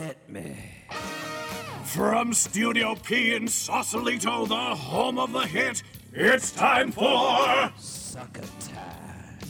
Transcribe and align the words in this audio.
Hit 0.00 0.16
me. 0.30 0.56
From 1.84 2.32
Studio 2.32 2.94
P 2.94 3.34
in 3.34 3.46
Sausalito, 3.46 4.46
the 4.46 4.54
home 4.54 5.18
of 5.18 5.30
the 5.32 5.46
hit, 5.46 5.82
it's 6.14 6.52
time 6.52 6.90
for 6.90 7.70
Succotash 7.76 8.70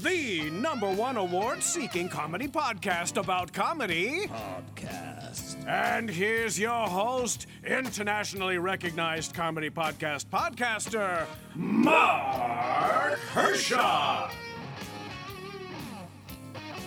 the 0.02 0.48
number 0.50 0.90
one 0.90 1.16
award 1.16 1.62
seeking 1.62 2.08
comedy 2.08 2.48
podcast 2.48 3.16
about 3.16 3.52
comedy. 3.52 4.26
Podcast. 4.28 5.68
And 5.68 6.08
here's 6.08 6.58
your 6.58 6.88
host, 6.88 7.46
internationally 7.64 8.58
recognized 8.58 9.34
comedy 9.34 9.68
podcast 9.68 10.26
podcaster, 10.26 11.26
Marc 11.54 13.18
Hershon. 13.34 14.30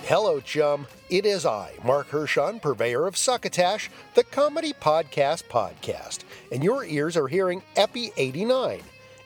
Hello, 0.05 0.41
chum. 0.41 0.85
It 1.09 1.25
is 1.25 1.45
I, 1.45 1.75
Marc 1.81 2.09
Hershon, 2.09 2.59
purveyor 2.59 3.07
of 3.07 3.15
Succotash, 3.15 3.89
the 4.15 4.25
comedy 4.25 4.73
podcast 4.73 5.45
podcast, 5.45 6.25
and 6.51 6.61
your 6.61 6.83
ears 6.83 7.15
are 7.15 7.29
hearing 7.29 7.64
Epi 7.78 8.11
89. 8.18 8.81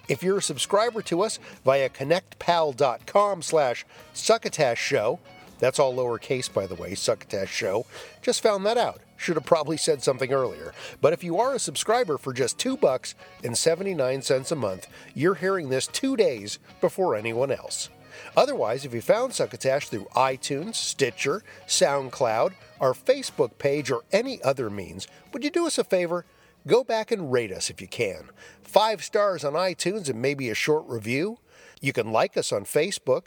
If 0.07 0.21
you're 0.21 0.38
a 0.38 0.41
subscriber 0.41 1.02
to 1.02 1.21
us 1.23 1.39
via 1.66 1.89
connectpal.com 1.89 3.41
slash 3.41 3.88
succotash 4.13 4.77
show, 4.79 5.19
that's 5.57 5.79
all 5.79 5.95
lowercase, 5.95 6.53
by 6.53 6.67
the 6.67 6.75
way, 6.75 6.94
succotash 6.94 7.52
show, 7.52 7.88
just 8.21 8.44
found 8.44 8.63
that 8.67 8.77
out. 8.77 9.02
Should 9.17 9.38
have 9.38 9.45
probably 9.45 9.77
said 9.77 10.03
something 10.03 10.31
earlier. 10.31 10.73
But 11.02 11.11
if 11.11 11.23
you 11.23 11.39
are 11.39 11.55
a 11.55 11.59
subscriber 11.59 12.19
for 12.19 12.33
just 12.33 12.59
two 12.59 12.77
bucks 12.77 13.16
and 13.44 13.57
79 13.57 14.21
cents 14.21 14.52
a 14.52 14.55
month, 14.55 14.88
you're 15.16 15.33
hearing 15.33 15.69
this 15.69 15.88
two 15.88 16.16
days 16.16 16.59
before 16.81 17.16
anyone 17.16 17.49
else. 17.49 17.89
Otherwise, 18.35 18.85
if 18.85 18.94
you 18.94 19.02
found 19.02 19.34
Succotash 19.34 19.88
through 19.88 20.07
iTunes, 20.16 20.75
Stitcher, 20.75 21.44
SoundCloud, 21.67 22.53
our 22.80 22.94
Facebook 22.94 23.58
page, 23.58 23.91
or 23.91 24.03
any 24.12 24.41
other 24.44 24.70
means, 24.70 25.08
would 25.34 25.44
you 25.44 25.49
do 25.49 25.67
us 25.67 25.77
a 25.77 25.84
favor? 25.84 26.25
Go 26.66 26.84
back 26.84 27.11
and 27.11 27.31
rate 27.31 27.52
us 27.52 27.70
if 27.70 27.81
you 27.81 27.88
can. 27.88 28.30
Five 28.61 29.03
stars 29.03 29.44
on 29.45 29.53
iTunes 29.53 30.09
and 30.09 30.22
maybe 30.22 30.50
a 30.50 30.56
short 30.56 30.86
review. 30.88 31.39
You 31.80 31.94
can 31.94 32.11
like 32.11 32.36
us 32.36 32.52
on 32.52 32.66
Facebook. 32.66 33.23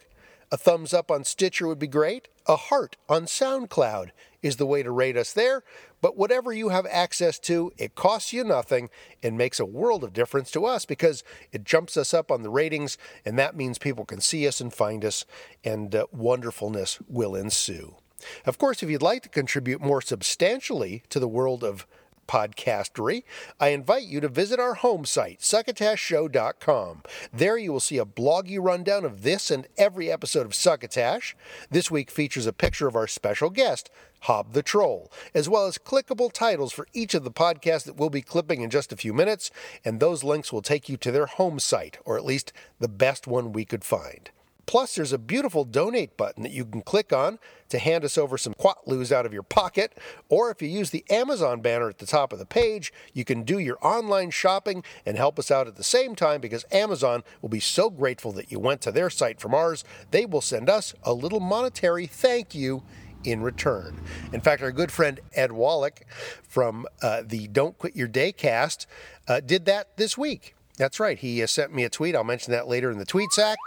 A 0.52 0.56
thumbs 0.56 0.92
up 0.92 1.10
on 1.10 1.24
Stitcher 1.24 1.66
would 1.66 1.78
be 1.78 1.86
great. 1.86 2.28
A 2.46 2.56
heart 2.56 2.96
on 3.08 3.24
SoundCloud 3.24 4.10
is 4.42 4.56
the 4.56 4.66
way 4.66 4.82
to 4.82 4.90
rate 4.90 5.16
us 5.16 5.32
there. 5.32 5.62
But 6.00 6.16
whatever 6.16 6.52
you 6.52 6.70
have 6.70 6.86
access 6.86 7.38
to, 7.40 7.72
it 7.76 7.94
costs 7.94 8.32
you 8.32 8.44
nothing 8.44 8.88
and 9.22 9.36
makes 9.36 9.60
a 9.60 9.66
world 9.66 10.02
of 10.02 10.12
difference 10.12 10.50
to 10.52 10.64
us 10.64 10.84
because 10.84 11.22
it 11.52 11.64
jumps 11.64 11.96
us 11.96 12.14
up 12.14 12.30
on 12.30 12.42
the 12.42 12.50
ratings, 12.50 12.96
and 13.24 13.38
that 13.38 13.56
means 13.56 13.78
people 13.78 14.04
can 14.04 14.20
see 14.20 14.46
us 14.46 14.60
and 14.60 14.72
find 14.72 15.04
us, 15.04 15.24
and 15.64 15.94
uh, 15.94 16.06
wonderfulness 16.12 16.98
will 17.08 17.34
ensue. 17.34 17.96
Of 18.44 18.58
course, 18.58 18.82
if 18.82 18.90
you'd 18.90 19.02
like 19.02 19.22
to 19.22 19.28
contribute 19.28 19.80
more 19.80 20.00
substantially 20.00 21.02
to 21.08 21.18
the 21.18 21.28
world 21.28 21.64
of 21.64 21.86
podcastery, 22.30 23.24
I 23.58 23.70
invite 23.70 24.04
you 24.04 24.20
to 24.20 24.28
visit 24.28 24.60
our 24.60 24.74
home 24.74 25.04
site, 25.04 25.40
succotashshow.com. 25.40 27.02
There 27.32 27.58
you 27.58 27.72
will 27.72 27.80
see 27.80 27.98
a 27.98 28.04
bloggy 28.04 28.56
rundown 28.60 29.04
of 29.04 29.22
this 29.22 29.50
and 29.50 29.66
every 29.76 30.12
episode 30.12 30.46
of 30.46 30.54
Succotash. 30.54 31.34
This 31.70 31.90
week 31.90 32.08
features 32.08 32.46
a 32.46 32.52
picture 32.52 32.86
of 32.86 32.94
our 32.94 33.08
special 33.08 33.50
guest, 33.50 33.90
Hob 34.20 34.52
the 34.52 34.62
Troll, 34.62 35.10
as 35.34 35.48
well 35.48 35.66
as 35.66 35.76
clickable 35.76 36.32
titles 36.32 36.72
for 36.72 36.86
each 36.92 37.14
of 37.14 37.24
the 37.24 37.32
podcasts 37.32 37.84
that 37.84 37.96
we'll 37.96 38.10
be 38.10 38.22
clipping 38.22 38.60
in 38.60 38.70
just 38.70 38.92
a 38.92 38.96
few 38.96 39.12
minutes, 39.12 39.50
and 39.84 39.98
those 39.98 40.22
links 40.22 40.52
will 40.52 40.62
take 40.62 40.88
you 40.88 40.96
to 40.98 41.10
their 41.10 41.26
home 41.26 41.58
site, 41.58 41.98
or 42.04 42.16
at 42.16 42.24
least 42.24 42.52
the 42.78 42.88
best 42.88 43.26
one 43.26 43.52
we 43.52 43.64
could 43.64 43.82
find. 43.82 44.30
Plus, 44.70 44.94
there's 44.94 45.12
a 45.12 45.18
beautiful 45.18 45.64
donate 45.64 46.16
button 46.16 46.44
that 46.44 46.52
you 46.52 46.64
can 46.64 46.80
click 46.80 47.12
on 47.12 47.40
to 47.70 47.76
hand 47.80 48.04
us 48.04 48.16
over 48.16 48.38
some 48.38 48.54
quatloos 48.54 49.10
out 49.10 49.26
of 49.26 49.32
your 49.32 49.42
pocket. 49.42 49.98
Or 50.28 50.48
if 50.48 50.62
you 50.62 50.68
use 50.68 50.90
the 50.90 51.04
Amazon 51.10 51.60
banner 51.60 51.88
at 51.88 51.98
the 51.98 52.06
top 52.06 52.32
of 52.32 52.38
the 52.38 52.46
page, 52.46 52.92
you 53.12 53.24
can 53.24 53.42
do 53.42 53.58
your 53.58 53.78
online 53.84 54.30
shopping 54.30 54.84
and 55.04 55.16
help 55.16 55.40
us 55.40 55.50
out 55.50 55.66
at 55.66 55.74
the 55.74 55.82
same 55.82 56.14
time 56.14 56.40
because 56.40 56.64
Amazon 56.70 57.24
will 57.42 57.48
be 57.48 57.58
so 57.58 57.90
grateful 57.90 58.30
that 58.30 58.52
you 58.52 58.60
went 58.60 58.80
to 58.82 58.92
their 58.92 59.10
site 59.10 59.40
from 59.40 59.56
ours. 59.56 59.82
They 60.12 60.24
will 60.24 60.40
send 60.40 60.70
us 60.70 60.94
a 61.02 61.12
little 61.12 61.40
monetary 61.40 62.06
thank 62.06 62.54
you 62.54 62.84
in 63.24 63.42
return. 63.42 64.00
In 64.32 64.40
fact, 64.40 64.62
our 64.62 64.70
good 64.70 64.92
friend 64.92 65.18
Ed 65.34 65.50
Wallach 65.50 66.02
from 66.46 66.86
uh, 67.02 67.24
the 67.26 67.48
Don't 67.48 67.76
Quit 67.76 67.96
Your 67.96 68.06
Day 68.06 68.30
cast 68.30 68.86
uh, 69.26 69.40
did 69.40 69.64
that 69.64 69.96
this 69.96 70.16
week. 70.16 70.54
That's 70.76 71.00
right. 71.00 71.18
He 71.18 71.42
uh, 71.42 71.48
sent 71.48 71.74
me 71.74 71.82
a 71.82 71.90
tweet. 71.90 72.14
I'll 72.14 72.22
mention 72.22 72.52
that 72.52 72.68
later 72.68 72.92
in 72.92 72.98
the 72.98 73.04
tweet 73.04 73.32
sack 73.32 73.58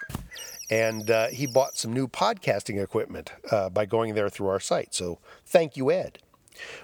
and 0.73 1.11
uh, 1.11 1.28
he 1.28 1.45
bought 1.45 1.78
some 1.78 1.94
new 1.94 2.07
podcasting 2.07 2.81
equipment 2.81 3.31
uh, 3.51 3.69
by 3.69 3.85
going 3.85 4.16
there 4.16 4.28
through 4.28 4.47
our 4.47 4.59
site. 4.59 4.91
So 4.95 5.19
thank 5.45 5.78
you, 5.78 5.91
Ed. 5.91 6.17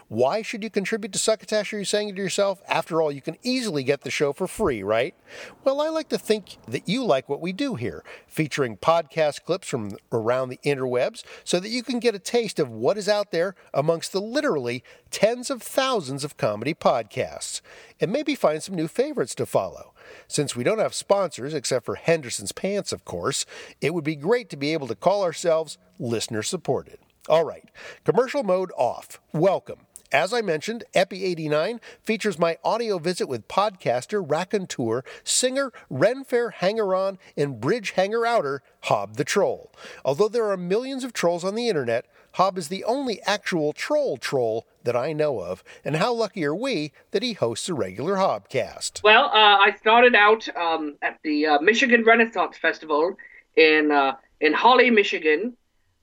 Why 0.07 0.41
should 0.41 0.63
you 0.63 0.69
contribute 0.69 1.13
to 1.13 1.19
Succotash? 1.19 1.73
Are 1.73 1.79
you 1.79 1.85
saying 1.85 2.15
to 2.15 2.21
yourself? 2.21 2.61
After 2.67 3.01
all, 3.01 3.11
you 3.11 3.21
can 3.21 3.37
easily 3.43 3.83
get 3.83 4.01
the 4.01 4.11
show 4.11 4.33
for 4.33 4.47
free, 4.47 4.83
right? 4.83 5.15
Well, 5.63 5.81
I 5.81 5.89
like 5.89 6.09
to 6.09 6.17
think 6.17 6.57
that 6.67 6.87
you 6.87 7.03
like 7.03 7.29
what 7.29 7.41
we 7.41 7.53
do 7.53 7.75
here, 7.75 8.03
featuring 8.27 8.77
podcast 8.77 9.43
clips 9.43 9.67
from 9.67 9.91
around 10.11 10.49
the 10.49 10.59
interwebs, 10.65 11.23
so 11.43 11.59
that 11.59 11.69
you 11.69 11.83
can 11.83 11.99
get 11.99 12.15
a 12.15 12.19
taste 12.19 12.59
of 12.59 12.69
what 12.69 12.97
is 12.97 13.09
out 13.09 13.31
there 13.31 13.55
amongst 13.73 14.11
the 14.11 14.21
literally 14.21 14.83
tens 15.11 15.49
of 15.49 15.61
thousands 15.61 16.23
of 16.23 16.37
comedy 16.37 16.73
podcasts, 16.73 17.61
and 17.99 18.11
maybe 18.11 18.35
find 18.35 18.63
some 18.63 18.75
new 18.75 18.87
favorites 18.87 19.35
to 19.35 19.45
follow. 19.45 19.93
Since 20.27 20.55
we 20.55 20.63
don't 20.63 20.79
have 20.79 20.93
sponsors, 20.93 21.53
except 21.53 21.85
for 21.85 21.95
Henderson's 21.95 22.51
Pants, 22.51 22.91
of 22.91 23.05
course, 23.05 23.45
it 23.81 23.93
would 23.93 24.03
be 24.03 24.15
great 24.15 24.49
to 24.49 24.57
be 24.57 24.73
able 24.73 24.87
to 24.87 24.95
call 24.95 25.23
ourselves 25.23 25.77
listener 25.99 26.41
supported. 26.41 26.99
All 27.29 27.45
right, 27.45 27.69
commercial 28.05 28.41
mode 28.41 28.71
off. 28.75 29.21
Welcome. 29.31 29.81
As 30.11 30.33
I 30.33 30.41
mentioned, 30.41 30.83
Epi 30.95 31.23
89 31.23 31.79
features 32.01 32.39
my 32.39 32.57
audio 32.63 32.97
visit 32.97 33.29
with 33.29 33.47
podcaster, 33.47 34.25
raconteur, 34.27 35.03
singer, 35.23 35.71
Renfair 35.91 36.53
hanger 36.53 36.95
on, 36.95 37.19
and 37.37 37.61
bridge 37.61 37.91
hanger 37.91 38.25
outer, 38.25 38.63
Hob 38.85 39.17
the 39.17 39.23
Troll. 39.23 39.71
Although 40.03 40.29
there 40.29 40.49
are 40.49 40.57
millions 40.57 41.03
of 41.03 41.13
trolls 41.13 41.43
on 41.43 41.53
the 41.53 41.69
internet, 41.69 42.07
Hob 42.33 42.57
is 42.57 42.69
the 42.69 42.83
only 42.83 43.21
actual 43.27 43.73
troll 43.73 44.17
troll 44.17 44.65
that 44.83 44.95
I 44.95 45.13
know 45.13 45.39
of, 45.39 45.63
and 45.85 45.97
how 45.97 46.11
lucky 46.11 46.43
are 46.45 46.55
we 46.55 46.91
that 47.11 47.21
he 47.21 47.33
hosts 47.33 47.69
a 47.69 47.75
regular 47.75 48.15
Hobcast? 48.15 49.03
Well, 49.03 49.25
uh, 49.25 49.57
I 49.59 49.75
started 49.79 50.15
out 50.15 50.49
um, 50.57 50.95
at 51.03 51.19
the 51.23 51.45
uh, 51.45 51.59
Michigan 51.59 52.03
Renaissance 52.03 52.57
Festival 52.57 53.15
in 53.55 53.91
uh, 53.91 54.15
in 54.41 54.53
Holly, 54.53 54.89
Michigan, 54.89 55.55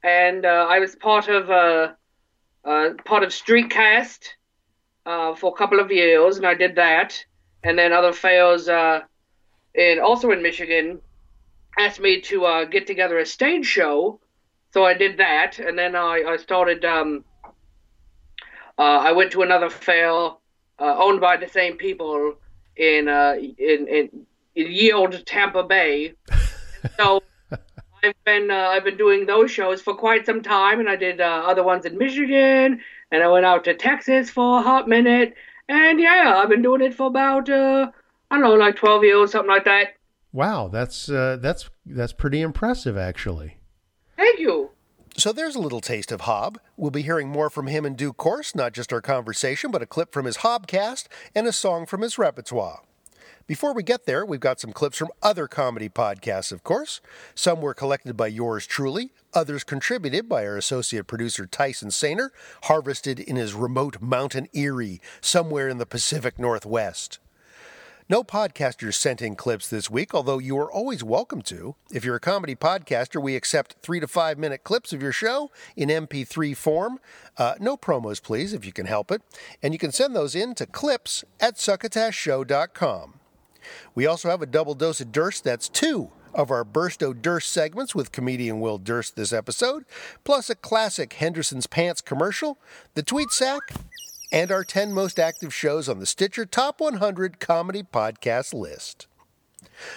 and 0.07 0.47
uh, 0.47 0.67
I 0.71 0.79
was 0.79 0.95
part 0.95 1.29
of 1.29 1.51
uh, 1.51 1.93
uh, 2.65 2.91
part 3.05 3.25
of 3.25 3.31
Streetcast 3.31 4.21
for 5.05 5.53
a 5.53 5.59
couple 5.59 5.81
of 5.81 5.91
years, 5.91 6.37
and 6.37 6.47
I 6.47 6.55
did 6.55 6.77
that, 6.77 7.25
and 7.65 7.77
then 7.77 7.93
other 7.93 8.13
fairs 8.13 8.69
in 8.69 9.99
also 9.99 10.31
in 10.31 10.43
Michigan 10.43 11.01
asked 11.79 12.01
me 12.01 12.21
to 12.23 12.67
get 12.71 12.87
together 12.87 13.19
a 13.19 13.27
stage 13.27 13.67
show, 13.67 14.21
so 14.73 14.85
I 14.85 14.95
did 14.95 15.19
that, 15.19 15.59
and 15.59 15.77
then 15.77 15.97
I, 15.97 16.23
I 16.27 16.37
started. 16.37 16.85
Um, 16.85 17.25
I 18.79 19.13
went 19.13 19.33
to 19.33 19.43
another 19.43 19.71
fair 19.71 20.09
owned 20.79 21.21
by 21.21 21.37
the 21.37 21.49
same 21.49 21.77
people 21.77 22.35
in 22.77 23.09
in 23.09 23.89
in, 23.89 24.27
in 24.55 24.73
ye 24.73 24.93
old 24.93 25.27
Tampa 25.27 25.65
Bay. 25.65 26.15
so 26.97 27.23
I've 28.07 28.25
been 28.25 28.51
uh, 28.51 28.55
I've 28.55 28.85
been 28.85 28.97
doing 28.97 29.27
those 29.27 29.51
shows 29.51 29.83
for 29.83 29.95
quite 29.95 30.27
some 30.27 30.43
time, 30.43 30.81
and 30.81 30.89
I 30.89 30.97
did 30.97 31.21
uh, 31.21 31.43
other 31.47 31.63
ones 31.63 31.85
in 31.85 31.99
Michigan, 31.99 32.81
and 33.11 33.23
I 33.23 33.29
went 33.29 33.47
out 33.47 33.65
to 33.65 33.75
Texas 33.75 34.31
for 34.31 34.61
a 34.61 34.63
hot 34.63 34.89
minute, 34.89 35.35
and 35.69 36.01
yeah, 36.01 36.35
I've 36.37 36.49
been 36.49 36.63
doing 36.63 36.83
it 36.83 36.95
for 36.95 37.09
about 37.09 37.49
uh, 37.49 37.91
I 38.31 38.35
don't 38.35 38.43
know, 38.43 38.55
like 38.55 38.77
twelve 38.77 39.05
years, 39.05 39.33
something 39.33 39.51
like 39.51 39.65
that. 39.65 39.95
Wow, 40.33 40.69
that's 40.69 41.09
uh, 41.09 41.39
that's 41.41 41.69
that's 41.85 42.13
pretty 42.13 42.41
impressive, 42.41 42.97
actually. 42.97 43.59
Thank 44.17 44.39
you. 44.39 44.71
So 45.17 45.33
there's 45.33 45.57
a 45.57 45.61
little 45.61 45.81
taste 45.81 46.13
of 46.13 46.23
Hob. 46.23 46.59
We'll 46.77 46.91
be 46.91 47.01
hearing 47.01 47.29
more 47.29 47.49
from 47.49 47.69
him 47.69 47.87
in 47.87 47.95
due 47.95 48.13
course, 48.13 48.55
not 48.55 48.75
just 48.75 48.93
our 48.93 49.01
conversation, 49.01 49.71
but 49.71 49.81
a 49.81 49.87
clip 49.87 50.13
from 50.13 50.27
his 50.27 50.39
Hobcast 50.39 51.07
and 51.35 51.47
a 51.47 51.53
song 51.53 51.87
from 51.87 52.03
his 52.03 52.19
repertoire. 52.19 52.83
Before 53.47 53.73
we 53.73 53.85
get 53.85 54.07
there, 54.07 54.27
we've 54.27 54.41
got 54.41 54.59
some 54.59 54.73
clips 54.73 54.99
from 54.99 55.13
other 55.23 55.47
comedy 55.47 55.89
podcasts, 55.89 56.51
of 56.51 56.65
course. 56.65 57.01
Some 57.37 57.61
were 57.61 57.75
collected 57.75 58.17
by 58.17 58.27
yours 58.27 58.67
truly, 58.67 59.13
others 59.35 59.63
contributed 59.63 60.29
by 60.29 60.45
our 60.45 60.57
associate 60.57 61.07
producer 61.07 61.47
Tyson 61.47 61.91
Sainer, 61.91 62.31
harvested 62.65 63.21
in 63.21 63.37
his 63.37 63.55
remote 63.55 64.03
mountain 64.03 64.49
aerie, 64.53 65.01
somewhere 65.21 65.69
in 65.69 65.79
the 65.79 65.87
Pacific 65.87 66.41
Northwest. 66.41 67.21
No 68.09 68.25
podcasters 68.25 68.95
sent 68.95 69.23
in 69.23 69.37
clips 69.37 69.69
this 69.69 69.89
week, 69.89 70.13
although 70.13 70.39
you 70.39 70.59
are 70.59 70.71
always 70.71 71.05
welcome 71.05 71.43
to. 71.43 71.77
If 71.93 72.05
you're 72.05 72.17
a 72.17 72.21
comedy 72.21 72.57
podcaster, 72.57 73.23
we 73.23 73.37
accept 73.37 73.77
three 73.81 74.01
to 74.01 74.09
five 74.09 74.39
minute 74.39 74.65
clips 74.65 74.93
of 74.93 75.01
your 75.01 75.13
show 75.13 75.53
in 75.77 75.89
MP3 75.89 76.57
form. 76.57 76.99
Uh, 77.39 77.55
no 77.61 77.77
promos, 77.77 78.21
please, 78.21 78.53
if 78.53 78.65
you 78.65 78.73
can 78.73 78.87
help 78.87 79.13
it. 79.13 79.23
And 79.63 79.73
you 79.73 79.79
can 79.79 79.93
send 79.93 80.17
those 80.17 80.35
in 80.35 80.57
to 80.57 80.67
clips 80.67 81.23
at 81.39 81.55
succotashshow.com. 81.55 83.21
We 83.95 84.07
also 84.07 84.31
have 84.31 84.43
a 84.43 84.47
double 84.47 84.75
dose 84.75 85.01
of 85.01 85.13
Durst. 85.13 85.45
That's 85.45 85.69
two 85.69 86.11
of 86.35 86.51
our 86.51 86.65
Burst 86.65 87.03
O 87.03 87.13
Durst 87.13 87.51
segments 87.51 87.95
with 87.95 88.13
comedian 88.13 88.61
Will 88.61 88.79
Durst 88.79 89.17
this 89.17 89.33
episode, 89.33 89.85
plus 90.23 90.51
a 90.51 90.55
classic 90.55 91.15
Henderson's 91.15 91.67
Pants 91.67 92.01
commercial, 92.01 92.59
the 92.95 93.03
tweet 93.03 93.31
sack, 93.31 93.63
and 94.31 94.53
our 94.53 94.65
10 94.65 94.93
most 94.93 95.19
active 95.19 95.55
shows 95.55 95.89
on 95.89 95.99
the 95.99 96.07
Stitcher 96.07 96.45
Top 96.45 96.81
100 96.81 97.41
Comedy 97.41 97.83
Podcast 97.83 98.53
list. 98.53 99.07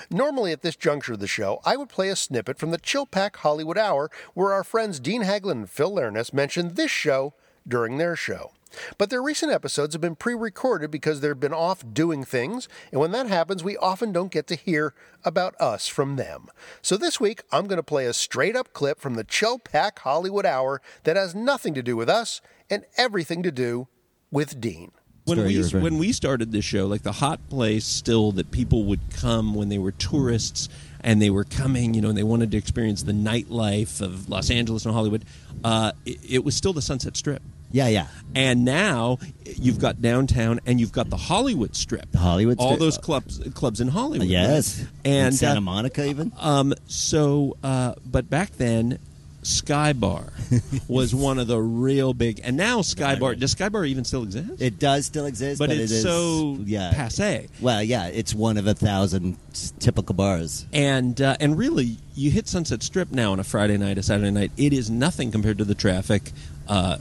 Normally, 0.10 0.52
at 0.52 0.62
this 0.62 0.76
juncture 0.76 1.14
of 1.14 1.20
the 1.20 1.28
show, 1.28 1.62
I 1.66 1.78
would 1.78 1.90
play 1.90 2.10
a 2.10 2.16
snippet 2.16 2.58
from 2.58 2.72
the 2.72 2.78
Chill 2.78 3.06
Pak 3.06 3.38
Hollywood 3.38 3.78
Hour 3.78 4.10
where 4.34 4.54
our 4.54 4.64
friends 4.64 5.00
Dean 5.00 5.24
Haglund 5.24 5.52
and 5.52 5.70
Phil 5.70 5.94
Leirness 5.94 6.34
mentioned 6.34 6.76
this 6.76 6.92
show 6.92 7.34
during 7.68 7.98
their 7.98 8.16
show. 8.16 8.52
But 8.98 9.10
their 9.10 9.22
recent 9.22 9.52
episodes 9.52 9.94
have 9.94 10.02
been 10.02 10.16
pre 10.16 10.34
recorded 10.34 10.92
because 10.92 11.22
they've 11.22 11.40
been 11.40 11.54
off 11.54 11.84
doing 11.94 12.24
things, 12.24 12.68
and 12.92 13.00
when 13.02 13.12
that 13.12 13.28
happens, 13.28 13.64
we 13.64 13.78
often 13.78 14.12
don't 14.12 14.32
get 14.32 14.48
to 14.48 14.56
hear 14.56 14.94
about 15.24 15.56
us 15.60 15.88
from 15.88 16.16
them. 16.16 16.48
So 16.82 16.98
this 16.98 17.20
week, 17.20 17.44
I'm 17.52 17.68
going 17.68 17.78
to 17.78 17.84
play 17.84 18.06
a 18.06 18.14
straight 18.14 18.56
up 18.56 18.74
clip 18.74 19.00
from 19.00 19.16
the 19.16 19.24
Chill 19.24 19.60
Pak 19.60 20.00
Hollywood 20.00 20.46
Hour 20.46 20.82
that 21.04 21.16
has 21.16 21.34
nothing 21.36 21.74
to 21.74 21.84
do 21.84 21.96
with 21.96 22.10
us 22.10 22.42
and 22.70 22.86
everything 22.98 23.44
to 23.44 23.52
do 23.52 23.88
with 24.32 24.60
Dean. 24.62 24.92
when 25.26 25.46
we 25.46 25.54
you 25.54 25.60
were 25.60 25.64
referring- 25.66 25.84
when 25.84 25.98
we 26.00 26.12
started 26.12 26.52
this 26.52 26.66
show, 26.66 26.88
like 26.88 27.04
the 27.04 27.12
hot 27.12 27.40
place 27.50 27.86
still 27.86 28.32
that 28.32 28.50
people 28.50 28.86
would 28.86 29.00
come 29.14 29.54
when 29.54 29.70
they 29.70 29.78
were 29.78 29.92
tourists 29.92 30.68
and 31.02 31.22
they 31.22 31.30
were 31.30 31.44
coming, 31.44 31.94
you 31.94 32.02
know, 32.02 32.10
and 32.10 32.18
they 32.18 32.24
wanted 32.24 32.50
to 32.50 32.58
experience 32.58 33.04
the 33.04 33.12
nightlife 33.12 34.02
of 34.02 34.28
Los 34.28 34.50
Angeles 34.50 34.86
and 34.86 34.94
Hollywood. 34.96 35.24
Uh, 35.64 35.92
it, 36.04 36.18
it 36.28 36.44
was 36.44 36.56
still 36.56 36.74
the 36.74 36.82
Sunset 36.82 37.16
Strip, 37.16 37.44
Yeah, 37.72 37.88
yeah. 37.88 38.08
and 38.36 38.66
now 38.66 39.20
you've 39.46 39.80
got 39.80 40.02
downtown 40.02 40.60
and 40.66 40.80
you've 40.80 40.92
got 40.92 41.10
the 41.10 41.18
Hollywood 41.18 41.76
Strip, 41.76 42.12
The 42.12 42.18
Hollywood 42.18 42.58
all 42.60 42.70
Strip. 42.70 42.80
those 42.80 42.98
clubs 42.98 43.40
clubs 43.54 43.80
in 43.80 43.90
Hollywood, 43.90 44.28
Yes. 44.28 44.80
right? 44.80 44.88
In 45.04 45.26
and 45.26 45.36
Santa 45.36 45.58
uh, 45.58 45.62
Monica, 45.62 46.06
even. 46.06 46.32
um, 46.40 46.74
so, 46.88 47.58
uh, 47.64 47.94
but 48.06 48.30
back 48.30 48.52
then, 48.58 48.98
Sky 49.42 49.94
Bar 49.94 50.34
was 50.88 51.16
one 51.16 51.40
of 51.40 51.48
the 51.48 51.60
real 51.60 52.14
big, 52.14 52.42
and 52.44 52.58
now 52.58 52.82
Sky 52.82 53.16
Bar. 53.16 53.36
Does 53.36 53.52
Sky 53.52 53.70
Bar 53.70 53.86
even 53.86 54.04
still 54.04 54.24
exist? 54.24 54.62
It 54.62 54.80
does 54.80 55.06
still 55.06 55.26
exist, 55.26 55.60
but, 55.60 55.70
but, 55.70 55.78
it's 55.78 55.92
it 55.92 55.96
is 55.96 56.04
so 56.04 56.58
yeah. 56.66 56.92
passe. 56.94 57.48
Well, 57.62 57.82
yeah, 57.82 58.08
it's 58.08 58.34
one 58.36 58.58
of 58.58 58.68
a 58.68 58.74
thousand 58.74 59.38
typical 59.80 60.14
bars. 60.14 60.66
And 60.74 61.22
uh, 61.22 61.38
and 61.40 61.58
really, 61.58 61.98
you 62.16 62.32
hit 62.32 62.48
Sunset 62.50 62.84
Strip 62.84 63.12
now 63.12 63.32
on 63.32 63.40
a 63.40 63.44
Friday 63.46 63.78
night, 63.78 63.98
a 63.98 64.04
Saturday 64.04 64.32
night. 64.32 64.52
It 64.58 64.74
is 64.74 64.90
nothing 64.90 65.32
compared 65.32 65.58
to 65.60 65.66
the 65.66 65.76
traffic. 65.76 66.32
Uh, 66.68 66.98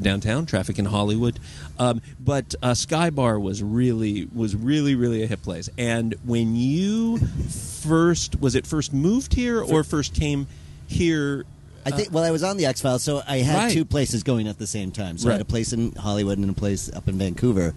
downtown 0.00 0.46
traffic 0.46 0.78
in 0.78 0.84
Hollywood, 0.86 1.38
um, 1.78 2.00
but 2.20 2.54
uh, 2.62 2.74
Sky 2.74 3.10
Bar 3.10 3.38
was 3.38 3.62
really 3.62 4.28
was 4.34 4.54
really 4.56 4.94
really 4.94 5.22
a 5.22 5.26
hip 5.26 5.42
place. 5.42 5.68
And 5.78 6.14
when 6.24 6.56
you 6.56 7.18
first 7.18 8.40
was 8.40 8.54
it 8.54 8.66
first 8.66 8.92
moved 8.92 9.34
here 9.34 9.62
or 9.62 9.84
first 9.84 10.14
came 10.14 10.46
here? 10.86 11.44
I 11.84 11.90
think. 11.90 12.12
Well, 12.12 12.22
I 12.22 12.30
was 12.30 12.44
on 12.44 12.56
the 12.58 12.66
X 12.66 12.80
Files, 12.80 13.02
so 13.02 13.22
I 13.26 13.38
had 13.38 13.56
Right. 13.56 13.72
two 13.72 13.84
places 13.84 14.22
going 14.22 14.46
at 14.46 14.58
the 14.58 14.68
same 14.68 14.92
time. 14.92 15.18
So 15.18 15.28
I 15.28 15.32
had 15.32 15.40
a 15.40 15.44
place 15.44 15.72
in 15.72 15.92
Hollywood 15.92 16.38
and 16.38 16.48
a 16.48 16.52
place 16.52 16.88
up 16.92 17.08
in 17.08 17.18
Vancouver, 17.18 17.74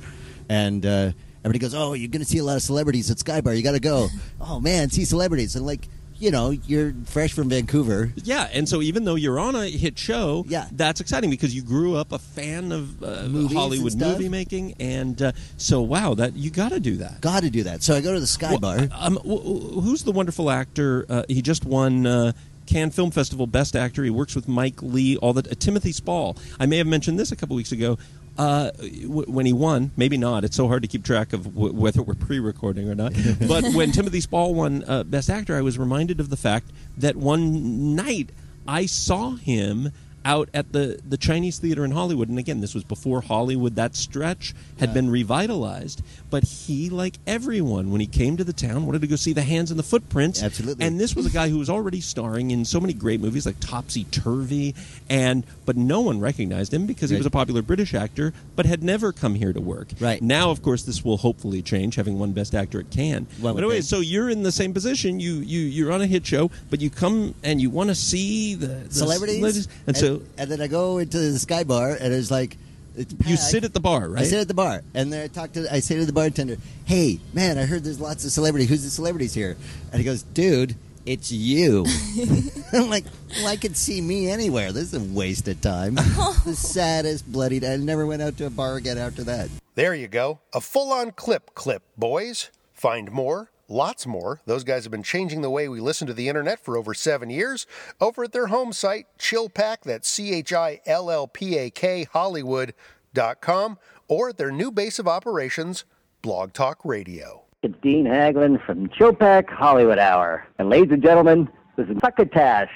and 0.48 0.86
uh, 0.86 1.12
everybody 1.44 1.58
goes, 1.60 1.74
"Oh, 1.74 1.94
you're 1.94 2.10
going 2.10 2.24
to 2.24 2.30
see 2.30 2.38
a 2.38 2.44
lot 2.44 2.56
of 2.56 2.62
celebrities 2.62 3.10
at 3.10 3.18
Sky 3.18 3.42
Bar. 3.42 3.56
You 3.56 3.64
got 3.64 3.72
to 3.72 3.80
go." 3.80 4.10
oh 4.42 4.60
man, 4.60 4.92
see 4.92 5.06
celebrities, 5.06 5.56
and 5.56 5.66
like 5.66 5.88
you 6.18 6.32
know, 6.32 6.52
you're 6.52 6.94
fresh 7.06 7.34
from 7.34 7.50
Vancouver. 7.50 8.12
Yeah, 8.24 8.48
and 8.54 8.68
so 8.70 8.82
even 8.82 9.04
though 9.06 9.16
you're 9.16 9.40
on 9.40 9.56
a 9.56 9.68
hit 9.68 9.98
show, 10.00 10.46
Yeah. 10.48 10.68
that's 10.72 11.02
exciting 11.02 11.30
because 11.30 11.54
you 11.56 11.62
grew 11.62 11.96
up 11.96 12.12
a 12.12 12.20
fan 12.20 12.72
of 12.72 13.04
uh, 13.04 13.28
Hollywood 13.54 13.96
movie 13.96 14.30
making, 14.30 14.76
and 14.80 15.22
uh, 15.22 15.32
so 15.58 15.82
wow, 15.82 16.14
that 16.16 16.36
you 16.36 16.50
got 16.50 16.70
to 16.70 16.80
do 16.80 16.98
that. 16.98 17.22
Got 17.22 17.44
to 17.44 17.50
do 17.50 17.64
that. 17.64 17.84
So 17.84 17.96
I 17.96 18.02
go 18.02 18.14
to 18.14 18.20
the 18.20 18.28
Sky 18.28 18.52
Well, 18.52 18.60
Bar. 18.60 18.78
Um, 18.94 19.16
w- 19.16 19.38
w- 19.38 19.82
who's 19.82 20.04
the 20.04 20.12
wonderful 20.12 20.50
actor? 20.50 21.06
Uh, 21.10 21.24
he 21.28 21.42
just 21.42 21.66
won 21.66 22.06
uh, 22.08 22.32
Cannes 22.66 22.92
Film 22.92 23.12
Festival 23.12 23.46
Best 23.48 23.76
Actor. 23.76 24.04
He 24.04 24.10
works 24.10 24.36
with 24.36 24.48
Mike 24.48 24.82
Leigh. 24.82 25.18
All 25.18 25.34
the 25.34 25.50
Uh, 25.50 25.54
Timothy 25.60 25.92
Spall. 25.92 26.36
I 26.60 26.66
may 26.66 26.78
have 26.78 26.88
mentioned 26.88 27.20
this 27.20 27.32
a 27.32 27.36
couple 27.36 27.56
weeks 27.56 27.72
ago. 27.72 27.98
Uh, 28.38 28.72
w- 28.72 29.32
when 29.32 29.46
he 29.46 29.54
won, 29.54 29.92
maybe 29.96 30.18
not. 30.18 30.44
It's 30.44 30.58
so 30.58 30.68
hard 30.68 30.82
to 30.82 30.88
keep 30.90 31.06
track 31.06 31.32
of 31.32 31.46
w- 31.56 31.74
whether 31.74 32.02
we're 32.02 32.16
pre-recording 32.16 32.90
or 32.90 32.96
not. 32.96 33.14
but 33.48 33.64
when 33.74 33.92
Timothy 33.94 34.20
Spall 34.20 34.54
won 34.54 34.84
uh, 34.86 35.04
Best 35.04 35.30
Actor, 35.30 35.56
I 35.56 35.62
was 35.62 35.78
reminded 35.78 36.20
of 36.20 36.30
the 36.30 36.36
fact 36.38 36.70
that 36.98 37.16
one 37.16 37.96
night 37.96 38.32
I 38.68 38.88
saw 38.88 39.36
him 39.36 39.92
out 40.26 40.50
at 40.54 40.74
the, 40.74 41.00
the 41.08 41.18
Chinese 41.18 41.60
Theater 41.60 41.86
in 41.86 41.92
Hollywood. 41.92 42.28
And 42.28 42.40
again, 42.40 42.60
this 42.60 42.74
was 42.74 42.84
before 42.84 43.22
Hollywood, 43.22 43.76
that 43.76 43.96
stretch 43.96 44.54
had 44.80 44.94
been 44.94 45.10
revitalized. 45.10 46.02
But 46.30 46.44
he, 46.44 46.90
like 46.90 47.16
everyone, 47.28 47.92
when 47.92 48.02
he 48.02 48.08
came 48.08 48.36
to 48.38 48.44
the 48.44 48.52
town, 48.52 48.86
wanted 48.86 49.02
to 49.02 49.08
go 49.08 49.16
see 49.16 49.34
the 49.34 49.44
hands 49.44 49.70
and 49.70 49.80
the 49.80 49.84
footprints. 49.84 50.42
Absolutely. 50.42 50.86
And 50.86 51.00
this 51.00 51.16
was 51.16 51.26
a 51.26 51.30
guy 51.30 51.48
who 51.48 51.60
was 51.60 51.70
already 51.70 52.02
starring 52.02 52.52
in 52.52 52.66
so 52.66 52.80
many 52.80 52.94
great 52.94 53.22
movies 53.22 53.46
like 53.46 53.60
Topsy 53.60 54.04
Turvy. 54.06 54.76
And 55.10 55.46
but 55.66 55.78
no 55.78 56.02
one 56.02 56.20
recognized 56.20 56.74
him 56.74 56.88
because 56.88 57.10
he 57.12 57.18
was 57.18 57.26
a 57.26 57.32
popular 57.32 57.62
British 57.62 57.94
actor, 57.94 58.34
but 58.56 58.66
had 58.66 58.84
never 58.84 59.12
come 59.12 59.36
here 59.36 59.54
to 59.54 59.62
work. 59.62 59.90
Right. 60.00 60.22
Now, 60.22 60.50
of 60.50 60.64
course, 60.64 60.84
this 60.84 61.06
will 61.06 61.18
hopefully 61.18 61.62
change, 61.62 61.96
having 61.96 62.18
won 62.18 62.32
Best 62.32 62.56
Actor 62.56 62.80
at 62.80 62.90
Cannes. 62.90 63.28
Well, 63.40 63.54
but 63.54 63.64
anyway, 63.64 63.82
so 63.82 64.00
you're 64.00 64.30
in 64.30 64.42
the 64.44 64.52
same 64.52 64.74
position. 64.74 65.20
You 65.20 65.36
you 65.36 65.60
you're 65.60 65.92
on 65.92 66.02
a 66.02 66.08
hit 66.08 66.26
show, 66.26 66.50
but 66.70 66.82
you 66.82 66.90
come 66.90 67.36
and 67.44 67.62
you 67.62 67.70
want 67.70 67.90
to 67.90 67.96
see 67.96 68.56
the, 68.56 68.68
the 68.68 68.94
celebrities, 68.94 69.68
and 69.86 69.96
so 69.96 70.15
and 70.38 70.50
then 70.50 70.62
I 70.62 70.68
go 70.68 70.98
into 70.98 71.18
the 71.18 71.40
Sky 71.40 71.64
Bar, 71.64 71.98
and 72.00 72.14
it's 72.14 72.32
like 72.32 72.58
it's 72.96 73.14
you 73.14 73.36
packed. 73.36 73.40
sit 73.40 73.64
at 73.64 73.74
the 73.74 73.80
bar, 73.80 74.08
right? 74.10 74.22
I 74.22 74.26
sit 74.26 74.40
at 74.40 74.48
the 74.48 74.54
bar, 74.54 74.82
and 74.94 75.12
then 75.12 75.24
I 75.24 75.28
talk 75.28 75.54
to. 75.54 75.72
I 75.74 75.80
say 75.80 75.98
to 75.98 76.06
the 76.06 76.14
bartender, 76.14 76.58
"Hey, 76.86 77.20
man, 77.34 77.58
I 77.58 77.66
heard 77.66 77.84
there's 77.84 78.00
lots 78.00 78.26
of 78.26 78.32
celebrity. 78.32 78.66
Who's 78.66 78.84
the 78.84 78.90
celebrities 78.90 79.34
here?" 79.34 79.58
And 79.92 80.00
he 80.00 80.06
goes, 80.06 80.24
"Dude, 80.24 80.76
it's 81.06 81.32
you." 81.32 81.86
I'm 82.74 82.90
like, 82.90 83.06
"Well, 83.38 83.48
I 83.48 83.58
could 83.58 83.76
see 83.76 84.02
me 84.02 84.30
anywhere. 84.30 84.72
This 84.72 84.94
is 84.94 84.96
a 84.96 85.14
waste 85.14 85.48
of 85.48 85.60
time. 85.62 85.96
the 86.46 86.56
saddest, 86.56 87.30
bloodied. 87.32 87.64
I 87.64 87.76
never 87.78 88.06
went 88.06 88.22
out 88.22 88.38
to 88.38 88.46
a 88.46 88.50
bar 88.50 88.76
again 88.76 88.98
after 88.98 89.24
that." 89.26 89.50
There 89.76 89.94
you 89.94 90.08
go. 90.08 90.40
A 90.54 90.62
full 90.62 90.94
on 90.94 91.12
clip 91.12 91.54
clip, 91.54 91.84
boys. 91.98 92.50
Find 92.74 93.12
more, 93.12 93.52
lots 93.68 94.06
more. 94.06 94.42
Those 94.46 94.64
guys 94.64 94.84
have 94.84 94.92
been 94.92 95.04
changing 95.04 95.42
the 95.42 95.50
way 95.50 95.68
we 95.68 95.80
listen 95.80 96.08
to 96.08 96.14
the 96.14 96.30
internet 96.30 96.60
for 96.60 96.78
over 96.78 96.94
seven 96.94 97.30
years 97.30 97.66
over 98.00 98.24
at 98.24 98.32
their 98.32 98.48
home 98.48 98.74
site, 98.74 99.06
Chillpak, 99.18 99.82
that's 99.84 100.08
C 100.08 100.34
H 100.34 100.54
I 100.54 100.82
L 100.86 101.10
L 101.10 101.28
P 101.28 101.58
A 101.58 101.70
K 101.70 102.04
Hollywood.com, 102.04 103.78
or 104.08 104.30
at 104.30 104.38
their 104.38 104.52
new 104.52 104.72
base 104.72 105.00
of 105.00 105.08
operations, 105.08 105.86
Blog 106.22 106.54
Talk 106.54 106.80
Radio. 106.84 107.44
It's 107.64 107.76
Dean 107.82 108.06
Haglund 108.06 108.64
from 108.66 108.88
Chillpak 108.90 109.50
Hollywood 109.50 109.98
Hour. 109.98 110.46
And 110.60 110.70
ladies 110.70 110.92
and 110.92 111.02
gentlemen, 111.02 111.50
this 111.78 111.88
is 111.88 111.98
Succotash, 111.98 112.70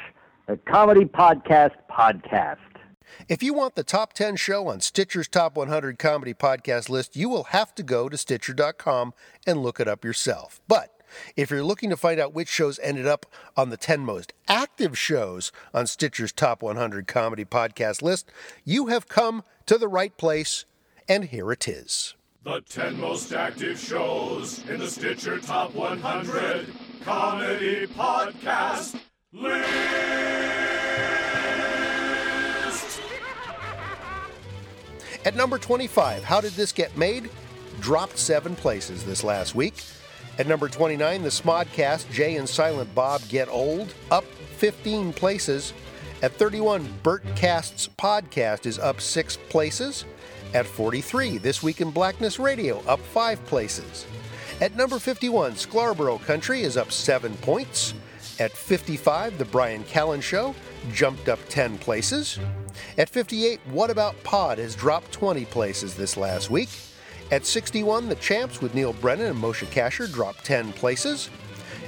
a 0.48 0.58
comedy 0.58 1.06
podcast 1.06 1.76
podcast. 1.92 2.58
If 3.28 3.44
you 3.44 3.54
want 3.54 3.76
the 3.76 3.84
top 3.84 4.14
10 4.14 4.36
show 4.36 4.68
on 4.68 4.80
Stitcher's 4.82 5.28
Top 5.28 5.56
100 5.56 6.00
Comedy 6.00 6.34
Podcast 6.34 6.90
list, 6.90 7.16
you 7.16 7.30
will 7.30 7.46
have 7.46 7.74
to 7.76 7.84
go 7.84 8.10
to 8.10 8.18
Stitcher.com 8.18 9.14
and 9.46 9.62
look 9.62 9.80
it 9.80 9.88
up 9.88 10.04
yourself. 10.04 10.62
But 10.68 10.92
if 11.36 11.50
you're 11.50 11.64
looking 11.64 11.90
to 11.90 11.98
find 11.98 12.20
out 12.20 12.34
which 12.34 12.50
shows 12.50 12.80
ended 12.80 13.08
up 13.08 13.26
on 13.58 13.70
the 13.70 13.78
10 13.78 14.02
most 14.02 14.34
active 14.48 14.98
shows 14.98 15.52
on 15.74 15.88
Stitcher's 15.88 16.32
Top 16.32 16.62
100 16.62 17.08
Comedy 17.08 17.46
Podcast 17.46 18.02
list, 18.02 18.32
you 18.64 18.88
have 18.88 19.08
come 19.08 19.44
to 19.66 19.78
the 19.78 19.88
right 19.88 20.16
place, 20.18 20.66
and 21.08 21.26
here 21.26 21.52
it 21.52 21.68
is. 21.68 22.16
The 22.44 22.62
10 22.62 23.00
most 23.00 23.34
active 23.34 23.80
shows 23.80 24.64
in 24.70 24.80
the 24.80 24.90
Stitcher 24.90 25.40
Top 25.40 25.74
100 25.76 26.68
Comedy 27.04 27.86
Podcast 27.88 29.00
List. 29.34 30.79
At 35.26 35.36
number 35.36 35.58
25, 35.58 36.24
How 36.24 36.40
Did 36.42 36.54
This 36.54 36.72
Get 36.72 36.96
Made? 36.98 37.30
Dropped 37.82 38.18
seven 38.18 38.56
places 38.56 39.04
this 39.04 39.24
last 39.24 39.54
week. 39.56 39.84
At 40.38 40.48
number 40.48 40.70
29, 40.70 41.24
the 41.24 41.30
Smodcast, 41.30 42.10
Jay 42.12 42.38
and 42.38 42.48
Silent 42.48 42.94
Bob 42.96 43.22
Get 43.28 43.50
Old, 43.50 43.94
up 44.12 44.24
15 44.58 45.12
places. 45.12 45.74
At 46.22 46.34
31, 46.34 46.88
Bert 47.04 47.24
Cast's 47.36 47.90
podcast 47.98 48.66
is 48.66 48.80
up 48.80 49.02
six 49.02 49.38
places. 49.50 50.06
At 50.54 50.66
43, 50.66 51.38
This 51.38 51.62
Week 51.62 51.82
in 51.82 51.92
Blackness 51.92 52.40
Radio, 52.40 52.82
up 52.88 53.00
five 53.00 53.44
places. 53.46 54.06
At 54.62 54.76
number 54.76 55.00
51, 55.00 55.56
Scarborough 55.58 56.18
Country 56.20 56.62
is 56.62 56.78
up 56.78 56.92
seven 56.92 57.36
points. 57.38 57.94
At 58.40 58.52
55, 58.52 59.38
The 59.38 59.46
Brian 59.46 59.84
Callen 59.84 60.22
Show 60.22 60.56
jumped 60.92 61.30
up 61.30 61.40
10 61.50 61.78
places. 61.78 62.40
At 62.98 63.10
58, 63.10 63.60
What 63.72 63.90
About 63.90 64.22
Pod 64.24 64.58
has 64.58 64.76
dropped 64.76 65.12
20 65.12 65.46
places 65.46 65.96
this 65.96 66.18
last 66.18 66.50
week. 66.50 66.70
At 67.32 67.46
61, 67.46 68.10
The 68.10 68.16
Champs 68.16 68.62
with 68.62 68.74
Neal 68.74 68.94
Brennan 68.94 69.28
and 69.28 69.42
Moshe 69.42 69.66
Kasher 69.68 70.12
dropped 70.12 70.46
10 70.46 70.74
places. 70.74 71.30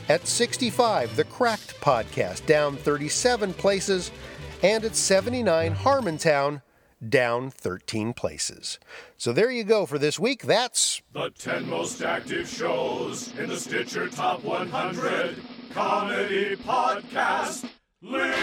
At 0.10 0.28
65, 0.28 1.16
The 1.16 1.24
Cracked 1.24 1.80
Podcast 1.82 2.46
down 2.46 2.76
37 2.78 3.54
places. 3.54 4.12
And 4.64 4.84
at 4.84 4.96
79, 4.96 5.76
Harmontown 5.76 6.62
down 7.08 7.50
13 7.50 8.14
places. 8.14 8.78
So 9.18 9.34
there 9.34 9.50
you 9.50 9.64
go 9.64 9.86
for 9.88 9.98
this 9.98 10.20
week. 10.20 10.44
That's 10.44 11.02
The 11.14 11.32
10 11.32 11.68
most 11.68 12.04
active 12.04 12.48
shows 12.48 13.36
in 13.40 13.50
the 13.50 13.58
Stitcher 13.58 14.08
Top 14.10 14.44
100 14.44 15.36
Comedy 15.72 16.56
Podcast 16.58 17.66
List. 18.04 18.42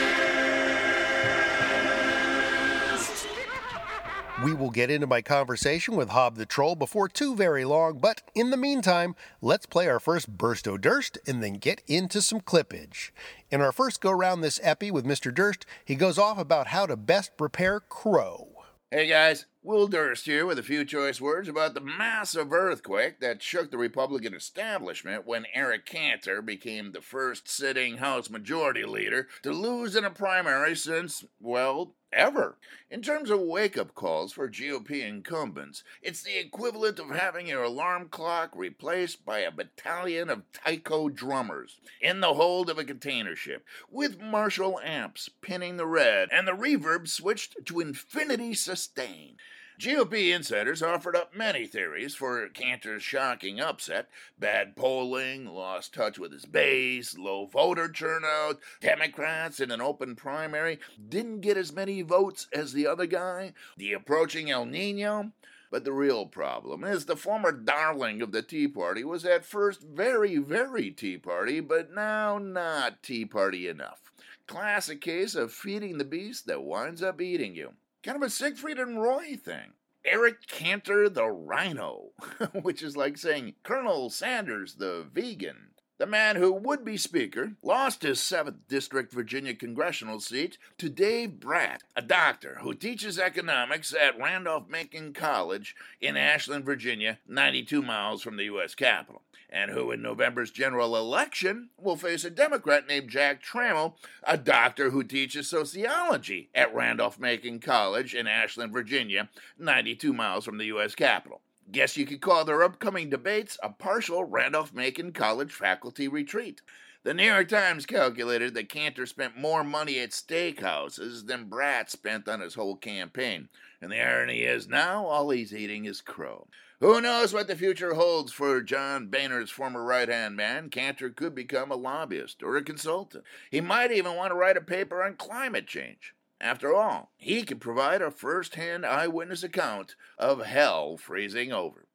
We 4.45 4.55
will 4.55 4.71
get 4.71 4.89
into 4.89 5.09
my 5.09 5.21
conversation 5.21 5.97
with 5.97 6.11
Hob 6.11 6.37
the 6.37 6.47
Troll 6.47 6.77
before 6.77 7.09
too 7.09 7.35
very 7.35 7.65
long, 7.65 7.99
but 7.99 8.23
in 8.37 8.51
the 8.51 8.57
meantime, 8.57 9.17
let's 9.41 9.67
play 9.67 9.89
our 9.89 9.99
first 9.99 10.29
Burst 10.29 10.69
O 10.69 10.79
Durst 10.79 11.19
and 11.27 11.43
then 11.43 11.55
get 11.55 11.83
into 11.89 12.23
some 12.23 12.41
clippage. 12.41 13.11
In 13.51 13.61
our 13.61 13.73
first 13.73 14.01
go 14.01 14.13
round 14.13 14.45
this 14.45 14.61
epi 14.63 14.93
with 14.93 15.05
Mr. 15.05 15.35
Durst, 15.35 15.67
he 15.85 15.97
goes 15.97 16.19
off 16.19 16.39
about 16.39 16.69
how 16.69 16.87
to 16.87 16.97
best 16.97 17.37
prepare 17.37 17.81
crow. 17.81 18.47
Hey 18.93 19.09
guys, 19.09 19.47
Will 19.69 19.87
Durst 19.87 20.25
here 20.25 20.47
with 20.47 20.59
a 20.59 20.63
few 20.63 20.83
choice 20.87 21.21
words 21.21 21.47
about 21.47 21.75
the 21.75 21.83
massive 21.83 22.55
earthquake 22.55 23.21
that 23.21 23.43
shook 23.43 23.71
the 23.71 23.77
Republican 23.77 24.33
establishment 24.33 25.27
when 25.27 25.45
Eric 25.53 25.85
Cantor 25.85 26.41
became 26.41 26.93
the 26.93 27.03
first 27.03 27.51
sitting 27.51 27.99
House 27.99 28.31
Majority 28.31 28.85
Leader 28.85 29.29
to 29.43 29.53
lose 29.53 29.95
in 29.95 30.05
a 30.05 30.11
primary 30.11 30.75
since, 30.75 31.27
well, 31.39 31.93
ever. 32.11 32.57
In 32.91 33.03
terms 33.03 33.29
of 33.29 33.41
wake 33.41 33.77
up 33.77 33.95
calls 33.95 34.33
for 34.33 34.49
GOP 34.49 35.07
incumbents, 35.07 35.85
it's 36.01 36.23
the 36.23 36.39
equivalent 36.39 36.99
of 36.99 37.11
having 37.11 37.49
your 37.49 37.65
alarm 37.65 38.09
clock 38.09 38.53
replaced 38.57 39.27
by 39.27 39.41
a 39.41 39.51
battalion 39.51 40.31
of 40.31 40.51
taiko 40.55 41.11
drummers 41.11 41.79
in 42.01 42.21
the 42.21 42.33
hold 42.33 42.71
of 42.71 42.79
a 42.79 42.85
container 42.85 43.37
ship, 43.37 43.67
with 43.91 44.19
Marshall 44.19 44.81
amps 44.83 45.29
pinning 45.43 45.77
the 45.77 45.87
red 45.87 46.31
and 46.33 46.49
the 46.49 46.53
reverb 46.53 47.07
switched 47.07 47.67
to 47.67 47.81
infinity 47.81 48.55
sustain. 48.55 49.37
GOP 49.79 50.35
insiders 50.35 50.83
offered 50.83 51.15
up 51.15 51.37
many 51.37 51.65
theories 51.65 52.13
for 52.13 52.49
Cantor's 52.49 53.05
shocking 53.05 53.61
upset 53.61 54.09
bad 54.37 54.75
polling, 54.75 55.47
lost 55.47 55.95
touch 55.95 56.19
with 56.19 56.33
his 56.33 56.47
base, 56.47 57.17
low 57.17 57.47
voter 57.47 57.89
turnout, 57.89 58.59
Democrats 58.81 59.61
in 59.61 59.71
an 59.71 59.81
open 59.81 60.17
primary 60.17 60.81
didn't 61.09 61.43
get 61.43 61.57
as 61.57 61.73
many 61.73 62.03
votes 62.03 62.49
as 62.53 62.73
the 62.73 62.89
other 62.89 63.07
guy, 63.07 63.53
the 63.77 63.93
approaching 63.93 64.51
El 64.51 64.67
Nino. 64.67 65.31
But 65.71 65.85
the 65.85 65.93
real 65.93 66.27
problem 66.27 66.83
is 66.83 67.05
the 67.05 67.15
former 67.15 67.53
darling 67.53 68.21
of 68.21 68.33
the 68.33 68.43
Tea 68.43 68.67
Party 68.67 69.05
was 69.05 69.25
at 69.25 69.45
first 69.45 69.83
very, 69.83 70.39
very 70.39 70.91
Tea 70.91 71.19
Party, 71.19 71.61
but 71.61 71.95
now 71.95 72.39
not 72.39 73.01
Tea 73.05 73.25
Party 73.27 73.69
enough. 73.69 74.11
Classic 74.49 75.01
case 75.01 75.37
of 75.37 75.53
feeding 75.53 75.99
the 75.99 76.05
beast 76.05 76.49
that 76.49 76.65
winds 76.65 77.01
up 77.01 77.21
eating 77.21 77.55
you. 77.55 77.75
Kind 78.03 78.17
of 78.17 78.23
a 78.23 78.31
Siegfried 78.31 78.79
and 78.79 79.03
Roy 79.03 79.37
thing. 79.37 79.73
Eric 80.05 80.47
Cantor 80.47 81.09
the 81.09 81.27
Rhino, 81.27 82.13
which 82.63 82.83
is 82.83 82.97
like 82.97 83.19
saying 83.19 83.55
Colonel 83.65 84.09
Sanders 84.09 84.77
the 84.77 85.05
Vegan. 85.13 85.69
The 85.99 86.07
man 86.07 86.37
who 86.37 86.53
would 86.53 86.85
be 86.85 86.97
Speaker 86.97 87.55
lost 87.61 88.03
his 88.03 88.21
7th 88.21 88.69
District 88.69 89.13
Virginia 89.13 89.53
congressional 89.53 90.21
seat 90.21 90.57
to 90.79 90.89
Dave 90.89 91.41
Brat, 91.41 91.83
a 91.97 92.03
doctor 92.03 92.59
who 92.63 92.73
teaches 92.73 93.19
economics 93.19 93.93
at 93.93 94.17
Randolph 94.17 94.69
Macon 94.69 95.13
College 95.13 95.75
in 96.01 96.17
Ashland, 96.17 96.65
Virginia, 96.65 97.19
92 97.27 97.83
miles 97.83 98.23
from 98.23 98.37
the 98.37 98.45
U.S. 98.45 98.77
Capitol, 98.77 99.23
and 99.51 99.71
who 99.71 99.91
in 99.91 100.03
November's 100.03 100.51
general 100.51 100.97
election 100.97 101.71
will 101.79 101.97
face 101.97 102.25
a 102.25 102.31
Democrat 102.31 102.87
named 102.87 103.09
Jack 103.09 103.43
Trammell, 103.43 103.95
a 104.25 104.37
doctor 104.37 104.91
who 104.91 105.03
teaches 105.03 105.49
sociology 105.49 106.51
at 106.55 106.75
Randolph 106.75 107.19
Macon 107.19 107.59
College 107.59 108.15
in 108.15 108.27
Ashland, 108.27 108.73
Virginia, 108.73 109.29
92 109.59 110.13
miles 110.13 110.45
from 110.45 110.59
the 110.59 110.67
U.S. 110.67 110.95
Capitol. 110.95 111.41
Guess 111.71 111.97
you 111.97 112.07
could 112.07 112.21
call 112.21 112.45
their 112.45 112.63
upcoming 112.63 113.11
debates 113.11 113.59
a 113.63 113.69
partial 113.69 114.25
Randolph 114.25 114.73
Macon 114.73 115.13
College 115.13 115.53
faculty 115.53 116.09
retreat. 116.09 116.63
The 117.05 117.15
New 117.15 117.25
York 117.25 117.49
Times 117.49 117.87
calculated 117.87 118.55
that 118.55 118.69
Cantor 118.69 119.07
spent 119.07 119.39
more 119.39 119.63
money 119.63 120.01
at 120.01 120.11
steakhouses 120.11 121.27
than 121.27 121.49
Brat 121.49 121.91
spent 121.91 122.29
on 122.29 122.41
his 122.41 122.55
whole 122.55 122.77
campaign. 122.77 123.49
And 123.81 123.93
the 123.93 124.01
irony 124.01 124.43
is 124.43 124.69
now 124.69 125.07
all 125.07 125.31
he's 125.31 125.55
eating 125.55 125.85
is 125.85 126.01
crow. 126.01 126.49
Who 126.81 127.01
knows 127.01 127.33
what 127.33 127.49
the 127.49 127.57
future 127.57 127.95
holds 127.95 128.33
for 128.33 128.61
John 128.61 129.09
Boehner's 129.09 129.51
former 129.51 129.85
right 129.85 130.09
hand 130.09 130.37
man? 130.37 130.71
Cantor 130.71 131.11
could 131.11 131.35
become 131.35 131.71
a 131.71 131.77
lobbyist 131.77 132.43
or 132.43 132.57
a 132.57 132.63
consultant. 132.63 133.25
He 133.51 133.61
might 133.61 133.91
even 133.91 134.15
want 134.15 134.31
to 134.31 134.37
write 134.37 134.57
a 134.57 134.61
paper 134.61 135.03
on 135.03 135.17
climate 135.17 135.67
change. 135.67 136.15
After 136.41 136.73
all, 136.75 137.11
he 137.17 137.43
could 137.43 137.61
provide 137.61 138.01
a 138.01 138.13
first 138.13 138.55
hand 138.55 138.87
eyewitness 138.87 139.43
account 139.43 139.97
of 140.19 140.47
hell 140.47 140.97
freezing 140.97 141.53
over. 141.53 141.89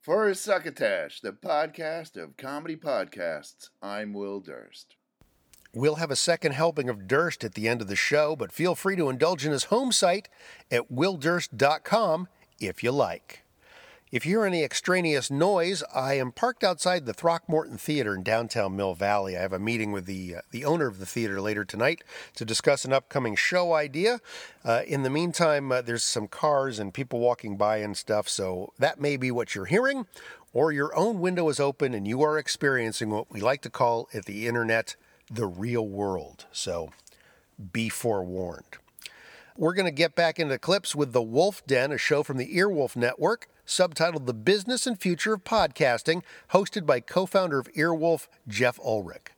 For 0.00 0.32
Succotash, 0.34 1.20
the 1.20 1.32
podcast 1.32 2.16
of 2.16 2.36
comedy 2.36 2.76
podcasts, 2.76 3.68
I'm 3.80 4.12
Will 4.12 4.40
Durst. 4.40 4.96
We'll 5.72 5.96
have 5.96 6.10
a 6.10 6.16
second 6.16 6.52
helping 6.52 6.88
of 6.88 7.06
Durst 7.06 7.44
at 7.44 7.54
the 7.54 7.68
end 7.68 7.80
of 7.80 7.86
the 7.86 7.94
show, 7.94 8.34
but 8.34 8.50
feel 8.50 8.74
free 8.74 8.96
to 8.96 9.08
indulge 9.08 9.46
in 9.46 9.52
his 9.52 9.64
home 9.64 9.92
site 9.92 10.28
at 10.70 10.90
willdurst.com 10.90 12.26
if 12.58 12.82
you 12.82 12.90
like. 12.90 13.44
If 14.10 14.26
you 14.26 14.38
hear 14.38 14.44
any 14.44 14.64
extraneous 14.64 15.30
noise, 15.30 15.84
I 15.94 16.14
am 16.14 16.32
parked 16.32 16.64
outside 16.64 17.06
the 17.06 17.14
Throckmorton 17.14 17.78
Theater 17.78 18.16
in 18.16 18.24
downtown 18.24 18.74
Mill 18.74 18.94
Valley. 18.94 19.36
I 19.36 19.42
have 19.42 19.52
a 19.52 19.60
meeting 19.60 19.92
with 19.92 20.06
the 20.06 20.34
uh, 20.34 20.40
the 20.50 20.64
owner 20.64 20.88
of 20.88 20.98
the 20.98 21.06
theater 21.06 21.40
later 21.40 21.64
tonight 21.64 22.02
to 22.34 22.44
discuss 22.44 22.84
an 22.84 22.92
upcoming 22.92 23.36
show 23.36 23.72
idea. 23.72 24.18
Uh, 24.64 24.82
in 24.84 25.04
the 25.04 25.10
meantime, 25.10 25.70
uh, 25.70 25.80
there's 25.80 26.02
some 26.02 26.26
cars 26.26 26.80
and 26.80 26.92
people 26.92 27.20
walking 27.20 27.56
by 27.56 27.76
and 27.76 27.96
stuff, 27.96 28.28
so 28.28 28.72
that 28.80 29.00
may 29.00 29.16
be 29.16 29.30
what 29.30 29.54
you're 29.54 29.66
hearing, 29.66 30.08
or 30.52 30.72
your 30.72 30.92
own 30.96 31.20
window 31.20 31.48
is 31.48 31.60
open 31.60 31.94
and 31.94 32.08
you 32.08 32.20
are 32.20 32.36
experiencing 32.36 33.10
what 33.10 33.30
we 33.30 33.40
like 33.40 33.62
to 33.62 33.70
call 33.70 34.08
at 34.12 34.24
the 34.24 34.48
internet 34.48 34.96
the 35.30 35.46
real 35.46 35.86
world. 35.86 36.46
So 36.52 36.90
be 37.72 37.88
forewarned. 37.88 38.78
We're 39.56 39.74
going 39.74 39.86
to 39.86 39.92
get 39.92 40.14
back 40.14 40.38
into 40.38 40.58
clips 40.58 40.94
with 40.94 41.12
The 41.12 41.22
Wolf 41.22 41.66
Den, 41.66 41.92
a 41.92 41.98
show 41.98 42.22
from 42.22 42.38
the 42.38 42.56
Earwolf 42.56 42.96
Network, 42.96 43.46
subtitled 43.66 44.26
The 44.26 44.34
Business 44.34 44.86
and 44.86 44.98
Future 44.98 45.34
of 45.34 45.44
Podcasting, 45.44 46.22
hosted 46.52 46.86
by 46.86 47.00
co 47.00 47.26
founder 47.26 47.58
of 47.58 47.70
Earwolf, 47.74 48.26
Jeff 48.48 48.78
Ulrich. 48.80 49.32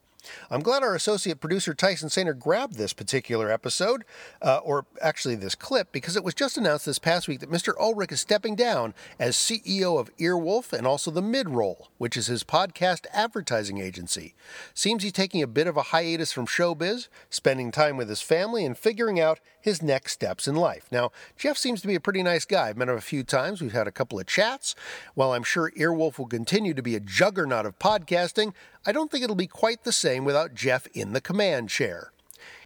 I'm 0.50 0.62
glad 0.62 0.83
our 0.83 0.95
associate 0.95 1.41
producer 1.41 1.75
Tyson 1.75 2.09
Sainer 2.09 2.38
grabbed 2.38 2.76
this 2.76 2.93
particular 2.93 3.50
episode, 3.50 4.05
uh, 4.41 4.59
or 4.59 4.87
actually 5.00 5.35
this 5.35 5.55
clip, 5.55 5.93
because 5.93 6.17
it 6.17 6.25
was 6.25 6.35
just 6.35 6.57
announced 6.57 6.87
this 6.87 6.99
past 6.99 7.29
week 7.29 7.41
that 7.41 7.50
Mr. 7.50 7.73
Ulrich 7.81 8.12
is 8.12 8.21
stepping 8.21 8.55
down 8.55 8.95
as 9.19 9.37
CEO 9.37 9.99
of 9.99 10.14
Earwolf 10.17 10.73
and 10.73 10.87
also 10.87 11.11
the 11.11 11.23
Midroll, 11.23 11.87
which 11.99 12.17
is 12.17 12.26
his 12.26 12.45
podcast 12.45 13.07
advertising 13.12 13.79
agency. 13.79 14.35
Seems 14.75 15.02
he's 15.02 15.12
taking 15.12 15.43
a 15.43 15.47
bit 15.47 15.67
of 15.67 15.76
a 15.76 15.83
hiatus 15.83 16.33
from 16.33 16.47
showbiz, 16.47 17.09
spending 17.31 17.71
time 17.71 17.97
with 17.97 18.09
his 18.09 18.21
family, 18.21 18.64
and 18.64 18.76
figuring 18.76 19.21
out 19.21 19.41
his 19.61 19.83
next 19.83 20.12
steps 20.12 20.49
in 20.49 20.57
life. 20.57 20.87
Now, 20.91 21.12
Jeff 21.38 21.57
seems 21.57 21.81
to 21.81 21.87
be 21.87 21.95
a 21.95 22.00
pretty 22.00 22.23
nice 22.23 22.45
guy. 22.45 22.69
I've 22.69 22.76
met 22.76 22.88
him 22.88 22.97
a 22.97 23.00
few 23.00 23.23
times. 23.23 23.62
We've 23.62 23.73
had 23.73 23.87
a 23.87 23.93
couple 23.93 24.19
of 24.19 24.26
chats. 24.26 24.75
While 25.14 25.33
I'm 25.33 25.45
sure 25.45 25.73
Earwolf 25.79 26.19
will 26.19 26.26
continue 26.26 26.75
to 26.75 26.83
be 26.83 26.97
a 26.97 27.00
juggernaut 27.00 27.67
of 27.67 27.79
podcasting, 27.79 28.52
I 28.85 28.91
don't 28.91 29.12
think 29.12 29.23
it'll 29.23 29.37
be 29.37 29.47
quite 29.47 29.85
the 29.85 29.93
same 29.93 30.25
without 30.25 30.55
Jeff 30.55 30.89
in 30.89 31.12
the 31.12 31.21
command 31.21 31.69
chair. 31.69 32.11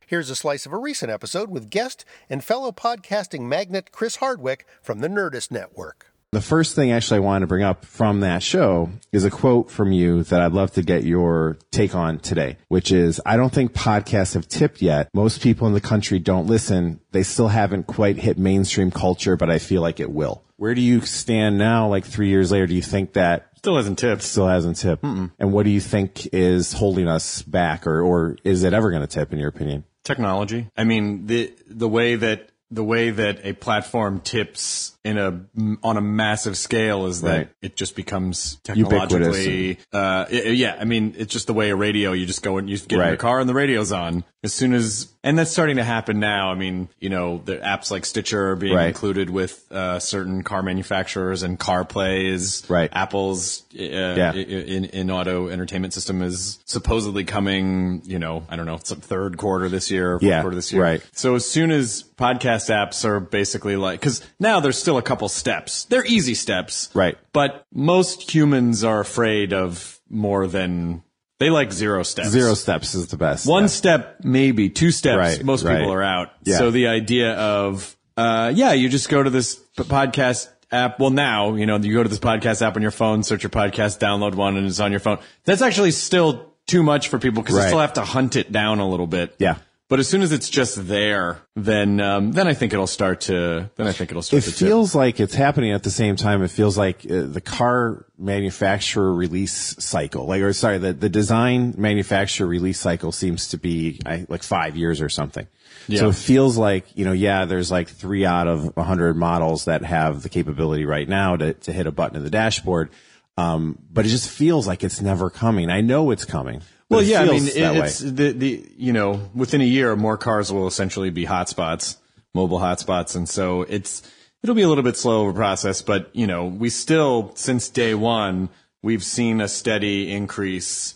Here's 0.06 0.30
a 0.30 0.36
slice 0.36 0.64
of 0.64 0.72
a 0.72 0.78
recent 0.78 1.10
episode 1.10 1.50
with 1.50 1.68
guest 1.68 2.06
and 2.30 2.42
fellow 2.42 2.72
podcasting 2.72 3.42
magnate 3.42 3.92
Chris 3.92 4.16
Hardwick 4.16 4.66
from 4.80 5.00
the 5.00 5.08
Nerdist 5.08 5.50
Network. 5.50 6.06
The 6.32 6.40
first 6.40 6.74
thing 6.74 6.90
actually 6.90 7.18
I 7.18 7.20
wanted 7.20 7.40
to 7.40 7.46
bring 7.48 7.64
up 7.64 7.84
from 7.84 8.20
that 8.20 8.42
show 8.42 8.88
is 9.12 9.24
a 9.24 9.30
quote 9.30 9.70
from 9.70 9.92
you 9.92 10.22
that 10.24 10.40
I'd 10.40 10.52
love 10.52 10.72
to 10.72 10.82
get 10.82 11.04
your 11.04 11.58
take 11.70 11.94
on 11.94 12.18
today, 12.18 12.56
which 12.68 12.92
is, 12.92 13.20
I 13.26 13.36
don't 13.36 13.52
think 13.52 13.74
podcasts 13.74 14.34
have 14.34 14.48
tipped 14.48 14.80
yet. 14.80 15.10
Most 15.12 15.42
people 15.42 15.66
in 15.66 15.74
the 15.74 15.82
country 15.82 16.18
don't 16.18 16.46
listen. 16.46 17.00
They 17.12 17.24
still 17.24 17.48
haven't 17.48 17.86
quite 17.86 18.16
hit 18.16 18.38
mainstream 18.38 18.90
culture, 18.90 19.36
but 19.36 19.50
I 19.50 19.58
feel 19.58 19.82
like 19.82 20.00
it 20.00 20.10
will. 20.10 20.42
Where 20.56 20.74
do 20.74 20.80
you 20.80 21.02
stand 21.02 21.58
now, 21.58 21.88
like 21.88 22.06
three 22.06 22.28
years 22.28 22.50
later? 22.50 22.66
Do 22.66 22.74
you 22.74 22.82
think 22.82 23.12
that 23.12 23.55
Still 23.66 23.78
hasn't 23.78 23.98
tipped. 23.98 24.22
still 24.22 24.46
hasn't 24.46 24.76
tipped? 24.76 25.02
And 25.02 25.32
what 25.52 25.64
do 25.64 25.70
you 25.70 25.80
think 25.80 26.28
is 26.32 26.72
holding 26.72 27.08
us 27.08 27.42
back 27.42 27.84
or, 27.84 28.00
or 28.00 28.36
is 28.44 28.62
it 28.62 28.72
ever 28.72 28.90
going 28.90 29.02
to 29.02 29.08
tip 29.08 29.32
in 29.32 29.40
your 29.40 29.48
opinion? 29.48 29.82
Technology. 30.04 30.68
I 30.76 30.84
mean, 30.84 31.26
the 31.26 31.52
the 31.68 31.88
way 31.88 32.14
that 32.14 32.50
the 32.70 32.84
way 32.84 33.10
that 33.10 33.40
a 33.44 33.54
platform 33.54 34.20
tips 34.20 34.96
in 35.04 35.18
a 35.18 35.40
on 35.82 35.96
a 35.96 36.00
massive 36.00 36.56
scale 36.56 37.06
is 37.06 37.22
that 37.22 37.36
Right. 37.36 37.48
it 37.60 37.74
just 37.74 37.96
becomes 37.96 38.60
technologically. 38.62 39.78
Uh, 39.92 40.26
yeah, 40.30 40.76
I 40.78 40.84
mean, 40.84 41.14
it's 41.18 41.32
just 41.32 41.48
the 41.48 41.54
way 41.54 41.70
a 41.70 41.76
radio. 41.76 42.12
You 42.12 42.24
just 42.26 42.42
go 42.44 42.58
and 42.58 42.70
you 42.70 42.78
get 42.78 43.00
in 43.00 43.06
your 43.08 43.16
car 43.16 43.40
and 43.40 43.48
the 43.48 43.54
radio's 43.54 43.90
on 43.90 44.22
as 44.46 44.54
soon 44.54 44.72
as, 44.72 45.08
and 45.22 45.38
that's 45.38 45.50
starting 45.50 45.76
to 45.76 45.84
happen 45.84 46.18
now. 46.20 46.50
I 46.50 46.54
mean, 46.54 46.88
you 46.98 47.10
know, 47.10 47.42
the 47.44 47.56
apps 47.58 47.90
like 47.90 48.06
Stitcher 48.06 48.52
are 48.52 48.56
being 48.56 48.74
Right. 48.74 48.86
included 48.88 49.28
with 49.28 49.70
uh, 49.70 49.98
certain 49.98 50.42
car 50.42 50.62
manufacturers, 50.62 51.42
and 51.42 51.58
CarPlay 51.60 52.30
is 52.32 52.64
Right. 52.68 52.88
Apple's 52.94 53.62
uh, 53.78 53.82
Yeah. 53.82 54.32
in 54.32 54.86
in 54.86 55.10
auto 55.10 55.48
entertainment 55.48 55.92
system 55.92 56.22
is 56.22 56.58
supposedly 56.64 57.24
coming. 57.24 58.00
You 58.06 58.18
know, 58.18 58.44
I 58.48 58.56
don't 58.56 58.64
know, 58.66 58.78
some 58.82 59.00
third 59.00 59.36
quarter 59.36 59.68
this 59.68 59.90
year, 59.90 60.12
fourth 60.14 60.22
Yeah, 60.22 60.40
quarter 60.40 60.56
this 60.56 60.72
year. 60.72 60.82
right. 60.82 61.02
So 61.12 61.34
as 61.34 61.44
soon 61.46 61.70
as 61.70 62.04
podcast 62.16 62.70
apps 62.70 63.04
are 63.04 63.20
basically 63.20 63.76
like, 63.76 64.00
because 64.00 64.22
now 64.40 64.60
there's 64.60 64.78
still 64.78 64.96
a 64.96 65.02
couple 65.02 65.28
steps. 65.28 65.84
They're 65.84 66.06
easy 66.06 66.34
steps, 66.34 66.88
Right. 66.94 67.18
But 67.34 67.66
most 67.74 68.32
humans 68.34 68.82
are 68.84 69.00
afraid 69.00 69.52
of 69.52 70.00
more 70.08 70.46
than 70.46 71.02
they 71.38 71.50
like 71.50 71.72
zero 71.72 72.02
steps. 72.02 72.28
Zero 72.28 72.54
steps 72.54 72.94
is 72.94 73.08
the 73.08 73.16
best. 73.16 73.46
One 73.46 73.68
step, 73.68 74.18
maybe 74.22 74.70
two 74.70 74.90
steps. 74.90 75.18
Right, 75.18 75.44
most 75.44 75.64
right. 75.64 75.78
people 75.78 75.92
are 75.92 76.02
out. 76.02 76.30
Yeah. 76.44 76.58
So 76.58 76.70
the 76.70 76.88
idea 76.88 77.34
of 77.34 77.96
uh, 78.16 78.52
yeah, 78.54 78.72
you 78.72 78.88
just 78.88 79.08
go 79.08 79.22
to 79.22 79.30
this 79.30 79.56
p- 79.76 79.82
podcast 79.84 80.48
app. 80.72 80.98
Well, 80.98 81.10
now, 81.10 81.54
you 81.54 81.66
know, 81.66 81.76
you 81.76 81.92
go 81.94 82.02
to 82.02 82.08
this 82.08 82.18
podcast 82.18 82.62
app 82.66 82.76
on 82.76 82.82
your 82.82 82.90
phone, 82.90 83.22
search 83.22 83.42
your 83.42 83.50
podcast, 83.50 83.98
download 83.98 84.34
one, 84.34 84.56
and 84.56 84.66
it's 84.66 84.80
on 84.80 84.90
your 84.90 85.00
phone. 85.00 85.18
That's 85.44 85.62
actually 85.62 85.90
still 85.90 86.54
too 86.66 86.82
much 86.82 87.08
for 87.08 87.18
people 87.18 87.42
because 87.42 87.54
you 87.54 87.60
Right. 87.60 87.68
still 87.68 87.80
have 87.80 87.92
to 87.94 88.04
hunt 88.04 88.36
it 88.36 88.50
down 88.50 88.80
a 88.80 88.88
little 88.88 89.06
bit. 89.06 89.34
Yeah. 89.38 89.56
But 89.88 90.00
as 90.00 90.08
soon 90.08 90.22
as 90.22 90.32
it's 90.32 90.50
just 90.50 90.88
there, 90.88 91.38
then 91.54 92.00
um, 92.00 92.32
then 92.32 92.48
I 92.48 92.54
think 92.54 92.72
it'll 92.72 92.88
start 92.88 93.20
to 93.22 93.70
then 93.76 93.86
I 93.86 93.92
think 93.92 94.10
it'll 94.10 94.18
It 94.18 94.24
start 94.24 94.42
to 94.42 94.50
tip. 94.50 94.66
feels 94.66 94.96
like 94.96 95.20
it's 95.20 95.34
happening 95.34 95.70
at 95.70 95.84
the 95.84 95.92
same 95.92 96.16
time. 96.16 96.42
It 96.42 96.50
feels 96.50 96.76
like 96.76 97.06
uh, 97.08 97.22
the 97.22 97.40
car 97.40 98.04
manufacturer 98.18 99.14
release 99.14 99.76
cycle, 99.78 100.26
like, 100.26 100.42
or 100.42 100.52
sorry, 100.52 100.78
the, 100.78 100.92
the 100.92 101.08
design 101.08 101.74
manufacturer 101.76 102.48
release 102.48 102.80
cycle 102.80 103.12
seems 103.12 103.48
to 103.48 103.58
be 103.58 104.00
I, 104.04 104.26
like 104.28 104.42
five 104.42 104.76
years 104.76 105.00
or 105.00 105.08
something. 105.08 105.46
Yeah. 105.86 106.00
So 106.00 106.08
it 106.08 106.16
feels 106.16 106.56
like, 106.56 106.84
you 106.96 107.04
know, 107.04 107.12
yeah, 107.12 107.44
there's 107.44 107.70
like 107.70 107.88
three 107.88 108.26
out 108.26 108.48
of 108.48 108.76
a 108.76 108.82
hundred 108.82 109.16
models 109.16 109.66
that 109.66 109.84
have 109.84 110.22
the 110.24 110.28
capability 110.28 110.84
right 110.84 111.08
now 111.08 111.36
to, 111.36 111.52
to 111.54 111.72
hit 111.72 111.86
a 111.86 111.92
button 111.92 112.16
in 112.16 112.24
the 112.24 112.30
dashboard. 112.30 112.90
Um, 113.36 113.78
but 113.92 114.04
it 114.04 114.08
just 114.08 114.30
feels 114.30 114.66
like 114.66 114.82
it's 114.82 115.00
never 115.00 115.30
coming. 115.30 115.70
I 115.70 115.80
know 115.80 116.10
it's 116.10 116.24
coming. 116.24 116.62
Well, 116.88 117.02
yeah, 117.02 117.22
I 117.22 117.24
mean, 117.26 117.46
it, 117.46 117.56
it's 117.56 117.98
the 117.98 118.32
the 118.32 118.70
you 118.76 118.92
know 118.92 119.28
within 119.34 119.60
a 119.60 119.64
year, 119.64 119.96
more 119.96 120.16
cars 120.16 120.52
will 120.52 120.66
essentially 120.66 121.10
be 121.10 121.26
hotspots, 121.26 121.96
mobile 122.34 122.58
hotspots, 122.60 123.16
and 123.16 123.28
so 123.28 123.62
it's 123.62 124.02
it'll 124.42 124.54
be 124.54 124.62
a 124.62 124.68
little 124.68 124.84
bit 124.84 124.96
slow 124.96 125.26
of 125.26 125.34
a 125.34 125.36
process, 125.36 125.82
but 125.82 126.10
you 126.14 126.26
know 126.26 126.44
we 126.44 126.68
still 126.70 127.32
since 127.34 127.68
day 127.68 127.94
one 127.94 128.48
we've 128.82 129.02
seen 129.02 129.40
a 129.40 129.48
steady 129.48 130.12
increase 130.12 130.94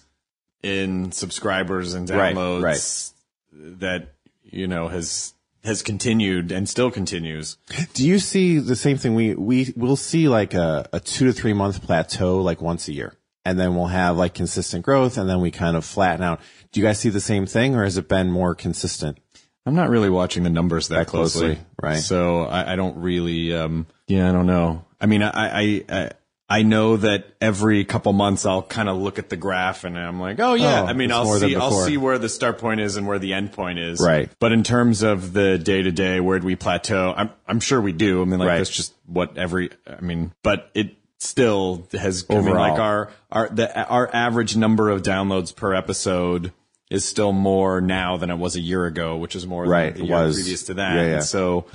in 0.62 1.10
subscribers 1.10 1.94
and 1.94 2.08
Right, 2.08 2.36
downloads 2.36 2.62
right. 2.62 3.78
that 3.80 4.14
you 4.44 4.68
know 4.68 4.88
has 4.88 5.34
has 5.64 5.82
continued 5.82 6.52
and 6.52 6.68
still 6.68 6.90
continues. 6.90 7.56
Do 7.94 8.06
you 8.06 8.18
see 8.18 8.58
the 8.58 8.76
same 8.76 8.96
thing? 8.96 9.14
We 9.14 9.34
we 9.34 9.72
will 9.76 9.96
see 9.96 10.28
like 10.28 10.54
a, 10.54 10.88
a 10.92 11.00
two 11.00 11.26
to 11.26 11.32
three 11.32 11.52
month 11.52 11.82
plateau 11.82 12.40
like 12.40 12.60
once 12.62 12.86
a 12.88 12.92
year, 12.92 13.14
and 13.44 13.58
then 13.58 13.74
we'll 13.74 13.86
have 13.86 14.16
like 14.16 14.34
consistent 14.34 14.84
growth, 14.84 15.18
and 15.18 15.28
then 15.28 15.40
we 15.40 15.50
kind 15.50 15.76
of 15.76 15.84
flatten 15.84 16.22
out. 16.24 16.40
Do 16.72 16.80
you 16.80 16.86
guys 16.86 16.98
see 16.98 17.08
the 17.08 17.20
same 17.20 17.46
thing, 17.46 17.74
or 17.74 17.84
has 17.84 17.96
it 17.96 18.08
been 18.08 18.30
more 18.30 18.54
consistent? 18.54 19.18
I'm 19.66 19.74
not 19.74 19.90
really 19.90 20.10
watching 20.10 20.42
the 20.42 20.50
numbers 20.50 20.88
that, 20.88 20.96
That 20.96 21.06
closely, 21.06 21.56
closely, 21.56 21.64
right. 21.82 21.98
So 21.98 22.42
I, 22.44 22.72
I 22.72 22.76
don't 22.76 22.96
really, 22.98 23.54
um, 23.54 23.86
yeah, 24.06 24.28
I 24.28 24.32
don't 24.32 24.46
know. 24.46 24.84
I 25.00 25.06
mean, 25.06 25.22
I, 25.22 25.30
I, 25.34 25.84
I, 25.88 26.10
I 26.48 26.62
know 26.62 26.96
that 26.96 27.26
every 27.42 27.84
couple 27.84 28.12
months 28.14 28.46
I'll 28.46 28.62
kind 28.62 28.88
of 28.88 28.96
look 28.96 29.18
at 29.18 29.28
the 29.28 29.36
graph 29.36 29.84
and 29.84 29.98
I'm 29.98 30.18
like, 30.18 30.40
oh 30.40 30.54
yeah. 30.54 30.82
Oh, 30.82 30.86
I 30.86 30.94
mean, 30.94 31.12
I'll 31.12 31.26
see, 31.38 31.54
I'll 31.54 31.70
see 31.72 31.98
where 31.98 32.18
the 32.18 32.28
start 32.30 32.58
point 32.58 32.80
is 32.80 32.96
and 32.96 33.06
where 33.06 33.18
the 33.18 33.34
end 33.34 33.52
point 33.52 33.78
is. 33.78 34.00
Right. 34.00 34.30
But 34.40 34.52
in 34.52 34.64
terms 34.64 35.02
of 35.02 35.32
the 35.34 35.58
day 35.58 35.82
to 35.82 35.92
day, 35.92 36.20
where 36.20 36.38
do 36.38 36.46
we 36.46 36.56
plateau? 36.56 37.12
I'm, 37.16 37.30
I'm 37.46 37.60
sure 37.60 37.80
we 37.80 37.92
do. 37.92 38.22
I 38.22 38.24
mean, 38.24 38.40
like 38.40 38.48
Right. 38.48 38.56
that's 38.58 38.70
just 38.70 38.94
what 39.06 39.36
every, 39.36 39.70
I 39.86 40.00
mean, 40.00 40.32
but 40.42 40.70
it 40.74 40.96
still 41.20 41.86
has, 41.92 42.24
I 42.28 42.34
mean, 42.40 42.54
like 42.54 42.78
our, 42.80 43.10
our, 43.30 43.48
the, 43.48 43.86
our 43.88 44.08
average 44.14 44.56
number 44.56 44.88
of 44.90 45.02
downloads 45.02 45.54
per 45.54 45.74
episode 45.74 46.52
is 46.90 47.04
still 47.04 47.32
more 47.32 47.80
now 47.80 48.16
than 48.16 48.30
it 48.30 48.36
was 48.38 48.56
a 48.56 48.60
year 48.60 48.84
ago, 48.86 49.16
which 49.16 49.36
is 49.36 49.46
more 49.46 49.64
Right, 49.64 49.92
than 49.94 49.98
the 49.98 50.04
it 50.04 50.08
year 50.08 50.24
was. 50.26 50.34
previous 50.36 50.62
to 50.64 50.74
that. 50.74 50.96
Yeah, 50.96 51.02
yeah. 51.06 51.12
And 51.16 51.24
so, 51.24 51.66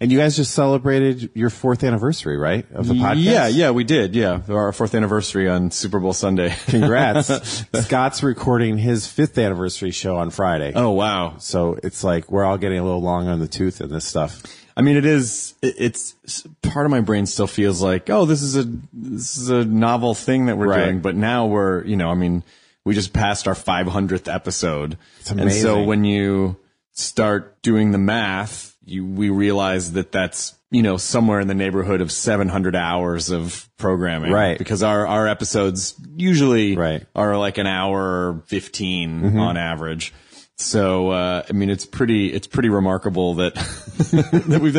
And 0.00 0.12
you 0.12 0.18
guys 0.18 0.36
just 0.36 0.52
celebrated 0.54 1.30
your 1.34 1.50
fourth 1.50 1.82
anniversary, 1.82 2.36
right, 2.36 2.64
of 2.72 2.86
the 2.88 2.94
podcast? 2.94 3.22
yeah, 3.24 3.48
yeah, 3.48 3.70
we 3.72 3.82
did. 3.84 4.14
Yeah, 4.14 4.42
our 4.48 4.72
fourth 4.72 4.94
anniversary 4.94 5.48
on 5.48 5.70
Super 5.72 5.98
Bowl 5.98 6.12
Sunday. 6.12 6.54
Congrats! 6.66 7.64
Scott's 7.74 8.22
recording 8.22 8.78
his 8.78 9.06
fifth 9.06 9.36
anniversary 9.38 9.90
show 9.90 10.16
on 10.16 10.30
Friday. 10.30 10.72
oh 10.74 10.90
wow. 10.90 11.36
So 11.38 11.78
it's 11.82 12.02
like 12.04 12.30
we're 12.30 12.44
all 12.44 12.56
getting 12.58 12.78
a 12.78 12.84
little 12.84 13.02
long 13.02 13.28
on 13.28 13.40
the 13.40 13.48
tooth 13.48 13.80
in 13.80 13.90
this 13.90 14.04
stuff. 14.06 14.42
I 14.76 14.82
mean, 14.82 14.96
it 14.96 15.04
is. 15.04 15.54
it- 15.62 15.74
It's 15.78 16.14
part 16.62 16.86
of 16.86 16.90
my 16.90 17.00
brain 17.00 17.26
still 17.26 17.46
feels 17.46 17.82
like, 17.82 18.08
oh, 18.10 18.24
this 18.24 18.42
is 18.42 18.56
a 18.56 18.64
this 18.92 19.36
is 19.36 19.48
a 19.50 19.64
novel 19.64 20.14
thing 20.14 20.46
that 20.46 20.56
we're 20.58 20.68
Right. 20.68 20.84
doing. 20.86 21.00
But 21.00 21.16
now 21.16 21.46
we're, 21.46 21.84
you 21.84 21.96
know, 21.96 22.10
I 22.10 22.14
mean, 22.14 22.42
we 22.84 22.94
just 22.94 23.12
passed 23.12 23.46
our 23.48 23.54
500th 23.54 24.32
episode, 24.32 24.96
It's 25.20 25.30
and 25.30 25.52
so 25.52 25.82
when 25.82 26.04
you 26.04 26.56
start 26.92 27.60
doing 27.62 27.90
the 27.92 27.98
math, 27.98 28.74
you 28.84 29.04
we 29.04 29.30
realize 29.30 29.92
that 29.92 30.12
that's 30.12 30.54
you 30.70 30.82
know 30.82 30.96
somewhere 30.96 31.40
in 31.40 31.48
the 31.48 31.54
neighborhood 31.54 32.00
of 32.00 32.10
700 32.12 32.74
hours 32.76 33.30
of 33.30 33.68
programming, 33.76 34.32
Right. 34.32 34.56
Because 34.58 34.82
our 34.82 35.06
our 35.06 35.26
episodes 35.28 35.94
usually 36.16 36.76
Right. 36.76 37.04
are 37.14 37.36
like 37.38 37.58
an 37.58 37.66
hour 37.66 38.42
15 38.46 39.20
mm-hmm. 39.22 39.38
on 39.40 39.56
average. 39.56 40.12
So 40.60 41.10
uh, 41.10 41.42
I 41.48 41.52
mean, 41.52 41.70
it's 41.70 41.86
pretty 41.86 42.32
it's 42.32 42.46
pretty 42.46 42.68
remarkable 42.68 43.34
that 43.36 43.54
that 44.44 44.60
we've. 44.62 44.76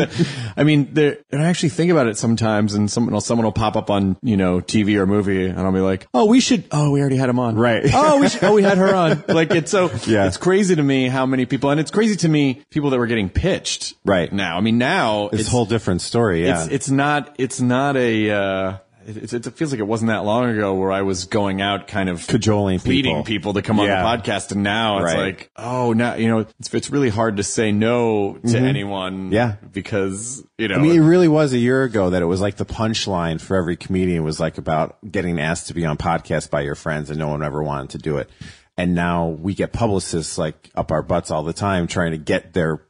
I 0.56 0.64
mean, 0.64 0.94
there. 0.94 1.18
And 1.30 1.42
I 1.42 1.46
actually 1.46 1.70
think 1.70 1.90
about 1.90 2.06
it 2.06 2.16
sometimes, 2.16 2.74
and 2.74 2.90
someone 2.90 3.12
will, 3.14 3.20
someone 3.20 3.44
will 3.44 3.52
pop 3.52 3.76
up 3.76 3.90
on 3.90 4.16
you 4.22 4.36
know 4.36 4.60
TV 4.60 4.96
or 4.96 5.06
movie, 5.06 5.46
and 5.46 5.58
I'll 5.58 5.72
be 5.72 5.80
like, 5.80 6.06
oh, 6.14 6.26
we 6.26 6.40
should. 6.40 6.64
Oh, 6.70 6.90
we 6.90 7.00
already 7.00 7.16
had 7.16 7.28
him 7.28 7.38
on, 7.38 7.56
Right. 7.56 7.82
Oh, 7.94 8.20
we 8.20 8.28
should, 8.28 8.44
oh, 8.44 8.54
we 8.54 8.62
had 8.62 8.78
her 8.78 8.94
on. 8.94 9.24
Like 9.32 9.50
it's 9.52 9.70
so. 9.70 9.90
Yeah. 10.06 10.26
It's 10.26 10.36
crazy 10.36 10.76
to 10.76 10.82
me 10.82 11.08
how 11.08 11.26
many 11.26 11.46
people, 11.46 11.70
and 11.70 11.80
it's 11.80 11.90
crazy 11.90 12.16
to 12.16 12.28
me 12.28 12.62
people 12.70 12.90
that 12.90 12.98
were 12.98 13.06
getting 13.06 13.28
pitched 13.30 13.94
Right. 14.04 14.32
now. 14.32 14.56
I 14.58 14.60
mean, 14.60 14.78
now 14.78 15.28
It's, 15.32 15.48
a 15.48 15.50
whole 15.50 15.64
different 15.66 16.00
story. 16.02 16.44
Yeah. 16.44 16.62
it's 16.64 16.72
it's 16.72 16.90
not 16.90 17.34
it's 17.38 17.60
not 17.60 17.96
a 17.96 18.30
uh 18.30 18.76
it, 19.06 19.32
it, 19.32 19.46
it 19.46 19.54
feels 19.54 19.70
like 19.72 19.80
it 19.80 19.86
wasn't 19.86 20.08
that 20.08 20.24
long 20.24 20.48
ago 20.50 20.74
where 20.74 20.92
I 20.92 21.02
was 21.02 21.24
going 21.24 21.60
out 21.60 21.86
kind 21.88 22.08
of 22.08 22.26
Cajoling 22.26 22.78
pleading 22.80 23.12
people. 23.12 23.24
people 23.24 23.52
to 23.54 23.62
come 23.62 23.78
on 23.80 23.86
the 23.86 23.92
podcast 23.92 24.52
and 24.52 24.62
now 24.62 24.98
it's 24.98 25.14
Right. 25.14 25.18
like 25.18 25.50
oh 25.56 25.92
now 25.92 26.14
you 26.14 26.28
know 26.28 26.40
it's 26.58 26.72
it's 26.74 26.90
really 26.90 27.08
hard 27.08 27.36
to 27.38 27.42
say 27.42 27.72
no 27.72 28.38
to 28.46 28.58
anyone 28.58 29.14
Mm-hmm. 29.24 29.32
Yeah. 29.32 29.56
because 29.72 30.44
you 30.58 30.68
know 30.68 30.76
I 30.76 30.78
mean, 30.78 30.92
it 31.00 31.04
really 31.04 31.28
was 31.28 31.52
a 31.52 31.58
year 31.58 31.82
ago 31.84 32.10
that 32.10 32.22
it 32.22 32.26
was 32.26 32.40
like 32.40 32.56
the 32.56 32.66
punchline 32.66 33.40
for 33.40 33.56
every 33.56 33.76
comedian 33.76 34.24
was 34.24 34.38
like 34.40 34.58
about 34.58 34.96
getting 35.10 35.38
asked 35.40 35.68
to 35.68 35.74
be 35.74 35.84
on 35.84 35.96
podcast 35.96 36.50
by 36.50 36.60
your 36.62 36.74
friends 36.74 37.10
and 37.10 37.18
no 37.18 37.28
one 37.28 37.42
ever 37.42 37.62
wanted 37.62 37.90
to 37.90 37.98
do 37.98 38.18
it. 38.18 38.30
And 38.76 38.94
now 38.94 39.28
we 39.28 39.54
get 39.54 39.72
publicists 39.72 40.38
like 40.38 40.70
up 40.74 40.92
our 40.92 41.02
butts 41.02 41.30
all 41.30 41.42
the 41.42 41.52
time 41.52 41.86
trying 41.86 42.12
to 42.12 42.16
get 42.18 42.54
their, 42.54 42.82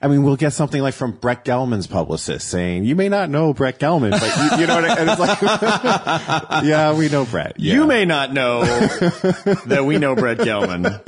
I 0.00 0.08
mean, 0.08 0.24
we'll 0.24 0.36
get 0.36 0.52
something 0.52 0.82
like 0.82 0.94
from 0.94 1.12
Brett 1.12 1.44
Gelman's 1.44 1.86
publicist 1.86 2.48
saying, 2.48 2.84
you 2.84 2.96
may 2.96 3.08
not 3.08 3.30
know 3.30 3.54
Brett 3.54 3.78
Gelman, 3.78 4.10
but 4.10 4.52
you, 4.52 4.60
you 4.60 4.66
know 4.66 4.74
what 4.74 4.84
I, 4.84 4.98
and 4.98 5.10
it's 5.10 5.20
like, 5.20 6.64
yeah, 6.64 6.96
we 6.96 7.08
know 7.08 7.24
Brett. 7.24 7.58
Yeah. 7.58 7.74
you 7.74 7.86
may 7.86 8.04
not 8.04 8.32
know 8.32 8.64
that 8.64 9.84
we 9.86 9.98
know 9.98 10.16
Brett 10.16 10.38
Gelman 10.38 11.00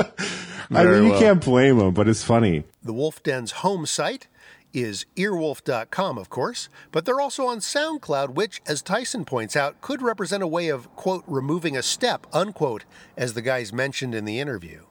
I 0.70 0.84
mean, 0.84 1.04
you 1.04 1.10
well. 1.10 1.20
can't 1.20 1.44
blame 1.44 1.78
him, 1.78 1.92
but 1.94 2.08
it's 2.08 2.22
funny. 2.22 2.64
The 2.82 2.92
Wolf 2.92 3.22
Den's 3.22 3.52
home 3.52 3.86
site 3.86 4.28
is 4.72 5.06
earwolf.com, 5.16 6.18
of 6.18 6.30
course, 6.30 6.68
but 6.90 7.04
they're 7.04 7.20
also 7.20 7.46
on 7.46 7.58
SoundCloud, 7.58 8.30
which, 8.30 8.60
as 8.66 8.82
Tyson 8.82 9.24
points 9.24 9.56
out, 9.56 9.80
could 9.80 10.02
represent 10.02 10.42
a 10.42 10.48
way 10.48 10.68
of, 10.68 10.94
quote, 10.96 11.22
removing 11.26 11.76
a 11.76 11.82
step, 11.82 12.26
unquote, 12.32 12.84
as 13.16 13.34
the 13.34 13.42
guys 13.42 13.72
mentioned 13.72 14.14
in 14.14 14.24
the 14.24 14.40
interview. 14.40 14.82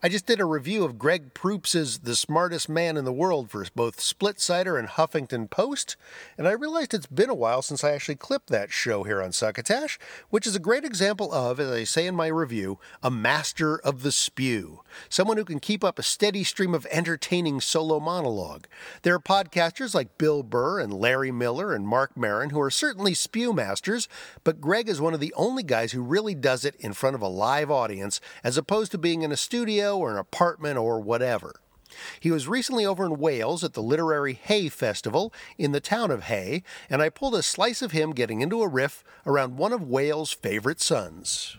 I 0.00 0.08
just 0.08 0.26
did 0.26 0.38
a 0.38 0.44
review 0.44 0.84
of 0.84 0.96
Greg 0.96 1.34
Proops' 1.34 1.98
The 1.98 2.14
Smartest 2.14 2.68
Man 2.68 2.96
in 2.96 3.04
the 3.04 3.12
World 3.12 3.50
for 3.50 3.66
both 3.74 3.98
Splitsider 3.98 4.78
and 4.78 4.86
Huffington 4.86 5.50
Post, 5.50 5.96
and 6.38 6.46
I 6.46 6.52
realized 6.52 6.94
it's 6.94 7.06
been 7.06 7.28
a 7.28 7.34
while 7.34 7.62
since 7.62 7.82
I 7.82 7.90
actually 7.90 8.14
clipped 8.14 8.46
that 8.46 8.70
show 8.70 9.02
here 9.02 9.20
on 9.20 9.32
Succotash, 9.32 9.98
which 10.30 10.46
is 10.46 10.54
a 10.54 10.60
great 10.60 10.84
example 10.84 11.32
of, 11.32 11.58
as 11.58 11.68
I 11.68 11.82
say 11.82 12.06
in 12.06 12.14
my 12.14 12.28
review, 12.28 12.78
a 13.02 13.10
master 13.10 13.76
of 13.80 14.04
the 14.04 14.12
spew. 14.12 14.84
Someone 15.08 15.36
who 15.36 15.44
can 15.44 15.58
keep 15.58 15.82
up 15.82 15.98
a 15.98 16.04
steady 16.04 16.44
stream 16.44 16.74
of 16.74 16.86
entertaining 16.92 17.60
solo 17.60 17.98
monologue. 17.98 18.68
There 19.02 19.16
are 19.16 19.20
podcasters 19.20 19.96
like 19.96 20.16
Bill 20.16 20.44
Burr 20.44 20.78
and 20.78 20.94
Larry 20.94 21.32
Miller 21.32 21.74
and 21.74 21.88
Marc 21.88 22.16
Maron 22.16 22.50
who 22.50 22.60
are 22.60 22.70
certainly 22.70 23.14
spew 23.14 23.52
masters, 23.52 24.06
but 24.44 24.60
Greg 24.60 24.88
is 24.88 25.00
one 25.00 25.12
of 25.12 25.18
the 25.18 25.34
only 25.36 25.64
guys 25.64 25.90
who 25.90 26.02
really 26.02 26.36
does 26.36 26.64
it 26.64 26.76
in 26.76 26.92
front 26.92 27.16
of 27.16 27.20
a 27.20 27.26
live 27.26 27.68
audience 27.68 28.20
as 28.44 28.56
opposed 28.56 28.92
to 28.92 28.98
being 28.98 29.22
in 29.22 29.32
a 29.32 29.36
studio 29.36 29.87
or 29.96 30.10
an 30.10 30.18
apartment 30.18 30.78
or 30.78 31.00
whatever. 31.00 31.60
He 32.20 32.30
was 32.30 32.48
recently 32.48 32.84
over 32.84 33.04
in 33.04 33.18
Wales 33.18 33.64
at 33.64 33.72
the 33.72 33.82
Literary 33.82 34.34
Hay 34.34 34.68
Festival 34.68 35.32
in 35.56 35.72
the 35.72 35.80
town 35.80 36.10
of 36.10 36.24
Hay, 36.24 36.62
and 36.90 37.00
I 37.00 37.08
pulled 37.08 37.34
a 37.34 37.42
slice 37.42 37.82
of 37.82 37.92
him 37.92 38.12
getting 38.12 38.40
into 38.40 38.62
a 38.62 38.68
riff 38.68 39.02
around 39.26 39.56
one 39.56 39.72
of 39.72 39.82
Wales' 39.82 40.32
favorite 40.32 40.80
sons. 40.80 41.56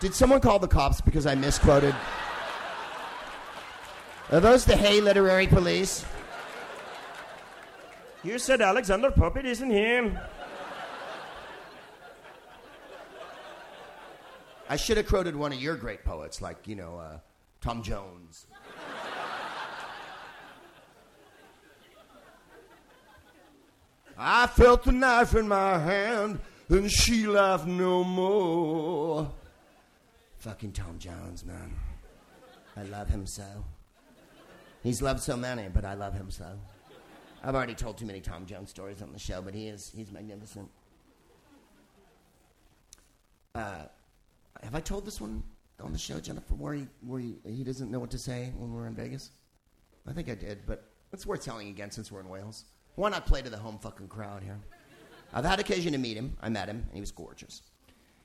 Did 0.00 0.14
someone 0.14 0.40
call 0.40 0.58
the 0.58 0.68
cops 0.68 1.00
because 1.00 1.26
I 1.26 1.34
misquoted? 1.34 1.94
Are 4.30 4.40
those 4.40 4.64
the 4.64 4.76
Hay 4.76 5.00
Literary 5.00 5.46
Police? 5.46 6.04
You 8.22 8.38
said 8.38 8.60
Alexander 8.60 9.10
Pope, 9.10 9.36
it 9.36 9.46
isn't 9.46 9.70
him. 9.70 10.18
I 14.68 14.76
should 14.76 14.96
have 14.96 15.06
quoted 15.06 15.36
one 15.36 15.52
of 15.52 15.60
your 15.60 15.76
great 15.76 16.04
poets, 16.04 16.42
like, 16.42 16.66
you 16.66 16.74
know, 16.74 16.98
uh, 16.98 17.18
Tom 17.60 17.82
Jones. 17.82 18.46
I 24.18 24.46
felt 24.46 24.84
the 24.84 24.92
knife 24.92 25.34
in 25.34 25.46
my 25.46 25.78
hand, 25.78 26.40
and 26.68 26.90
she 26.90 27.26
laughed 27.26 27.66
no 27.66 28.02
more. 28.02 29.30
Fucking 30.38 30.72
Tom 30.72 30.98
Jones, 30.98 31.44
man. 31.44 31.74
I 32.76 32.82
love 32.84 33.08
him 33.08 33.26
so. 33.26 33.64
He's 34.82 35.02
loved 35.02 35.20
so 35.20 35.36
many, 35.36 35.68
but 35.72 35.84
I 35.84 35.94
love 35.94 36.14
him 36.14 36.30
so. 36.30 36.46
I've 37.42 37.54
already 37.54 37.74
told 37.74 37.98
too 37.98 38.06
many 38.06 38.20
Tom 38.20 38.46
Jones 38.46 38.70
stories 38.70 39.02
on 39.02 39.12
the 39.12 39.18
show, 39.18 39.42
but 39.42 39.54
he 39.54 39.68
is 39.68 39.92
he's 39.94 40.10
magnificent. 40.10 40.70
Uh, 43.54 43.84
have 44.62 44.74
I 44.74 44.80
told 44.80 45.04
this 45.04 45.20
one 45.20 45.42
on 45.82 45.92
the 45.92 45.98
show, 45.98 46.20
Jennifer, 46.20 46.54
where 46.54 46.74
he, 46.74 46.86
where 47.00 47.20
he, 47.20 47.36
he 47.44 47.64
doesn't 47.64 47.90
know 47.90 47.98
what 47.98 48.10
to 48.10 48.18
say 48.18 48.52
when 48.56 48.72
we're 48.72 48.86
in 48.86 48.94
Vegas? 48.94 49.30
I 50.08 50.12
think 50.12 50.28
I 50.28 50.34
did, 50.34 50.60
but 50.66 50.84
it's 51.12 51.26
worth 51.26 51.44
telling 51.44 51.68
again 51.68 51.90
since 51.90 52.10
we're 52.10 52.20
in 52.20 52.28
Wales. 52.28 52.64
Why 52.94 53.10
not 53.10 53.26
play 53.26 53.42
to 53.42 53.50
the 53.50 53.56
home 53.56 53.78
fucking 53.78 54.08
crowd 54.08 54.42
here? 54.42 54.58
I've 55.32 55.44
had 55.44 55.60
occasion 55.60 55.92
to 55.92 55.98
meet 55.98 56.16
him. 56.16 56.36
I 56.40 56.48
met 56.48 56.68
him, 56.68 56.76
and 56.76 56.94
he 56.94 57.00
was 57.00 57.10
gorgeous. 57.10 57.62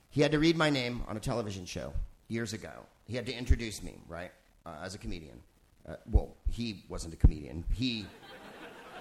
He 0.09 0.21
had 0.21 0.31
to 0.31 0.39
read 0.39 0.55
my 0.55 0.69
name 0.69 1.03
on 1.07 1.17
a 1.17 1.19
television 1.19 1.65
show 1.65 1.93
years 2.27 2.53
ago. 2.53 2.71
He 3.05 3.15
had 3.15 3.25
to 3.25 3.33
introduce 3.33 3.81
me, 3.83 3.95
right, 4.07 4.31
uh, 4.65 4.75
as 4.83 4.95
a 4.95 4.97
comedian. 4.97 5.41
Uh, 5.87 5.95
well, 6.09 6.35
he 6.49 6.83
wasn't 6.87 7.13
a 7.13 7.17
comedian. 7.17 7.65
He 7.73 8.05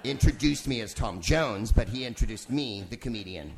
introduced 0.02 0.66
me 0.66 0.80
as 0.80 0.94
Tom 0.94 1.20
Jones, 1.20 1.70
but 1.70 1.88
he 1.88 2.04
introduced 2.04 2.50
me, 2.50 2.84
the 2.88 2.96
comedian, 2.96 3.52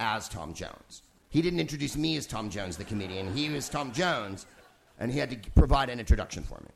as 0.00 0.28
Tom 0.28 0.54
Jones. 0.54 1.02
He 1.32 1.40
didn't 1.40 1.60
introduce 1.60 1.96
me 1.96 2.18
as 2.18 2.26
Tom 2.26 2.50
Jones, 2.50 2.76
the 2.76 2.84
comedian. 2.84 3.34
He 3.34 3.48
was 3.48 3.70
Tom 3.70 3.90
Jones, 3.92 4.44
and 5.00 5.10
he 5.10 5.18
had 5.18 5.30
to 5.30 5.50
provide 5.52 5.88
an 5.88 5.98
introduction 5.98 6.42
for 6.42 6.60
me. 6.60 6.68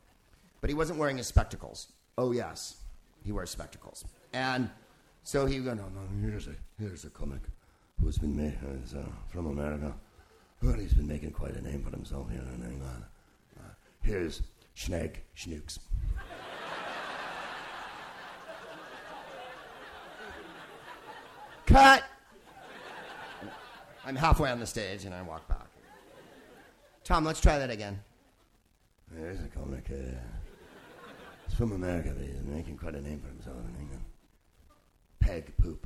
But 0.61 0.71
he 0.71 0.73
wasn't 0.73 0.97
wearing 0.97 1.17
his 1.17 1.27
spectacles. 1.27 1.89
Oh, 2.17 2.31
yes, 2.31 2.77
he 3.23 3.31
wears 3.31 3.51
spectacles. 3.51 4.03
And 4.33 4.71
so 5.21 5.45
he 5.45 5.61
went, 5.61 5.77
No, 5.77 5.89
no, 5.89 6.27
here's 6.27 6.47
a, 6.47 6.55
here's 6.79 7.05
a 7.05 7.11
comic 7.11 7.41
who's 8.01 8.17
been 8.17 8.35
made, 8.35 8.55
who's, 8.55 8.95
uh, 8.95 9.05
from 9.27 9.45
America. 9.45 9.93
Well, 10.63 10.73
he's 10.73 10.95
been 10.95 11.07
making 11.07 11.33
quite 11.33 11.55
a 11.55 11.61
name 11.61 11.83
for 11.83 11.91
himself 11.91 12.27
here 12.31 12.41
in 12.41 12.63
England. 12.63 13.03
Uh, 13.59 13.69
here's 14.01 14.41
Schneg 14.75 15.17
Schnooks. 15.35 15.77
Cut! 21.67 22.03
I'm 24.07 24.15
halfway 24.15 24.49
on 24.49 24.61
the 24.61 24.65
stage 24.65 25.03
and 25.03 25.13
I 25.13 25.21
walk 25.21 25.49
back. 25.49 25.67
Tom, 27.03 27.25
let's 27.25 27.41
try 27.41 27.59
that 27.59 27.69
again. 27.69 27.99
There's 29.11 29.41
a 29.41 29.47
comic. 29.47 29.85
Uh, 29.91 30.15
he's 31.45 31.57
from 31.57 31.73
America, 31.73 32.13
but 32.17 32.25
he's 32.25 32.41
making 32.41 32.77
quite 32.77 32.95
a 32.95 33.01
name 33.01 33.19
for 33.19 33.27
himself 33.27 33.57
in 33.67 33.81
England. 33.81 34.05
Peg 35.19 35.51
poop. 35.57 35.85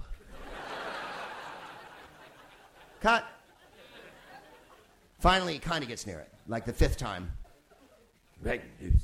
Cut. 3.02 3.26
Finally, 5.18 5.54
he 5.54 5.60
kind 5.60 5.82
of 5.82 5.90
gets 5.90 6.06
near 6.06 6.20
it, 6.20 6.32
like 6.48 6.64
the 6.64 6.74
fifth 6.74 6.98
time. 6.98 7.32
Peg 8.44 8.62
news. 8.80 9.02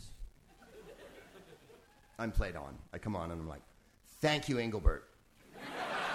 I'm 2.19 2.31
played 2.31 2.55
on. 2.55 2.77
I 2.93 2.99
come 2.99 3.15
on 3.15 3.31
and 3.31 3.41
I'm 3.41 3.49
like, 3.49 3.63
thank 4.21 4.47
you, 4.47 4.59
Engelbert. 4.59 5.05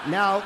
now, 0.06 0.44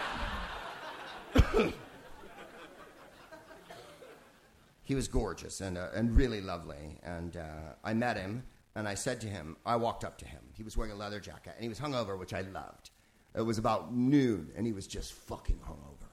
he 4.87 4.95
was 4.95 5.09
gorgeous 5.09 5.61
and, 5.61 5.77
uh, 5.77 5.89
and 5.95 6.17
really 6.17 6.41
lovely. 6.41 6.99
And 7.03 7.37
uh, 7.37 7.75
I 7.83 7.93
met 7.93 8.17
him 8.17 8.45
and 8.77 8.87
I 8.87 8.95
said 8.95 9.21
to 9.23 9.27
him, 9.27 9.57
I 9.67 9.75
walked 9.75 10.05
up 10.05 10.17
to 10.19 10.25
him. 10.25 10.41
He 10.53 10.63
was 10.63 10.77
wearing 10.77 10.93
a 10.93 10.97
leather 10.97 11.19
jacket 11.19 11.55
and 11.57 11.63
he 11.65 11.69
was 11.69 11.81
hungover, 11.81 12.17
which 12.17 12.33
I 12.33 12.43
loved. 12.43 12.91
It 13.35 13.43
was 13.43 13.59
about 13.59 13.93
noon 13.93 14.53
and 14.57 14.65
he 14.65 14.73
was 14.73 14.87
just 14.87 15.13
fucking 15.13 15.59
hungover. 15.59 16.07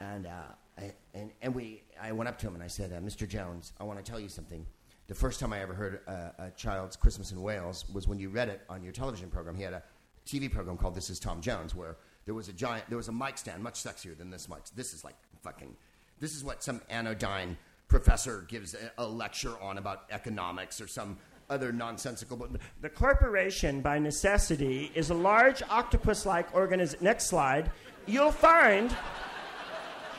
And, 0.00 0.26
uh, 0.26 0.30
I, 0.78 0.92
and, 1.14 1.32
and 1.42 1.52
we, 1.52 1.82
I 2.00 2.12
went 2.12 2.28
up 2.28 2.38
to 2.38 2.46
him 2.46 2.54
and 2.54 2.62
I 2.62 2.68
said, 2.68 2.92
uh, 2.92 3.00
Mr. 3.00 3.28
Jones, 3.28 3.72
I 3.80 3.84
want 3.84 4.02
to 4.02 4.08
tell 4.08 4.20
you 4.20 4.28
something. 4.28 4.64
The 5.08 5.14
first 5.14 5.40
time 5.40 5.52
I 5.52 5.60
ever 5.60 5.74
heard 5.74 6.00
uh, 6.06 6.30
a 6.38 6.50
child's 6.52 6.94
Christmas 6.94 7.32
in 7.32 7.42
Wales 7.42 7.86
was 7.92 8.06
when 8.06 8.20
you 8.20 8.28
read 8.28 8.48
it 8.48 8.62
on 8.68 8.84
your 8.84 8.92
television 8.92 9.30
program. 9.30 9.56
He 9.56 9.64
had 9.64 9.74
a 9.74 9.82
TV 10.26 10.50
program 10.50 10.76
called 10.76 10.94
This 10.94 11.10
Is 11.10 11.18
Tom 11.18 11.40
Jones, 11.40 11.74
where 11.74 11.96
there 12.24 12.34
was 12.34 12.48
a 12.48 12.52
giant, 12.52 12.88
there 12.88 12.96
was 12.96 13.08
a 13.08 13.12
mic 13.12 13.36
stand, 13.36 13.62
much 13.62 13.82
sexier 13.82 14.16
than 14.16 14.30
this 14.30 14.48
mic. 14.48 14.58
This 14.76 14.94
is 14.94 15.04
like 15.04 15.16
fucking, 15.42 15.76
this 16.20 16.34
is 16.34 16.44
what 16.44 16.62
some 16.62 16.80
anodyne 16.88 17.56
professor 17.88 18.44
gives 18.48 18.74
a, 18.74 18.90
a 18.98 19.06
lecture 19.06 19.58
on 19.60 19.78
about 19.78 20.04
economics 20.10 20.80
or 20.80 20.86
some 20.86 21.16
other 21.50 21.72
nonsensical. 21.72 22.36
But 22.36 22.50
The 22.80 22.88
corporation, 22.88 23.80
by 23.80 23.98
necessity, 23.98 24.90
is 24.94 25.10
a 25.10 25.14
large 25.14 25.62
octopus 25.68 26.26
like 26.26 26.54
organism. 26.54 27.00
Next 27.02 27.26
slide. 27.26 27.70
You'll 28.06 28.32
find 28.32 28.94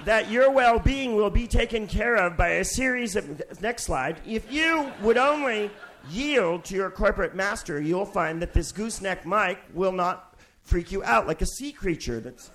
that 0.06 0.30
your 0.30 0.52
well 0.52 0.80
being 0.80 1.16
will 1.16 1.30
be 1.30 1.48
taken 1.48 1.88
care 1.88 2.16
of 2.16 2.38
by 2.38 2.50
a 2.50 2.64
series 2.64 3.16
of. 3.16 3.62
Next 3.62 3.84
slide. 3.84 4.22
If 4.26 4.52
you 4.52 4.92
would 5.02 5.18
only 5.18 5.72
yield 6.10 6.66
to 6.66 6.76
your 6.76 6.92
corporate 6.92 7.36
master, 7.36 7.82
you'll 7.82 8.06
find 8.06 8.42
that 8.42 8.54
this 8.54 8.72
gooseneck 8.72 9.26
mic 9.26 9.60
will 9.74 9.92
not 9.92 10.36
freak 10.62 10.92
you 10.92 11.04
out 11.04 11.28
like 11.28 11.42
a 11.42 11.46
sea 11.46 11.72
creature 11.72 12.20
that's. 12.20 12.52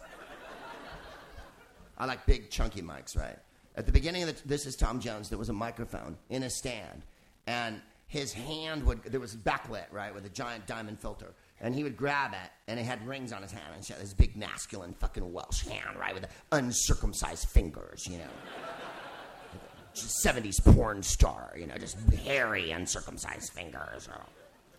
I 2.01 2.07
like 2.07 2.25
big, 2.25 2.49
chunky 2.49 2.81
mics, 2.81 3.15
right? 3.15 3.37
At 3.77 3.85
the 3.85 3.93
beginning 3.93 4.23
of 4.23 4.35
the, 4.35 4.49
This 4.49 4.65
Is 4.65 4.75
Tom 4.75 5.01
Jones, 5.01 5.29
there 5.29 5.39
was 5.39 5.51
a 5.51 5.53
microphone 5.53 6.17
in 6.31 6.43
a 6.45 6.51
stand, 6.51 7.03
and 7.47 7.83
his 8.07 8.33
hand 8.33 8.85
would, 8.85 9.03
there 9.05 9.21
was 9.21 9.37
backlit, 9.37 9.85
right, 9.93 10.13
with 10.13 10.25
a 10.25 10.31
giant 10.31 10.67
diamond 10.67 10.99
filter. 10.99 11.35
And 11.61 11.75
he 11.75 11.85
would 11.85 11.99
grab 11.99 12.33
it, 12.33 12.51
and 12.69 12.81
it 12.81 12.85
had 12.85 13.07
rings 13.07 13.35
on 13.35 13.43
his 13.43 13.53
hand, 13.53 13.75
and 13.75 13.85
he 13.85 13.93
had 13.93 14.01
this 14.01 14.15
big, 14.15 14.35
masculine, 14.35 14.95
fucking 14.95 15.31
Welsh 15.31 15.67
hand, 15.67 15.99
right, 15.99 16.15
with 16.15 16.27
uncircumcised 16.53 17.47
fingers, 17.51 18.07
you 18.09 18.17
know. 18.17 18.25
70s 19.95 20.65
porn 20.75 21.03
star, 21.03 21.53
you 21.59 21.67
know, 21.67 21.77
just 21.77 21.99
hairy, 22.25 22.71
uncircumcised 22.71 23.53
fingers, 23.53 24.09
or 24.09 24.25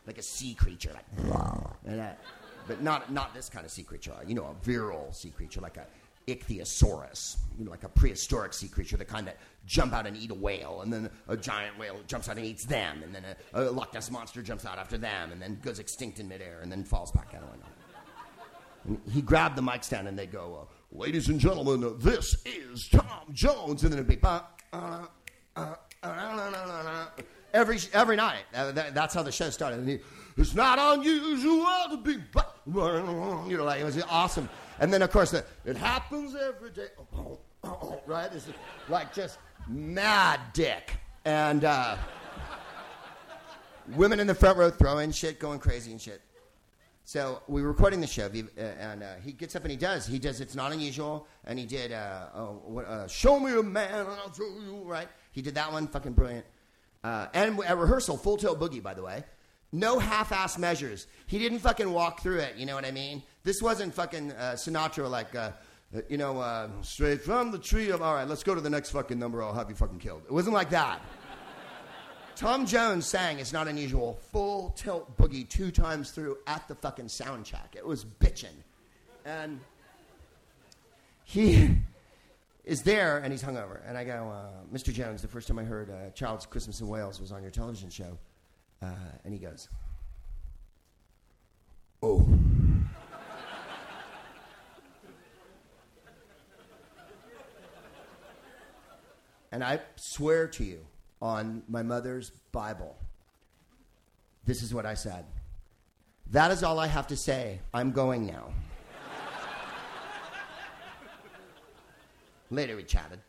like 0.08 0.18
a 0.18 0.24
sea 0.24 0.56
creature, 0.56 0.92
like, 0.94 1.06
and, 1.86 2.00
uh, 2.00 2.14
but 2.68 2.82
not 2.82 3.12
not 3.12 3.34
this 3.34 3.50
kind 3.50 3.66
of 3.66 3.72
sea 3.72 3.84
creature, 3.84 4.14
you 4.26 4.34
know, 4.34 4.46
a 4.46 4.66
virile 4.66 5.12
sea 5.12 5.30
creature, 5.30 5.60
like 5.60 5.78
a 5.78 5.86
ichthyosaurus, 6.28 7.38
you 7.58 7.66
know, 7.66 7.72
like 7.72 7.84
a 7.84 7.90
prehistoric 7.90 8.54
sea 8.54 8.68
creature, 8.68 8.98
the 8.98 9.06
kind 9.06 9.28
that 9.28 9.38
jump 9.66 9.94
out 9.94 10.06
and 10.08 10.18
eat 10.18 10.32
a 10.32 10.34
whale, 10.36 10.82
and 10.82 10.92
then 10.92 11.10
a 11.28 11.38
giant 11.38 11.78
whale 11.78 11.98
jumps 12.08 12.28
out 12.30 12.38
and 12.38 12.46
eats 12.46 12.66
them, 12.66 13.04
and 13.04 13.14
then 13.14 13.24
a, 13.54 13.62
a 13.62 13.72
Loch 13.72 13.94
Ness 13.94 14.10
monster 14.12 14.42
jumps 14.42 14.66
out 14.66 14.78
after 14.78 14.98
them, 14.98 15.32
and 15.32 15.42
then 15.42 15.60
goes 15.64 15.80
extinct 15.80 16.20
in 16.20 16.28
midair, 16.28 16.60
and 16.62 16.72
then 16.72 16.84
falls 16.84 17.12
back 17.12 17.34
out. 17.36 17.44
And 18.86 19.00
he 19.12 19.22
grabbed 19.22 19.56
the 19.56 19.62
mic 19.62 19.84
stand, 19.84 20.08
and 20.08 20.18
they 20.18 20.26
go, 20.26 20.68
uh, 20.68 20.98
"Ladies 20.98 21.30
and 21.30 21.40
gentlemen, 21.40 21.84
uh, 21.84 21.92
this 21.98 22.36
is 22.46 22.88
Tom 22.90 23.06
Jones," 23.32 23.84
and 23.84 23.92
then 23.94 24.00
it'd 24.00 24.08
be. 24.08 24.18
Uh, 24.24 24.40
uh, 24.74 25.06
uh, 25.56 25.76
uh, 26.04 27.06
Every 27.54 27.78
every 27.94 28.16
night, 28.16 28.44
Uh, 28.56 28.72
that- 28.72 28.96
that's 28.96 29.14
how 29.14 29.22
the 29.24 29.32
show 29.32 29.50
started. 29.50 29.86
He, 29.88 30.00
it's 30.38 30.56
not 30.56 30.80
unusual 30.98 31.66
to 31.90 31.98
be, 31.98 32.14
you 32.66 33.58
know, 33.58 33.64
like 33.66 33.82
it 33.82 33.84
was 33.84 34.02
awesome. 34.10 34.48
And 34.82 34.91
then 34.91 35.04
of 35.04 35.12
course, 35.12 35.32
the, 35.32 35.46
it 35.63 35.78
happens 35.78 36.36
every 36.36 36.72
day. 36.72 36.88
Oh, 37.15 37.39
oh, 37.63 37.78
oh, 37.82 38.02
right? 38.08 38.30
It's 38.34 38.48
like 38.89 39.13
just 39.13 39.38
mad 39.67 40.39
dick 40.54 40.98
and 41.24 41.63
uh, 41.63 41.98
women 43.96 44.20
in 44.20 44.26
the 44.26 44.34
front 44.34 44.58
row 44.58 44.72
throwing 44.72 45.12
shit, 45.12 45.39
going 45.39 45.60
crazy 45.60 45.91
and 45.91 46.02
shit. 46.02 46.20
So 47.04 47.44
we 47.48 47.62
were 47.62 47.67
recording 47.67 48.02
the 48.02 48.08
show, 48.08 48.26
uh, 48.26 48.62
and 48.62 49.04
uh, 49.04 49.15
he 49.24 49.34
gets 49.34 49.56
up 49.56 49.63
and 49.63 49.72
he 49.72 49.78
does. 49.78 50.08
He 50.08 50.17
does. 50.17 50.41
It's 50.41 50.56
not 50.56 50.72
unusual, 50.72 51.28
and 51.46 51.60
he 51.60 51.65
did. 51.65 51.91
Uh, 51.91 52.28
uh, 52.88 53.08
Show 53.08 53.39
me 53.39 53.58
a 53.58 53.62
man, 53.62 54.00
and 54.00 54.10
I'll 54.10 54.34
show 54.34 54.44
you. 54.44 54.82
Right? 54.84 55.08
He 55.32 55.44
did 55.44 55.56
that 55.56 55.72
one. 55.72 55.88
Fucking 55.88 56.13
brilliant. 56.13 56.46
Uh, 57.04 57.28
and 57.34 57.60
at 57.63 57.78
rehearsal, 57.78 58.17
Full 58.17 58.38
Tail 58.38 58.56
boogie, 58.56 58.82
by 58.82 58.94
the 58.94 59.04
way. 59.04 59.24
No 59.72 60.00
half-ass 60.00 60.58
measures. 60.58 61.08
He 61.28 61.40
didn't 61.40 61.60
fucking 61.60 61.92
walk 61.92 62.22
through 62.22 62.40
it. 62.40 62.56
You 62.58 62.66
know 62.66 62.76
what 62.76 62.86
I 62.86 62.92
mean? 62.92 63.24
This 63.44 63.62
wasn't 63.62 63.94
fucking 63.94 64.32
uh, 64.34 64.54
Sinatra 64.54 65.10
like. 65.10 65.34
Uh, 65.36 65.52
uh, 65.94 66.00
you 66.08 66.18
know, 66.18 66.40
uh, 66.40 66.70
straight 66.82 67.22
from 67.22 67.52
the 67.52 67.60
tree 67.60 67.90
of. 67.90 68.02
All 68.02 68.14
right, 68.14 68.28
let's 68.28 68.44
go 68.44 68.56
to 68.56 68.62
the 68.62 68.70
next 68.70 68.92
fucking 68.92 69.20
number. 69.20 69.44
I'll 69.44 69.54
have 69.54 69.70
you 69.70 69.76
fucking 69.76 70.00
killed. 70.00 70.24
It 70.26 70.32
wasn't 70.32 70.54
like 70.54 70.70
that. 70.70 71.02
Tom 72.36 72.66
Jones 72.66 73.06
sang 73.06 73.40
It's 73.40 73.54
Not 73.54 73.68
Unusual, 73.68 74.20
full 74.32 74.72
tilt 74.72 75.16
boogie 75.18 75.48
two 75.48 75.70
times 75.70 76.12
through 76.12 76.38
at 76.48 76.68
the 76.68 76.76
fucking 76.76 77.10
sound 77.10 77.46
check. 77.46 77.76
It 77.78 77.86
was 77.86 78.06
bitching. 78.06 78.56
And 79.26 79.60
he 81.24 81.78
is 82.66 82.82
there 82.82 83.18
and 83.20 83.32
he's 83.32 83.44
hungover. 83.44 83.82
And 83.86 83.98
I 83.98 84.04
go, 84.04 84.34
uh, 84.34 84.76
Mr. 84.76 84.94
Jones, 84.94 85.22
the 85.22 85.28
first 85.28 85.48
time 85.48 85.60
I 85.60 85.64
heard 85.64 85.90
uh, 85.90 86.10
Child's 86.12 86.46
Christmas 86.46 86.82
in 86.82 86.88
Wales 86.88 87.20
was 87.20 87.32
on 87.32 87.42
your 87.42 87.52
television 87.52 87.90
show. 87.90 88.18
Uh, 88.82 88.88
and 89.24 89.34
he 89.34 89.39
goes, 89.39 89.70
Oh. 92.04 92.28
And 99.52 99.63
I 99.63 99.82
swear 99.98 100.48
to 100.48 100.63
you 100.63 100.86
on 101.22 101.62
my 101.67 101.84
mother's 101.84 102.32
Bible, 102.52 102.98
this 104.46 104.63
is 104.63 104.74
what 104.74 104.86
I 104.86 104.94
said. 104.94 105.26
That 106.32 106.52
is 106.52 106.63
all 106.63 106.80
I 106.80 106.88
have 106.88 107.08
to 107.08 107.17
say. 107.17 107.60
I'm 107.74 107.91
going 107.91 108.26
now. 108.26 108.54
Later 112.50 112.76
we 112.76 112.84
chatted. 112.84 113.20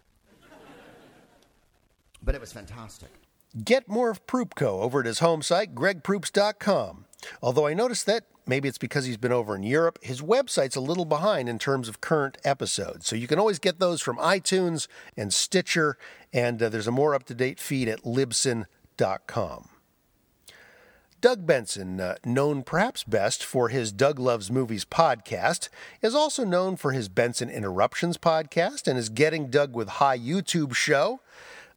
But 2.23 2.35
it 2.35 2.41
was 2.41 2.53
fantastic. 2.53 3.11
Get 3.53 3.89
more 3.89 4.11
of 4.11 4.27
Proopco 4.27 4.81
over 4.81 5.01
at 5.01 5.07
his 5.07 5.19
home 5.19 5.43
site, 5.43 5.75
gregproops.com. 5.75 7.05
Although 7.43 7.67
I 7.67 7.75
noticed 7.75 8.07
that 8.07 8.25
maybe 8.47 8.69
it's 8.69 8.79
because 8.79 9.05
he's 9.05 9.19
been 9.19 9.33
over 9.33 9.55
in 9.55 9.63
Europe, 9.63 9.99
his 10.03 10.23
website's 10.23 10.77
a 10.77 10.81
little 10.81 11.05
behind 11.05 11.49
in 11.49 11.59
terms 11.59 11.89
of 11.89 12.01
current 12.01 12.39
episodes. 12.45 13.07
So 13.07 13.15
you 13.15 13.27
can 13.27 13.39
always 13.39 13.59
get 13.59 13.79
those 13.79 14.01
from 14.01 14.17
iTunes 14.17 14.89
and 15.17 15.33
Stitcher, 15.33 15.99
and 16.33 16.63
uh, 16.63 16.69
there's 16.71 16.87
a 16.87 16.93
more 16.93 17.15
up 17.15 17.25
to 17.25 17.35
date 17.35 17.61
feed 17.61 17.89
at 17.89 18.03
libsyn.com. 18.03 19.69
Doug 21.21 21.47
Benson, 21.47 22.01
uh, 22.01 22.17
known 22.25 22.65
perhaps 22.65 23.05
best 23.05 23.45
for 23.45 23.69
his 23.69 23.93
Doug 23.93 24.19
Loves 24.19 24.51
Movies 24.51 24.85
podcast, 24.85 25.69
is 26.01 26.17
also 26.17 26.45
known 26.45 26.75
for 26.75 26.91
his 26.91 27.09
Benson 27.09 27.49
Interruptions 27.49 28.19
podcast 28.19 28.89
and 28.89 28.97
his 28.97 29.09
Getting 29.09 29.49
Doug 29.49 29.77
with 29.77 29.89
High 29.89 30.19
YouTube 30.19 30.75
show. 30.75 31.21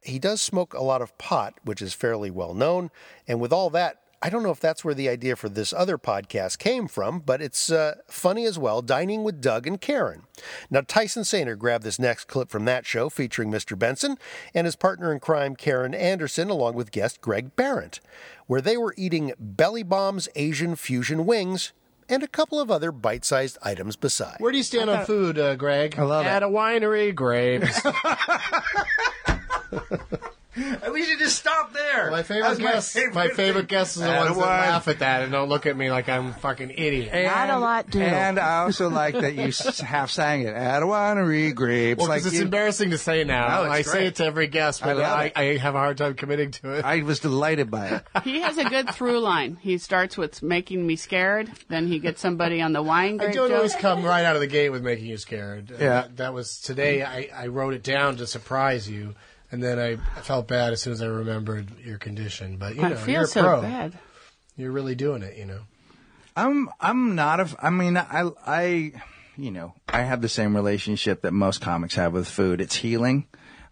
He 0.02 0.18
does 0.18 0.40
smoke 0.40 0.74
a 0.74 0.82
lot 0.82 1.02
of 1.02 1.16
pot, 1.18 1.54
which 1.64 1.82
is 1.82 1.94
fairly 1.94 2.30
well 2.30 2.54
known. 2.54 2.90
And 3.26 3.40
with 3.40 3.52
all 3.52 3.70
that, 3.70 4.00
I 4.22 4.30
don't 4.30 4.42
know 4.42 4.50
if 4.50 4.60
that's 4.60 4.84
where 4.84 4.94
the 4.94 5.08
idea 5.08 5.36
for 5.36 5.48
this 5.48 5.72
other 5.72 5.98
podcast 5.98 6.58
came 6.58 6.88
from, 6.88 7.20
but 7.20 7.42
it's 7.42 7.70
uh, 7.70 7.96
funny 8.08 8.46
as 8.46 8.58
well 8.58 8.80
dining 8.80 9.22
with 9.24 9.42
Doug 9.42 9.66
and 9.66 9.80
Karen. 9.80 10.22
Now, 10.70 10.80
Tyson 10.80 11.22
Sainer 11.22 11.56
grabbed 11.56 11.84
this 11.84 11.98
next 11.98 12.24
clip 12.24 12.48
from 12.48 12.64
that 12.64 12.86
show 12.86 13.10
featuring 13.10 13.50
Mr. 13.50 13.78
Benson 13.78 14.16
and 14.54 14.64
his 14.64 14.74
partner 14.74 15.12
in 15.12 15.20
crime, 15.20 15.54
Karen 15.54 15.94
Anderson, 15.94 16.48
along 16.48 16.74
with 16.74 16.92
guest 16.92 17.20
Greg 17.20 17.54
Barrett, 17.56 18.00
where 18.46 18.62
they 18.62 18.76
were 18.76 18.94
eating 18.96 19.32
Belly 19.38 19.82
Bomb's 19.82 20.28
Asian 20.34 20.76
fusion 20.76 21.26
wings 21.26 21.72
and 22.08 22.22
a 22.22 22.28
couple 22.28 22.58
of 22.58 22.70
other 22.70 22.92
bite 22.92 23.24
sized 23.24 23.58
items 23.62 23.96
besides. 23.96 24.36
Where 24.40 24.50
do 24.52 24.58
you 24.58 24.64
stand 24.64 24.88
on 24.88 25.04
food, 25.04 25.38
uh, 25.38 25.56
Greg? 25.56 25.98
I 25.98 26.02
love 26.02 26.24
it. 26.24 26.30
At 26.30 26.42
a 26.42 26.48
winery, 26.48 27.14
grapes. 27.14 27.80
we 30.90 31.04
should 31.04 31.18
just 31.18 31.36
stop 31.36 31.74
there. 31.74 32.10
My 32.10 32.22
favorite 32.22 32.56
That's 32.58 32.92
guest. 32.94 33.14
My 33.14 33.28
favorite 33.28 33.68
guest 33.68 33.96
is 33.96 34.02
the 34.02 34.08
Atta 34.08 34.20
ones 34.24 34.36
that 34.36 34.40
one. 34.40 34.48
laugh 34.48 34.88
at 34.88 35.00
that 35.00 35.22
and 35.22 35.30
don't 35.32 35.50
look 35.50 35.66
at 35.66 35.76
me 35.76 35.90
like 35.90 36.08
I'm 36.08 36.28
a 36.28 36.32
fucking 36.32 36.70
idiot. 36.70 37.10
And, 37.12 37.26
And 37.26 38.38
I 38.38 38.60
also 38.62 38.88
like 38.88 39.12
that 39.14 39.34
you 39.34 39.48
s- 39.48 39.80
half 39.80 40.10
sang 40.10 40.42
it. 40.42 40.54
At 40.54 40.82
a 40.82 40.86
winery, 40.86 41.54
grapes. 41.54 41.98
Well, 41.98 42.06
'cause 42.06 42.24
like 42.24 42.26
it's 42.26 42.36
you- 42.36 42.42
embarrassing 42.42 42.90
to 42.90 42.98
say 42.98 43.22
now. 43.24 43.48
No, 43.48 43.62
it's 43.64 43.72
I 43.72 43.82
say 43.82 43.92
great. 43.98 44.06
it 44.06 44.14
to 44.16 44.24
every 44.24 44.46
guest, 44.46 44.80
but 44.82 44.96
love 44.96 45.04
I. 45.04 45.32
I, 45.36 45.42
have 45.58 45.74
a 45.74 45.78
hard 45.78 45.98
time 45.98 46.14
committing 46.14 46.52
to 46.52 46.70
it. 46.72 46.84
I 46.86 47.02
was 47.02 47.20
delighted 47.20 47.70
by 47.70 47.88
it. 47.88 48.02
He 48.24 48.40
has 48.40 48.56
a 48.56 48.64
good 48.64 48.88
through 48.94 49.20
line. 49.20 49.58
He 49.60 49.76
starts 49.76 50.16
with 50.16 50.42
making 50.42 50.86
me 50.86 50.96
scared, 50.96 51.50
then 51.68 51.86
he 51.86 51.98
gets 51.98 52.22
somebody 52.22 52.62
on 52.62 52.72
the 52.72 52.82
wine 52.82 53.20
I 53.20 53.24
grape 53.24 53.34
don't 53.34 53.48
joke. 53.50 53.56
always 53.58 53.74
come 53.74 54.04
right 54.04 54.24
out 54.24 54.36
of 54.36 54.40
the 54.40 54.46
gate 54.46 54.70
with 54.70 54.82
making 54.82 55.04
you 55.04 55.18
scared. 55.18 55.70
Yeah. 55.70 55.76
that, 55.78 56.16
that 56.16 56.32
was 56.34 56.60
today. 56.62 57.02
I, 57.02 57.28
I 57.36 57.46
wrote 57.48 57.74
it 57.74 57.82
down 57.82 58.16
to 58.16 58.26
surprise 58.26 58.88
you, 58.88 59.14
and 59.50 59.62
then 59.62 59.78
I 59.78 59.96
felt 60.22 60.48
bad 60.48 60.72
as 60.72 60.82
soon 60.82 60.92
as 60.92 61.02
I 61.02 61.06
remembered 61.06 61.68
your 61.84 61.98
condition. 61.98 62.56
But 62.56 62.76
you 62.76 62.82
I 62.82 62.90
know, 62.90 62.96
feel 62.96 63.14
you're 63.14 63.22
a 63.24 63.26
so 63.26 63.42
pro. 63.42 63.62
bad. 63.62 63.98
You're 64.56 64.72
really 64.72 64.94
doing 64.94 65.22
it. 65.22 65.36
You 65.36 65.46
know. 65.46 65.60
I'm 66.36 66.68
I'm 66.80 67.14
not 67.14 67.40
a. 67.40 67.48
I 67.60 67.70
mean, 67.70 67.96
I 67.96 68.30
I 68.46 68.92
you 69.36 69.50
know 69.50 69.74
I 69.88 70.02
have 70.02 70.20
the 70.22 70.28
same 70.28 70.54
relationship 70.54 71.22
that 71.22 71.32
most 71.32 71.60
comics 71.60 71.94
have 71.94 72.12
with 72.12 72.28
food. 72.28 72.60
It's 72.60 72.76
healing. 72.76 73.26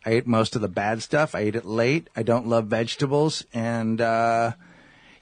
I 0.07 0.11
ate 0.11 0.27
most 0.27 0.55
of 0.55 0.63
the 0.63 0.69
bad 0.69 1.03
stuff. 1.03 1.35
I 1.35 1.45
eat 1.45 1.57
it 1.57 1.65
late. 1.65 2.09
I 2.15 2.23
don't 2.23 2.47
love 2.47 2.67
vegetables, 2.67 3.45
and 3.55 4.01
uh, 4.01 4.53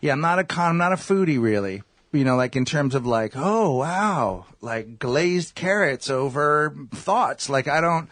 yeah, 0.01 0.13
I'm 0.13 0.21
not 0.21 0.39
a 0.39 0.45
con. 0.45 0.71
I'm 0.71 0.79
not 0.79 0.93
a 0.93 0.97
foodie 0.97 1.41
really. 1.41 1.83
You 2.13 2.25
know, 2.25 2.37
like 2.37 2.57
in 2.57 2.67
terms 2.67 2.95
of 2.95 3.07
like, 3.07 3.33
oh 3.37 3.77
wow, 3.77 4.45
like 4.61 4.99
glazed 4.99 5.55
carrots 5.55 6.11
over 6.11 6.77
thoughts. 6.95 7.49
Like 7.49 7.69
I 7.69 7.81
don't, 7.81 8.09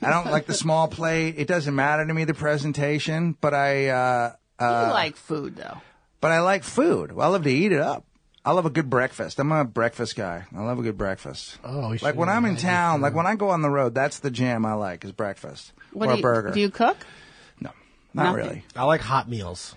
I 0.00 0.10
don't 0.10 0.30
like 0.30 0.46
the 0.46 0.54
small 0.54 0.86
plate. 0.86 1.34
It 1.36 1.48
doesn't 1.48 1.74
matter 1.74 2.06
to 2.06 2.14
me 2.14 2.24
the 2.24 2.34
presentation, 2.34 3.36
but 3.40 3.52
I. 3.52 3.88
Uh, 3.88 4.32
uh, 4.60 4.84
you 4.86 4.92
like 4.92 5.16
food 5.16 5.56
though. 5.56 5.78
but 6.20 6.30
I 6.30 6.40
like 6.40 6.62
food. 6.62 7.10
I 7.10 7.26
love 7.26 7.42
to 7.44 7.50
eat 7.50 7.72
it 7.72 7.80
up. 7.80 8.04
I 8.44 8.52
love 8.52 8.66
a 8.66 8.70
good 8.70 8.88
breakfast. 8.88 9.40
I'm 9.40 9.50
a 9.52 9.64
breakfast 9.64 10.14
guy. 10.16 10.44
I 10.56 10.60
love 10.62 10.78
a 10.78 10.82
good 10.82 10.96
breakfast. 10.96 11.58
Oh, 11.64 11.90
we 11.90 11.98
like 11.98 12.14
when 12.14 12.28
I'm 12.28 12.44
in 12.44 12.56
town, 12.56 13.00
like 13.00 13.14
when 13.14 13.26
I 13.26 13.34
go 13.34 13.50
on 13.50 13.62
the 13.62 13.68
road, 13.70 13.94
that's 13.94 14.20
the 14.20 14.30
jam 14.30 14.64
I 14.64 14.74
like 14.74 15.04
is 15.04 15.12
breakfast 15.12 15.72
What 15.92 16.06
or 16.06 16.08
do 16.08 16.12
a 16.12 16.16
you, 16.18 16.22
burger. 16.22 16.50
Do 16.52 16.60
you 16.60 16.70
cook? 16.70 16.96
No, 17.60 17.70
not 18.14 18.24
Nothing. 18.36 18.36
really. 18.36 18.64
I 18.76 18.84
like 18.84 19.00
hot 19.00 19.28
meals. 19.28 19.74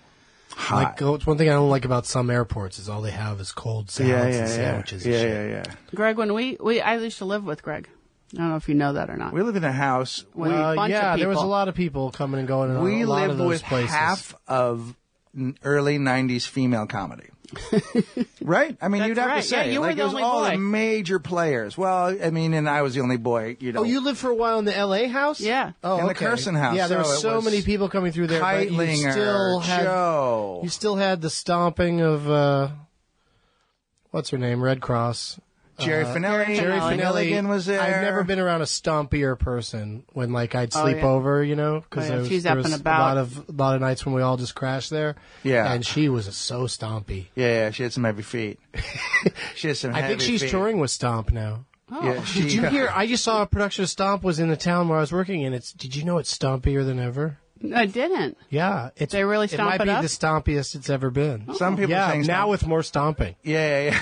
Hot. 0.56 0.76
Like 0.84 1.02
oh, 1.02 1.14
it's 1.14 1.26
one 1.26 1.36
thing 1.36 1.48
I 1.48 1.52
don't 1.52 1.68
like 1.70 1.84
about 1.84 2.06
some 2.06 2.30
airports 2.30 2.78
is 2.78 2.88
all 2.88 3.00
they 3.02 3.10
have 3.10 3.40
is 3.40 3.50
cold 3.52 3.90
salads 3.90 4.10
yeah, 4.10 4.18
yeah, 4.18 4.24
and 4.24 4.48
yeah, 4.48 4.54
sandwiches. 4.54 5.04
and 5.04 5.14
yeah, 5.14 5.20
shit. 5.20 5.50
yeah, 5.50 5.56
yeah. 5.66 5.74
Greg, 5.94 6.16
when 6.16 6.32
we, 6.32 6.56
we 6.60 6.80
I 6.80 6.96
used 6.96 7.18
to 7.18 7.24
live 7.24 7.44
with 7.44 7.62
Greg. 7.62 7.88
I 8.32 8.36
don't 8.38 8.48
know 8.50 8.56
if 8.56 8.68
you 8.68 8.74
know 8.74 8.92
that 8.94 9.10
or 9.10 9.16
not. 9.16 9.32
We 9.32 9.42
live 9.42 9.56
in 9.56 9.64
a 9.64 9.72
house. 9.72 10.24
With 10.34 10.50
a 10.50 10.54
Uh, 10.54 10.74
bunch 10.74 10.90
yeah, 10.90 11.14
of 11.14 11.20
there 11.20 11.28
was 11.28 11.38
a 11.38 11.46
lot 11.46 11.68
of 11.68 11.74
people 11.74 12.10
coming 12.10 12.38
and 12.38 12.48
going. 12.48 12.70
In 12.70 12.80
we 12.82 13.02
a 13.02 13.06
lot 13.06 13.20
live 13.22 13.30
of 13.32 13.38
those 13.38 13.48
with 13.48 13.62
places. 13.64 13.90
half 13.94 14.34
of 14.48 14.96
early 15.62 15.98
'90s 15.98 16.46
female 16.46 16.86
comedy. 16.86 17.28
right? 18.42 18.76
I 18.80 18.88
mean, 18.88 19.00
That's 19.00 19.08
you'd 19.08 19.18
have 19.18 19.28
right. 19.28 19.42
to 19.42 19.48
say 19.48 19.66
Yeah, 19.66 19.72
you 19.72 19.80
were 19.80 19.86
like 19.88 19.96
the 19.96 20.02
it 20.02 20.04
was 20.04 20.12
only 20.14 20.22
all 20.22 20.44
boy. 20.44 20.50
the 20.52 20.58
major 20.58 21.18
players. 21.18 21.76
Well, 21.78 22.16
I 22.22 22.30
mean, 22.30 22.54
and 22.54 22.68
I 22.68 22.82
was 22.82 22.94
the 22.94 23.00
only 23.00 23.16
boy. 23.16 23.56
You 23.60 23.72
know, 23.72 23.80
Oh, 23.80 23.84
you 23.84 24.00
lived 24.00 24.18
for 24.18 24.30
a 24.30 24.34
while 24.34 24.58
in 24.58 24.64
the 24.64 24.76
L.A. 24.76 25.06
house? 25.08 25.40
Yeah. 25.40 25.72
Oh, 25.82 25.98
In 25.98 26.04
the 26.06 26.10
okay. 26.12 26.24
Kersen 26.26 26.54
house. 26.54 26.76
Yeah, 26.76 26.86
there 26.88 27.02
So 27.04 27.08
were 27.10 27.14
it 27.14 27.20
so 27.20 27.40
many 27.42 27.62
people 27.62 27.88
coming 27.88 28.12
through 28.12 28.28
there. 28.28 28.40
but 28.40 28.68
you 28.70 28.96
still 28.96 29.60
had 29.60 29.82
Joe. 29.84 30.60
you 30.62 30.68
still 30.68 30.96
had 30.96 31.20
the 31.20 31.30
stomping 31.30 32.00
of 32.00 32.28
uh, 32.30 32.70
what's 34.10 34.30
her 34.30 34.38
name? 34.38 34.62
Red 34.62 34.80
Cross. 34.80 35.38
Jerry 35.78 36.04
Uh, 36.04 36.14
Finelli. 36.14 36.56
Jerry 36.56 36.78
Finelli. 36.78 37.30
Finelli 37.30 37.48
was 37.48 37.66
there. 37.66 37.80
I've 37.80 38.02
never 38.02 38.22
been 38.24 38.38
around 38.38 38.62
a 38.62 38.64
stompier 38.66 39.38
person 39.38 40.04
when 40.12 40.32
like 40.32 40.54
I'd 40.54 40.74
Oh, 40.74 40.82
sleep 40.82 40.98
yeah. 40.98 41.06
over, 41.06 41.42
you 41.42 41.56
know, 41.56 41.80
because 41.80 42.04
Oh, 42.04 42.06
yeah. 42.06 42.08
there 42.10 42.18
was, 42.20 42.28
She's 42.28 42.42
there 42.44 42.52
up 42.52 42.58
was 42.58 42.72
a 42.80 42.82
lot 42.84 43.16
of 43.18 43.48
a 43.48 43.52
lot 43.52 43.74
of 43.74 43.80
nights 43.80 44.04
when 44.06 44.14
we 44.14 44.22
all 44.22 44.36
just 44.36 44.54
crashed 44.54 44.90
there. 44.90 45.16
Yeah. 45.42 45.72
and 45.72 45.84
she 45.84 46.08
was 46.08 46.34
so 46.36 46.64
stompy. 46.64 47.26
Yeah, 47.34 47.46
yeah, 47.48 47.70
she 47.70 47.82
had 47.82 47.92
some 47.92 48.04
heavy 48.04 48.22
feet. 48.22 48.58
she 49.54 49.68
had 49.68 49.76
some. 49.76 49.94
I 49.94 50.02
think 50.06 50.20
she's 50.20 50.42
feet. 50.42 50.50
touring 50.50 50.78
with 50.78 50.90
Stomp 50.90 51.32
now. 51.32 51.64
Yeah, 51.92 52.24
she, 52.24 52.42
Did 52.42 52.52
you 52.52 52.66
hear? 52.68 52.90
I 52.92 53.06
just 53.06 53.22
saw 53.24 53.42
a 53.42 53.46
production 53.46 53.84
of 53.84 53.90
Stomp 53.90 54.24
was 54.24 54.38
in 54.40 54.48
the 54.48 54.56
town 54.56 54.88
where 54.88 54.98
I 54.98 55.00
was 55.02 55.12
working, 55.12 55.44
and 55.44 55.54
it's. 55.54 55.72
Did 55.72 55.94
you 55.94 56.04
know 56.04 56.18
it's 56.18 56.36
stompier 56.36 56.84
than 56.84 56.98
ever? 56.98 57.38
I 57.72 57.86
didn't. 57.86 58.36
Yeah, 58.50 58.90
it's. 58.96 59.12
They 59.12 59.24
really 59.24 59.48
stomp 59.48 59.52
it 59.52 59.56
stomp 59.56 59.70
might 59.70 59.80
it 59.80 59.84
be 59.84 59.90
up? 59.90 60.02
the 60.02 60.08
stompiest 60.08 60.74
it's 60.74 60.90
ever 60.90 61.10
been. 61.10 61.44
Oh. 61.48 61.54
Some 61.54 61.76
people 61.76 61.92
yeah, 61.92 62.10
saying 62.10 62.22
now 62.22 62.40
stomp- 62.40 62.50
with 62.50 62.66
more 62.66 62.82
stomping. 62.82 63.36
Yeah, 63.42 63.84
yeah, 63.84 63.90
yeah. 63.90 63.98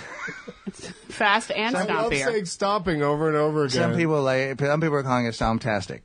Fast 1.09 1.51
and 1.51 1.77
I 1.77 1.85
love 1.85 2.13
stompier. 2.13 2.25
saying 2.25 2.45
stomping 2.47 3.03
over 3.03 3.29
and 3.29 3.37
over 3.37 3.65
again. 3.65 3.71
Some 3.71 3.97
people 3.97 4.23
like. 4.23 4.59
Some 4.59 4.81
people 4.81 4.97
are 4.97 5.03
calling 5.03 5.27
it 5.27 5.35
stomptastic. 5.35 6.01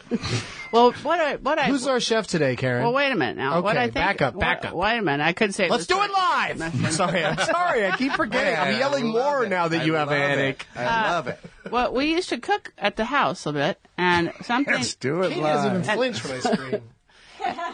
Well, 0.72 0.92
what 1.02 1.20
I 1.20 1.36
what 1.36 1.58
I 1.58 1.64
Who's 1.64 1.86
our 1.86 2.00
chef 2.00 2.26
today, 2.26 2.56
Karen? 2.56 2.82
well, 2.82 2.94
wait 2.94 3.12
a 3.12 3.14
minute 3.14 3.36
now. 3.36 3.60
what 3.60 3.76
Okay, 3.76 3.78
I 3.78 3.84
think, 3.84 3.94
back 3.94 4.22
up, 4.22 4.38
back 4.38 4.62
what- 4.64 4.70
up. 4.72 4.74
Wait 4.78 4.96
a 4.98 5.02
minute. 5.02 5.22
I 5.22 5.34
could 5.34 5.54
say. 5.54 5.68
Let's 5.68 5.86
do 5.86 6.00
it 6.00 6.10
live. 6.10 6.92
sorry, 6.94 7.22
I'm 7.22 7.36
sorry. 7.44 7.86
I 7.86 7.94
keep 7.98 8.12
forgetting. 8.12 8.52
Yeah, 8.54 8.62
I'm 8.62 8.78
yelling 8.78 9.04
I 9.04 9.10
love 9.12 9.14
more 9.34 9.44
it. 9.44 9.50
now 9.50 9.68
that 9.68 9.82
I 9.82 9.84
you 9.84 9.92
have 9.94 10.08
a 10.10 10.18
love 10.18 10.38
it. 10.38 10.64
I 10.74 10.84
Uh, 10.84 11.12
love 11.12 11.28
it. 11.28 11.38
Well, 11.70 11.92
we 11.92 12.06
used 12.14 12.30
to 12.30 12.38
cook 12.38 12.72
at 12.78 12.96
the 12.96 13.04
house 13.04 13.44
a 13.44 13.52
bit, 13.52 13.78
and 13.98 14.32
something 14.44 14.72
Let's 14.72 14.94
do 14.94 15.20
it 15.24 15.28
Katie 15.30 15.42
doesn't 15.42 15.82
even 15.82 15.94
flinch 15.94 16.24
when 16.24 16.32
I 16.32 16.40
scream. 16.40 16.82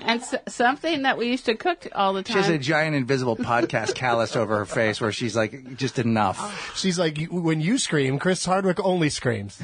and 0.03 0.21
s- 0.21 0.35
something 0.49 1.03
that 1.03 1.19
we 1.19 1.27
used 1.29 1.45
to 1.47 1.55
cook 1.55 1.87
all 1.95 2.15
the 2.15 2.25
time. 2.25 2.35
She 2.35 2.39
has 2.43 2.49
a 2.49 2.59
giant 2.59 2.97
invisible 2.97 3.37
podcast 3.37 3.95
callus 3.95 4.35
over 4.35 4.57
her 4.59 4.67
face 4.67 5.01
where 5.01 5.13
she's 5.13 5.37
like, 5.37 5.77
just 5.77 6.01
enough. 6.01 6.77
She's 6.77 6.99
like, 6.99 7.29
when 7.31 7.61
you 7.61 7.79
scream, 7.79 8.19
Chris 8.19 8.45
Hardwick 8.45 8.81
only 8.85 9.09
screams. 9.09 9.61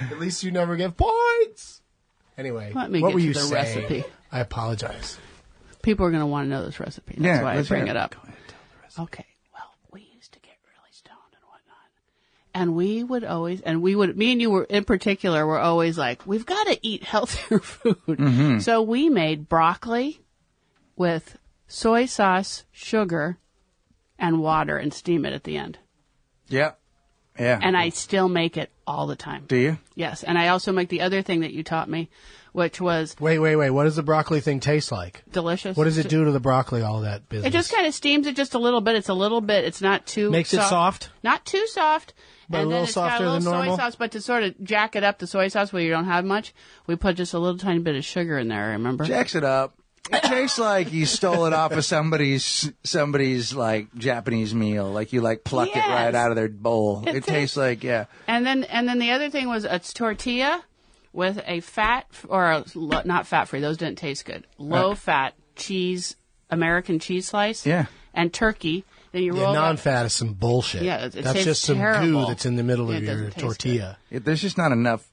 At 0.00 0.18
least 0.18 0.42
you 0.42 0.50
never 0.50 0.76
give 0.76 0.96
points. 0.96 1.82
Anyway, 2.38 2.72
Let 2.74 2.90
me 2.90 3.00
what 3.02 3.08
get 3.08 3.14
were 3.14 3.20
you 3.20 3.28
you 3.28 3.34
the 3.34 3.40
saying? 3.40 3.52
recipe. 3.52 4.04
I 4.32 4.40
apologize. 4.40 5.18
People 5.82 6.06
are 6.06 6.10
going 6.10 6.20
to 6.22 6.26
want 6.26 6.46
to 6.46 6.50
know 6.50 6.64
this 6.64 6.80
recipe. 6.80 7.14
That's 7.18 7.24
Yeah, 7.24 7.42
why 7.42 7.52
I 7.52 7.56
let's 7.56 7.68
bring 7.68 7.86
hear 7.86 7.94
it 7.94 7.98
it. 7.98 8.02
up. 8.02 8.14
Okay. 8.98 9.26
Well, 9.52 9.70
we 9.92 10.00
used 10.14 10.32
to 10.32 10.38
get 10.40 10.56
really 10.64 10.90
stoned 10.92 11.16
and 11.32 11.42
whatnot, 11.44 11.88
and 12.54 12.74
we 12.76 13.02
would 13.04 13.24
always, 13.24 13.60
and 13.60 13.82
we 13.82 13.94
would, 13.94 14.16
me 14.16 14.32
and 14.32 14.40
you 14.40 14.50
were 14.50 14.64
in 14.64 14.84
particular, 14.84 15.46
were 15.46 15.58
always 15.58 15.98
like, 15.98 16.26
we've 16.26 16.46
got 16.46 16.66
to 16.68 16.78
eat 16.82 17.04
healthier 17.04 17.58
food. 17.60 17.96
Mm-hmm. 18.06 18.58
So 18.60 18.80
we 18.82 19.08
made 19.10 19.48
broccoli 19.48 20.20
with 20.96 21.38
soy 21.66 22.06
sauce, 22.06 22.64
sugar, 22.72 23.38
and 24.18 24.40
water, 24.40 24.76
and 24.76 24.92
steam 24.94 25.24
it 25.24 25.32
at 25.32 25.44
the 25.44 25.56
end. 25.56 25.78
Yeah. 26.48 26.72
Yeah. 27.38 27.58
And 27.62 27.76
I 27.76 27.88
still 27.90 28.28
make 28.28 28.56
it 28.58 28.70
all 28.90 29.06
the 29.06 29.16
time. 29.16 29.44
Do 29.48 29.56
you? 29.56 29.78
Yes, 29.94 30.22
and 30.22 30.36
I 30.38 30.48
also 30.48 30.72
make 30.72 30.88
the 30.88 31.00
other 31.02 31.22
thing 31.22 31.40
that 31.40 31.52
you 31.52 31.62
taught 31.62 31.88
me, 31.88 32.08
which 32.52 32.80
was 32.80 33.14
Wait, 33.20 33.38
wait, 33.38 33.56
wait. 33.56 33.70
What 33.70 33.84
does 33.84 33.96
the 33.96 34.02
broccoli 34.02 34.40
thing 34.40 34.60
taste 34.60 34.90
like? 34.92 35.22
delicious. 35.30 35.76
What 35.76 35.84
does 35.84 35.98
it 35.98 36.08
do 36.08 36.24
to 36.24 36.32
the 36.32 36.40
broccoli? 36.40 36.82
All 36.82 37.00
that 37.02 37.28
business. 37.28 37.48
It 37.48 37.56
just 37.56 37.72
kind 37.72 37.86
of 37.86 37.94
steams 37.94 38.26
it 38.26 38.36
just 38.36 38.54
a 38.54 38.58
little 38.58 38.80
bit. 38.80 38.96
It's 38.96 39.08
a 39.08 39.14
little 39.14 39.40
bit. 39.40 39.64
It's 39.64 39.80
not 39.80 40.06
too 40.06 40.30
Makes 40.30 40.52
it 40.54 40.62
soft? 40.62 41.10
Not 41.22 41.44
too 41.44 41.66
soft. 41.66 42.14
But 42.48 42.58
a 42.58 42.60
and 42.62 42.68
little 42.70 42.80
then 42.80 42.88
it's 42.88 42.94
got 42.96 43.10
softer 43.10 43.24
a 43.24 43.26
little 43.28 43.40
than 43.44 43.52
normal? 43.52 43.76
soy 43.76 43.82
sauce, 43.82 43.94
but 43.96 44.10
to 44.12 44.20
sort 44.20 44.42
of 44.42 44.60
jack 44.64 44.96
it 44.96 45.04
up, 45.04 45.20
the 45.20 45.26
soy 45.28 45.46
sauce 45.48 45.72
where 45.72 45.82
you 45.82 45.90
don't 45.90 46.06
have 46.06 46.24
much, 46.24 46.52
we 46.88 46.96
put 46.96 47.14
just 47.14 47.32
a 47.32 47.38
little 47.38 47.58
tiny 47.58 47.78
bit 47.78 47.94
of 47.94 48.04
sugar 48.04 48.38
in 48.38 48.48
there. 48.48 48.64
I 48.64 48.72
Remember? 48.72 49.04
Jacks 49.04 49.36
it 49.36 49.44
up. 49.44 49.74
It 50.12 50.22
tastes 50.24 50.58
like 50.58 50.92
you 50.92 51.06
stole 51.06 51.46
it 51.46 51.52
off 51.52 51.72
of 51.72 51.84
somebody's 51.84 52.70
somebody's 52.82 53.54
like 53.54 53.94
Japanese 53.94 54.54
meal. 54.54 54.90
Like 54.90 55.12
you 55.12 55.20
like 55.20 55.44
plucked 55.44 55.76
it 55.76 55.80
right 55.80 56.14
out 56.14 56.30
of 56.30 56.36
their 56.36 56.48
bowl. 56.48 57.04
It 57.06 57.16
It, 57.16 57.24
tastes 57.24 57.56
like 57.56 57.84
yeah. 57.84 58.06
And 58.26 58.44
then 58.44 58.64
and 58.64 58.88
then 58.88 58.98
the 58.98 59.12
other 59.12 59.30
thing 59.30 59.48
was 59.48 59.64
a 59.64 59.78
tortilla 59.78 60.64
with 61.12 61.40
a 61.46 61.60
fat 61.60 62.06
or 62.28 62.46
a, 62.50 62.64
not 63.04 63.26
fat 63.26 63.46
free. 63.46 63.60
Those 63.60 63.76
didn't 63.76 63.98
taste 63.98 64.24
good. 64.24 64.46
Low 64.58 64.90
Right. 64.90 64.98
fat 64.98 65.34
cheese, 65.56 66.16
American 66.50 66.98
cheese 66.98 67.28
slice. 67.28 67.64
Yeah. 67.66 67.86
And 68.14 68.32
turkey. 68.32 68.84
Then 69.12 69.22
you 69.24 69.34
Yeah, 69.36 69.42
roll 69.42 69.52
that- 69.54 69.60
non-fat 69.60 70.06
is 70.06 70.12
some 70.12 70.34
bullshit. 70.34 70.82
Yeah, 70.82 71.04
it- 71.06 71.14
it 71.16 71.24
that's 71.24 71.32
tastes 71.34 71.44
just 71.44 71.62
some 71.62 71.78
terrible. 71.78 72.22
goo 72.22 72.26
that's 72.28 72.46
in 72.46 72.54
the 72.54 72.62
middle 72.62 72.90
Yeah, 72.92 72.98
of 72.98 73.02
your 73.20 73.30
tortilla. 73.30 73.98
It- 74.08 74.24
there's 74.24 74.40
just 74.40 74.56
not 74.56 74.70
enough 74.70 75.04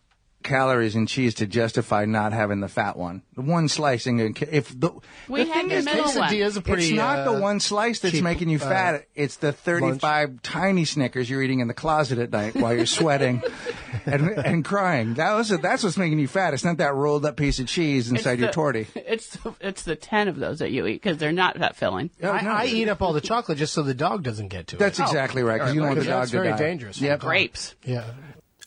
calories 0.48 0.96
in 0.96 1.06
cheese 1.06 1.36
to 1.36 1.46
justify 1.46 2.06
not 2.06 2.34
having 2.34 2.60
the 2.62 2.68
fat 2.68 2.98
one. 2.98 3.22
The 3.36 3.42
one 3.42 3.68
slicing, 3.68 4.20
and 4.22 4.36
if 4.52 4.70
the 4.80 4.92
We 5.28 5.44
the 5.44 5.52
thing 5.54 5.68
the 5.68 5.76
is, 5.76 5.86
middle 5.86 6.06
one. 6.06 6.14
quesadilla's 6.14 6.58
a 6.58 6.62
pretty, 6.62 6.86
it's 6.88 6.94
not 6.94 7.26
the 7.26 7.34
uh, 7.34 7.40
one 7.40 7.60
slice 7.60 8.00
that's 8.00 8.16
cheap, 8.16 8.24
making 8.24 8.50
you 8.50 8.58
uh, 8.58 8.62
fat. 8.62 9.06
It's 9.14 9.36
the 9.36 9.52
35 9.52 10.42
tiny 10.42 10.86
Snickers 10.86 11.30
you're 11.30 11.44
eating 11.44 11.60
in 11.60 11.68
the 11.68 11.74
closet 11.76 12.18
at 12.18 12.32
night 12.32 12.56
while 12.56 12.74
you're 12.74 12.86
sweating 12.88 13.44
and, 14.06 14.30
and 14.30 14.66
crying. 14.66 15.14
That 15.16 15.34
was 15.34 15.50
that's 15.50 15.84
what's 15.84 15.98
making 15.98 16.20
you 16.20 16.28
fat. 16.28 16.54
It's 16.54 16.64
not 16.66 16.78
that 16.78 16.96
rolled 16.96 17.26
up 17.26 17.36
piece 17.38 17.60
of 17.60 17.68
cheese 17.68 18.10
It's 18.12 18.20
inside 18.20 18.40
your 18.40 18.48
the- 18.50 18.54
torty. 18.54 18.88
It's 18.96 19.28
the, 19.38 19.54
it's 19.62 19.84
the 19.84 19.96
ten 19.96 20.28
of 20.28 20.38
those 20.38 20.60
that 20.60 20.72
you 20.72 20.88
eat 20.88 20.94
because 21.02 21.18
they're 21.18 21.32
not 21.32 21.60
that 21.60 21.76
filling. 21.76 22.10
I, 22.24 22.28
I 22.48 22.66
eat 22.66 22.88
up 22.90 23.02
all 23.02 23.14
the 23.14 23.22
chocolate 23.22 23.58
just 23.58 23.74
so 23.74 23.84
the 23.84 23.94
dog 23.94 24.24
doesn't 24.24 24.48
get 24.48 24.68
to 24.68 24.78
it. 24.78 24.80
That's 24.80 25.00
exactly 25.00 25.44
right, 25.44 25.60
'cause 25.60 25.74
you 25.74 25.82
don't 25.82 25.90
want 25.90 26.00
the 26.00 26.06
dog 26.06 26.14
to 26.14 26.20
that's 26.20 26.32
to 26.32 26.38
very 26.38 26.50
die. 26.52 26.58
dangerous. 26.58 27.02
Yep. 27.02 27.20
Grapes. 27.20 27.76
Yeah. 27.84 28.06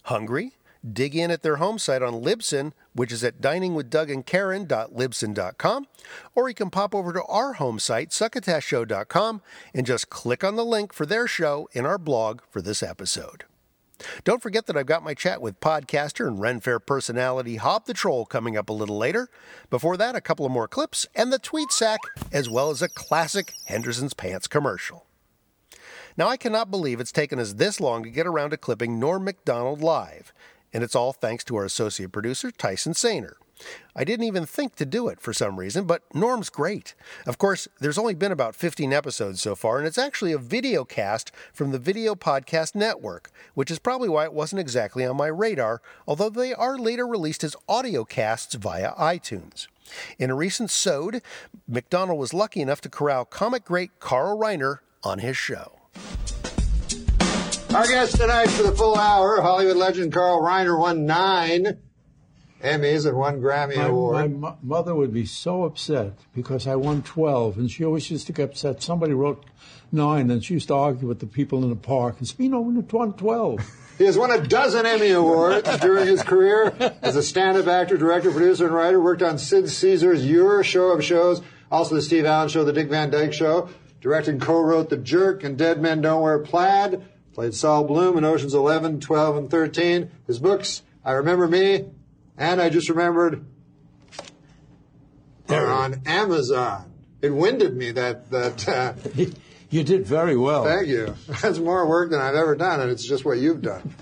Hungry? 0.02 0.52
Dig 0.88 1.14
in 1.14 1.30
at 1.30 1.42
their 1.42 1.56
home 1.56 1.78
site 1.78 2.00
on 2.02 2.22
Libsyn, 2.22 2.72
which 2.94 3.12
is 3.12 3.22
at 3.22 3.42
diningwithdugandkaren.libsyn.com, 3.42 5.86
or 6.34 6.48
you 6.48 6.54
can 6.54 6.70
pop 6.70 6.94
over 6.94 7.12
to 7.12 7.22
our 7.24 7.52
home 7.54 7.78
site, 7.78 8.08
succotashshow.com, 8.10 9.42
and 9.74 9.86
just 9.86 10.08
click 10.08 10.42
on 10.42 10.56
the 10.56 10.64
link 10.64 10.94
for 10.94 11.04
their 11.04 11.26
show 11.26 11.68
in 11.72 11.84
our 11.84 11.98
blog 11.98 12.40
for 12.48 12.62
this 12.62 12.82
episode. 12.82 13.44
Don't 14.24 14.42
forget 14.42 14.64
that 14.66 14.78
I've 14.78 14.86
got 14.86 15.04
my 15.04 15.12
chat 15.12 15.42
with 15.42 15.60
podcaster 15.60 16.26
and 16.26 16.40
Ren 16.40 16.60
Fair 16.60 16.80
personality 16.80 17.56
Hob 17.56 17.84
the 17.84 17.92
Troll 17.92 18.24
coming 18.24 18.56
up 18.56 18.70
a 18.70 18.74
little 18.74 18.96
later. 18.96 19.28
Before 19.68 19.98
that, 19.98 20.16
a 20.16 20.22
couple 20.22 20.46
of 20.46 20.52
more 20.52 20.68
clips 20.68 21.06
and 21.14 21.30
the 21.30 21.38
tweet 21.38 21.72
sack, 21.72 22.00
as 22.32 22.48
well 22.48 22.70
as 22.70 22.80
a 22.80 22.88
classic 22.88 23.52
Henderson's 23.66 24.14
Pants 24.14 24.48
commercial. 24.48 25.04
Now, 26.16 26.28
I 26.28 26.36
cannot 26.36 26.70
believe 26.70 27.00
it's 27.00 27.12
taken 27.12 27.38
us 27.38 27.54
this 27.54 27.80
long 27.80 28.02
to 28.02 28.10
get 28.10 28.26
around 28.26 28.50
to 28.50 28.56
clipping 28.56 28.98
Norm 28.98 29.24
MacDonald 29.24 29.80
live, 29.80 30.32
and 30.72 30.83
it's 30.83 30.94
all 30.94 31.12
thanks 31.12 31.44
to 31.44 31.56
our 31.56 31.64
associate 31.64 32.12
producer, 32.12 32.50
Tyson 32.50 32.92
Sainer. 32.92 33.35
I 33.94 34.04
didn't 34.04 34.26
even 34.26 34.46
think 34.46 34.76
to 34.76 34.87
do 34.87 35.09
it 35.09 35.20
for 35.20 35.33
some 35.33 35.59
reason, 35.59 35.85
but 35.85 36.02
Norm's 36.14 36.48
great. 36.48 36.94
Of 37.26 37.38
course, 37.38 37.68
there's 37.80 37.98
only 37.98 38.14
been 38.14 38.33
about 38.33 38.54
15 38.54 38.92
episodes 38.92 39.42
so 39.42 39.54
far, 39.54 39.78
and 39.78 39.87
it's 39.87 39.98
actually 39.98 40.33
a 40.33 40.38
video 40.38 40.85
cast 40.85 41.33
from 41.52 41.70
the 41.70 41.78
Video 41.78 42.14
Podcast 42.14 42.74
Network, 42.74 43.30
which 43.54 43.70
is 43.70 43.78
probably 43.78 44.09
why 44.09 44.24
it 44.24 44.33
wasn't 44.33 44.61
exactly 44.61 45.04
on 45.04 45.16
my 45.16 45.26
radar, 45.26 45.83
although 46.06 46.30
they 46.30 46.54
are 46.54 46.78
later 46.78 47.06
released 47.06 47.44
as 47.44 47.56
audio 47.68 48.04
casts 48.04 48.54
via 48.54 48.94
iTunes. 48.94 49.66
In 50.18 50.30
a 50.30 50.37
recent 50.37 50.70
sode, 50.70 51.20
McDonald 51.66 52.18
was 52.18 52.33
lucky 52.33 52.61
enough 52.61 52.80
to 52.83 52.88
corral 52.88 53.24
comic 53.24 53.64
great 53.64 53.98
Carl 53.98 54.38
Reiner 54.38 54.78
on 55.02 55.18
his 55.18 55.37
show. 55.37 55.79
Our 57.74 57.87
guest 57.87 58.16
tonight 58.16 58.48
for 58.50 58.64
the 58.64 58.72
full 58.72 58.96
hour, 58.96 59.40
Hollywood 59.40 59.76
legend 59.76 60.12
Carl 60.12 60.42
Reiner 60.42 60.76
won 60.78 61.06
nine 61.06 61.78
Emmys 62.62 63.06
and 63.06 63.16
one 63.16 63.40
Grammy 63.40 63.76
My, 63.76 63.85
Award. 63.85 64.14
my 64.16 64.26
mo- 64.26 64.59
mother 64.62 64.94
would 64.94 65.14
be 65.14 65.24
so 65.24 65.62
upset 65.64 66.14
because 66.35 66.66
I 66.66 66.74
won 66.74 67.02
12, 67.02 67.59
and 67.59 67.70
she 67.70 67.85
always 67.85 68.11
used 68.11 68.26
to 68.26 68.33
get 68.33 68.50
upset. 68.50 68.83
Somebody 68.83 69.14
wrote 69.14 69.44
nine, 69.92 70.30
and 70.30 70.44
she 70.44 70.54
used 70.54 70.68
to 70.68 70.74
argue 70.74 71.06
with 71.06 71.20
the 71.20 71.26
people 71.26 71.62
in 71.62 71.70
the 71.70 71.76
park 71.76 72.16
and 72.18 72.26
say, 72.26 72.35
you 72.38 72.48
know, 72.48 72.61
we 72.61 72.74
won 72.74 73.12
12. 73.12 73.61
He 73.98 74.04
has 74.04 74.18
won 74.18 74.30
a 74.33 74.42
dozen 74.44 74.85
Emmy 74.85 75.11
Awards 75.11 75.78
during 75.80 76.06
his 76.06 76.22
career 76.22 76.74
as 77.02 77.14
a 77.16 77.22
stand-up 77.22 77.68
actor, 77.68 77.96
director, 77.96 78.30
producer, 78.33 78.66
and 78.66 78.74
writer. 78.74 79.00
Worked 79.00 79.22
on 79.22 79.38
Sid 79.38 79.70
Caesar's 79.70 80.26
Your 80.26 80.64
Show 80.64 80.90
of 80.92 81.04
Shows, 81.04 81.40
also 81.70 81.94
the 81.94 82.02
Steve 82.02 82.24
Allen 82.26 82.48
Show, 82.48 82.64
the 82.64 82.72
Dick 82.72 82.88
Van 82.88 83.11
Dyke 83.11 83.33
Show. 83.33 83.70
Directed 84.00 84.33
and 84.33 84.40
co-wrote 84.42 84.88
The 84.88 84.96
Jerk 84.96 85.44
and 85.44 85.56
Dead 85.59 85.80
Men 85.80 86.00
Don't 86.00 86.22
Wear 86.22 86.38
Plaid. 86.40 87.02
Played 87.34 87.54
Saul 87.54 87.84
Bloom 87.84 88.18
in 88.18 88.24
Ocean's 88.24 88.54
11, 88.54 89.00
12, 89.00 89.36
and 89.36 89.50
13. 89.50 90.10
His 90.26 90.38
books, 90.38 90.82
I 91.04 91.12
Remember 91.12 91.46
Me, 91.46 91.86
and 92.36 92.60
I 92.60 92.68
Just 92.70 92.88
Remembered, 92.88 93.44
they're 95.46 95.70
on 95.70 96.02
Amazon. 96.06 96.92
It 97.22 97.30
winded 97.30 97.76
me 97.76 97.92
that 97.92 98.30
that. 98.30 98.68
Uh, 98.68 98.94
you 99.70 99.84
did 99.84 100.06
very 100.06 100.36
well. 100.36 100.64
Thank 100.64 100.88
you. 100.88 101.14
That's 101.42 101.58
more 101.58 101.86
work 101.88 102.10
than 102.10 102.20
I've 102.20 102.34
ever 102.34 102.56
done, 102.56 102.80
and 102.80 102.90
it's 102.90 103.06
just 103.06 103.24
what 103.24 103.38
you've 103.38 103.62
done. 103.62 103.94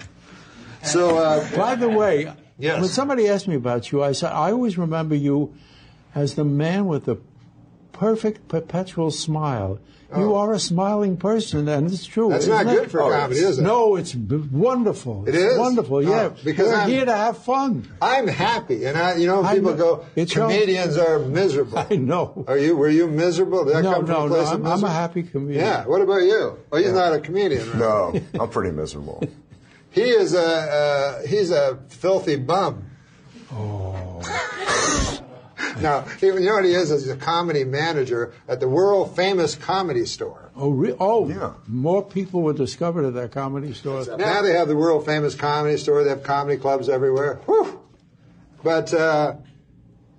So, 0.83 1.19
uh, 1.19 1.57
by 1.57 1.75
the 1.75 1.89
way, 1.89 2.33
Yes. 2.59 2.81
when 2.81 2.89
somebody 2.89 3.29
asked 3.29 3.49
me 3.49 3.57
about 3.57 3.91
you, 3.93 4.03
I 4.03 4.13
said 4.13 4.33
I 4.33 4.53
always 4.53 4.79
remember 4.79 5.15
you 5.15 5.55
as 6.15 6.35
the 6.35 6.45
man 6.45 6.87
with 6.87 7.05
the 7.05 7.17
perfect 7.93 8.49
perpetual 8.49 9.11
smile. 9.11 9.79
You 10.17 10.37
are 10.37 10.55
a 10.55 10.59
smiling 10.59 11.19
person, 11.19 11.69
and 11.69 11.87
it's 11.91 12.07
true. 12.07 12.27
Oh. 12.27 12.31
That's 12.31 12.45
isn't 12.45 12.65
not 12.67 12.75
it? 12.75 12.79
good 12.79 12.91
for 12.91 13.01
comedy, 13.13 13.41
is 13.41 13.59
it? 13.59 13.63
No, 13.63 13.97
it's 13.97 14.15
b- 14.15 14.37
wonderful. 14.51 15.29
It 15.29 15.35
It's 15.35 15.45
is? 15.53 15.59
wonderful. 15.59 16.03
Yeah, 16.03 16.31
Oh, 16.33 16.37
because 16.43 16.69
we're 16.69 16.77
I'm- 16.77 16.89
here 16.89 17.05
to 17.05 17.13
have 17.15 17.37
fun. 17.45 17.87
I'm 18.01 18.27
happy, 18.27 18.87
and 18.87 18.97
I, 18.97 19.17
you 19.17 19.27
know, 19.27 19.45
I 19.45 19.55
people 19.57 19.75
go, 19.75 20.07
It's 20.17 20.35
your- 20.35 20.47
comedians 20.49 20.97
are 20.97 21.19
miserable. 21.19 21.79
I 21.91 21.97
know. 21.97 22.43
Are 22.49 22.57
you? 22.57 22.75
Were 22.75 22.89
you 22.89 23.07
miserable? 23.07 23.67
Did 23.67 23.75
that 23.77 23.83
No, 23.83 23.93
come 23.97 24.07
from 24.07 24.15
no, 24.15 24.21
a 24.25 24.29
no, 24.31 24.35
place 24.35 24.49
of 24.51 24.67
I'm- 24.67 24.79
I'm 24.79 24.85
a 24.85 24.91
happy 24.91 25.23
comedian. 25.25 25.63
Yeah. 25.65 25.85
What 25.87 26.01
about 26.01 26.23
you? 26.23 26.59
Well, 26.71 26.83
he's 26.83 26.93
not 26.93 27.13
a 27.13 27.21
comedian, 27.21 27.69
right? 27.69 27.79
No, 27.79 28.21
I'm 28.41 28.49
pretty 28.49 28.71
miserable. 28.75 29.23
He 29.91 30.03
is 30.03 30.35
a 30.35 30.41
uh, 31.23 31.27
he's 31.27 31.51
a 31.51 31.79
filthy 31.89 32.37
bum. 32.37 32.85
Oh. 33.53 34.21
now, 35.83 36.03
he- 36.03 36.27
you 36.27 36.41
know 36.41 36.55
what 36.55 36.65
he 36.65 36.73
is? 36.75 36.91
Is 36.91 37.05
he's 37.05 37.13
a 37.13 37.17
comedy 37.17 37.65
manager 37.65 38.33
at 38.49 38.61
the 38.61 38.69
world 38.69 39.15
famous 39.17 39.55
comedy 39.55 40.07
store. 40.07 40.51
Oh, 40.57 40.71
re- 40.71 40.95
oh, 40.99 41.55
more 41.69 42.05
people 42.05 42.43
were 42.43 42.53
discovered 42.53 43.05
at 43.05 43.15
that 43.15 43.33
comedy 43.33 43.73
store. 43.75 44.05
Now 44.17 44.43
they 44.43 44.53
have 44.53 44.69
the 44.69 44.77
world 44.77 45.07
famous 45.07 45.35
comedy 45.35 45.77
store. 45.77 46.03
They 46.03 46.11
have 46.11 46.23
comedy 46.25 46.59
clubs 46.61 46.89
everywhere. 46.89 47.37
Whew. 47.47 47.81
But 48.65 48.93
uh, 48.93 49.37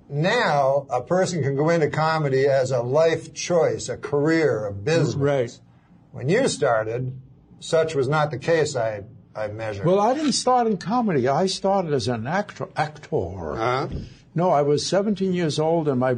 now 0.09 0.87
a 0.89 1.01
person 1.01 1.43
can 1.43 1.55
go 1.55 1.69
into 1.69 1.89
comedy 1.89 2.45
as 2.47 2.71
a 2.71 2.81
life 2.81 3.33
choice, 3.33 3.89
a 3.89 3.97
career, 3.97 4.65
a 4.65 4.73
business. 4.73 5.15
Right. 5.15 5.59
When 6.11 6.29
you 6.29 6.47
started, 6.47 7.19
such 7.59 7.95
was 7.95 8.07
not 8.07 8.31
the 8.31 8.39
case. 8.39 8.75
I 8.75 9.03
I 9.35 9.47
measured. 9.47 9.85
Well, 9.85 9.99
I 9.99 10.13
didn't 10.13 10.31
start 10.31 10.67
in 10.67 10.77
comedy. 10.77 11.27
I 11.27 11.45
started 11.45 11.93
as 11.93 12.07
an 12.07 12.25
actor. 12.27 12.67
Actor. 12.75 13.53
Uh-huh. 13.53 13.87
No, 14.35 14.49
I 14.51 14.61
was 14.61 14.85
17 14.85 15.33
years 15.33 15.59
old, 15.59 15.87
and 15.87 15.99
my 15.99 16.17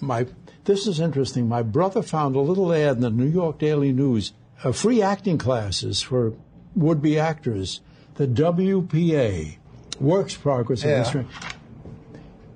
my. 0.00 0.26
This 0.64 0.86
is 0.86 1.00
interesting. 1.00 1.48
My 1.48 1.62
brother 1.62 2.02
found 2.02 2.36
a 2.36 2.40
little 2.40 2.72
ad 2.72 2.96
in 2.96 3.02
the 3.02 3.10
New 3.10 3.26
York 3.26 3.58
Daily 3.58 3.90
News, 3.92 4.32
uh, 4.62 4.72
free 4.72 5.00
acting 5.00 5.38
classes 5.38 6.02
for 6.02 6.34
would-be 6.76 7.18
actors. 7.18 7.80
The 8.16 8.26
WPA, 8.26 9.56
Works 9.98 10.36
Progress 10.36 10.82
Yeah. 10.82 10.90
Administration. 10.90 11.28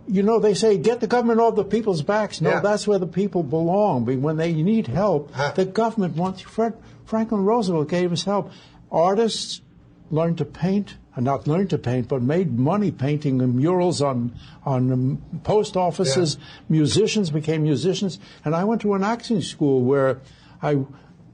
You 0.08 0.22
know, 0.22 0.38
they 0.40 0.52
say 0.54 0.76
get 0.76 1.00
the 1.00 1.06
government 1.06 1.40
off 1.40 1.54
the 1.54 1.64
people's 1.64 2.02
backs. 2.02 2.40
No, 2.40 2.50
Yeah. 2.50 2.60
that's 2.60 2.86
where 2.86 2.98
the 2.98 3.06
people 3.06 3.42
belong. 3.42 4.04
But 4.04 4.18
When 4.18 4.36
they 4.36 4.52
need 4.52 4.88
help, 4.88 5.30
the 5.54 5.64
government 5.64 6.16
wants. 6.16 6.42
Fred, 6.42 6.74
Franklin 7.06 7.44
Roosevelt 7.44 7.88
gave 7.88 8.12
us 8.12 8.24
help. 8.24 8.50
Artists 8.90 9.62
learned 10.10 10.38
to 10.38 10.44
paint, 10.44 10.96
not 11.20 11.46
learned 11.46 11.70
to 11.70 11.78
paint, 11.78 12.08
but 12.08 12.22
made 12.22 12.58
money 12.58 12.90
painting 12.90 13.38
murals 13.56 14.00
on 14.00 14.32
on 14.64 15.20
post 15.44 15.76
offices. 15.76 16.38
Musicians 16.68 17.30
became 17.30 17.62
musicians, 17.64 18.18
and 18.44 18.54
I 18.54 18.64
went 18.64 18.80
to 18.82 18.94
an 18.94 19.04
acting 19.04 19.40
school 19.42 19.82
where 19.82 20.20
I. 20.62 20.84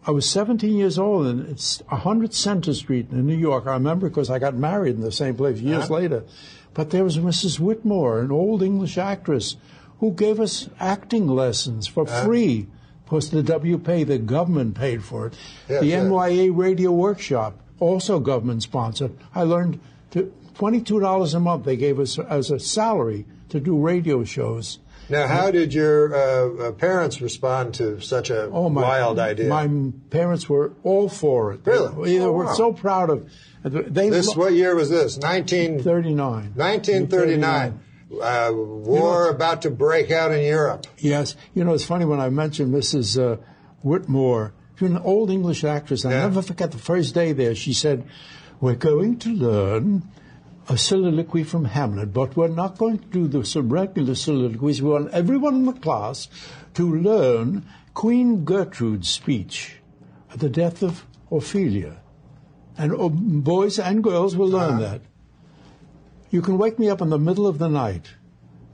I 0.07 0.11
was 0.13 0.27
17 0.31 0.75
years 0.75 0.99
old, 0.99 1.27
and 1.27 1.47
it's 1.51 1.83
100 1.89 2.33
Center 2.33 2.73
Street 2.73 3.11
in 3.11 3.27
New 3.27 3.37
York. 3.37 3.67
I 3.67 3.73
remember 3.75 4.09
because 4.09 4.31
I 4.31 4.39
got 4.39 4.55
married 4.55 4.95
in 4.95 5.03
the 5.03 5.13
same 5.13 5.35
place 5.37 5.59
years 5.61 5.85
Uh-huh. 5.85 5.95
later. 5.97 6.25
But 6.73 6.91
there 6.91 7.05
was 7.05 7.19
Mrs. 7.19 7.61
Whitmore, 7.61 8.21
an 8.21 8.31
old 8.31 8.63
English 8.63 8.97
actress, 8.97 9.57
who 10.01 10.13
gave 10.13 10.41
us 10.41 10.71
acting 10.81 11.27
lessons 11.29 11.87
for 11.89 12.05
Uh-huh. 12.05 12.25
free. 12.25 12.69
Because 13.05 13.29
the 13.31 13.43
WPA, 13.43 14.05
the 14.07 14.19
government 14.19 14.77
paid 14.77 15.03
for 15.03 15.27
it. 15.27 15.35
Yes, 15.69 15.81
the 15.81 15.87
yes. 15.89 16.05
NYA 16.07 16.53
Radio 16.57 16.91
Workshop, 16.93 17.59
also 17.81 18.21
government 18.21 18.63
sponsored. 18.63 19.13
I 19.35 19.43
learned 19.43 19.81
to 20.13 20.33
$22 20.55 21.35
a 21.35 21.41
month 21.41 21.65
they 21.65 21.77
gave 21.77 21.99
us 22.01 22.19
as 22.19 22.51
a 22.51 22.59
salary 22.59 23.27
to 23.51 23.61
do 23.61 23.79
radio 23.79 24.25
shows. 24.25 24.79
now, 25.09 25.27
how 25.27 25.51
did 25.51 25.73
your 25.73 26.15
uh, 26.15 26.69
uh, 26.69 26.73
parents 26.73 27.21
respond 27.23 27.75
to 27.75 28.01
such 28.01 28.29
a 28.31 28.45
Oh, 28.51 28.69
my, 28.69 28.83
wild 28.83 29.19
idea? 29.19 29.49
My 29.49 29.69
parents 30.11 30.49
were 30.49 30.73
all 30.83 31.09
for 31.09 31.53
it. 31.55 31.61
Really? 31.65 32.05
They, 32.05 32.19
they 32.19 32.25
Oh, 32.25 32.33
were 32.33 32.45
wow. 32.47 32.55
so 32.55 32.73
proud 32.73 33.09
of. 33.11 33.31
They 33.65 34.11
this 34.11 34.35
what 34.37 34.53
year 34.53 34.75
was 34.75 34.91
this? 34.91 35.17
1939. 35.19 36.53
1939. 36.55 37.81
Uh, 38.23 38.51
war 38.55 39.29
about 39.29 39.63
to 39.63 39.71
break 39.71 40.11
out 40.11 40.33
in 40.33 40.43
Europe. 40.45 40.87
Yes. 40.99 41.37
You 41.55 41.65
know, 41.65 41.75
it's 41.75 41.85
funny 41.85 42.05
when 42.07 42.21
I 42.21 42.31
mentioned 42.31 42.73
Mrs. 42.75 43.19
Uh, 43.21 43.37
Whitmore. 43.83 44.53
She's 44.79 44.91
an 44.91 44.99
old 44.99 45.31
English 45.31 45.65
actress. 45.65 46.05
I'll 46.05 46.13
never 46.13 46.43
forget 46.43 46.71
the 46.71 46.79
first 46.79 47.15
day 47.15 47.33
there. 47.33 47.55
She 47.55 47.73
said, 47.73 48.07
We're 48.61 48.77
going 48.77 49.19
to 49.21 49.31
learn 49.31 50.05
a 50.69 50.79
soliloquy 50.79 51.43
from 51.43 51.65
Hamlet, 51.65 52.13
but 52.13 52.37
we're 52.37 52.49
not 52.49 52.79
going 52.79 52.99
to 52.99 53.07
do 53.07 53.27
the 53.27 53.63
regular 53.63 54.15
soliloquies. 54.15 54.81
We 54.81 54.91
want 54.91 55.11
everyone 55.13 55.57
in 55.57 55.65
the 55.65 55.73
class 55.73 56.29
to 56.75 56.95
learn 56.95 57.67
Queen 57.95 58.45
Gertrude's 58.45 59.09
speech 59.09 59.79
at 60.31 60.39
the 60.39 60.49
death 60.49 60.83
of 60.83 61.05
Ophelia. 61.33 61.97
And 62.77 62.93
uh, 62.93 63.09
boys 63.09 63.79
and 63.81 64.05
girls 64.05 64.37
will 64.37 64.49
learn 64.49 64.79
that. 64.79 65.01
You 66.31 66.43
can 66.43 66.59
wake 66.59 66.79
me 66.79 66.89
up 66.89 67.01
in 67.01 67.09
the 67.09 67.19
middle 67.19 67.47
of 67.47 67.59
the 67.59 67.69
night. 67.69 68.11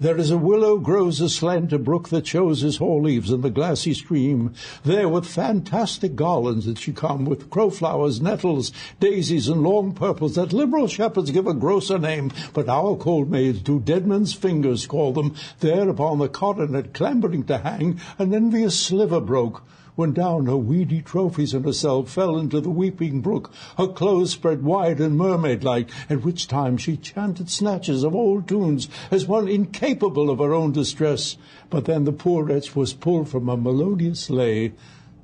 There 0.05 0.19
is 0.19 0.31
a 0.31 0.37
willow 0.37 0.77
grows 0.77 1.23
aslant 1.23 1.73
a 1.73 1.79
brook 1.79 2.11
that 2.11 2.27
shows 2.27 2.61
his 2.61 2.77
hoar 2.77 3.01
leaves 3.01 3.31
in 3.31 3.41
the 3.41 3.49
glassy 3.49 3.95
stream. 3.95 4.53
There 4.85 5.09
with 5.09 5.25
fantastic 5.25 6.15
garlands 6.15 6.67
that 6.67 6.77
she 6.77 6.93
come, 6.93 7.25
with 7.25 7.49
crowflowers, 7.49 8.21
nettles, 8.21 8.71
daisies, 9.01 9.49
and 9.49 9.63
long 9.63 9.95
purples 9.95 10.35
that 10.35 10.53
liberal 10.53 10.89
shepherds 10.89 11.31
give 11.31 11.47
a 11.47 11.55
grosser 11.55 11.99
name, 11.99 12.33
but 12.53 12.69
our 12.69 12.97
cold 12.97 13.31
maids 13.31 13.63
do 13.63 13.81
dead 13.81 14.07
men's 14.07 14.35
fingers 14.35 14.87
call 14.87 15.15
them. 15.15 15.35
There 15.61 15.89
upon 15.89 16.19
the 16.19 16.29
coronet 16.29 16.93
clambering 16.93 17.45
to 17.45 17.57
hang, 17.57 17.99
an 18.19 18.35
envious 18.35 18.79
sliver 18.79 19.21
broke 19.21 19.63
when 19.97 20.13
down 20.13 20.47
her 20.47 20.57
weedy 20.57 21.01
trophies 21.01 21.55
and 21.55 21.65
herself 21.65 22.11
fell 22.11 22.37
into 22.37 22.61
the 22.61 22.71
weeping 22.71 23.21
brook, 23.21 23.53
her 23.79 23.87
clothes 23.87 24.33
spread 24.33 24.63
wide 24.63 25.01
and 25.01 25.17
mermaid-like, 25.17 25.89
at 26.11 26.23
which 26.23 26.49
time 26.49 26.77
she 26.77 26.97
chanted 26.97 27.51
snatches 27.51 28.03
of 28.03 28.15
old 28.15 28.49
tunes 28.49 28.89
as 29.11 29.27
one 29.27 29.49
incapable 29.49 30.31
of 30.31 30.39
her 30.39 30.53
own 30.53 30.73
distress. 30.73 31.37
But 31.71 31.85
then 31.85 32.05
the 32.05 32.13
poor 32.13 32.45
wretch 32.45 32.75
was 32.75 32.93
pulled 32.93 33.29
from 33.29 33.49
a 33.49 33.57
melodious 33.57 34.31
lay 34.31 34.73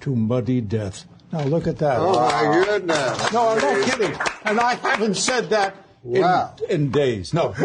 to 0.00 0.14
muddy 0.14 0.60
death. 0.60 1.06
Now 1.32 1.44
look 1.44 1.66
at 1.66 1.78
that. 1.78 1.98
Oh, 2.00 2.12
my 2.12 2.64
goodness. 2.64 3.32
No, 3.32 3.48
I'm 3.50 3.60
not 3.60 3.88
kidding. 3.88 4.18
And 4.44 4.60
I 4.60 4.74
haven't 4.74 5.14
said 5.14 5.50
that 5.50 5.76
in, 6.04 6.24
in 6.68 6.90
days. 6.90 7.34
No. 7.34 7.54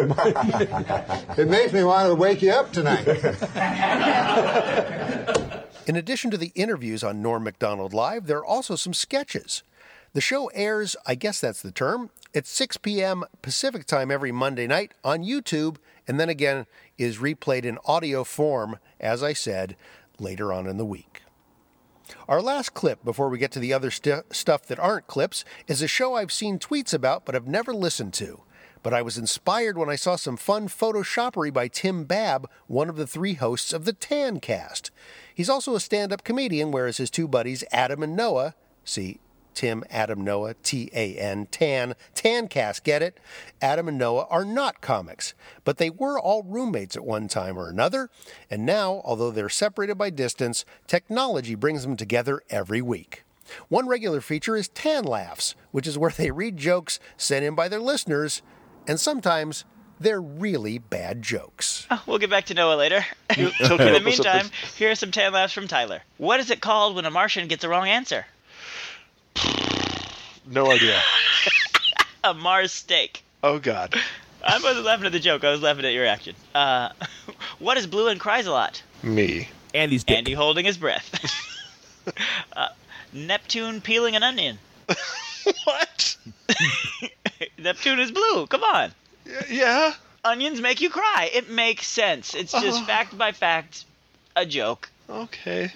It 1.37 1.49
makes 1.49 1.73
me 1.73 1.83
want 1.83 2.09
to 2.09 2.15
wake 2.15 2.41
you 2.41 2.51
up 2.51 2.71
tonight. 2.71 3.05
In 5.85 5.95
addition 5.95 6.31
to 6.31 6.37
the 6.37 6.51
interviews 6.55 7.03
on 7.03 7.21
Norm 7.21 7.43
MacDonald 7.43 7.93
Live, 7.93 8.25
there 8.25 8.39
are 8.39 8.45
also 8.45 8.75
some 8.75 8.93
sketches. 8.93 9.61
The 10.13 10.21
show 10.21 10.47
airs, 10.47 10.95
I 11.05 11.13
guess 11.13 11.39
that's 11.39 11.61
the 11.61 11.71
term, 11.71 12.09
at 12.33 12.47
6 12.47 12.77
p.m. 12.77 13.23
Pacific 13.43 13.85
time 13.85 14.09
every 14.09 14.31
Monday 14.31 14.65
night 14.65 14.93
on 15.03 15.23
YouTube, 15.23 15.77
and 16.07 16.19
then 16.19 16.29
again 16.29 16.65
is 16.97 17.19
replayed 17.19 17.65
in 17.65 17.77
audio 17.85 18.23
form, 18.23 18.79
as 18.99 19.21
I 19.21 19.33
said, 19.33 19.75
later 20.17 20.51
on 20.51 20.65
in 20.65 20.77
the 20.77 20.85
week. 20.85 21.21
Our 22.27 22.41
last 22.41 22.73
clip 22.73 23.03
before 23.03 23.29
we 23.29 23.37
get 23.37 23.51
to 23.51 23.59
the 23.59 23.73
other 23.73 23.91
stu- 23.91 24.23
stuff 24.31 24.65
that 24.65 24.79
aren't 24.79 25.05
clips 25.05 25.45
is 25.67 25.83
a 25.83 25.87
show 25.87 26.15
I've 26.15 26.31
seen 26.31 26.57
tweets 26.57 26.95
about 26.95 27.25
but 27.25 27.35
have 27.35 27.47
never 27.47 27.73
listened 27.75 28.13
to. 28.15 28.41
But 28.85 28.93
I 28.93 29.01
was 29.01 29.17
inspired 29.17 29.79
when 29.79 29.89
I 29.89 29.95
saw 29.95 30.15
some 30.15 30.37
fun 30.37 30.67
photoshoppery 30.67 31.51
by 31.51 31.67
Tim 31.67 32.03
Babb, 32.03 32.47
one 32.67 32.87
of 32.87 32.97
the 32.97 33.07
three 33.07 33.33
hosts 33.33 33.73
of 33.73 33.83
the 33.83 33.93
Tan 33.93 34.39
Cast. 34.39 34.91
He's 35.33 35.49
also 35.49 35.73
a 35.73 35.79
stand 35.79 36.13
up 36.13 36.23
comedian, 36.23 36.69
whereas 36.69 36.97
his 36.97 37.09
two 37.09 37.27
buddies, 37.27 37.63
Adam 37.71 38.03
and 38.03 38.15
Noah, 38.15 38.53
see, 38.83 39.19
Tim, 39.55 39.83
Adam, 39.89 40.23
Noah, 40.23 40.53
T 40.61 40.91
A 40.93 41.15
N, 41.15 41.47
Tan, 41.49 41.95
Tancast, 42.13 42.83
get 42.83 43.01
it? 43.01 43.19
Adam 43.59 43.87
and 43.87 43.97
Noah 43.97 44.27
are 44.29 44.45
not 44.45 44.81
comics, 44.81 45.33
but 45.63 45.79
they 45.79 45.89
were 45.89 46.19
all 46.19 46.43
roommates 46.43 46.95
at 46.95 47.03
one 47.03 47.27
time 47.27 47.57
or 47.57 47.67
another, 47.67 48.11
and 48.51 48.67
now, 48.67 49.01
although 49.03 49.31
they're 49.31 49.49
separated 49.49 49.97
by 49.97 50.11
distance, 50.11 50.63
technology 50.85 51.55
brings 51.55 51.81
them 51.81 51.97
together 51.97 52.43
every 52.51 52.83
week. 52.83 53.23
One 53.67 53.87
regular 53.87 54.21
feature 54.21 54.55
is 54.55 54.67
Tan 54.67 55.03
Laughs, 55.05 55.55
which 55.71 55.87
is 55.87 55.97
where 55.97 56.11
they 56.11 56.29
read 56.29 56.57
jokes 56.57 56.99
sent 57.17 57.45
in 57.45 57.55
by 57.55 57.67
their 57.67 57.79
listeners, 57.79 58.43
and 58.87 58.99
sometimes 58.99 59.65
they're 59.99 60.21
really 60.21 60.77
bad 60.77 61.21
jokes. 61.21 61.87
Oh, 61.89 62.01
we'll 62.05 62.17
get 62.17 62.29
back 62.29 62.45
to 62.45 62.53
Noah 62.53 62.75
later. 62.75 63.05
In 63.37 63.51
the 63.57 64.01
meantime, 64.03 64.49
here 64.75 64.91
are 64.91 64.95
some 64.95 65.11
tan 65.11 65.33
laughs 65.33 65.53
from 65.53 65.67
Tyler. 65.67 66.01
What 66.17 66.39
is 66.39 66.49
it 66.51 66.61
called 66.61 66.95
when 66.95 67.05
a 67.05 67.11
Martian 67.11 67.47
gets 67.47 67.61
the 67.61 67.69
wrong 67.69 67.87
answer? 67.87 68.25
No 70.47 70.71
idea. 70.71 71.01
a 72.23 72.33
Mars 72.33 72.71
steak. 72.71 73.23
Oh 73.43 73.59
God. 73.59 73.95
I 74.43 74.59
wasn't 74.61 74.85
laughing 74.85 75.07
at 75.07 75.11
the 75.11 75.19
joke. 75.19 75.43
I 75.43 75.51
was 75.51 75.61
laughing 75.61 75.85
at 75.85 75.93
your 75.93 76.03
reaction. 76.03 76.35
Uh, 76.53 76.89
what 77.59 77.77
is 77.77 77.87
blue 77.87 78.07
and 78.07 78.19
cries 78.19 78.45
a 78.45 78.51
lot? 78.51 78.83
Me. 79.01 79.49
Andy's 79.73 80.03
dick. 80.03 80.17
Andy 80.17 80.33
holding 80.33 80.65
his 80.65 80.77
breath. 80.77 82.13
uh, 82.55 82.69
Neptune 83.11 83.81
peeling 83.81 84.15
an 84.15 84.23
onion. 84.23 84.59
what? 85.63 86.17
Neptune 87.57 87.99
is 87.99 88.11
blue. 88.11 88.47
Come 88.47 88.63
on. 88.63 88.91
Yeah. 89.49 89.93
Onions 90.23 90.59
make 90.61 90.81
you 90.81 90.89
cry. 90.89 91.29
It 91.33 91.49
makes 91.49 91.87
sense. 91.87 92.33
It's 92.33 92.51
just 92.51 92.81
Oh. 92.81 92.85
fact 92.85 93.17
by 93.17 93.31
fact 93.31 93.85
a 94.35 94.45
joke. 94.45 94.89
Okay. 95.09 95.71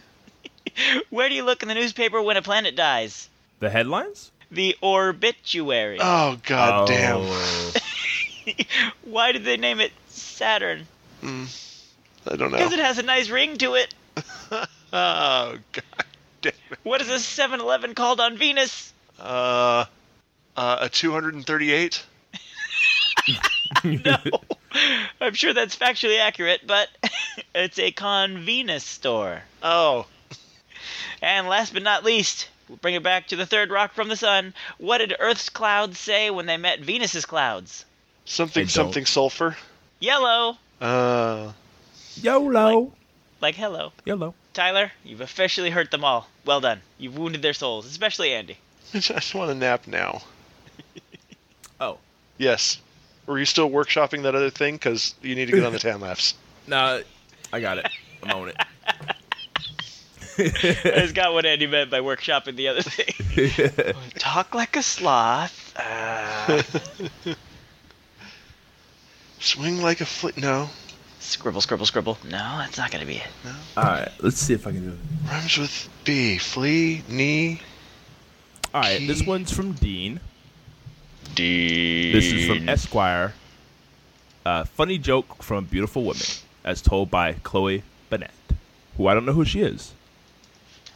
Where 1.09 1.29
do 1.29 1.35
you 1.35 1.43
look 1.43 1.61
in 1.61 1.67
the 1.67 1.75
newspaper 1.75 2.21
when 2.21 2.37
a 2.37 2.41
planet 2.41 2.75
dies? 2.75 3.29
The 3.59 3.69
headlines? 3.69 4.31
The 4.51 4.75
obituary. 4.81 5.99
Oh 6.01 6.37
God 6.43 6.87
damn. 6.87 7.17
Oh. 7.21 7.73
Why 9.03 9.31
did 9.31 9.43
they 9.43 9.57
name 9.57 9.79
it 9.79 9.91
Saturn? 10.09 10.87
Mm, 11.21 11.47
I 12.31 12.35
don't 12.35 12.49
know. 12.51 12.57
Because 12.57 12.73
it 12.73 12.79
has 12.79 12.97
a 12.97 13.03
nice 13.03 13.29
ring 13.29 13.57
to 13.57 13.75
it. 13.75 13.93
oh 14.51 15.57
God 15.71 15.83
damn 16.41 16.53
it. 16.71 16.79
What 16.83 17.01
is 17.01 17.09
a 17.09 17.15
7-Eleven 17.15 17.93
called 17.93 18.19
on 18.19 18.37
Venus? 18.37 18.91
Uh, 19.19 19.85
uh, 20.59 20.77
a 20.81 20.89
238. 20.89 22.03
no. 23.85 24.17
I'm 25.21 25.33
sure 25.33 25.53
that's 25.53 25.75
factually 25.75 26.19
accurate, 26.19 26.67
but 26.67 26.89
it's 27.55 27.79
a 27.79 27.93
convenus 27.93 28.81
store. 28.81 29.43
Oh. 29.63 30.05
And 31.21 31.47
last 31.47 31.71
but 31.71 31.83
not 31.83 32.03
least, 32.03 32.49
we'll 32.67 32.77
bring 32.77 32.95
it 32.95 33.03
back 33.03 33.27
to 33.27 33.37
the 33.37 33.45
third 33.45 33.71
rock 33.71 33.93
from 33.93 34.09
the 34.09 34.17
sun. 34.17 34.53
What 34.79 34.97
did 34.97 35.15
Earth's 35.17 35.47
clouds 35.47 35.97
say 35.97 36.29
when 36.29 36.45
they 36.45 36.57
met 36.57 36.81
Venus's 36.81 37.25
clouds? 37.25 37.85
Something 38.25 38.67
something 38.67 39.05
sulfur. 39.05 39.55
Yellow. 40.01 40.57
Uh. 40.81 41.53
YOLO. 42.15 42.91
Like 43.41 43.55
hello. 43.55 43.93
YOLO. 44.03 44.35
Tyler, 44.53 44.91
you've 45.05 45.21
officially 45.21 45.69
hurt 45.69 45.89
them 45.89 46.03
all. 46.03 46.27
Well 46.43 46.59
done. 46.59 46.81
You've 46.97 47.17
wounded 47.17 47.41
their 47.41 47.53
souls, 47.53 47.85
especially 47.85 48.33
Andy. 48.33 48.57
I 48.93 48.99
just 48.99 49.33
want 49.33 49.49
to 49.51 49.55
nap 49.55 49.87
now. 49.87 50.21
Oh. 51.79 51.97
Yes. 52.37 52.79
Were 53.25 53.37
you 53.39 53.45
still 53.45 53.69
workshopping 53.69 54.23
that 54.23 54.33
other 54.35 54.49
thing? 54.49 54.75
Because 54.75 55.13
you 55.21 55.35
need 55.35 55.45
to 55.47 55.51
get 55.51 55.63
on 55.63 55.73
the 55.73 55.79
tan 55.79 55.99
laughs. 56.01 56.33
No, 56.67 57.01
I 57.53 57.59
got 57.59 57.77
it. 57.77 57.87
I'm 58.23 58.31
on 58.31 58.49
it. 58.49 58.55
I 60.39 61.01
just 61.01 61.15
got 61.15 61.33
what 61.33 61.45
Andy 61.45 61.67
meant 61.67 61.91
by 61.91 61.99
workshopping 61.99 62.55
the 62.55 62.69
other 62.69 62.81
thing. 62.81 63.93
Talk 64.17 64.55
like 64.55 64.75
a 64.77 64.81
sloth. 64.83 65.73
Uh, 65.77 66.63
Swing 69.39 69.81
like 69.81 70.01
a 70.01 70.05
fl- 70.05 70.29
No. 70.37 70.69
scribble, 71.19 71.61
scribble, 71.61 71.85
scribble. 71.85 72.17
No, 72.23 72.57
that's 72.57 72.77
not 72.77 72.91
going 72.91 73.01
to 73.01 73.07
be 73.07 73.17
it. 73.17 73.27
No. 73.45 73.53
All 73.77 73.83
right, 73.83 74.09
let's 74.21 74.37
see 74.37 74.53
if 74.53 74.65
I 74.67 74.71
can 74.71 74.81
do 74.83 74.89
it. 74.91 75.29
Rhymes 75.29 75.57
with 75.57 75.89
B. 76.03 76.37
Flea, 76.37 77.03
knee. 77.07 77.61
All 78.73 78.81
right, 78.81 78.99
this 79.07 79.23
one's 79.25 79.51
from 79.51 79.73
Dean. 79.73 80.19
Dean. 81.35 82.11
This 82.13 82.31
is 82.31 82.47
from 82.47 82.67
Esquire. 82.69 83.33
Uh, 84.45 84.63
funny 84.63 84.97
joke 84.97 85.43
from 85.43 85.57
a 85.57 85.61
beautiful 85.67 86.03
woman, 86.03 86.23
as 86.63 86.81
told 86.81 87.11
by 87.11 87.33
Chloe 87.43 87.83
Bennet, 88.09 88.31
who 88.97 89.07
I 89.07 89.13
don't 89.13 89.25
know 89.25 89.33
who 89.33 89.45
she 89.45 89.61
is. 89.61 89.93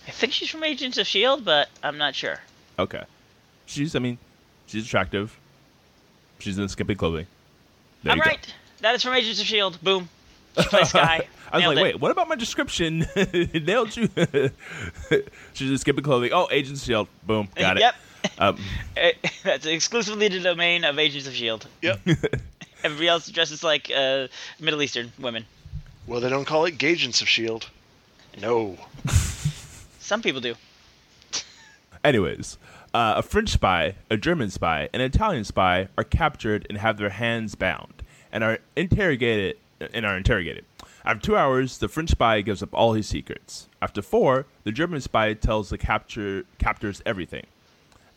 I 0.07 0.11
think 0.11 0.33
she's 0.33 0.49
from 0.49 0.63
Agents 0.63 0.97
of 0.97 1.01
S.H.I.E.L.D., 1.01 1.43
but 1.43 1.69
I'm 1.83 1.97
not 1.97 2.15
sure. 2.15 2.39
Okay, 2.79 3.03
she's 3.65 3.95
I 3.95 3.99
mean, 3.99 4.17
she's 4.67 4.85
attractive. 4.85 5.37
She's 6.39 6.57
in 6.57 6.67
skimpy 6.67 6.95
clothing. 6.95 7.27
There 8.01 8.11
I'm 8.11 8.17
you 8.17 8.23
go. 8.23 8.29
right. 8.29 8.53
That 8.81 8.95
is 8.95 9.03
from 9.03 9.13
Agents 9.13 9.39
of 9.39 9.45
S.H.I.E.L.D. 9.45 9.77
Boom. 9.83 10.09
She 10.59 10.67
plays 10.67 10.89
Skye. 10.89 11.27
I 11.51 11.57
was 11.57 11.61
Nailed 11.61 11.75
like, 11.75 11.81
it. 11.81 11.83
wait, 11.83 12.01
what 12.01 12.11
about 12.11 12.27
my 12.27 12.35
description? 12.35 13.05
Nailed 13.53 13.95
you. 13.95 14.09
She's 15.53 15.69
in 15.69 15.77
skimpy 15.77 16.01
clothing. 16.01 16.31
Oh, 16.33 16.47
Agents 16.51 16.81
of 16.81 16.85
Shield. 16.87 17.07
Boom, 17.27 17.47
got 17.55 17.77
it. 17.77 17.81
Yep. 17.81 17.95
Um, 18.39 18.57
Eh, 18.97 19.11
That's 19.43 19.65
exclusively 19.65 20.27
the 20.27 20.39
domain 20.39 20.83
of 20.83 20.97
Agents 20.99 21.27
of 21.27 21.33
S.H.I.E.L.D. 21.33 21.65
Yep. 21.81 21.99
Everybody 22.83 23.07
else 23.07 23.27
dresses 23.29 23.63
like 23.63 23.91
uh, 23.95 24.27
Middle 24.59 24.81
Eastern 24.81 25.11
women. 25.19 25.45
Well, 26.07 26.19
they 26.19 26.29
don't 26.29 26.45
call 26.45 26.65
it 26.65 26.77
Gagents 26.77 27.21
of 27.21 27.27
S.H.I.E.L.D. 27.27 27.65
No. 28.41 28.77
Some 29.99 30.21
people 30.21 30.41
do. 30.41 30.55
Anyways, 32.03 32.57
uh, 32.93 33.13
a 33.17 33.21
French 33.21 33.49
spy, 33.49 33.95
a 34.09 34.17
German 34.17 34.49
spy, 34.49 34.89
and 34.93 35.01
an 35.01 35.07
Italian 35.09 35.43
spy 35.45 35.87
are 35.97 36.03
captured 36.03 36.65
and 36.69 36.77
have 36.77 36.97
their 36.97 37.09
hands 37.09 37.55
bound 37.55 38.03
and 38.31 38.43
are 38.43 38.59
interrogated 38.75 39.57
and 39.93 40.05
are 40.05 40.17
interrogated. 40.17 40.65
After 41.05 41.21
two 41.21 41.37
hours, 41.37 41.77
the 41.79 41.87
French 41.87 42.11
spy 42.11 42.41
gives 42.41 42.61
up 42.63 42.73
all 42.73 42.93
his 42.93 43.07
secrets. 43.07 43.67
After 43.81 44.01
four, 44.01 44.45
the 44.63 44.71
German 44.71 45.01
spy 45.01 45.33
tells 45.33 45.69
the 45.69 45.77
capture 45.77 46.45
captors 46.57 47.01
everything. 47.05 47.45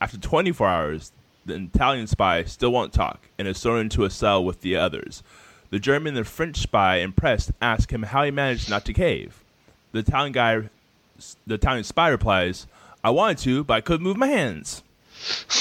After 0.01 0.19
24 0.19 0.69
hours, 0.69 1.13
The 1.47 1.55
Italian 1.55 2.07
spy 2.07 2.45
still 2.45 2.71
won't 2.73 2.93
talk 2.93 3.29
and 3.39 3.47
is 3.47 3.63
thrown 3.63 3.81
into 3.81 4.05
a 4.05 4.11
cell 4.11 4.45
with 4.45 4.61
the 4.63 4.77
others. 4.77 5.23
The 5.71 5.79
German 5.79 6.17
and 6.17 6.27
French 6.27 6.57
spy, 6.59 6.97
impressed, 6.97 7.53
ask 7.63 7.93
him 7.93 8.03
how 8.05 8.25
he 8.25 8.31
managed 8.31 8.69
not 8.69 8.85
to 8.87 8.93
cave. 8.93 9.43
The 9.93 10.01
Italian 10.01 10.33
guy, 10.33 10.69
the 11.47 11.55
Italian 11.55 11.85
spy 11.85 12.09
replies, 12.09 12.67
"I 13.05 13.11
wanted 13.11 13.39
to, 13.39 13.65
but 13.65 13.75
I 13.75 13.81
couldn't 13.81 14.05
move 14.05 14.17
my 14.17 14.27
hands." 14.27 14.83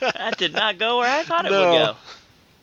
that 0.00 0.34
did 0.38 0.52
not 0.54 0.78
go 0.78 0.98
where 0.98 1.10
I 1.10 1.22
thought 1.22 1.44
it 1.46 1.50
would 1.50 1.58
go. 1.58 1.96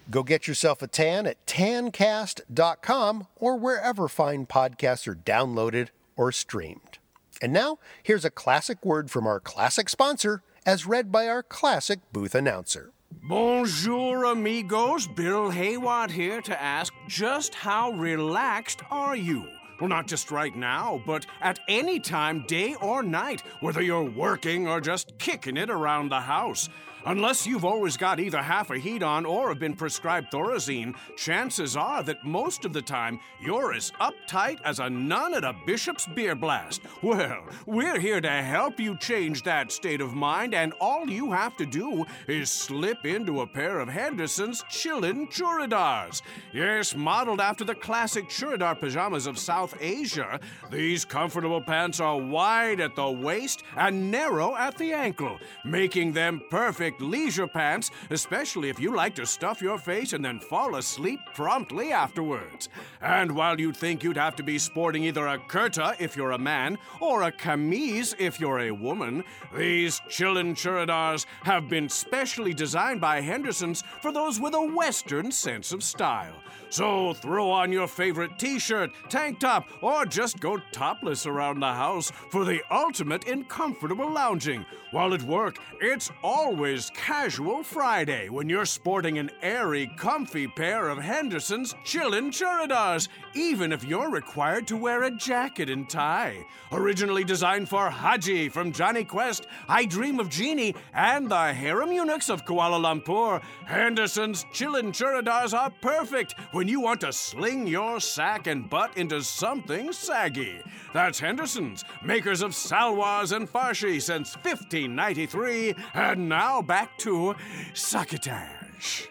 Go 0.09 0.23
get 0.23 0.47
yourself 0.47 0.81
a 0.81 0.87
tan 0.87 1.25
at 1.25 1.45
tancast.com 1.45 3.27
or 3.35 3.57
wherever 3.57 4.07
fine 4.07 4.45
podcasts 4.45 5.07
are 5.07 5.15
downloaded 5.15 5.89
or 6.15 6.31
streamed. 6.31 6.97
And 7.41 7.53
now, 7.53 7.79
here's 8.01 8.25
a 8.25 8.29
classic 8.29 8.83
word 8.85 9.09
from 9.09 9.25
our 9.25 9.39
classic 9.39 9.89
sponsor, 9.89 10.43
as 10.65 10.85
read 10.85 11.11
by 11.11 11.27
our 11.27 11.43
classic 11.43 11.99
booth 12.11 12.35
announcer. 12.35 12.91
Bonjour, 13.21 14.25
amigos. 14.25 15.07
Bill 15.07 15.51
Haywatt 15.51 16.11
here 16.11 16.41
to 16.41 16.61
ask 16.61 16.93
just 17.07 17.53
how 17.53 17.91
relaxed 17.91 18.81
are 18.89 19.15
you? 19.15 19.47
Well, 19.79 19.89
not 19.89 20.07
just 20.07 20.31
right 20.31 20.55
now, 20.55 21.01
but 21.05 21.25
at 21.41 21.59
any 21.67 21.99
time, 21.99 22.45
day 22.47 22.75
or 22.75 23.03
night, 23.03 23.41
whether 23.59 23.81
you're 23.81 24.03
working 24.09 24.67
or 24.67 24.79
just 24.79 25.17
kicking 25.17 25.57
it 25.57 25.69
around 25.69 26.09
the 26.09 26.21
house. 26.21 26.69
Unless 27.05 27.45
you've 27.45 27.65
always 27.65 27.97
got 27.97 28.21
either 28.21 28.41
half 28.41 28.69
a 28.69 28.77
heat 28.77 29.03
on 29.03 29.25
or 29.25 29.49
have 29.49 29.59
been 29.59 29.75
prescribed 29.75 30.31
Thorazine, 30.31 30.95
chances 31.17 31.75
are 31.75 32.01
that 32.03 32.23
most 32.23 32.63
of 32.63 32.71
the 32.71 32.81
time 32.81 33.19
you're 33.41 33.73
as 33.73 33.91
uptight 33.99 34.61
as 34.63 34.79
a 34.79 34.89
nun 34.89 35.33
at 35.33 35.43
a 35.43 35.53
bishop's 35.65 36.07
beer 36.07 36.33
blast. 36.33 36.81
Well, 37.01 37.43
we're 37.65 37.99
here 37.99 38.21
to 38.21 38.29
help 38.29 38.79
you 38.79 38.97
change 38.97 39.43
that 39.43 39.71
state 39.71 39.99
of 39.99 40.13
mind, 40.13 40.53
and 40.53 40.71
all 40.79 41.09
you 41.09 41.31
have 41.33 41.57
to 41.57 41.65
do 41.65 42.05
is 42.27 42.49
slip 42.49 43.05
into 43.05 43.41
a 43.41 43.47
pair 43.47 43.79
of 43.79 43.89
Henderson's 43.89 44.63
Chillin' 44.69 45.29
Churidars. 45.29 46.21
Yes, 46.53 46.95
modeled 46.95 47.41
after 47.41 47.65
the 47.65 47.75
classic 47.75 48.29
Churidar 48.29 48.79
pajamas 48.79 49.27
of 49.27 49.37
South 49.37 49.75
Asia, 49.81 50.39
these 50.71 51.03
comfortable 51.03 51.61
pants 51.61 51.99
are 51.99 52.17
wide 52.17 52.79
at 52.79 52.95
the 52.95 53.11
waist 53.11 53.63
and 53.75 54.09
narrow 54.09 54.55
at 54.55 54.77
the 54.77 54.93
ankle, 54.93 55.37
making 55.65 56.13
them 56.13 56.41
perfect 56.49 56.92
leisure 56.99 57.47
pants, 57.47 57.91
especially 58.09 58.69
if 58.69 58.79
you 58.79 58.95
like 58.95 59.15
to 59.15 59.25
stuff 59.25 59.61
your 59.61 59.77
face 59.77 60.13
and 60.13 60.23
then 60.23 60.39
fall 60.39 60.75
asleep 60.75 61.19
promptly 61.33 61.91
afterwards. 61.91 62.69
And 63.01 63.31
while 63.31 63.59
you'd 63.59 63.77
think 63.77 64.03
you'd 64.03 64.17
have 64.17 64.35
to 64.37 64.43
be 64.43 64.59
sporting 64.59 65.03
either 65.03 65.27
a 65.27 65.37
kurta 65.37 65.95
if 65.99 66.15
you're 66.15 66.31
a 66.31 66.37
man 66.37 66.77
or 66.99 67.23
a 67.23 67.31
camise 67.31 68.15
if 68.19 68.39
you're 68.39 68.59
a 68.59 68.71
woman, 68.71 69.23
these 69.55 70.01
chillin' 70.09 70.55
churidars 70.55 71.25
have 71.43 71.69
been 71.69 71.89
specially 71.89 72.53
designed 72.53 73.01
by 73.01 73.21
Henderson's 73.21 73.83
for 74.01 74.11
those 74.11 74.39
with 74.39 74.53
a 74.53 74.61
Western 74.61 75.31
sense 75.31 75.71
of 75.71 75.83
style. 75.83 76.35
So 76.73 77.13
throw 77.13 77.51
on 77.51 77.71
your 77.71 77.87
favorite 77.87 78.39
t 78.39 78.57
shirt, 78.57 78.89
tank 79.07 79.39
top, 79.39 79.67
or 79.83 80.07
just 80.07 80.39
go 80.39 80.57
topless 80.71 81.27
around 81.27 81.59
the 81.59 81.71
house 81.71 82.11
for 82.31 82.45
the 82.45 82.63
ultimate 82.71 83.25
in 83.25 83.43
comfortable 83.43 84.09
lounging. 84.09 84.65
While 84.89 85.13
at 85.13 85.21
work, 85.23 85.57
it's 85.81 86.11
always 86.23 86.91
Casual 86.91 87.63
Friday 87.63 88.29
when 88.29 88.49
you're 88.49 88.65
sporting 88.65 89.17
an 89.19 89.29
airy, 89.41 89.91
comfy 89.97 90.47
pair 90.47 90.89
of 90.89 90.99
Henderson's 90.99 91.73
Chillin' 91.83 92.31
Churidars, 92.31 93.07
even 93.35 93.71
if 93.71 93.83
you're 93.83 94.11
required 94.11 94.67
to 94.67 94.77
wear 94.77 95.03
a 95.03 95.11
jacket 95.11 95.69
and 95.69 95.89
tie. 95.89 96.43
Originally 96.71 97.23
designed 97.23 97.69
for 97.69 97.89
Haji 97.89 98.49
from 98.49 98.71
Jonny 98.71 99.03
Quest, 99.03 99.47
I 99.67 99.85
Dream 99.85 100.19
of 100.19 100.29
Jeannie, 100.29 100.75
and 100.93 101.29
the 101.29 101.53
harem 101.53 101.91
eunuchs 101.91 102.29
of 102.29 102.45
Kuala 102.45 102.79
Lumpur, 102.79 103.41
Henderson's 103.65 104.43
Chillin' 104.53 104.91
Churidars 104.91 105.57
are 105.57 105.71
perfect 105.81 106.35
when 106.51 106.62
you 106.67 106.79
want 106.79 107.01
to 107.01 107.11
sling 107.11 107.67
your 107.67 107.99
sack 107.99 108.47
and 108.47 108.69
butt 108.69 108.95
into 108.97 109.23
something 109.23 109.91
saggy. 109.91 110.61
That's 110.93 111.19
Henderson's, 111.19 111.83
makers 112.03 112.41
of 112.41 112.51
salwars 112.51 113.35
and 113.35 113.51
farshi 113.51 114.01
since 114.01 114.35
1593, 114.35 115.75
and 115.93 116.29
now 116.29 116.61
back 116.61 116.97
to 116.99 117.35
Succotash. 117.73 119.07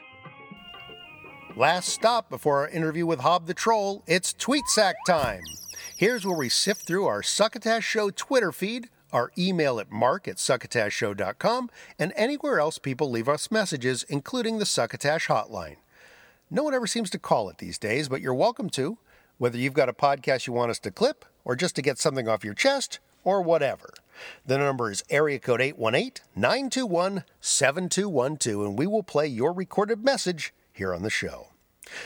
Last 1.56 1.88
stop 1.88 2.30
before 2.30 2.60
our 2.60 2.68
interview 2.68 3.04
with 3.04 3.20
Hob 3.20 3.46
the 3.46 3.54
Troll, 3.54 4.02
it's 4.06 4.32
Tweet 4.32 4.64
Sack 4.68 4.96
time. 5.06 5.42
Here's 5.94 6.24
where 6.24 6.36
we 6.36 6.48
sift 6.48 6.86
through 6.86 7.06
our 7.06 7.22
Succotash 7.22 7.84
Show 7.84 8.10
Twitter 8.10 8.52
feed, 8.52 8.88
our 9.12 9.30
email 9.36 9.78
at 9.78 9.92
mark 9.92 10.26
at 10.26 10.36
succotashshow.com, 10.36 11.70
and 11.98 12.12
anywhere 12.16 12.58
else 12.58 12.78
people 12.78 13.10
leave 13.10 13.28
us 13.28 13.50
messages, 13.50 14.02
including 14.08 14.58
the 14.58 14.66
Succotash 14.66 15.28
hotline. 15.28 15.76
No 16.54 16.64
one 16.64 16.74
ever 16.74 16.86
seems 16.86 17.08
to 17.08 17.18
call 17.18 17.48
it 17.48 17.56
these 17.56 17.78
days, 17.78 18.10
but 18.10 18.20
you're 18.20 18.34
welcome 18.34 18.68
to, 18.70 18.98
whether 19.38 19.56
you've 19.56 19.72
got 19.72 19.88
a 19.88 19.94
podcast 19.94 20.46
you 20.46 20.52
want 20.52 20.70
us 20.70 20.78
to 20.80 20.90
clip, 20.90 21.24
or 21.46 21.56
just 21.56 21.74
to 21.76 21.82
get 21.82 21.98
something 21.98 22.28
off 22.28 22.44
your 22.44 22.52
chest, 22.52 22.98
or 23.24 23.40
whatever. 23.40 23.94
The 24.44 24.58
number 24.58 24.90
is 24.90 25.02
area 25.08 25.38
code 25.38 25.62
818 25.62 26.22
921 26.36 27.24
7212, 27.40 28.66
and 28.66 28.78
we 28.78 28.86
will 28.86 29.02
play 29.02 29.26
your 29.26 29.54
recorded 29.54 30.04
message 30.04 30.52
here 30.74 30.92
on 30.92 31.02
the 31.02 31.08
show. 31.08 31.51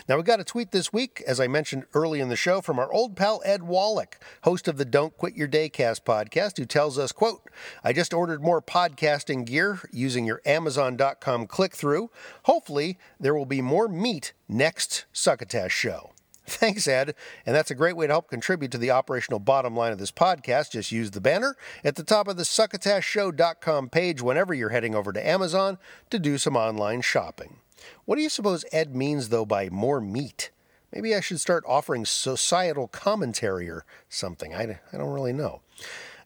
Now, 0.08 0.16
we 0.16 0.22
got 0.22 0.40
a 0.40 0.44
tweet 0.44 0.70
this 0.70 0.92
week, 0.92 1.22
as 1.26 1.38
I 1.38 1.46
mentioned 1.46 1.86
early 1.94 2.20
in 2.20 2.28
the 2.28 2.36
show, 2.36 2.60
from 2.60 2.78
our 2.78 2.90
old 2.92 3.16
pal 3.16 3.42
Ed 3.44 3.62
Wallach, 3.62 4.18
host 4.42 4.68
of 4.68 4.78
the 4.78 4.84
Don't 4.84 5.16
Quit 5.16 5.34
Your 5.34 5.48
Daycast 5.48 6.02
podcast, 6.02 6.56
who 6.56 6.64
tells 6.64 6.98
us, 6.98 7.12
quote, 7.12 7.42
I 7.84 7.92
just 7.92 8.14
ordered 8.14 8.42
more 8.42 8.62
podcasting 8.62 9.44
gear 9.44 9.80
using 9.92 10.24
your 10.24 10.40
Amazon.com 10.46 11.46
click 11.46 11.74
through. 11.74 12.10
Hopefully, 12.44 12.98
there 13.20 13.34
will 13.34 13.46
be 13.46 13.62
more 13.62 13.88
meat 13.88 14.32
next 14.48 15.04
Succotash 15.12 15.72
show. 15.72 16.12
Thanks, 16.46 16.86
Ed. 16.86 17.14
And 17.44 17.56
that's 17.56 17.72
a 17.72 17.74
great 17.74 17.96
way 17.96 18.06
to 18.06 18.12
help 18.12 18.30
contribute 18.30 18.70
to 18.72 18.78
the 18.78 18.92
operational 18.92 19.40
bottom 19.40 19.74
line 19.74 19.92
of 19.92 19.98
this 19.98 20.12
podcast. 20.12 20.70
Just 20.70 20.92
use 20.92 21.10
the 21.10 21.20
banner 21.20 21.56
at 21.82 21.96
the 21.96 22.04
top 22.04 22.28
of 22.28 22.36
the 22.36 22.44
succotashshow.com 22.44 23.90
page 23.90 24.22
whenever 24.22 24.54
you're 24.54 24.68
heading 24.70 24.94
over 24.94 25.12
to 25.12 25.26
Amazon 25.26 25.78
to 26.10 26.18
do 26.20 26.38
some 26.38 26.56
online 26.56 27.00
shopping. 27.00 27.58
What 28.04 28.16
do 28.16 28.22
you 28.22 28.28
suppose 28.28 28.64
Ed 28.72 28.94
means, 28.94 29.28
though, 29.28 29.46
by 29.46 29.68
more 29.68 30.00
meat? 30.00 30.50
Maybe 30.92 31.14
I 31.14 31.20
should 31.20 31.40
start 31.40 31.64
offering 31.66 32.04
societal 32.04 32.88
commentary 32.88 33.68
or 33.68 33.84
something. 34.08 34.54
I, 34.54 34.80
I 34.92 34.96
don't 34.96 35.12
really 35.12 35.32
know. 35.32 35.60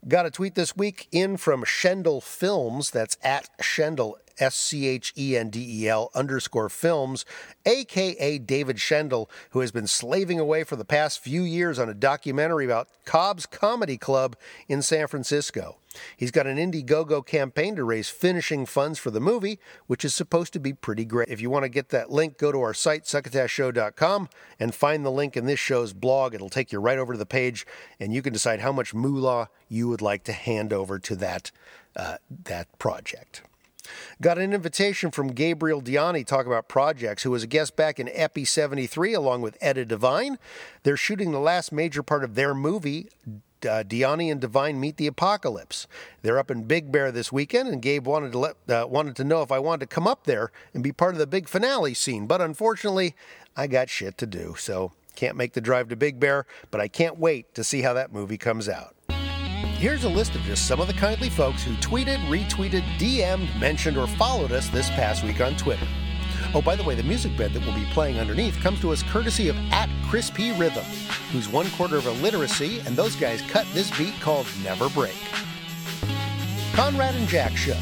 Got 0.06 0.26
a 0.26 0.30
tweet 0.30 0.54
this 0.54 0.76
week 0.76 1.08
in 1.12 1.36
from 1.36 1.64
Schendel 1.64 2.22
Films. 2.22 2.90
That's 2.90 3.16
at 3.22 3.50
Schendel, 3.58 4.14
S 4.40 4.56
C 4.56 4.86
H 4.86 5.12
E 5.16 5.36
N 5.36 5.50
D 5.50 5.84
E 5.84 5.88
L 5.88 6.10
underscore 6.14 6.68
films, 6.68 7.24
aka 7.64 8.38
David 8.38 8.76
Schendel, 8.76 9.28
who 9.50 9.60
has 9.60 9.70
been 9.70 9.86
slaving 9.86 10.40
away 10.40 10.64
for 10.64 10.76
the 10.76 10.84
past 10.84 11.20
few 11.20 11.42
years 11.42 11.78
on 11.78 11.88
a 11.88 11.94
documentary 11.94 12.64
about 12.64 12.88
Cobb's 13.04 13.46
Comedy 13.46 13.96
Club 13.96 14.36
in 14.68 14.82
San 14.82 15.06
Francisco. 15.06 15.76
He's 16.16 16.30
got 16.30 16.46
an 16.46 16.56
Indiegogo 16.56 17.26
campaign 17.26 17.74
to 17.76 17.84
raise 17.84 18.08
finishing 18.08 18.64
funds 18.64 18.98
for 18.98 19.10
the 19.10 19.20
movie, 19.20 19.58
which 19.86 20.04
is 20.04 20.14
supposed 20.14 20.52
to 20.52 20.60
be 20.60 20.72
pretty 20.72 21.04
great. 21.04 21.28
If 21.28 21.40
you 21.40 21.50
want 21.50 21.64
to 21.64 21.68
get 21.68 21.88
that 21.88 22.10
link, 22.10 22.38
go 22.38 22.52
to 22.52 22.60
our 22.60 22.74
site, 22.74 23.04
succotashshow.com, 23.04 24.28
and 24.60 24.74
find 24.74 25.04
the 25.04 25.10
link 25.10 25.36
in 25.36 25.46
this 25.46 25.58
show's 25.58 25.92
blog. 25.92 26.34
It'll 26.34 26.48
take 26.48 26.70
you 26.70 26.78
right 26.78 26.98
over 26.98 27.12
to 27.12 27.18
the 27.18 27.26
page, 27.26 27.66
and 27.98 28.14
you 28.14 28.22
can 28.22 28.32
decide 28.32 28.60
how 28.60 28.72
much 28.72 28.94
moolah 28.94 29.48
you 29.68 29.88
would 29.88 30.02
like 30.02 30.24
to 30.24 30.32
hand 30.32 30.72
over 30.72 30.98
to 31.00 31.16
that, 31.16 31.50
uh, 31.96 32.18
that 32.44 32.78
project. 32.78 33.42
Got 34.20 34.38
an 34.38 34.52
invitation 34.52 35.10
from 35.10 35.28
Gabriel 35.28 35.82
Diani 35.82 36.26
talk 36.26 36.46
about 36.46 36.68
projects, 36.68 37.22
who 37.22 37.30
was 37.30 37.42
a 37.42 37.46
guest 37.46 37.76
back 37.76 37.98
in 37.98 38.08
Epi 38.12 38.44
73 38.44 39.14
along 39.14 39.42
with 39.42 39.56
Etta 39.60 39.84
Devine. 39.84 40.38
They're 40.82 40.96
shooting 40.96 41.32
the 41.32 41.40
last 41.40 41.72
major 41.72 42.02
part 42.02 42.24
of 42.24 42.34
their 42.34 42.54
movie, 42.54 43.08
uh, 43.26 43.84
Diani 43.86 44.30
and 44.30 44.40
Devine 44.40 44.80
Meet 44.80 44.96
the 44.96 45.06
Apocalypse. 45.06 45.86
They're 46.22 46.38
up 46.38 46.50
in 46.50 46.64
Big 46.64 46.90
Bear 46.90 47.12
this 47.12 47.32
weekend, 47.32 47.68
and 47.68 47.82
Gabe 47.82 48.06
wanted 48.06 48.32
to 48.32 48.38
let, 48.38 48.56
uh, 48.68 48.86
wanted 48.88 49.16
to 49.16 49.24
know 49.24 49.42
if 49.42 49.52
I 49.52 49.58
wanted 49.58 49.88
to 49.88 49.94
come 49.94 50.06
up 50.06 50.24
there 50.24 50.50
and 50.74 50.82
be 50.82 50.92
part 50.92 51.14
of 51.14 51.18
the 51.18 51.26
big 51.26 51.48
finale 51.48 51.94
scene. 51.94 52.26
But 52.26 52.40
unfortunately, 52.40 53.14
I 53.56 53.66
got 53.66 53.90
shit 53.90 54.16
to 54.18 54.26
do, 54.26 54.54
so 54.58 54.92
can't 55.14 55.36
make 55.36 55.52
the 55.52 55.60
drive 55.60 55.88
to 55.88 55.96
Big 55.96 56.18
Bear. 56.18 56.46
But 56.70 56.80
I 56.80 56.88
can't 56.88 57.18
wait 57.18 57.54
to 57.54 57.64
see 57.64 57.82
how 57.82 57.92
that 57.94 58.12
movie 58.12 58.38
comes 58.38 58.68
out. 58.68 58.94
Here's 59.80 60.04
a 60.04 60.10
list 60.10 60.34
of 60.34 60.42
just 60.42 60.66
some 60.66 60.78
of 60.78 60.88
the 60.88 60.92
kindly 60.92 61.30
folks 61.30 61.62
who 61.62 61.72
tweeted, 61.76 62.18
retweeted, 62.26 62.82
DM'd, 62.98 63.58
mentioned, 63.58 63.96
or 63.96 64.06
followed 64.06 64.52
us 64.52 64.68
this 64.68 64.90
past 64.90 65.24
week 65.24 65.40
on 65.40 65.56
Twitter. 65.56 65.86
Oh, 66.52 66.60
by 66.60 66.76
the 66.76 66.84
way, 66.84 66.94
the 66.94 67.02
music 67.02 67.34
bed 67.34 67.54
that 67.54 67.64
we'll 67.64 67.74
be 67.74 67.86
playing 67.86 68.18
underneath 68.18 68.60
comes 68.60 68.78
to 68.82 68.92
us 68.92 69.02
courtesy 69.04 69.48
of 69.48 69.56
at 69.72 69.88
Crispy 70.06 70.52
Rhythm, 70.52 70.84
who's 71.32 71.48
one 71.48 71.70
quarter 71.70 71.96
of 71.96 72.06
illiteracy, 72.06 72.80
and 72.80 72.94
those 72.94 73.16
guys 73.16 73.40
cut 73.40 73.66
this 73.72 73.90
beat 73.96 74.12
called 74.20 74.46
Never 74.62 74.90
Break. 74.90 75.16
Conrad 76.74 77.14
and 77.14 77.26
Jack 77.26 77.56
Show, 77.56 77.78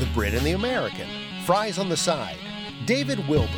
The 0.00 0.06
Brit 0.12 0.34
and 0.34 0.44
the 0.44 0.52
American, 0.52 1.08
Fries 1.46 1.78
on 1.78 1.88
the 1.88 1.96
Side, 1.96 2.36
David 2.84 3.26
Wilbur, 3.26 3.48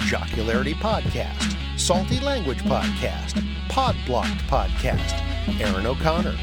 Jocularity 0.00 0.74
Podcast, 0.74 1.56
Salty 1.80 2.20
Language 2.20 2.62
Podcast, 2.64 3.42
Podblocked 3.68 4.42
Podcast, 4.42 5.18
Aaron 5.58 5.86
O'Connor, 5.86 6.36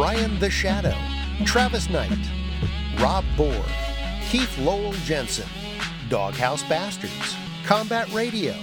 Brian 0.00 0.38
the 0.38 0.48
Shadow, 0.48 0.96
Travis 1.44 1.90
Knight, 1.90 2.16
Rob 3.00 3.22
Bohr, 3.36 3.70
Keith 4.30 4.56
Lowell 4.56 4.94
Jensen, 5.04 5.46
Doghouse 6.08 6.62
Bastards, 6.62 7.36
Combat 7.66 8.10
Radio, 8.10 8.54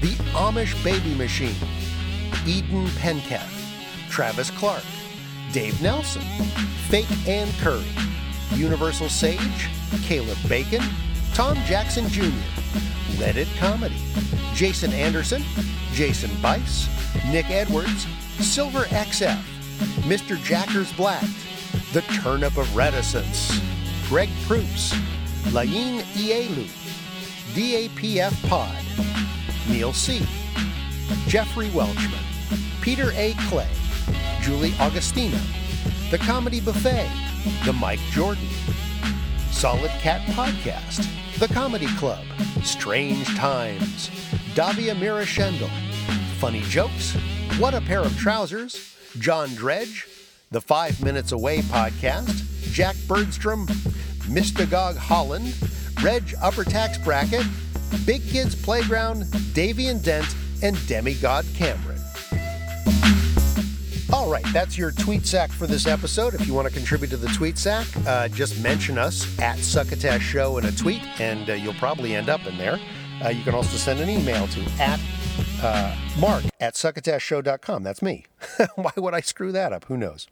The 0.00 0.14
Amish 0.32 0.82
Baby 0.82 1.14
Machine, 1.14 1.54
Eden 2.46 2.86
Penketh, 2.86 4.08
Travis 4.08 4.50
Clark, 4.52 4.82
Dave 5.52 5.78
Nelson, 5.82 6.22
Fake 6.88 7.28
Ann 7.28 7.48
Curry, 7.60 7.84
Universal 8.54 9.10
Sage, 9.10 9.68
Caleb 10.04 10.38
Bacon, 10.48 10.82
Tom 11.34 11.58
Jackson 11.66 12.08
Jr., 12.08 12.22
Reddit 13.18 13.54
Comedy, 13.58 14.00
Jason 14.54 14.94
Anderson, 14.94 15.42
Jason 15.92 16.30
Bice, 16.40 16.88
Nick 17.30 17.50
Edwards, 17.50 18.06
Silver 18.40 18.84
XF, 18.84 19.57
Mr. 20.04 20.42
Jackers 20.42 20.92
Black, 20.92 21.24
The 21.92 22.02
Turnip 22.22 22.56
of 22.56 22.74
Reticence, 22.74 23.60
Greg 24.08 24.28
Proops, 24.46 24.94
Laine 25.52 26.00
Ielu, 26.14 26.66
DAPF 27.54 28.48
Pod, 28.48 28.74
Neil 29.68 29.92
C., 29.92 30.26
Jeffrey 31.26 31.68
Welchman, 31.68 32.22
Peter 32.80 33.12
A. 33.14 33.34
Clay, 33.48 33.68
Julie 34.40 34.70
Augustino, 34.72 35.40
The 36.10 36.18
Comedy 36.18 36.60
Buffet, 36.60 37.10
The 37.64 37.72
Mike 37.72 38.00
Jordan, 38.10 38.48
Solid 39.50 39.90
Cat 40.00 40.20
Podcast, 40.28 41.06
The 41.38 41.48
Comedy 41.48 41.88
Club, 41.96 42.24
Strange 42.62 43.26
Times, 43.36 44.10
Davia 44.54 44.94
Mira 44.94 45.22
Mirashendel, 45.22 45.70
Funny 46.38 46.60
Jokes, 46.62 47.14
What 47.58 47.74
a 47.74 47.80
Pair 47.80 48.00
of 48.00 48.16
Trousers, 48.16 48.97
John 49.18 49.54
Dredge, 49.54 50.06
The 50.50 50.60
Five 50.60 51.02
Minutes 51.02 51.32
Away 51.32 51.58
Podcast, 51.60 52.72
Jack 52.72 52.96
Bergstrom, 53.06 53.66
Mystagog 54.26 54.96
Holland, 54.96 55.54
Reg 56.02 56.34
Upper 56.40 56.64
Tax 56.64 56.98
Bracket, 56.98 57.44
Big 58.06 58.26
Kids 58.28 58.54
Playground, 58.54 59.24
Davian 59.54 60.02
Dent, 60.02 60.26
and 60.62 60.76
Demigod 60.86 61.44
Cameron. 61.54 61.98
All 64.12 64.30
right, 64.30 64.44
that's 64.52 64.78
your 64.78 64.90
tweet 64.90 65.26
sack 65.26 65.50
for 65.50 65.66
this 65.66 65.86
episode. 65.86 66.34
If 66.34 66.46
you 66.46 66.54
want 66.54 66.66
to 66.66 66.72
contribute 66.72 67.10
to 67.10 67.16
the 67.16 67.28
tweet 67.28 67.58
sack, 67.58 67.86
uh, 68.06 68.28
just 68.28 68.58
mention 68.62 68.96
us 68.96 69.38
at 69.38 69.58
Succotash 69.58 70.22
Show 70.22 70.56
in 70.58 70.64
a 70.64 70.72
tweet, 70.72 71.02
and 71.20 71.50
uh, 71.50 71.52
you'll 71.52 71.74
probably 71.74 72.14
end 72.14 72.28
up 72.28 72.46
in 72.46 72.56
there. 72.56 72.80
Uh, 73.24 73.28
you 73.30 73.42
can 73.42 73.54
also 73.54 73.76
send 73.76 74.00
an 74.00 74.08
email 74.08 74.46
to 74.48 74.60
at 74.80 75.00
uh, 75.62 75.94
mark 76.18 76.44
at 76.60 76.74
succotashshow.com. 76.74 77.82
That's 77.82 78.02
me. 78.02 78.26
Why 78.76 78.92
would 78.96 79.14
I 79.14 79.20
screw 79.20 79.52
that 79.52 79.72
up? 79.72 79.84
Who 79.86 79.96
knows? 79.96 80.26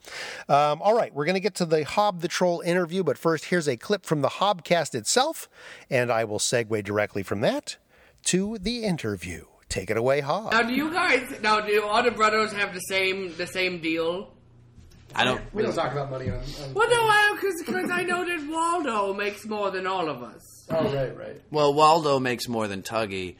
Um, 0.47 0.81
all 0.81 0.95
right, 0.95 1.13
we're 1.13 1.25
going 1.25 1.35
to 1.35 1.41
get 1.41 1.55
to 1.55 1.65
the 1.65 1.83
Hob 1.83 2.21
the 2.21 2.27
Troll 2.27 2.61
interview, 2.61 3.03
but 3.03 3.17
first, 3.17 3.45
here's 3.45 3.67
a 3.67 3.77
clip 3.77 4.05
from 4.05 4.21
the 4.21 4.29
Hobcast 4.29 4.95
itself, 4.95 5.49
and 5.89 6.11
I 6.11 6.23
will 6.23 6.39
segue 6.39 6.83
directly 6.83 7.23
from 7.23 7.41
that 7.41 7.77
to 8.25 8.57
the 8.57 8.83
interview. 8.83 9.45
Take 9.69 9.89
it 9.89 9.97
away, 9.97 10.21
Hob. 10.21 10.53
Now, 10.53 10.61
do 10.61 10.73
you 10.73 10.91
guys 10.93 11.39
now 11.41 11.59
do 11.59 11.83
all 11.83 12.01
the 12.01 12.11
brothers 12.11 12.53
have 12.53 12.73
the 12.73 12.79
same 12.79 13.35
the 13.35 13.47
same 13.47 13.81
deal? 13.81 14.33
I 15.13 15.25
don't. 15.25 15.41
We 15.53 15.63
don't 15.63 15.73
talk 15.75 15.91
about 15.91 16.09
money 16.09 16.29
on. 16.29 16.37
on 16.37 16.73
Well, 16.73 16.89
no, 16.89 17.35
because 17.35 17.89
I 17.91 18.03
know 18.03 18.25
that 18.25 18.47
Waldo 18.49 19.13
makes 19.13 19.45
more 19.45 19.71
than 19.71 19.85
all 19.87 20.07
of 20.09 20.23
us. 20.23 20.56
Oh, 20.69 20.93
right, 20.93 21.17
right. 21.17 21.41
Well, 21.51 21.73
Waldo 21.73 22.19
makes 22.19 22.47
more 22.47 22.67
than 22.67 22.81
Tuggy. 22.81 23.35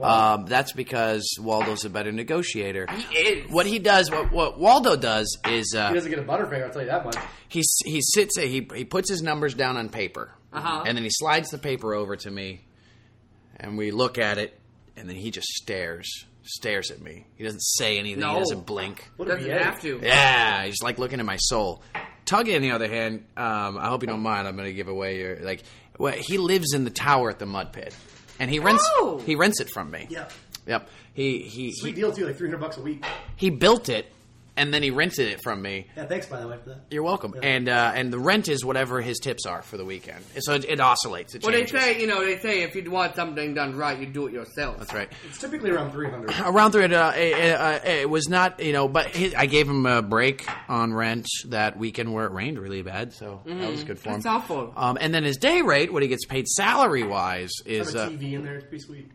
Um, 0.00 0.46
that's 0.46 0.70
because 0.72 1.28
Waldo's 1.40 1.84
a 1.84 1.90
better 1.90 2.12
negotiator. 2.12 2.86
He 2.86 3.16
is. 3.18 3.50
What 3.50 3.66
he 3.66 3.80
does, 3.80 4.10
what, 4.12 4.30
what 4.30 4.56
Waldo 4.58 4.94
does 4.94 5.36
is 5.48 5.74
uh, 5.76 5.88
he 5.88 5.94
doesn't 5.94 6.10
get 6.10 6.20
a 6.20 6.22
butterfinger. 6.22 6.62
I'll 6.66 6.70
tell 6.70 6.82
you 6.82 6.88
that 6.88 7.04
much. 7.04 7.16
he 7.48 7.64
he 7.84 8.00
sits 8.00 8.38
he 8.38 8.68
he 8.76 8.84
puts 8.84 9.10
his 9.10 9.22
numbers 9.22 9.54
down 9.54 9.76
on 9.76 9.88
paper, 9.88 10.30
Uh-huh. 10.52 10.84
and 10.86 10.96
then 10.96 11.02
he 11.02 11.10
slides 11.10 11.50
the 11.50 11.58
paper 11.58 11.94
over 11.94 12.14
to 12.14 12.30
me, 12.30 12.60
and 13.56 13.76
we 13.76 13.90
look 13.90 14.18
at 14.18 14.38
it, 14.38 14.56
and 14.96 15.08
then 15.08 15.16
he 15.16 15.32
just 15.32 15.48
stares 15.48 16.26
stares 16.44 16.92
at 16.92 17.00
me. 17.02 17.26
He 17.34 17.42
doesn't 17.42 17.60
say 17.60 17.98
anything. 17.98 18.20
No. 18.20 18.34
He 18.34 18.38
doesn't 18.38 18.66
blink. 18.66 19.10
Doesn't 19.18 19.50
have 19.50 19.80
to. 19.82 19.98
Yeah, 20.00 20.64
he's 20.64 20.80
like 20.80 20.98
looking 21.00 21.18
at 21.18 21.26
my 21.26 21.38
soul. 21.38 21.82
Tuggy, 22.24 22.54
on 22.54 22.62
the 22.62 22.70
other 22.70 22.88
hand, 22.88 23.24
um, 23.36 23.76
I 23.78 23.88
hope 23.88 24.02
you 24.02 24.06
don't 24.06 24.20
mind. 24.22 24.46
I'm 24.46 24.54
going 24.54 24.68
to 24.68 24.74
give 24.74 24.86
away 24.88 25.18
your 25.18 25.36
like. 25.40 25.64
Well, 25.98 26.14
he 26.16 26.38
lives 26.38 26.72
in 26.74 26.84
the 26.84 26.90
tower 26.90 27.28
at 27.30 27.38
the 27.38 27.46
mud 27.46 27.72
pit, 27.72 27.94
and 28.38 28.50
he 28.50 28.58
rents 28.60 28.84
Oh! 28.98 29.22
he 29.26 29.34
rents 29.34 29.60
it 29.60 29.68
from 29.70 29.90
me. 29.90 30.06
Yeah. 30.08 30.28
Yep. 30.66 30.88
He 31.14 31.40
he 31.40 31.72
Sweet 31.72 31.94
he, 31.96 32.00
deal 32.00 32.12
too, 32.12 32.26
like 32.26 32.36
three 32.36 32.48
hundred 32.48 32.60
bucks 32.60 32.76
a 32.76 32.82
week. 32.82 33.04
he 33.36 33.50
built 33.50 33.88
it, 33.88 34.06
and 34.58 34.74
then 34.74 34.82
he 34.82 34.90
rented 34.90 35.28
it 35.28 35.42
from 35.42 35.62
me. 35.62 35.86
Yeah, 35.96 36.06
thanks 36.06 36.26
by 36.26 36.40
the 36.40 36.48
way 36.48 36.58
for 36.62 36.70
that. 36.70 36.80
You're 36.90 37.02
welcome. 37.02 37.34
And 37.42 37.68
uh, 37.68 37.92
and 37.94 38.12
the 38.12 38.18
rent 38.18 38.48
is 38.48 38.64
whatever 38.64 39.00
his 39.00 39.18
tips 39.18 39.46
are 39.46 39.62
for 39.62 39.76
the 39.76 39.84
weekend. 39.84 40.24
So 40.40 40.54
it, 40.54 40.64
it 40.68 40.80
oscillates. 40.80 41.34
It 41.34 41.42
Well, 41.42 41.52
they 41.52 41.66
say 41.66 42.00
you 42.00 42.06
know 42.06 42.24
they 42.24 42.38
say 42.38 42.62
if 42.62 42.74
you 42.74 42.90
want 42.90 43.14
something 43.14 43.54
done 43.54 43.76
right, 43.76 43.98
you 43.98 44.06
do 44.06 44.26
it 44.26 44.32
yourself. 44.32 44.78
That's 44.78 44.92
right. 44.92 45.10
It's 45.28 45.38
typically 45.38 45.70
around 45.70 45.92
three 45.92 46.10
hundred. 46.10 46.34
Around 46.44 46.72
there, 46.72 46.82
uh, 46.84 47.12
it, 47.14 47.54
uh, 47.54 47.80
it 47.84 48.10
was 48.10 48.28
not, 48.28 48.60
you 48.60 48.72
know, 48.72 48.88
but 48.88 49.06
his, 49.06 49.34
I 49.34 49.46
gave 49.46 49.68
him 49.68 49.86
a 49.86 50.02
break 50.02 50.46
on 50.68 50.92
rent 50.92 51.26
that 51.46 51.78
weekend 51.78 52.12
where 52.12 52.26
it 52.26 52.32
rained 52.32 52.58
really 52.58 52.82
bad, 52.82 53.12
so 53.12 53.42
that 53.46 53.70
was 53.70 53.84
good 53.84 53.98
for 53.98 54.08
him. 54.10 54.14
That's 54.14 54.26
awful. 54.26 54.72
Um, 54.76 54.98
and 55.00 55.14
then 55.14 55.24
his 55.24 55.36
day 55.36 55.62
rate, 55.62 55.92
what 55.92 56.02
he 56.02 56.08
gets 56.08 56.24
paid 56.26 56.48
salary 56.48 57.04
wise, 57.04 57.50
is 57.64 57.92
Have 57.92 57.96
a 57.96 58.04
uh, 58.06 58.08
TV 58.10 58.32
in 58.32 58.44
there. 58.44 58.56
It's 58.56 58.66
pretty 58.66 58.84
sweet. 58.84 59.10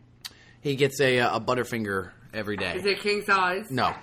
he 0.60 0.76
gets 0.76 1.00
a, 1.00 1.20
uh, 1.20 1.36
a 1.36 1.40
Butterfinger 1.40 2.10
every 2.32 2.56
day. 2.56 2.76
Is 2.76 2.86
it 2.86 3.00
king 3.00 3.22
size? 3.22 3.70
No, 3.70 3.94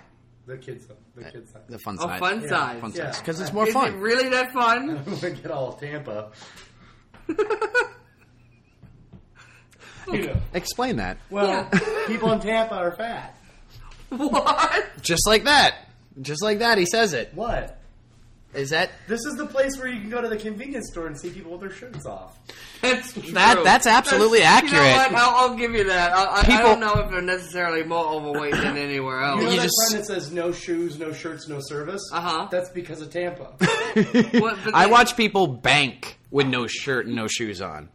The 0.46 0.58
kids, 0.58 0.86
the 1.26 1.32
kids. 1.32 1.53
the 1.69 1.80
fun 1.80 1.97
Oh, 1.99 2.07
size. 2.07 2.19
fun 2.19 2.47
size. 2.47 2.82
Fun 2.82 2.91
Yeah. 2.95 3.11
size 3.11 3.19
because 3.19 3.39
it's 3.41 3.53
more 3.53 3.67
Is 3.67 3.74
fun. 3.74 3.93
it 3.93 3.97
really 3.97 4.30
that 4.30 4.51
fun? 4.53 4.89
I'm 5.07 5.15
gonna 5.19 5.32
get 5.32 5.51
all 5.51 5.69
of 5.74 5.80
Tampa. 5.80 6.32
you 10.11 10.26
know. 10.28 10.36
Explain 10.53 10.97
that. 10.97 11.17
Well, 11.30 11.69
people 12.07 12.32
in 12.32 12.39
Tampa 12.39 12.76
are 12.76 12.91
fat. 12.95 13.36
What? 14.09 14.86
Just 15.01 15.26
like 15.28 15.45
that. 15.45 15.76
Just 16.22 16.43
like 16.43 16.59
that. 16.59 16.78
He 16.78 16.86
says 16.86 17.13
it. 17.13 17.32
What? 17.34 17.80
Is 18.54 18.72
that 18.72 18.91
This 19.08 19.22
is 19.26 19.36
the 19.36 19.45
place 19.45 19.78
where 19.78 19.88
you 19.88 20.02
can 20.02 20.10
go 20.10 20.22
to 20.22 20.28
the 20.28 20.36
convenience 20.36 20.89
store 20.91 21.08
and 21.08 21.18
see 21.18 21.30
people 21.30 21.52
with 21.54 21.62
their 21.62 21.72
shirts 21.72 22.06
off. 22.06 22.38
That's 22.82 23.14
true. 23.14 23.32
That- 23.32 23.64
that's 23.64 23.88
absolutely 23.88 24.39
That's- 24.39 24.70
You 24.72 24.78
know 24.78 24.84
accurate. 24.84 25.14
what? 25.14 25.22
I'll, 25.22 25.49
I'll 25.52 25.56
give 25.58 25.72
you 25.72 25.86
that. 25.86 26.12
I, 26.12 26.24
I, 26.24 26.39
I 26.39 26.43
People- 26.43 26.58
don't 26.64 26.80
know 26.82 26.93
if 26.95 27.12
they're 27.12 27.22
necessarily 27.22 27.84
more 27.84 28.06
overweight 28.06 28.56
than 28.56 28.76
anywhere 28.78 29.22
else. 29.22 29.39
You 29.39 29.45
know 29.45 29.52
You 29.54 29.58
that 29.58 29.64
just- 29.64 29.89
sign 29.89 29.99
that 29.99 30.06
says 30.06 30.32
"No 30.34 30.52
shoes, 30.52 30.99
no 30.99 31.14
shirts, 31.14 31.47
no 31.47 31.60
service"? 31.62 32.02
Uh 32.12 32.20
huh. 32.22 32.47
That's 32.52 32.70
because 32.72 33.02
of 33.02 33.10
Tampa. 33.10 33.43
What, 34.41 34.58
but 34.66 34.76
I 34.76 34.86
they- 34.86 34.91
watch 34.91 35.16
people 35.16 35.47
bank 35.47 36.18
with 36.30 36.47
no 36.47 36.68
shirt 36.68 37.06
and 37.08 37.16
no 37.16 37.28
shoes 37.28 37.62
on. 37.62 37.88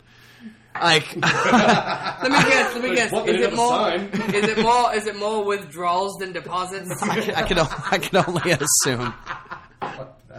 Like, 0.75 1.17
Let 1.17 2.23
me 2.23 2.39
guess. 2.39 2.75
Let 2.75 2.83
me 2.83 2.95
guess. 2.95 3.13
what, 3.13 3.25
they 3.27 3.35
Is 3.37 3.45
have 3.45 3.53
it 3.53 3.55
a 3.55 3.57
more? 3.57 3.69
sign? 3.71 4.01
Is 4.35 4.45
it 4.49 4.59
more? 4.63 4.95
Is 4.95 5.07
it 5.07 5.17
more 5.17 5.45
withdrawals 5.45 6.17
than 6.19 6.33
deposits? 6.33 6.91
I 7.03 7.21
can, 7.21 7.35
I 7.35 7.43
can, 7.43 7.59
o- 7.59 7.85
I 7.91 7.99
can 7.99 8.25
only 8.27 8.51
assume. 8.53 9.15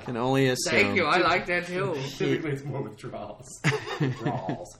I 0.07 0.11
can 0.11 0.17
only 0.17 0.47
assume. 0.47 0.71
Thank 0.73 0.95
you. 0.95 1.05
I 1.05 1.17
like 1.17 1.45
that 1.47 1.67
too. 1.67 1.97
Typically, 2.17 2.51
it's 2.51 2.63
more 2.63 2.81
withdrawals. 2.81 3.59
withdrawals. 3.99 4.77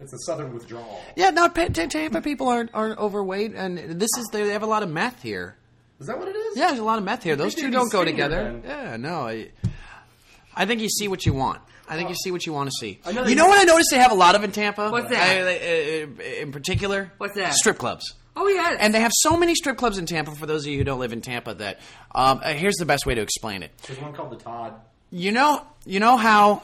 It's 0.00 0.12
a 0.12 0.18
southern 0.26 0.52
withdrawal. 0.52 1.00
Yeah, 1.16 1.30
no, 1.30 1.48
Pa- 1.48 1.68
Ta- 1.68 1.86
Tampa 1.86 2.20
people 2.20 2.48
aren't 2.48 2.70
aren't 2.74 2.98
overweight, 2.98 3.54
and 3.54 3.78
this 3.78 4.10
is 4.18 4.26
they 4.32 4.48
have 4.48 4.62
a 4.62 4.66
lot 4.66 4.82
of 4.82 4.90
meth 4.90 5.22
here. 5.22 5.56
Is 6.00 6.06
that 6.08 6.18
what 6.18 6.28
it 6.28 6.36
is? 6.36 6.56
Yeah, 6.56 6.68
there's 6.68 6.78
a 6.80 6.84
lot 6.84 6.98
of 6.98 7.04
meth 7.04 7.22
here. 7.22 7.36
Those 7.36 7.54
two 7.54 7.70
don't 7.70 7.90
go 7.90 8.04
together. 8.04 8.42
then. 8.44 8.62
Yeah, 8.64 8.96
no. 8.96 9.26
I, 9.28 9.50
I 10.54 10.66
think 10.66 10.80
you 10.80 10.88
see 10.88 11.06
what 11.08 11.24
you 11.26 11.32
want. 11.34 11.60
I 11.88 11.96
think 11.96 12.08
you 12.08 12.14
see 12.16 12.30
what 12.30 12.44
you 12.46 12.52
want 12.52 12.68
to 12.68 12.76
see. 12.78 13.00
I 13.06 13.12
know 13.12 13.22
You 13.22 13.28
they- 13.28 13.34
know 13.36 13.46
what 13.46 13.60
I 13.60 13.64
noticed 13.64 13.90
they 13.90 13.98
have 13.98 14.12
a 14.12 14.16
lot 14.16 14.34
of 14.34 14.44
in 14.44 14.52
Tampa? 14.52 14.90
What's 14.90 15.08
that? 15.10 15.20
I- 15.20 15.40
I- 15.40 16.02
uh, 16.02 16.42
in 16.42 16.52
particular? 16.52 17.10
What's 17.18 17.34
that? 17.36 17.54
Strip 17.54 17.78
clubs. 17.78 18.14
Oh 18.40 18.46
yes. 18.46 18.76
And 18.80 18.94
they 18.94 19.00
have 19.00 19.10
so 19.14 19.36
many 19.36 19.54
strip 19.56 19.76
clubs 19.76 19.98
in 19.98 20.06
Tampa. 20.06 20.30
For 20.30 20.46
those 20.46 20.64
of 20.64 20.70
you 20.70 20.78
who 20.78 20.84
don't 20.84 21.00
live 21.00 21.12
in 21.12 21.20
Tampa, 21.20 21.54
that 21.54 21.80
um, 22.14 22.40
uh, 22.42 22.52
here's 22.52 22.76
the 22.76 22.86
best 22.86 23.04
way 23.04 23.14
to 23.16 23.20
explain 23.20 23.64
it. 23.64 23.72
There's 23.86 24.00
one 24.00 24.12
called 24.12 24.30
the 24.30 24.36
Todd. 24.36 24.74
You 25.10 25.32
know, 25.32 25.66
you 25.84 25.98
know 25.98 26.16
how, 26.16 26.62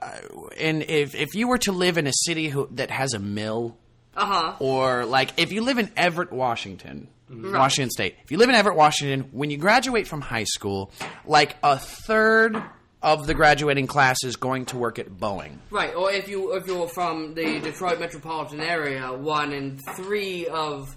uh, 0.00 0.10
and 0.56 0.82
if 0.82 1.16
if 1.16 1.34
you 1.34 1.48
were 1.48 1.58
to 1.58 1.72
live 1.72 1.98
in 1.98 2.06
a 2.06 2.12
city 2.12 2.48
who, 2.48 2.68
that 2.72 2.90
has 2.92 3.12
a 3.12 3.18
mill, 3.18 3.76
uh 4.16 4.24
huh. 4.26 4.56
or 4.60 5.04
like 5.04 5.32
if 5.36 5.50
you 5.50 5.62
live 5.62 5.78
in 5.78 5.90
Everett, 5.96 6.32
Washington, 6.32 7.08
Right. 7.28 7.58
Washington 7.58 7.90
State. 7.90 8.16
If 8.24 8.32
you 8.32 8.38
live 8.38 8.48
in 8.48 8.56
Everett, 8.56 8.76
Washington, 8.76 9.30
when 9.30 9.50
you 9.50 9.56
graduate 9.56 10.08
from 10.08 10.20
high 10.20 10.44
school, 10.44 10.90
like 11.24 11.56
a 11.62 11.78
third 11.78 12.60
of 13.02 13.26
the 13.26 13.34
graduating 13.34 13.86
class 13.86 14.18
is 14.24 14.36
going 14.36 14.66
to 14.66 14.76
work 14.76 14.98
at 14.98 15.08
Boeing. 15.08 15.58
Right. 15.70 15.94
Or 15.94 16.10
if 16.12 16.28
you 16.28 16.54
if 16.56 16.66
you're 16.66 16.88
from 16.88 17.34
the 17.34 17.60
Detroit 17.60 18.00
metropolitan 18.00 18.60
area, 18.60 19.12
one 19.12 19.52
in 19.52 19.78
three 19.96 20.46
of 20.48 20.96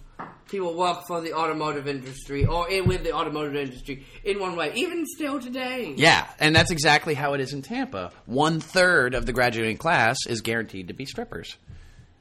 people 0.49 0.75
work 0.75 1.07
for 1.07 1.21
the 1.21 1.33
automotive 1.33 1.87
industry 1.87 2.45
or 2.45 2.69
in, 2.69 2.87
with 2.87 3.03
the 3.03 3.11
automotive 3.11 3.55
industry 3.55 4.05
in 4.23 4.39
one 4.39 4.55
way. 4.55 4.71
Even 4.75 5.05
still 5.05 5.39
today. 5.39 5.93
Yeah, 5.97 6.27
and 6.39 6.55
that's 6.55 6.71
exactly 6.71 7.13
how 7.13 7.33
it 7.33 7.41
is 7.41 7.53
in 7.53 7.61
Tampa. 7.61 8.11
One 8.25 8.59
third 8.59 9.15
of 9.15 9.25
the 9.25 9.33
graduating 9.33 9.77
class 9.77 10.17
is 10.27 10.41
guaranteed 10.41 10.89
to 10.89 10.93
be 10.93 11.05
strippers. 11.05 11.57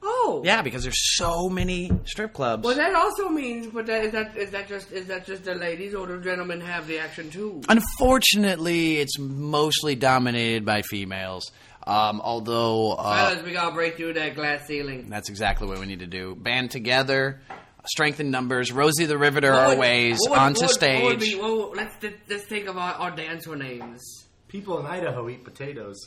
Oh. 0.05 0.41
Yeah, 0.43 0.61
because 0.61 0.83
there's 0.83 1.15
so 1.15 1.47
many 1.47 1.89
strip 2.05 2.33
clubs. 2.33 2.63
Well, 2.63 2.75
that 2.75 2.93
also 2.93 3.29
means, 3.29 3.67
but 3.67 3.85
that, 3.85 4.03
is 4.03 4.11
that 4.11 4.35
is 4.35 4.51
that 4.51 4.67
just 4.67 4.91
is 4.91 5.07
that 5.07 5.25
just 5.25 5.45
the 5.45 5.55
ladies 5.55 5.95
or 5.95 6.07
the 6.07 6.17
gentlemen 6.17 6.59
have 6.59 6.87
the 6.87 6.99
action 6.99 7.29
too? 7.29 7.61
Unfortunately, 7.69 8.97
it's 8.97 9.17
mostly 9.17 9.95
dominated 9.95 10.65
by 10.65 10.81
females. 10.81 11.51
Um, 11.85 12.21
although 12.21 12.93
uh, 12.93 13.29
Fellas, 13.29 13.45
we 13.45 13.51
gotta 13.53 13.73
break 13.73 13.95
through 13.95 14.13
that 14.13 14.35
glass 14.35 14.65
ceiling. 14.65 15.09
that's 15.09 15.29
exactly 15.29 15.67
what 15.67 15.79
we 15.79 15.85
need 15.85 15.99
to 15.99 16.07
do. 16.07 16.35
Band 16.35 16.71
together, 16.71 17.39
strengthen 17.85 18.31
numbers. 18.31 18.71
Rosie 18.71 19.05
the 19.05 19.17
Riveter 19.17 19.51
What 19.51 19.59
our 19.59 19.69
would- 19.69 19.77
ways 19.79 20.17
what 20.21 20.31
would- 20.31 20.39
onto 20.39 20.61
what 20.61 20.69
would- 20.69 20.73
stage. 20.75 21.03
What 21.03 21.09
would 21.11 21.19
be, 21.19 21.35
what 21.35 21.69
would- 21.69 21.77
let's 21.77 21.95
let's 22.29 22.45
think 22.45 22.67
of 22.67 22.77
our, 22.77 22.93
our 22.93 23.11
dancer 23.11 23.55
names. 23.55 24.25
People 24.47 24.79
in 24.79 24.85
Idaho 24.85 25.27
eat 25.29 25.43
potatoes. 25.43 25.97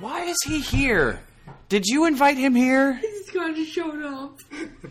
Why 0.00 0.24
is 0.24 0.36
he 0.46 0.60
here? 0.60 1.20
Did 1.68 1.86
you 1.86 2.06
invite 2.06 2.36
him 2.36 2.54
here? 2.54 2.94
He's 2.94 3.30
going 3.30 3.54
to 3.54 3.64
show 3.64 3.90
up. 4.24 4.38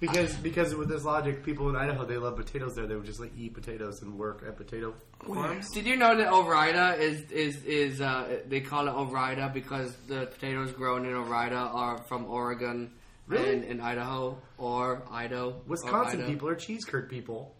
Because 0.00 0.34
because 0.34 0.74
with 0.74 0.88
this 0.88 1.04
logic, 1.04 1.44
people 1.44 1.68
in 1.68 1.76
Idaho 1.76 2.04
they 2.04 2.16
love 2.16 2.34
potatoes 2.36 2.74
there. 2.74 2.88
They 2.88 2.96
would 2.96 3.04
just 3.06 3.20
like 3.20 3.30
eat 3.38 3.54
potatoes 3.54 4.02
and 4.02 4.18
work 4.18 4.42
at 4.44 4.56
potato 4.56 4.94
farms. 5.24 5.70
Did 5.70 5.86
you 5.86 5.94
know 5.94 6.16
that 6.16 6.28
Ore-Ida 6.32 6.96
is 7.00 7.30
is 7.30 7.62
is 7.64 8.00
uh, 8.00 8.40
they 8.48 8.58
call 8.60 8.88
it 8.88 8.90
Ore-Ida 8.94 9.52
because 9.54 9.94
the 10.08 10.26
potatoes 10.26 10.72
grown 10.72 11.06
in 11.06 11.14
Ore-Ida 11.14 11.54
are 11.54 11.98
from 12.08 12.24
Oregon 12.26 12.90
Really? 13.32 13.52
and, 13.54 13.64
and 13.64 13.82
Idaho 13.82 14.38
or 14.58 15.02
Idaho. 15.10 15.60
Wisconsin 15.66 16.20
or 16.20 16.22
Idaho. 16.22 16.28
people 16.28 16.48
are 16.48 16.54
cheese 16.54 16.84
curd 16.84 17.08
people. 17.08 17.54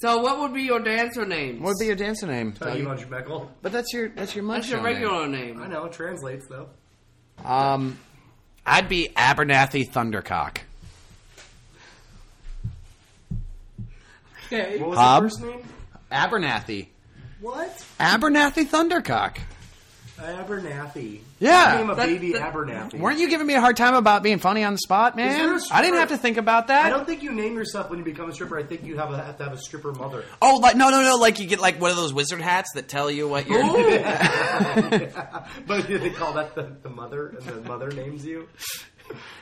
So 0.00 0.18
what 0.18 0.40
would 0.40 0.52
be 0.52 0.62
your 0.62 0.80
dancer 0.80 1.24
names? 1.24 1.60
What 1.60 1.68
would 1.68 1.80
be 1.80 1.86
your 1.86 1.96
dancer 1.96 2.26
name? 2.26 2.52
Tuggy 2.52 2.78
Dougie? 2.80 2.84
Munch 2.84 3.08
Meckle. 3.08 3.50
But 3.62 3.72
that's 3.72 3.92
your 3.92 4.08
that's 4.08 4.34
your. 4.34 4.46
That's 4.46 4.68
your 4.68 4.78
show 4.80 4.84
regular 4.84 5.28
name. 5.28 5.62
I 5.62 5.68
know 5.68 5.84
it 5.84 5.92
translates 5.92 6.46
though. 6.48 6.68
Um, 7.44 7.98
I'd 8.66 8.88
be 8.88 9.08
Abernathy 9.16 9.88
Thundercock. 9.88 10.58
Okay. 14.46 14.78
What 14.78 14.90
was 14.90 14.98
Hob? 14.98 15.22
the 15.22 15.28
first 15.30 15.42
name? 15.42 15.62
Abernathy. 16.12 16.88
What? 17.40 17.84
Abernathy 17.98 18.66
Thundercock. 18.66 19.38
Abernathy. 20.24 21.20
Yeah. 21.38 21.76
Name 21.78 21.90
a 21.90 21.94
That- 21.94 22.06
baby 22.06 22.32
that- 22.32 22.52
Abernathy. 22.52 22.98
Weren't 22.98 23.18
you 23.18 23.28
giving 23.28 23.46
me 23.46 23.54
a 23.54 23.60
hard 23.60 23.76
time 23.76 23.94
about 23.94 24.22
being 24.22 24.38
funny 24.38 24.64
on 24.64 24.72
the 24.74 24.78
spot, 24.78 25.18
Is 25.18 25.36
there 25.36 25.48
man? 25.50 25.58
a 25.58 25.74
I 25.74 25.82
didn't 25.82 25.98
have 25.98 26.08
to 26.10 26.16
think 26.16 26.36
about 26.36 26.68
that. 26.68 26.86
I 26.86 26.90
don't 26.90 27.06
think 27.06 27.22
you 27.22 27.32
name 27.32 27.54
yourself 27.54 27.90
when 27.90 27.98
you 27.98 28.04
become 28.04 28.28
a 28.28 28.32
stripper. 28.32 28.58
I 28.58 28.62
think 28.62 28.84
you 28.84 28.96
have, 28.98 29.12
a, 29.12 29.16
have 29.22 29.38
to 29.38 29.44
have 29.44 29.52
a 29.52 29.58
stripper 29.58 29.92
mother. 29.92 30.24
Oh, 30.42 30.56
like 30.62 30.76
no, 30.76 30.90
no, 30.90 31.02
no! 31.02 31.16
Like 31.16 31.38
you 31.40 31.46
get 31.46 31.60
like 31.60 31.80
one 31.80 31.90
of 31.90 31.96
those 31.96 32.12
wizard 32.14 32.40
hats 32.40 32.70
that 32.74 32.88
tell 32.88 33.10
you 33.10 33.28
what 33.28 33.46
you're. 33.46 33.62
but 35.66 35.86
they 35.88 36.10
call 36.10 36.32
that 36.34 36.54
the, 36.54 36.76
the 36.82 36.90
mother, 36.90 37.28
and 37.28 37.42
the 37.46 37.68
mother 37.68 37.90
names 37.90 38.24
you. 38.24 38.48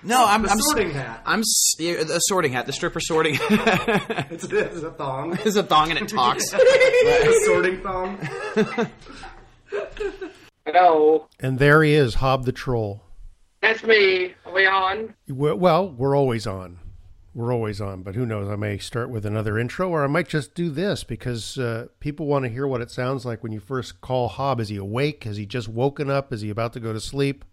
No, 0.02 0.26
I'm 0.26 0.42
the 0.42 0.50
I'm 0.50 0.58
sorting 0.60 0.90
s- 0.90 0.96
hat. 0.96 1.22
I'm 1.24 1.40
s- 1.40 1.74
yeah, 1.78 2.02
the 2.02 2.18
sorting 2.18 2.52
hat, 2.52 2.66
the 2.66 2.72
stripper 2.72 3.00
sorting. 3.00 3.38
It's, 4.32 4.44
it's 4.44 4.82
a 4.82 4.90
thong. 4.90 5.38
It's 5.44 5.56
a 5.56 5.62
thong 5.62 5.90
and 5.90 6.00
it 6.00 6.08
talks. 6.08 6.52
a 6.52 7.40
sorting 7.44 7.80
thong. 7.80 8.18
Hello. 10.64 11.28
And 11.40 11.58
there 11.58 11.82
he 11.82 11.92
is, 11.92 12.14
Hob 12.14 12.44
the 12.44 12.52
Troll. 12.52 13.02
That's 13.60 13.82
me. 13.82 14.34
Are 14.46 14.52
we 14.52 14.66
on? 14.66 15.14
Well, 15.28 15.90
we're 15.90 16.16
always 16.16 16.46
on. 16.46 16.78
We're 17.34 17.52
always 17.52 17.80
on, 17.80 18.02
but 18.02 18.14
who 18.14 18.26
knows? 18.26 18.48
I 18.48 18.56
may 18.56 18.76
start 18.78 19.08
with 19.08 19.24
another 19.24 19.58
intro, 19.58 19.88
or 19.88 20.04
I 20.04 20.06
might 20.06 20.28
just 20.28 20.54
do 20.54 20.68
this 20.68 21.02
because 21.02 21.56
uh, 21.56 21.86
people 21.98 22.26
want 22.26 22.44
to 22.44 22.50
hear 22.50 22.66
what 22.66 22.82
it 22.82 22.90
sounds 22.90 23.24
like 23.24 23.42
when 23.42 23.52
you 23.52 23.60
first 23.60 24.02
call 24.02 24.28
Hob. 24.28 24.60
Is 24.60 24.68
he 24.68 24.76
awake? 24.76 25.24
Has 25.24 25.38
he 25.38 25.46
just 25.46 25.66
woken 25.66 26.10
up? 26.10 26.32
Is 26.32 26.42
he 26.42 26.50
about 26.50 26.74
to 26.74 26.80
go 26.80 26.92
to 26.92 27.00
sleep? 27.00 27.44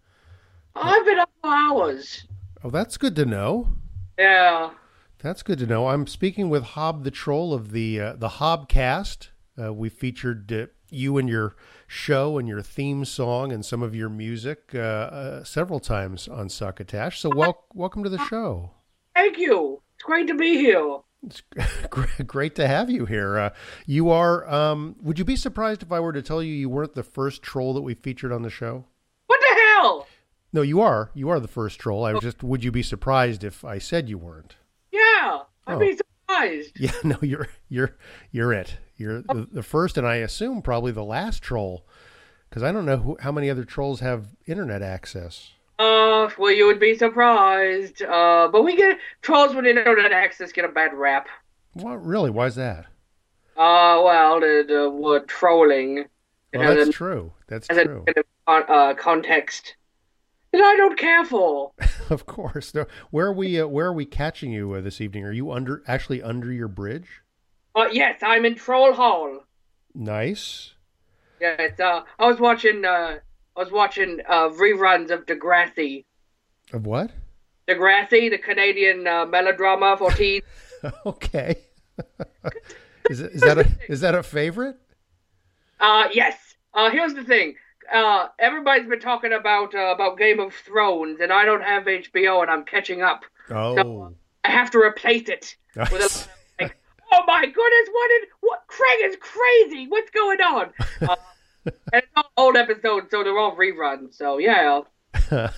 I've 0.76 1.06
been 1.06 1.20
up 1.20 1.32
for 1.42 1.50
hours. 1.50 2.26
Oh, 2.64 2.70
that's 2.70 2.98
good 2.98 3.16
to 3.16 3.26
know. 3.26 3.70
Yeah. 4.18 4.72
That's 5.20 5.44
good 5.44 5.60
to 5.60 5.66
know. 5.66 5.88
I'm 5.88 6.08
speaking 6.08 6.50
with 6.50 6.64
Hob 6.64 7.06
the 7.06 7.12
Troll 7.12 7.54
of 7.54 7.72
the 7.72 8.02
uh, 8.02 8.14
the 8.18 8.30
Hobcast. 8.30 9.30
Uh, 9.58 9.74
we 9.74 9.88
featured 9.90 10.52
uh, 10.52 10.66
you 10.90 11.18
and 11.18 11.30
your 11.30 11.56
show 11.90 12.38
and 12.38 12.48
your 12.48 12.62
theme 12.62 13.04
song 13.04 13.52
and 13.52 13.66
some 13.66 13.82
of 13.82 13.96
your 13.96 14.10
music 14.10 14.70
uh, 14.76 14.78
uh, 14.78 15.44
several 15.44 15.80
times 15.80 16.28
on 16.28 16.48
Succotash. 16.48 17.20
So 17.20 17.30
wel- 17.36 17.66
welcome 17.74 18.04
to 18.04 18.10
the 18.10 18.24
show. 18.28 18.72
Thank 19.16 19.38
you. 19.40 19.82
It's 19.96 20.04
great 20.04 20.28
to 20.28 20.36
be 20.36 20.58
here. 20.58 21.00
It's 21.24 21.42
Great 22.26 22.56
to 22.56 22.66
have 22.68 22.90
you 22.90 23.06
here. 23.06 23.38
Uh, 23.38 23.50
you 23.86 24.10
are. 24.10 24.48
Um, 24.50 24.96
would 25.02 25.20
you 25.20 25.26
be 25.26 25.36
surprised 25.36 25.84
if 25.84 25.92
I 25.92 26.00
were 26.00 26.14
to 26.14 26.22
tell 26.22 26.42
you 26.42 26.54
you 26.54 26.70
weren't 26.70 26.94
the 26.96 27.04
first 27.04 27.42
troll 27.42 27.74
that 27.74 27.82
we 27.82 27.94
featured 27.96 28.32
on 28.32 28.42
the 28.44 28.50
show? 28.50 28.86
What 29.28 29.42
the 29.42 29.60
hell? 29.60 30.08
No, 30.54 30.62
you 30.62 30.80
are. 30.80 31.12
You 31.14 31.28
are 31.30 31.40
the 31.42 31.50
first 31.50 31.78
troll. 31.80 32.06
I 32.06 32.14
was 32.14 32.22
just. 32.24 32.42
Would 32.44 32.64
you 32.64 32.72
be 32.72 32.84
surprised 32.84 33.44
if 33.44 33.66
I 33.66 33.80
said 33.80 34.08
you 34.08 34.18
weren't? 34.18 34.56
Yeah. 34.94 35.40
I'd 35.68 35.76
Oh. 35.76 35.80
be 35.80 35.98
surprised. 35.98 36.06
Yeah, 36.80 36.92
no, 37.04 37.18
you're 37.22 37.50
you're 37.68 37.98
you're 38.32 38.54
it. 38.54 38.78
You're 39.00 39.22
the, 39.22 39.48
the 39.50 39.64
first, 39.64 39.98
and 39.98 40.06
I 40.06 40.16
assume 40.18 40.62
probably 40.62 40.92
the 40.92 41.06
last 41.06 41.42
troll, 41.42 41.86
because 42.50 42.64
I 42.64 42.74
don't 42.74 42.86
know 42.86 42.98
who, 42.98 43.18
how 43.22 43.32
many 43.32 43.50
other 43.50 43.64
trolls 43.64 44.02
have 44.02 44.36
internet 44.46 44.82
access. 44.82 45.52
Uh, 45.80 46.30
well, 46.38 46.52
you 46.52 46.68
would 46.68 46.82
be 46.82 46.94
surprised. 46.98 48.02
Uh, 48.02 48.50
but 48.52 48.64
we 48.64 48.76
get 48.76 48.98
trolls 49.22 49.56
with 49.56 49.66
internet 49.66 50.12
access 50.12 50.52
get 50.52 50.66
a 50.66 50.68
bad 50.68 50.94
rap. 50.94 51.28
What 51.74 52.06
really? 52.06 52.30
Why 52.30 52.48
is 52.48 52.56
that? 52.56 52.88
Uh, 53.56 54.02
well, 54.04 54.42
the, 54.42 54.66
the 54.68 54.90
word 54.90 55.30
trolling. 55.30 56.06
Well, 56.54 56.76
that's 56.76 56.90
a- 56.90 56.92
true. 56.92 57.32
That's 57.48 57.70
a 57.70 57.86
true. 57.86 58.06
con- 58.46 58.66
uh, 58.68 58.94
context 58.96 59.76
that 60.52 60.62
I 60.62 60.76
don't 60.76 61.00
care 61.00 61.24
for. 61.24 61.72
of 62.10 62.26
course. 62.26 62.74
No, 62.74 62.86
where 63.12 63.28
are 63.28 63.34
we? 63.34 63.62
Uh, 63.62 63.68
where 63.68 63.88
are 63.88 63.94
we 63.94 64.06
catching 64.06 64.52
you 64.52 64.74
uh, 64.74 64.82
this 64.82 65.00
evening? 65.00 65.24
Are 65.24 65.32
you 65.32 65.52
under 65.52 65.84
actually 65.88 66.22
under 66.22 66.52
your 66.52 66.68
bridge? 66.68 67.22
Uh, 67.80 67.88
yes, 67.94 68.20
I'm 68.22 68.46
in 68.46 68.56
Troll 68.56 68.94
Hall. 68.94 69.44
Nice. 69.96 70.74
Yes, 71.40 71.80
uh, 71.80 72.02
I 72.20 72.26
was 72.28 72.38
watching. 72.40 72.84
Uh, 72.84 73.20
I 73.56 73.60
was 73.60 73.72
watching 73.72 74.20
uh, 74.28 74.50
reruns 74.50 75.12
of 75.12 75.26
Degrassi. 75.26 76.04
Of 76.74 76.86
what? 76.86 77.12
Degrassi, 77.70 78.30
the 78.30 78.38
Canadian 78.38 79.08
uh, 79.08 79.26
melodrama 79.26 79.96
for 79.98 80.12
teens. 80.20 80.44
okay. 81.06 81.56
is, 83.10 83.22
is 83.22 83.42
that 83.42 83.58
a 83.58 83.66
is 83.88 84.02
that 84.02 84.14
a 84.14 84.24
favorite? 84.24 84.76
Uh, 85.80 86.10
yes. 86.14 86.36
Uh, 86.74 86.90
here's 86.90 87.14
the 87.14 87.24
thing. 87.24 87.56
Uh, 87.92 88.28
everybody's 88.40 88.88
been 88.90 89.00
talking 89.00 89.32
about 89.32 89.74
uh, 89.74 89.94
about 89.96 90.18
Game 90.18 90.42
of 90.42 90.54
Thrones, 90.54 91.22
and 91.22 91.32
I 91.32 91.46
don't 91.46 91.64
have 91.64 91.84
HBO, 91.84 92.42
and 92.42 92.52
I'm 92.52 92.66
catching 92.66 93.02
up. 93.02 93.24
Oh. 93.50 94.14
I 94.44 94.52
have 94.52 94.70
to 94.72 94.80
replace 94.80 95.30
it 95.30 95.56
with 95.92 95.92
a 95.92 96.00
lot 96.02 96.06
of, 96.06 96.28
like, 96.28 96.39
oh 97.12 97.24
my 97.28 97.46
goodness, 97.46 97.90
what 97.92 98.12
is 98.12 98.28
what? 98.42 98.60
Craig 98.68 99.00
is 99.04 99.18
crazy. 99.20 99.88
What's 99.88 100.12
going 100.12 100.42
on? 100.42 100.72
Uh, 101.02 101.16
and 101.66 102.04
it's 102.04 102.08
all 102.16 102.32
old 102.38 102.56
episodes, 102.56 103.08
so 103.12 103.24
they're 103.24 103.38
all 103.38 103.56
reruns. 103.56 104.16
So 104.16 104.38
yeah. 104.38 104.82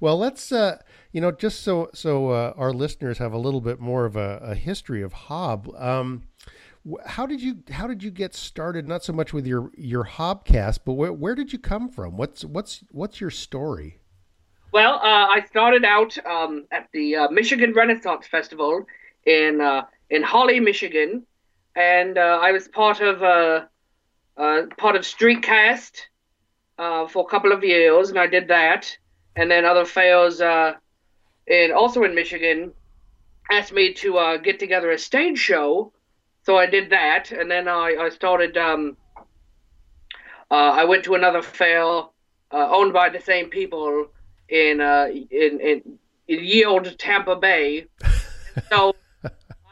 well, 0.00 0.18
let's 0.18 0.52
uh, 0.52 0.78
you 1.12 1.20
know 1.20 1.32
just 1.32 1.62
so 1.62 1.90
so 1.94 2.30
uh, 2.30 2.52
our 2.56 2.72
listeners 2.72 3.18
have 3.18 3.32
a 3.32 3.38
little 3.38 3.60
bit 3.60 3.80
more 3.80 4.04
of 4.04 4.16
a, 4.16 4.38
a 4.42 4.54
history 4.54 5.02
of 5.02 5.12
Hob. 5.12 5.74
Um, 5.76 6.24
how 7.06 7.26
did 7.26 7.40
you 7.42 7.58
how 7.70 7.86
did 7.86 8.02
you 8.02 8.10
get 8.10 8.34
started? 8.34 8.88
Not 8.88 9.04
so 9.04 9.12
much 9.12 9.32
with 9.32 9.46
your 9.46 9.70
your 9.76 10.04
Hobcast, 10.04 10.80
but 10.84 10.94
where 10.94 11.12
where 11.12 11.34
did 11.34 11.52
you 11.52 11.58
come 11.58 11.88
from? 11.88 12.16
What's 12.16 12.44
what's 12.44 12.84
what's 12.90 13.20
your 13.20 13.30
story? 13.30 14.00
Well, 14.72 14.94
uh, 14.96 15.28
I 15.28 15.44
started 15.48 15.84
out 15.84 16.18
um, 16.26 16.66
at 16.70 16.88
the 16.92 17.16
uh, 17.16 17.28
Michigan 17.30 17.72
Renaissance 17.72 18.26
Festival 18.26 18.84
in 19.28 19.60
uh, 19.60 19.82
in 20.10 20.22
Holly, 20.22 20.58
Michigan, 20.58 21.26
and 21.76 22.16
uh, 22.16 22.38
I 22.40 22.52
was 22.52 22.66
part 22.66 23.00
of 23.00 23.22
uh, 23.22 23.66
uh, 24.36 24.62
part 24.78 24.96
of 24.96 25.02
Streetcast 25.02 25.92
uh, 26.78 27.06
for 27.06 27.26
a 27.26 27.30
couple 27.30 27.52
of 27.52 27.62
years, 27.62 28.08
and 28.08 28.18
I 28.18 28.26
did 28.26 28.48
that. 28.48 28.96
And 29.36 29.50
then 29.50 29.64
other 29.64 29.84
fairs, 29.84 30.40
uh, 30.40 30.72
in 31.46 31.70
also 31.72 32.02
in 32.02 32.14
Michigan, 32.14 32.72
asked 33.52 33.72
me 33.72 33.92
to 33.94 34.18
uh, 34.18 34.36
get 34.38 34.58
together 34.58 34.90
a 34.90 34.98
stage 34.98 35.38
show, 35.38 35.92
so 36.44 36.56
I 36.56 36.66
did 36.66 36.90
that. 36.90 37.30
And 37.30 37.50
then 37.50 37.68
I, 37.68 37.96
I 38.00 38.08
started. 38.08 38.56
Um, 38.56 38.96
uh, 40.50 40.54
I 40.80 40.84
went 40.84 41.04
to 41.04 41.14
another 41.14 41.42
fair 41.42 41.82
uh, 41.84 42.06
owned 42.50 42.94
by 42.94 43.10
the 43.10 43.20
same 43.20 43.50
people 43.50 44.06
in 44.48 44.80
uh, 44.80 45.08
in, 45.30 45.60
in 45.60 45.98
in 46.26 46.44
Yield, 46.44 46.98
Tampa 46.98 47.36
Bay. 47.36 47.86
so 48.70 48.94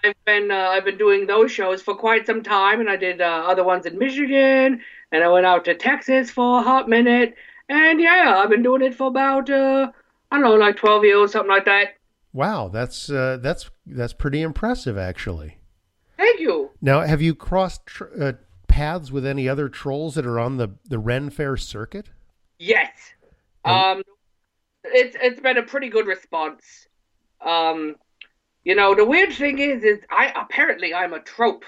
I've 0.07 0.25
been 0.25 0.51
uh, 0.51 0.69
I've 0.71 0.85
been 0.85 0.99
doing 0.99 1.27
those 1.27 1.51
shows 1.51 1.83
for 1.83 1.95
quite 1.95 2.27
some 2.27 2.43
time, 2.43 2.81
and 2.81 2.89
I 2.89 2.97
did 2.97 3.21
uh, 3.21 3.45
other 3.47 3.65
ones 3.65 3.87
in 3.87 3.99
Michigan, 3.99 4.81
and 5.13 5.25
I 5.25 5.29
went 5.29 5.47
out 5.47 5.65
to 5.65 5.75
Texas 5.75 6.31
for 6.31 6.61
a 6.61 6.63
hot 6.63 6.89
minute, 6.89 7.35
and 7.69 8.01
yeah, 8.01 8.41
I've 8.43 8.51
been 8.51 8.63
doing 8.63 8.83
it 8.83 8.95
for 8.95 9.09
about 9.09 9.51
uh, 9.51 9.91
I 10.31 10.37
don't 10.37 10.45
know, 10.45 10.55
like 10.55 10.77
twelve 10.77 11.05
years, 11.05 11.33
something 11.33 11.51
like 11.51 11.65
that. 11.65 11.97
Wow, 12.33 12.69
that's 12.69 13.11
uh, 13.11 13.39
that's 13.41 13.71
that's 13.87 14.13
pretty 14.13 14.43
impressive, 14.43 14.97
actually. 14.97 15.59
Thank 16.17 16.41
you. 16.41 16.71
Now, 16.81 17.01
have 17.01 17.21
you 17.21 17.35
crossed 17.35 17.87
tr- 17.87 18.05
uh, 18.21 18.33
paths 18.69 19.11
with 19.11 19.27
any 19.27 19.49
other 19.49 19.69
trolls 19.69 20.15
that 20.15 20.27
are 20.27 20.39
on 20.39 20.57
the 20.57 20.69
the 20.85 20.99
Ren 20.99 21.31
Fair 21.31 21.57
circuit? 21.57 22.11
Yes. 22.59 22.91
Um, 23.65 24.03
it's 24.85 25.17
it's 25.21 25.41
been 25.41 25.57
a 25.57 25.63
pretty 25.63 25.89
good 25.89 26.07
response. 26.07 26.87
Um, 27.45 27.97
you 28.67 28.75
know, 28.75 28.95
the 28.97 29.05
weird 29.05 29.33
thing 29.33 29.59
is, 29.61 29.85
is 29.85 29.99
I 30.11 30.33
apparently 30.45 30.93
I'm 30.93 31.13
a 31.13 31.21
trope, 31.21 31.65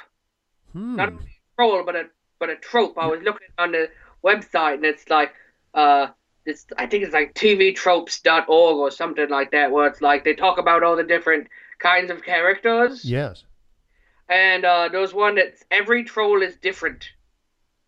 Hmm. 0.73 0.97
not 0.97 1.09
only 1.13 1.25
a 1.25 1.55
troll, 1.57 1.83
but 1.85 1.97
a 1.97 2.05
but 2.41 2.51
a 2.51 2.57
trope. 2.57 2.99
I 2.99 3.07
was 3.07 3.21
looking 3.23 3.49
on 3.57 3.71
the 3.73 3.89
website, 4.25 4.75
and 4.75 4.85
it's 4.85 5.09
like, 5.09 5.33
uh, 5.75 6.09
it's 6.45 6.67
I 6.77 6.87
think 6.87 7.05
it's 7.05 7.15
like 7.15 7.35
tvtropes.org 7.35 8.77
or 8.77 8.91
something 8.91 9.29
like 9.31 9.51
that, 9.53 9.71
where 9.71 9.87
it's 9.87 10.01
like 10.01 10.25
they 10.25 10.35
talk 10.35 10.59
about 10.59 10.83
all 10.83 10.97
the 10.97 11.05
different 11.05 11.47
kinds 11.79 12.11
of 12.11 12.23
characters. 12.23 13.05
Yes. 13.05 13.45
And 14.29 14.65
uh, 14.65 14.89
there's 14.93 15.15
one 15.15 15.37
that's 15.37 15.65
every 15.71 16.03
troll 16.05 16.43
is 16.43 16.57
different. 16.57 17.11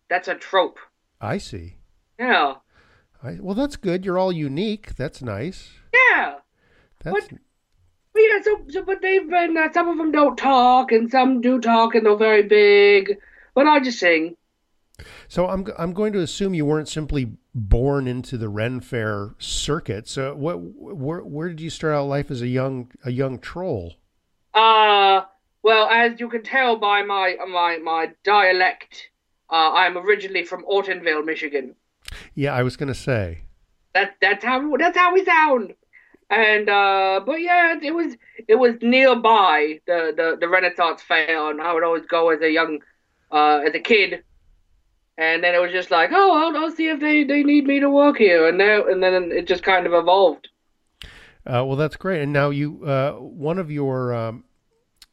That's 0.09 0.27
a 0.27 0.35
trope. 0.35 0.79
I 1.19 1.37
see. 1.37 1.75
Yeah. 2.17 2.55
I, 3.23 3.37
well, 3.39 3.55
that's 3.55 3.75
good. 3.75 4.05
You're 4.05 4.17
all 4.17 4.31
unique. 4.31 4.95
That's 4.95 5.21
nice. 5.21 5.69
Yeah. 5.93 6.35
That's 7.03 7.27
But 8.13 8.21
yeah, 8.27 8.41
so, 8.43 8.61
so 8.69 8.83
but 8.83 9.01
they've 9.01 9.29
been 9.29 9.57
uh, 9.57 9.71
some 9.73 9.87
of 9.87 9.97
them 9.97 10.11
don't 10.11 10.37
talk 10.37 10.91
and 10.91 11.09
some 11.09 11.41
do 11.41 11.59
talk 11.59 11.95
and 11.95 12.05
they're 12.05 12.15
very 12.17 12.43
big. 12.43 13.17
But 13.53 13.67
I 13.67 13.79
just 13.79 13.99
sing. 13.99 14.35
so. 15.27 15.47
I'm 15.47 15.65
I'm 15.77 15.93
going 15.93 16.13
to 16.13 16.19
assume 16.19 16.53
you 16.53 16.65
weren't 16.65 16.87
simply 16.89 17.31
born 17.53 18.07
into 18.07 18.37
the 18.37 18.49
Ren 18.49 18.79
Fair 18.81 19.35
circuit. 19.39 20.07
So 20.07 20.35
what? 20.35 20.55
Where 20.61 21.19
where 21.21 21.49
did 21.49 21.59
you 21.61 21.69
start 21.69 21.93
out 21.93 22.07
life 22.07 22.31
as 22.31 22.41
a 22.41 22.47
young 22.47 22.91
a 23.05 23.11
young 23.11 23.39
troll? 23.39 23.95
Uh 24.53 25.21
well, 25.63 25.87
as 25.89 26.19
you 26.19 26.27
can 26.27 26.43
tell 26.43 26.77
by 26.77 27.03
my 27.03 27.35
my 27.47 27.77
my 27.77 28.11
dialect, 28.23 29.09
uh, 29.49 29.71
I'm 29.73 29.97
originally 29.97 30.43
from 30.43 30.65
Ortonville, 30.65 31.23
Michigan. 31.23 31.75
Yeah, 32.33 32.53
I 32.53 32.63
was 32.63 32.75
going 32.77 32.87
to 32.87 32.95
say. 32.95 33.43
That 33.93 34.15
that's 34.21 34.43
how 34.43 34.75
that's 34.77 34.97
how 34.97 35.13
we 35.13 35.23
sound. 35.23 35.75
And 36.31 36.69
uh, 36.69 37.19
but 37.25 37.41
yeah, 37.41 37.75
it 37.83 37.93
was 37.93 38.15
it 38.47 38.55
was 38.55 38.75
nearby 38.81 39.81
the, 39.85 40.13
the, 40.15 40.37
the 40.39 40.47
Renaissance 40.47 41.01
fair, 41.01 41.51
and 41.51 41.61
I 41.61 41.73
would 41.73 41.83
always 41.83 42.05
go 42.05 42.29
as 42.29 42.41
a 42.41 42.49
young 42.49 42.79
uh, 43.31 43.59
as 43.67 43.75
a 43.75 43.79
kid. 43.79 44.23
And 45.17 45.43
then 45.43 45.53
it 45.53 45.61
was 45.61 45.73
just 45.73 45.91
like, 45.91 46.11
oh, 46.13 46.31
I'll, 46.41 46.63
I'll 46.63 46.71
see 46.71 46.87
if 46.87 47.01
they, 47.01 47.25
they 47.25 47.43
need 47.43 47.65
me 47.65 47.81
to 47.81 47.89
work 47.89 48.17
here, 48.17 48.47
and 48.47 48.57
now 48.57 48.85
and 48.85 49.03
then 49.03 49.31
it 49.33 49.45
just 49.45 49.61
kind 49.61 49.85
of 49.85 49.93
evolved. 49.93 50.47
Uh, 51.45 51.65
well, 51.65 51.75
that's 51.75 51.97
great. 51.97 52.21
And 52.21 52.31
now 52.31 52.49
you, 52.49 52.85
uh, 52.85 53.13
one 53.13 53.57
of 53.57 53.69
your, 53.69 54.13
um, 54.13 54.45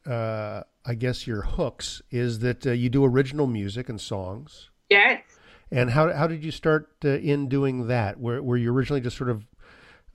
uh, 0.05 0.61
I 0.85 0.93
guess 0.93 1.27
your 1.27 1.41
hooks 1.41 2.01
is 2.11 2.39
that 2.39 2.65
uh, 2.65 2.71
you 2.71 2.89
do 2.89 3.03
original 3.03 3.45
music 3.45 3.89
and 3.89 3.99
songs. 3.99 4.69
Yes. 4.89 5.21
And 5.71 5.91
how 5.91 6.13
how 6.13 6.27
did 6.27 6.43
you 6.43 6.51
start 6.51 6.89
uh, 7.03 7.09
in 7.09 7.49
doing 7.49 7.87
that? 7.87 8.19
Were 8.19 8.41
were 8.41 8.57
you 8.57 8.71
originally 8.71 9.01
just 9.01 9.17
sort 9.17 9.29
of 9.29 9.45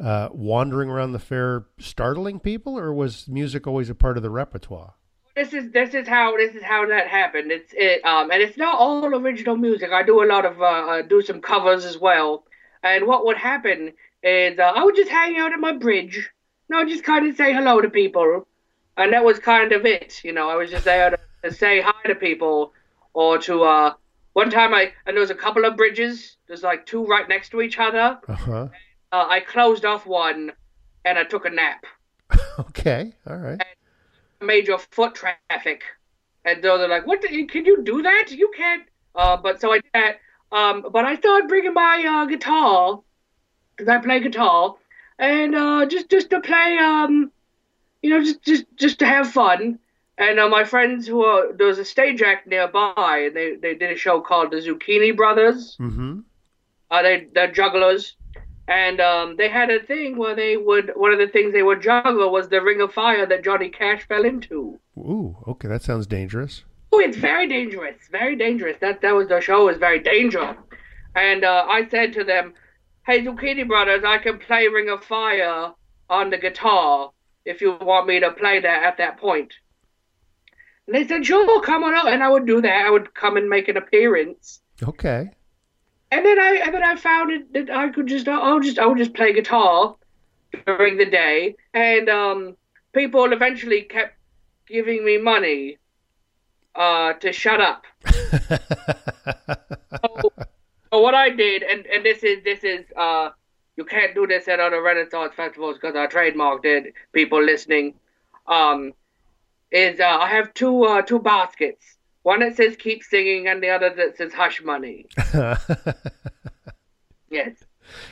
uh, 0.05 0.28
wandering 0.32 0.90
around 0.90 1.12
the 1.12 1.18
fair, 1.18 1.66
startling 1.78 2.38
people, 2.38 2.78
or 2.78 2.92
was 2.92 3.26
music 3.26 3.66
always 3.66 3.88
a 3.88 3.94
part 3.94 4.16
of 4.18 4.22
the 4.22 4.30
repertoire? 4.30 4.94
This 5.34 5.52
is 5.52 5.72
this 5.72 5.94
is 5.94 6.07
how 6.07 6.36
this 6.36 6.55
is 6.55 6.62
how 6.62 6.86
that 6.86 7.09
happened. 7.09 7.50
It's 7.50 7.72
it 7.74 8.05
um 8.05 8.30
and 8.30 8.40
it's 8.40 8.57
not 8.57 8.78
all 8.78 9.07
original 9.07 9.57
music. 9.57 9.90
I 9.90 10.02
do 10.05 10.22
a 10.22 10.26
lot 10.26 10.44
of 10.44 10.62
uh, 10.62 11.02
do 11.02 11.22
some 11.22 11.40
covers 11.40 11.84
as 11.84 11.98
well. 11.98 12.44
And 12.82 13.07
what 13.07 13.24
would 13.24 13.38
happen 13.38 13.94
is 14.22 14.59
uh, 14.59 14.62
I 14.62 14.84
would 14.84 14.94
just 14.94 15.11
hang 15.11 15.38
out 15.38 15.52
at 15.52 15.59
my 15.59 15.72
bridge. 15.72 16.30
And 16.68 16.76
I 16.76 16.82
would 16.82 16.92
just 16.92 17.05
kind 17.05 17.26
of 17.26 17.36
say 17.36 17.52
hello 17.52 17.80
to 17.80 17.90
people, 17.90 18.46
and 18.96 19.12
that 19.12 19.24
was 19.24 19.38
kind 19.38 19.72
of 19.72 19.84
it. 19.84 20.22
You 20.22 20.32
know, 20.32 20.48
I 20.48 20.57
was 20.57 20.70
just 20.70 20.84
there 20.84 21.11
to, 21.11 21.18
to 21.42 21.52
say 21.52 21.80
hi 21.80 22.09
to 22.09 22.14
people, 22.14 22.72
or 23.14 23.38
to 23.38 23.62
uh. 23.64 23.94
One 24.34 24.50
time 24.50 24.74
I 24.74 24.92
and 25.07 25.14
there 25.16 25.20
was 25.20 25.30
a 25.30 25.34
couple 25.36 25.64
of 25.64 25.76
bridges. 25.76 26.36
There's 26.48 26.64
like 26.64 26.86
two 26.86 27.07
right 27.07 27.28
next 27.28 27.50
to 27.50 27.62
each 27.62 27.78
other. 27.78 28.18
Uh 28.28 28.34
huh. 28.34 28.68
Uh, 29.14 29.26
I 29.28 29.38
closed 29.38 29.84
off 29.84 30.06
one, 30.06 30.50
and 31.04 31.16
I 31.16 31.22
took 31.22 31.44
a 31.44 31.50
nap. 31.50 31.86
Okay. 32.58 33.12
All 33.28 33.36
right. 33.36 33.60
major 34.40 34.78
foot 34.78 35.14
traffic. 35.16 35.82
And 36.44 36.62
so 36.62 36.78
they're 36.78 36.88
like, 36.88 37.06
"What? 37.06 37.20
The, 37.22 37.46
can 37.46 37.64
you 37.64 37.82
do 37.82 38.02
that? 38.02 38.30
You 38.30 38.50
can't." 38.56 38.84
Uh, 39.14 39.36
but 39.36 39.60
so 39.60 39.72
I 39.72 39.78
did 39.78 39.90
that. 39.94 40.20
Um, 40.52 40.86
but 40.92 41.04
I 41.04 41.16
started 41.16 41.48
bringing 41.48 41.74
my 41.74 41.96
uh, 42.14 42.26
guitar 42.26 43.02
because 43.70 43.88
I 43.88 43.98
play 43.98 44.20
guitar, 44.20 44.76
and 45.18 45.54
uh, 45.54 45.86
just 45.86 46.08
just 46.10 46.30
to 46.30 46.40
play, 46.40 46.78
um, 46.78 47.32
you 48.02 48.10
know, 48.10 48.20
just 48.22 48.42
just 48.42 48.64
just 48.76 48.98
to 49.00 49.06
have 49.06 49.30
fun. 49.30 49.78
And 50.18 50.38
uh, 50.38 50.48
my 50.48 50.64
friends 50.64 51.08
who 51.08 51.24
are 51.24 51.52
there 51.52 51.66
was 51.68 51.78
a 51.78 51.84
stage 51.84 52.22
act 52.22 52.46
nearby, 52.46 53.26
and 53.26 53.36
they 53.36 53.56
they 53.56 53.74
did 53.74 53.90
a 53.90 53.96
show 53.96 54.20
called 54.20 54.52
the 54.52 54.58
Zucchini 54.58 55.16
Brothers. 55.16 55.76
Mm-hmm. 55.80 56.20
Uh, 56.90 57.02
they 57.02 57.28
they're 57.32 57.50
jugglers, 57.50 58.16
and 58.66 59.00
um, 59.00 59.36
they 59.36 59.48
had 59.48 59.70
a 59.70 59.82
thing 59.82 60.16
where 60.16 60.34
they 60.34 60.56
would 60.56 60.92
one 60.96 61.12
of 61.12 61.18
the 61.18 61.28
things 61.28 61.52
they 61.52 61.62
would 61.62 61.82
juggle 61.82 62.30
was 62.30 62.48
the 62.48 62.62
ring 62.62 62.80
of 62.80 62.92
fire 62.92 63.26
that 63.26 63.44
Johnny 63.44 63.68
Cash 63.68 64.06
fell 64.06 64.24
into. 64.24 64.78
Ooh. 64.96 65.36
Okay, 65.46 65.68
that 65.68 65.82
sounds 65.82 66.06
dangerous. 66.06 66.64
Oh, 66.92 67.00
it's 67.00 67.16
very 67.16 67.48
dangerous, 67.48 67.96
very 68.10 68.36
dangerous. 68.36 68.76
That 68.80 69.02
that 69.02 69.14
was 69.14 69.28
the 69.28 69.40
show 69.40 69.66
was 69.66 69.76
very 69.76 70.00
dangerous. 70.00 70.56
And 71.14 71.44
uh, 71.44 71.66
I 71.68 71.86
said 71.88 72.12
to 72.14 72.24
them, 72.24 72.54
"Hey, 73.06 73.24
Zucchini 73.24 73.66
Brothers, 73.66 74.02
I 74.04 74.18
can 74.18 74.38
play 74.38 74.68
Ring 74.68 74.88
of 74.88 75.04
Fire 75.04 75.72
on 76.08 76.30
the 76.30 76.38
guitar 76.38 77.10
if 77.44 77.60
you 77.60 77.76
want 77.80 78.06
me 78.06 78.20
to 78.20 78.30
play 78.32 78.60
that 78.60 78.82
at 78.82 78.96
that 78.96 79.18
point." 79.18 79.52
And 80.86 80.96
they 80.96 81.06
said, 81.06 81.26
"Sure, 81.26 81.60
come 81.60 81.84
on 81.84 81.94
out." 81.94 82.08
And 82.08 82.22
I 82.22 82.28
would 82.30 82.46
do 82.46 82.62
that. 82.62 82.86
I 82.86 82.90
would 82.90 83.12
come 83.14 83.36
and 83.36 83.48
make 83.50 83.68
an 83.68 83.76
appearance. 83.76 84.62
Okay. 84.82 85.30
And 86.14 86.24
then 86.24 86.38
I 86.38 86.62
and 86.64 86.72
then 86.72 86.84
I 86.84 86.94
found 86.94 87.32
it 87.32 87.52
that 87.54 87.70
I 87.70 87.88
could 87.88 88.06
just 88.06 88.28
I'll 88.28 88.60
just 88.60 88.78
I 88.78 88.86
would 88.86 88.98
just 88.98 89.14
play 89.14 89.32
guitar 89.32 89.96
during 90.64 90.96
the 90.96 91.06
day, 91.06 91.56
and 91.72 92.08
um, 92.08 92.56
people 92.92 93.32
eventually 93.32 93.82
kept 93.82 94.14
giving 94.68 95.04
me 95.04 95.18
money 95.18 95.78
uh, 96.76 97.14
to 97.14 97.32
shut 97.32 97.60
up. 97.60 97.82
so, 98.06 98.12
so 100.92 101.00
what 101.00 101.16
I 101.16 101.30
did, 101.30 101.64
and, 101.64 101.84
and 101.86 102.04
this 102.04 102.22
is 102.22 102.44
this 102.44 102.62
is 102.62 102.84
uh, 102.96 103.30
you 103.76 103.84
can't 103.84 104.14
do 104.14 104.28
this 104.28 104.46
at 104.46 104.60
other 104.60 104.82
Renaissance 104.82 105.34
festivals 105.34 105.78
because 105.82 105.96
I 105.96 106.06
trademarked 106.06 106.64
it. 106.64 106.94
People 107.12 107.42
listening, 107.42 107.94
um, 108.46 108.92
is 109.72 109.98
uh, 109.98 110.04
I 110.04 110.28
have 110.28 110.54
two 110.54 110.84
uh, 110.84 111.02
two 111.02 111.18
baskets. 111.18 111.93
One 112.25 112.41
that 112.41 112.57
says 112.57 112.77
"Keep 112.77 113.05
Singing" 113.05 113.47
and 113.47 113.62
the 113.62 113.70
other 113.70 113.95
that 113.95 114.16
says 114.16 114.33
"Hush 114.35 114.62
Money." 114.62 115.07
Yes. 117.35 117.64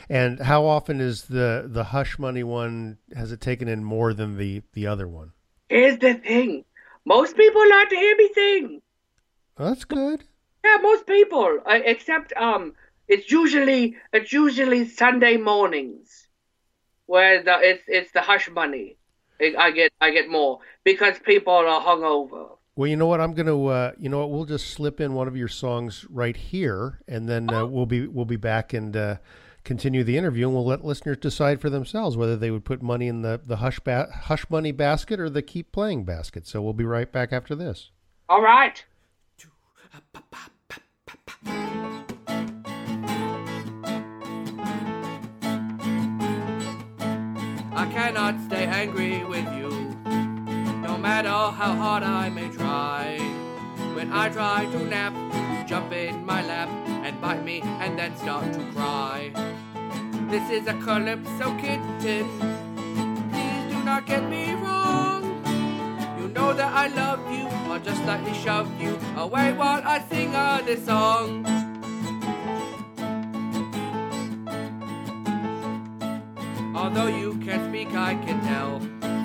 And 0.09 0.39
how 0.39 0.65
often 0.65 0.99
is 0.99 1.23
the 1.23 1.65
the 1.65 1.85
hush 1.85 2.19
money 2.19 2.43
one? 2.43 2.97
Has 3.15 3.31
it 3.31 3.39
taken 3.39 3.67
in 3.69 3.83
more 3.83 4.13
than 4.13 4.37
the 4.37 4.61
the 4.73 4.85
other 4.85 5.07
one? 5.07 5.31
Here's 5.69 5.97
the 5.97 6.15
thing: 6.15 6.65
most 7.05 7.37
people 7.37 7.69
like 7.69 7.89
to 7.89 7.95
hear 7.95 8.17
me 8.17 8.29
sing. 8.35 8.81
Oh, 9.57 9.65
that's 9.65 9.85
good. 9.85 10.25
Yeah, 10.65 10.77
most 10.81 11.07
people, 11.07 11.59
uh, 11.65 11.79
except 11.85 12.33
um, 12.33 12.73
it's 13.07 13.31
usually 13.31 13.95
it's 14.11 14.33
usually 14.33 14.87
Sunday 14.89 15.37
mornings, 15.37 16.27
where 17.05 17.41
the 17.41 17.59
it's 17.61 17.83
it's 17.87 18.11
the 18.11 18.21
hush 18.21 18.49
money. 18.49 18.97
I 19.39 19.55
I 19.57 19.71
get 19.71 19.93
I 20.01 20.11
get 20.11 20.29
more 20.29 20.59
because 20.83 21.17
people 21.19 21.53
are 21.53 21.81
hungover. 21.81 22.57
Well, 22.75 22.87
you 22.87 22.95
know 22.95 23.05
what? 23.05 23.21
I'm 23.21 23.33
gonna. 23.33 23.65
Uh, 23.65 23.91
you 23.99 24.09
know 24.09 24.19
what? 24.19 24.31
We'll 24.31 24.45
just 24.45 24.71
slip 24.71 24.99
in 24.99 25.13
one 25.13 25.27
of 25.27 25.37
your 25.37 25.47
songs 25.47 26.05
right 26.09 26.35
here, 26.35 27.01
and 27.07 27.29
then 27.29 27.53
uh, 27.53 27.65
we'll 27.67 27.85
be 27.85 28.07
we'll 28.07 28.25
be 28.25 28.35
back 28.35 28.73
and 28.73 28.97
uh, 28.97 29.17
continue 29.63 30.03
the 30.03 30.17
interview, 30.17 30.47
and 30.47 30.55
we'll 30.55 30.65
let 30.65 30.83
listeners 30.83 31.17
decide 31.17 31.61
for 31.61 31.69
themselves 31.69 32.17
whether 32.17 32.35
they 32.35 32.49
would 32.49 32.65
put 32.65 32.81
money 32.81 33.07
in 33.07 33.21
the 33.21 33.39
the 33.43 33.57
hush 33.57 33.79
ba- 33.79 34.09
hush 34.23 34.49
money 34.49 34.71
basket 34.71 35.19
or 35.19 35.29
the 35.29 35.43
keep 35.43 35.71
playing 35.71 36.03
basket. 36.03 36.47
So 36.47 36.63
we'll 36.63 36.73
be 36.73 36.83
right 36.83 37.11
back 37.11 37.31
after 37.31 37.53
this. 37.53 37.91
All 38.27 38.41
right. 38.41 38.83
I 47.75 47.91
cannot 47.91 48.39
stay 48.47 48.65
angry 48.65 49.23
with 49.25 49.45
you, 49.53 49.62
no 49.62 49.62
matter 51.03 51.27
how 51.27 51.75
hard 51.75 52.01
I 52.01 52.29
may 52.29 52.47
try. 52.47 53.17
When 53.93 54.13
I 54.13 54.29
try 54.29 54.65
to 54.71 54.79
nap, 54.85 55.13
you 55.13 55.67
jump 55.67 55.91
in 55.91 56.25
my 56.25 56.41
lap 56.47 56.69
and 56.87 57.19
bite 57.19 57.43
me 57.43 57.59
and 57.81 57.99
then 57.99 58.15
start 58.15 58.53
to 58.53 58.63
cry. 58.71 59.33
This 60.31 60.49
is 60.49 60.65
a 60.67 60.73
calypso 60.85 61.57
kitten. 61.57 62.23
Please 63.31 63.63
do 63.73 63.83
not 63.83 64.05
get 64.05 64.29
me 64.29 64.53
wrong. 64.53 65.23
You 66.17 66.29
know 66.29 66.53
that 66.53 66.71
I 66.73 66.87
love 66.87 67.19
you, 67.29 67.47
I'll 67.69 67.81
just 67.81 68.01
slightly 68.03 68.33
shove 68.33 68.71
you 68.81 68.97
away 69.17 69.51
while 69.51 69.81
I 69.83 69.99
sing 70.09 70.33
uh, 70.33 70.61
this 70.65 70.85
song. 70.85 71.43
Although 76.73 77.07
you 77.07 77.37
can't 77.43 77.67
speak, 77.69 77.89
I 77.93 78.15
can 78.15 78.39
tell. 78.39 79.22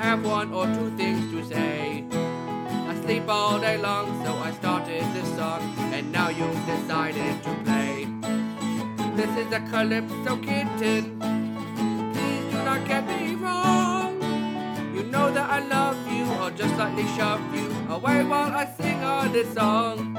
Have 0.00 0.24
one 0.24 0.54
or 0.54 0.64
two 0.64 0.90
things 0.96 1.30
to 1.30 1.44
say. 1.44 2.04
I 2.10 2.94
sleep 3.04 3.24
all 3.28 3.60
day 3.60 3.76
long, 3.76 4.24
so 4.24 4.32
I 4.32 4.50
started 4.52 5.04
this 5.12 5.28
song, 5.36 5.60
and 5.92 6.10
now 6.10 6.30
you've 6.30 6.64
decided 6.64 7.42
to 7.42 7.54
play. 7.64 8.08
this 9.14 9.30
is 9.36 9.52
a 9.52 9.60
calypso 9.70 10.36
kitten. 10.38 11.20
Please 12.14 12.44
do 12.50 12.64
not 12.64 12.88
get 12.88 13.06
me 13.06 13.34
wrong. 13.34 14.16
You 14.94 15.02
know 15.02 15.30
that 15.30 15.50
I 15.50 15.60
love 15.68 15.98
you, 16.10 16.24
I'll 16.40 16.50
just 16.50 16.74
lightly 16.78 17.06
shove 17.18 17.44
you 17.54 17.68
away 17.94 18.24
while 18.24 18.52
I 18.52 18.64
sing 18.80 19.04
on 19.04 19.32
this 19.32 19.52
song. 19.52 20.16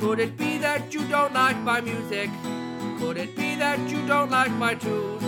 Could 0.00 0.18
it 0.18 0.36
be 0.36 0.58
that 0.58 0.92
you 0.92 1.06
don't 1.06 1.32
like 1.32 1.58
my 1.58 1.80
music? 1.80 2.28
Could 2.98 3.18
it 3.18 3.36
be 3.36 3.54
that 3.54 3.78
you 3.88 4.04
don't 4.08 4.32
like 4.32 4.50
my 4.50 4.74
tune? 4.74 5.18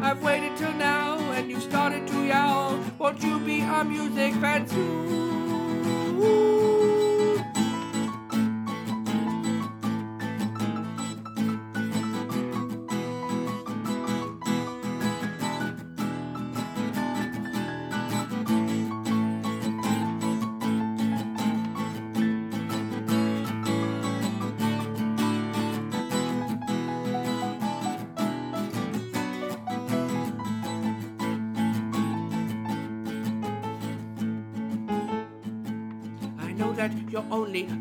I've 0.00 0.22
waited 0.22 0.56
till 0.56 0.72
now 0.72 1.17
started 1.60 2.06
to 2.06 2.24
yell. 2.26 2.78
Won't 2.98 3.22
you 3.22 3.38
be 3.40 3.60
a 3.60 3.84
music 3.84 4.34
fan 4.34 4.66
too? 4.66 5.18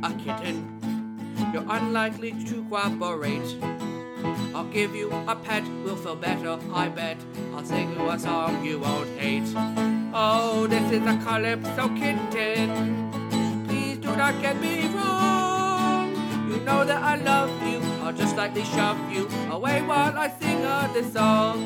A 0.04 0.12
kitten. 0.24 0.58
You're 1.54 1.66
unlikely 1.70 2.32
to 2.46 2.64
cooperate. 2.70 3.50
I'll 4.56 4.70
give 4.72 4.96
you 4.96 5.12
a 5.28 5.36
pet, 5.36 5.64
we'll 5.84 5.96
feel 5.96 6.16
better, 6.16 6.58
I 6.74 6.90
bet. 6.90 7.18
I'll 7.54 7.64
sing 7.64 7.94
you 7.94 8.10
a 8.10 8.18
song 8.18 8.66
you 8.66 8.80
won't 8.80 9.10
hate. 9.20 9.50
Oh, 10.14 10.66
this 10.68 10.92
is 10.92 11.06
a 11.06 11.16
calypso 11.24 11.90
kitten. 11.90 13.12
Please 13.68 13.98
do 13.98 14.16
not 14.16 14.42
get 14.42 14.60
me 14.60 14.88
wrong. 14.96 16.16
You 16.50 16.60
know 16.62 16.84
that 16.86 17.04
I 17.04 17.16
love 17.18 17.52
you. 17.68 17.80
I'll 18.04 18.14
just 18.14 18.36
lightly 18.36 18.64
shove 18.64 19.00
you 19.12 19.28
away 19.52 19.82
while 19.82 20.18
I 20.18 20.30
sing 20.40 20.66
uh, 20.66 20.90
this 20.94 21.14
song. 21.14 21.60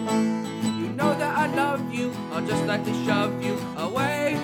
You 0.82 0.90
know 0.90 1.14
that 1.18 1.38
I 1.38 1.48
love 1.56 1.94
you. 1.94 2.12
I'll 2.34 2.46
just 2.46 2.66
lightly 2.66 2.94
shove 3.06 3.42
you 3.44 3.56
away 3.78 4.36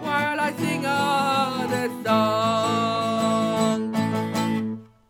while 0.00 0.40
I 0.40 0.52
sing 0.56 0.84
uh, 0.84 1.66
this 1.70 1.92
song. 2.04 3.01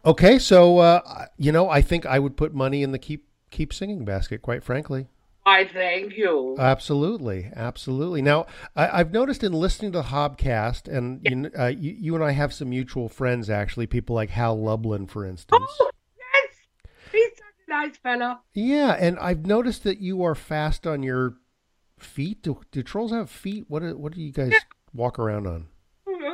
Okay, 0.05 0.39
so 0.39 0.79
uh, 0.79 1.27
you 1.37 1.53
know, 1.53 1.71
I 1.71 1.81
think 1.83 2.07
I 2.07 2.19
would 2.19 2.37
put 2.37 2.55
money 2.55 2.83
in 2.83 2.93
the 2.93 2.99
keep 2.99 3.29
keep 3.51 3.73
singing 3.73 4.05
basket. 4.05 4.43
Quite 4.43 4.65
frankly, 4.65 5.07
I 5.47 5.65
thank 5.65 6.17
you. 6.17 6.57
absolutely, 6.59 7.51
absolutely. 7.55 8.23
Now, 8.23 8.47
I, 8.77 9.01
I've 9.01 9.13
noticed 9.13 9.45
in 9.45 9.53
listening 9.53 9.93
to 9.93 9.99
the 9.99 10.05
Hobcast, 10.05 10.89
and 10.89 11.21
you, 11.23 11.51
uh, 11.59 11.67
you, 11.67 11.97
you 11.99 12.15
and 12.15 12.25
I 12.25 12.33
have 12.33 12.53
some 12.53 12.71
mutual 12.71 13.09
friends, 13.09 13.51
actually, 13.51 13.87
people 13.87 14.15
like 14.15 14.31
Hal 14.31 14.61
Lublin, 14.61 15.07
for 15.07 15.25
instance. 15.25 15.71
Oh 15.81 15.91
yes, 16.17 16.57
he's 17.11 17.31
such 17.37 17.67
a 17.67 17.71
nice 17.71 17.97
fella. 17.97 18.41
Yeah, 18.55 18.97
and 18.99 19.19
I've 19.19 19.47
noticed 19.47 19.85
that 19.85 19.99
you 19.99 20.23
are 20.25 20.35
fast 20.35 20.87
on 20.87 21.03
your 21.03 21.35
feet. 21.99 22.43
Do, 22.43 22.61
do 22.71 22.83
trolls 22.83 23.13
have 23.13 23.31
feet? 23.31 23.67
What 23.69 23.83
do, 23.83 23.97
what 23.97 24.15
do 24.15 24.21
you 24.21 24.33
guys 24.33 24.53
walk 24.93 25.19
around 25.19 25.47
on? 25.47 25.69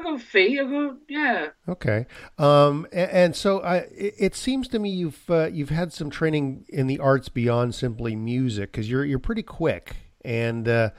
I 0.08 0.12
got 0.12 0.20
feet. 0.20 0.60
I 0.60 0.64
got 0.64 0.96
yeah. 1.08 1.48
Okay, 1.68 2.06
um, 2.38 2.86
and, 2.92 3.10
and 3.10 3.36
so 3.36 3.60
I, 3.60 3.76
it, 3.76 4.14
it 4.18 4.34
seems 4.34 4.68
to 4.68 4.78
me 4.78 4.90
you've 4.90 5.28
uh, 5.30 5.48
you've 5.52 5.70
had 5.70 5.92
some 5.92 6.10
training 6.10 6.64
in 6.68 6.86
the 6.86 6.98
arts 6.98 7.28
beyond 7.28 7.74
simply 7.74 8.16
music 8.16 8.72
because 8.72 8.90
you're 8.90 9.04
you're 9.04 9.18
pretty 9.18 9.42
quick. 9.42 9.96
And 10.24 10.68
uh, 10.68 10.90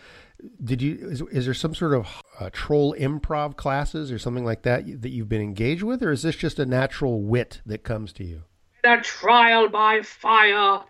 did 0.64 0.82
you 0.82 0.98
is, 1.02 1.22
is 1.32 1.46
there 1.46 1.54
some 1.54 1.76
sort 1.76 1.94
of 1.94 2.08
uh, 2.40 2.50
troll 2.52 2.96
improv 2.98 3.56
classes 3.58 4.12
or 4.12 4.20
something 4.20 4.46
like 4.46 4.64
that 4.64 5.02
that 5.02 5.10
you've 5.10 5.30
been 5.30 5.42
engaged 5.42 5.84
with, 5.84 6.02
or 6.02 6.12
is 6.12 6.22
this 6.22 6.36
just 6.36 6.60
a 6.60 6.66
natural 6.66 7.22
wit 7.22 7.62
that 7.66 7.84
comes 7.84 8.14
to 8.14 8.24
you? 8.24 8.44
A 8.84 8.98
trial 9.02 9.68
by 9.70 10.02
fire, 10.02 10.82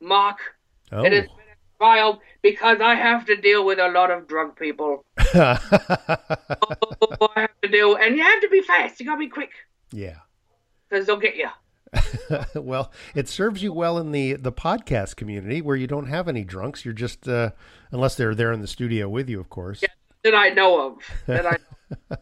Marc. 0.00 0.38
Oh. 0.92 1.02
It 1.04 1.12
has 1.12 1.26
trial 1.78 2.20
because 2.42 2.80
I 2.80 2.94
have 2.94 3.24
to 3.26 3.36
deal 3.36 3.64
with 3.64 3.78
a 3.78 3.88
lot 3.88 4.10
of 4.10 4.28
drunk 4.28 4.58
people. 4.58 5.04
oh, 5.34 5.58
I 7.36 7.40
have 7.42 7.60
to 7.62 7.68
deal, 7.68 7.96
and 7.96 8.16
you 8.16 8.22
have 8.22 8.40
to 8.40 8.48
be 8.48 8.62
fast. 8.62 9.00
You 9.00 9.06
gotta 9.06 9.18
be 9.18 9.28
quick 9.28 9.50
yeah. 9.92 10.16
because 10.88 11.06
they'll 11.06 11.16
get 11.16 11.36
you. 11.36 11.48
well, 12.54 12.92
it 13.14 13.28
serves 13.28 13.62
you 13.62 13.72
well 13.72 13.98
in 13.98 14.12
the 14.12 14.34
the 14.34 14.52
podcast 14.52 15.16
community 15.16 15.62
where 15.62 15.76
you 15.76 15.86
don't 15.86 16.06
have 16.06 16.28
any 16.28 16.44
drunks. 16.44 16.84
You're 16.84 16.94
just 16.94 17.28
uh, 17.28 17.50
unless 17.90 18.14
they're 18.14 18.34
there 18.34 18.52
in 18.52 18.60
the 18.60 18.66
studio 18.66 19.08
with 19.08 19.28
you, 19.28 19.40
of 19.40 19.48
course. 19.48 19.82
That 20.24 20.34
I 20.34 20.50
know 20.50 20.86
of. 20.86 20.98
That 21.26 21.46
I. 21.46 21.56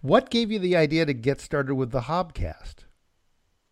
What 0.00 0.30
gave 0.30 0.50
you 0.50 0.58
the 0.58 0.76
idea 0.76 1.04
to 1.04 1.12
get 1.12 1.40
started 1.40 1.74
with 1.74 1.90
the 1.90 2.02
Hobcast? 2.02 2.84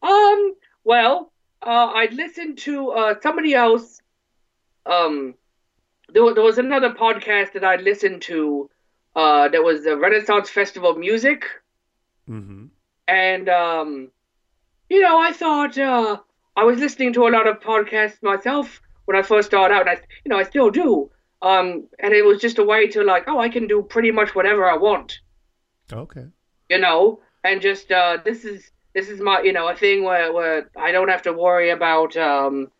Um. 0.02 0.54
Well, 0.84 1.32
uh, 1.62 1.90
I 1.94 2.08
listened 2.12 2.58
to 2.58 2.90
uh, 2.90 3.14
somebody 3.22 3.54
else. 3.54 4.02
Um, 4.86 5.34
there, 6.12 6.34
there 6.34 6.42
was 6.44 6.58
another 6.58 6.90
podcast 6.90 7.52
that 7.54 7.64
I 7.64 7.76
listened 7.76 8.22
to. 8.22 8.68
Uh, 9.14 9.48
that 9.48 9.62
was 9.62 9.84
the 9.84 9.96
Renaissance 9.96 10.48
Festival 10.48 10.94
Music, 10.94 11.44
Mm-hmm. 12.28 12.66
and 13.08 13.48
um, 13.48 14.10
you 14.88 15.00
know, 15.02 15.18
I 15.20 15.32
thought 15.32 15.76
uh, 15.76 16.18
I 16.56 16.64
was 16.64 16.78
listening 16.78 17.12
to 17.14 17.26
a 17.26 17.30
lot 17.30 17.46
of 17.46 17.60
podcasts 17.60 18.22
myself 18.22 18.80
when 19.04 19.16
I 19.16 19.22
first 19.22 19.48
started 19.48 19.74
out. 19.74 19.82
And 19.82 19.90
I, 19.90 20.00
you 20.24 20.28
know, 20.30 20.38
I 20.38 20.44
still 20.44 20.70
do. 20.70 21.10
Um, 21.42 21.88
and 21.98 22.14
it 22.14 22.24
was 22.24 22.40
just 22.40 22.58
a 22.58 22.62
way 22.64 22.86
to 22.88 23.02
like, 23.02 23.24
oh, 23.26 23.38
I 23.38 23.48
can 23.48 23.66
do 23.66 23.82
pretty 23.82 24.12
much 24.12 24.34
whatever 24.34 24.70
I 24.70 24.76
want. 24.76 25.18
Okay. 25.92 26.26
you 26.70 26.78
know, 26.78 27.20
and 27.44 27.60
just 27.60 27.90
uh, 27.92 28.18
this 28.24 28.44
is 28.44 28.70
this 28.94 29.08
is 29.10 29.20
my 29.20 29.42
you 29.42 29.52
know 29.52 29.68
a 29.68 29.76
thing 29.76 30.04
where 30.04 30.32
where 30.32 30.70
I 30.76 30.92
don't 30.92 31.08
have 31.10 31.22
to 31.22 31.32
worry 31.32 31.68
about 31.70 32.16
um, 32.16 32.70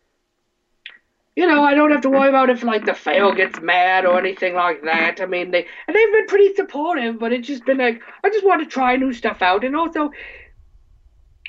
you 1.37 1.47
know 1.47 1.63
I 1.63 1.75
don't 1.75 1.91
have 1.91 2.03
to 2.03 2.11
worry 2.11 2.29
about 2.29 2.51
if 2.51 2.63
like 2.63 2.85
the 2.85 2.95
fail 2.95 3.33
gets 3.35 3.61
mad 3.61 4.05
or 4.05 4.19
anything 4.19 4.55
like 4.55 4.83
that. 4.83 5.21
I 5.21 5.27
mean 5.27 5.51
they 5.51 5.67
and 5.87 5.97
they've 5.97 6.13
been 6.13 6.27
pretty 6.27 6.55
supportive, 6.55 7.19
but 7.19 7.33
it's 7.33 7.47
just 7.47 7.65
been 7.65 7.79
like 7.79 8.03
I 8.25 8.31
just 8.31 8.45
want 8.45 8.63
to 8.63 8.69
try 8.69 8.97
new 8.97 9.13
stuff 9.13 9.43
out, 9.43 9.65
and 9.65 9.77
also 9.77 10.11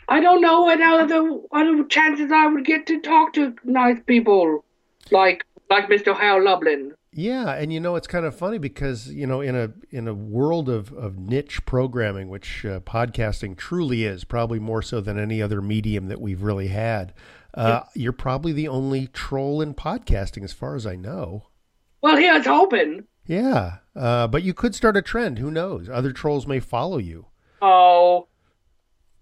I 0.07 0.19
don't 0.19 0.41
know 0.41 0.61
what 0.61 0.81
other 0.81 1.39
other 1.51 1.84
chances 1.86 2.31
I 2.31 2.47
would 2.47 2.65
get 2.65 2.88
to 2.88 3.01
talk 3.01 3.34
to 3.34 3.55
nice 3.63 3.99
people 4.05 4.63
like 5.11 5.45
like 5.69 5.88
Mr. 5.89 6.15
Hal 6.15 6.43
Lublin. 6.43 6.93
Yeah, 7.15 7.53
and 7.53 7.71
you 7.71 7.79
know 7.79 7.95
it's 7.95 8.07
kind 8.07 8.25
of 8.25 8.36
funny 8.36 8.57
because 8.57 9.07
you 9.11 9.27
know 9.27 9.41
in 9.41 9.55
a 9.55 9.71
in 9.91 10.07
a 10.07 10.13
world 10.13 10.67
of, 10.67 10.91
of 10.93 11.17
niche 11.17 11.63
programming, 11.65 12.27
which 12.27 12.65
uh, 12.65 12.79
podcasting 12.79 13.55
truly 13.55 14.03
is, 14.03 14.23
probably 14.23 14.59
more 14.59 14.81
so 14.81 14.99
than 14.99 15.19
any 15.19 15.41
other 15.41 15.61
medium 15.61 16.07
that 16.07 16.19
we've 16.19 16.41
really 16.41 16.69
had. 16.69 17.13
Uh, 17.54 17.82
You're 17.93 18.14
probably 18.14 18.51
the 18.51 18.68
only 18.68 19.08
troll 19.08 19.62
in 19.62 19.74
podcasting, 19.74 20.43
as 20.43 20.54
far 20.54 20.76
as 20.76 20.86
I 20.88 20.95
know. 20.95 21.47
Well, 22.01 22.18
here's 22.18 22.45
hoping. 22.45 23.06
Yeah, 23.26 23.78
uh, 23.95 24.28
but 24.28 24.43
you 24.43 24.54
could 24.54 24.76
start 24.76 24.97
a 24.97 25.01
trend. 25.01 25.39
Who 25.39 25.49
knows? 25.51 25.88
Other 25.89 26.12
trolls 26.12 26.45
may 26.47 26.60
follow 26.60 26.97
you. 26.97 27.28
Oh, 27.62 28.28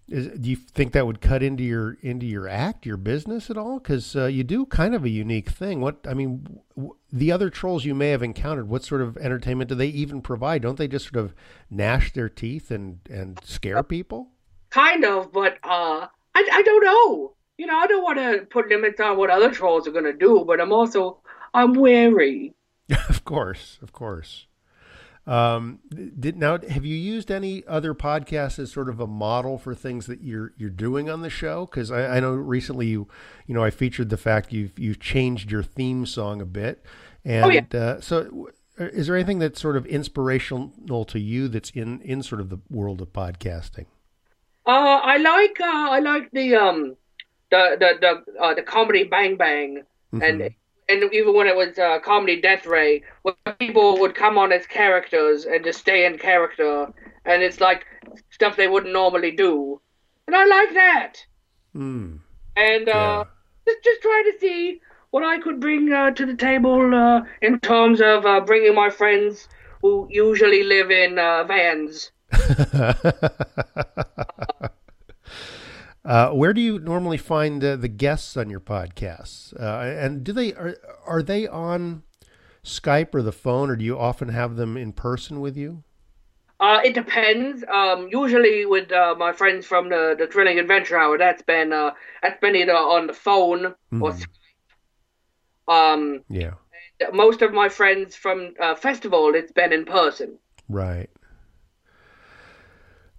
Is, 0.08 0.28
do 0.40 0.50
you 0.50 0.56
think 0.56 0.94
that 0.94 1.06
would 1.06 1.22
cut 1.22 1.44
into 1.44 1.64
your 1.64 1.94
into 2.02 2.26
your 2.26 2.48
act, 2.48 2.86
your 2.88 2.98
business 2.98 3.52
at 3.52 3.58
all? 3.58 3.78
Because 3.80 4.16
uh, 4.16 4.26
you 4.26 4.44
do 4.44 4.66
kind 4.66 4.96
of 4.96 5.06
a 5.06 5.10
unique 5.10 5.50
thing. 5.50 5.80
What 5.82 5.98
I 6.08 6.16
mean, 6.16 6.60
w- 6.76 6.96
the 7.14 7.32
other 7.32 7.52
trolls 7.52 7.86
you 7.86 7.94
may 7.94 8.10
have 8.10 8.24
encountered, 8.24 8.68
what 8.68 8.84
sort 8.84 9.02
of 9.02 9.16
entertainment 9.18 9.70
do 9.70 9.76
they 9.76 9.88
even 9.90 10.22
provide? 10.22 10.64
Don't 10.64 10.78
they 10.80 10.88
just 10.88 11.06
sort 11.12 11.24
of 11.24 11.36
gnash 11.70 12.12
their 12.14 12.30
teeth 12.30 12.72
and 12.72 13.00
and 13.10 13.40
scare 13.44 13.84
people? 13.84 14.30
kind 14.72 15.04
of, 15.06 15.32
but 15.34 15.58
uh, 15.64 16.08
I, 16.08 16.10
I. 16.36 16.64
You 17.62 17.68
know, 17.68 17.78
I 17.78 17.86
don't 17.86 18.01
want 18.03 18.18
to 18.18 18.47
put 18.49 18.70
limits 18.70 18.99
on 18.99 19.18
what 19.18 19.30
other 19.30 19.51
trolls 19.51 19.88
are 19.88 19.91
gonna 19.91 20.14
do, 20.14 20.43
but 20.47 20.59
I'm 20.59 20.74
also 20.74 21.20
I'm 21.53 21.74
wary. 21.76 22.55
of 23.09 23.24
course, 23.24 23.78
of 23.84 23.91
course. 23.91 24.47
Um, 25.28 25.78
did 26.20 26.38
now 26.38 26.57
have 26.57 26.84
you 26.84 26.95
used 26.95 27.30
any 27.30 27.64
other 27.68 27.93
podcasts 27.93 28.57
as 28.57 28.72
sort 28.72 28.89
of 28.89 28.99
a 28.99 29.05
model 29.05 29.59
for 29.59 29.76
things 29.76 30.07
that 30.07 30.22
you're 30.24 30.53
you're 30.57 30.72
doing 30.72 31.07
on 31.07 31.22
the 31.22 31.30
show? 31.30 31.68
Because 31.68 31.91
I, 31.91 32.18
I 32.18 32.20
know 32.20 32.32
recently 32.34 32.88
you 32.88 33.07
you 33.45 33.53
know 33.53 33.64
I 33.64 33.70
featured 33.70 34.09
the 34.09 34.18
fact 34.18 34.51
you've 34.51 34.80
you've 34.80 34.99
changed 34.99 35.51
your 35.51 35.62
theme 35.62 36.07
song 36.07 36.41
a 36.41 36.45
bit, 36.45 36.84
and 37.24 37.45
Oh, 37.45 37.49
yeah. 37.49 37.80
uh, 37.80 38.01
so 38.01 38.49
is 38.80 39.05
there 39.05 39.16
anything 39.16 39.38
that's 39.38 39.62
sort 39.62 39.78
of 39.78 39.86
inspirational 39.86 41.05
to 41.05 41.20
you 41.20 41.47
that's 41.47 41.70
in 41.70 42.01
in 42.01 42.24
sort 42.24 42.41
of 42.41 42.49
the 42.49 42.57
world 42.72 43.01
of 43.01 43.14
podcasting? 43.14 43.86
Uh, 44.66 44.99
I 45.03 45.18
like 45.18 45.62
uh, 45.62 45.88
I 45.91 45.99
like 45.99 46.32
the 46.32 46.55
um 46.55 46.97
the 47.52 47.78
the 47.80 47.97
the 48.02 48.41
uh, 48.41 48.54
the 48.54 48.64
comedy 48.64 49.04
Bang 49.04 49.38
Bang 49.38 49.84
and 50.14 50.49
and 50.89 51.14
even 51.14 51.34
when 51.34 51.47
it 51.47 51.56
was 51.56 51.80
uh, 51.80 51.99
comedy 51.99 52.41
Death 52.41 52.66
Ray, 52.66 53.04
when 53.22 53.36
people 53.60 53.97
would 53.99 54.14
come 54.14 54.38
on 54.38 54.52
as 54.52 54.68
characters 54.68 55.45
and 55.45 55.64
just 55.64 55.80
stay 55.80 56.06
in 56.06 56.18
character, 56.18 56.91
and 57.26 57.41
it's 57.41 57.62
like 57.62 57.86
stuff 58.30 58.58
they 58.58 58.68
wouldn't 58.68 58.91
normally 58.91 59.32
do, 59.32 59.80
and 60.28 60.36
I 60.36 60.45
like 60.45 60.74
that. 60.74 61.14
Hmm. 61.74 62.18
And 62.58 62.89
uh, 62.89 63.24
just 63.66 63.84
just 63.84 64.02
trying 64.02 64.26
to 64.26 64.34
see 64.39 64.82
what 65.12 65.24
I 65.24 65.39
could 65.39 65.60
bring 65.60 65.93
uh, 65.93 66.12
to 66.12 66.26
the 66.26 66.36
table 66.36 66.93
uh, 66.93 67.22
in 67.41 67.60
terms 67.62 68.02
of 68.02 68.26
uh, 68.26 68.41
bringing 68.41 68.76
my 68.76 68.89
friends 68.89 69.47
who 69.82 70.08
usually 70.10 70.64
live 70.64 70.91
in 70.91 71.18
uh, 71.18 71.45
vans. 71.45 72.12
Uh, 76.04 76.32
where 76.32 76.54
do 76.54 76.62
you 76.62 76.80
normally 76.80 77.18
find 77.18 77.64
uh, 77.64 77.76
the 77.76 77.88
guests 77.88 78.36
on 78.36 78.49
your 78.49 78.60
podcasts? 78.60 79.54
Uh, 79.60 79.82
and 79.86 80.24
do 80.24 80.34
they 80.34 80.54
are 80.54 80.76
are 81.06 81.22
they 81.22 81.47
on 81.47 82.04
Skype 82.64 83.14
or 83.16 83.22
the 83.22 83.32
phone, 83.32 83.70
or 83.70 83.76
do 83.76 83.86
you 83.86 83.97
often 83.99 84.30
have 84.30 84.56
them 84.56 84.78
in 84.78 84.93
person 84.93 85.41
with 85.41 85.58
you? 85.58 85.84
Uh, 86.60 86.80
it 86.84 86.93
depends. 86.93 87.64
Um, 87.68 88.08
usually 88.10 88.66
with 88.66 88.91
uh, 88.91 89.16
my 89.18 89.34
friends 89.34 89.66
from 89.66 89.89
the, 89.89 90.16
the 90.18 90.28
Thrilling 90.28 90.60
Adventure 90.60 90.97
Hour, 90.97 91.18
that's 91.18 91.41
been 91.41 91.74
uh, 91.74 91.91
that's 92.22 92.39
been 92.39 92.56
either 92.56 92.76
on 92.76 93.08
the 93.08 93.14
phone 93.14 93.76
or 93.99 94.12
Mhm. 94.12 94.12
Skype. 94.12 94.28
Um, 95.68 96.24
Yeah, 96.30 96.54
most 97.14 97.41
of 97.41 97.54
my 97.54 97.70
friends 97.70 98.16
from 98.16 98.56
uh, 98.60 98.76
festival, 98.76 99.36
it's 99.36 99.52
been 99.54 99.74
in 99.74 99.86
person. 99.86 100.39
right. 100.70 101.10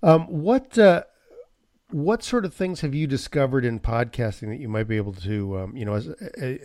Um, 0.02 0.26
what 0.26 0.76
uh, 0.78 1.04
what 1.92 2.22
sort 2.22 2.44
of 2.44 2.54
things 2.54 2.80
have 2.80 2.94
you 2.94 3.06
discovered 3.06 3.64
in 3.64 3.80
podcasting 3.80 4.48
that 4.48 4.58
you 4.58 4.68
might 4.68 4.88
be 4.88 4.96
able 4.96 5.12
to, 5.12 5.58
um, 5.58 5.76
you 5.76 5.84
know, 5.84 5.94
as 5.94 6.08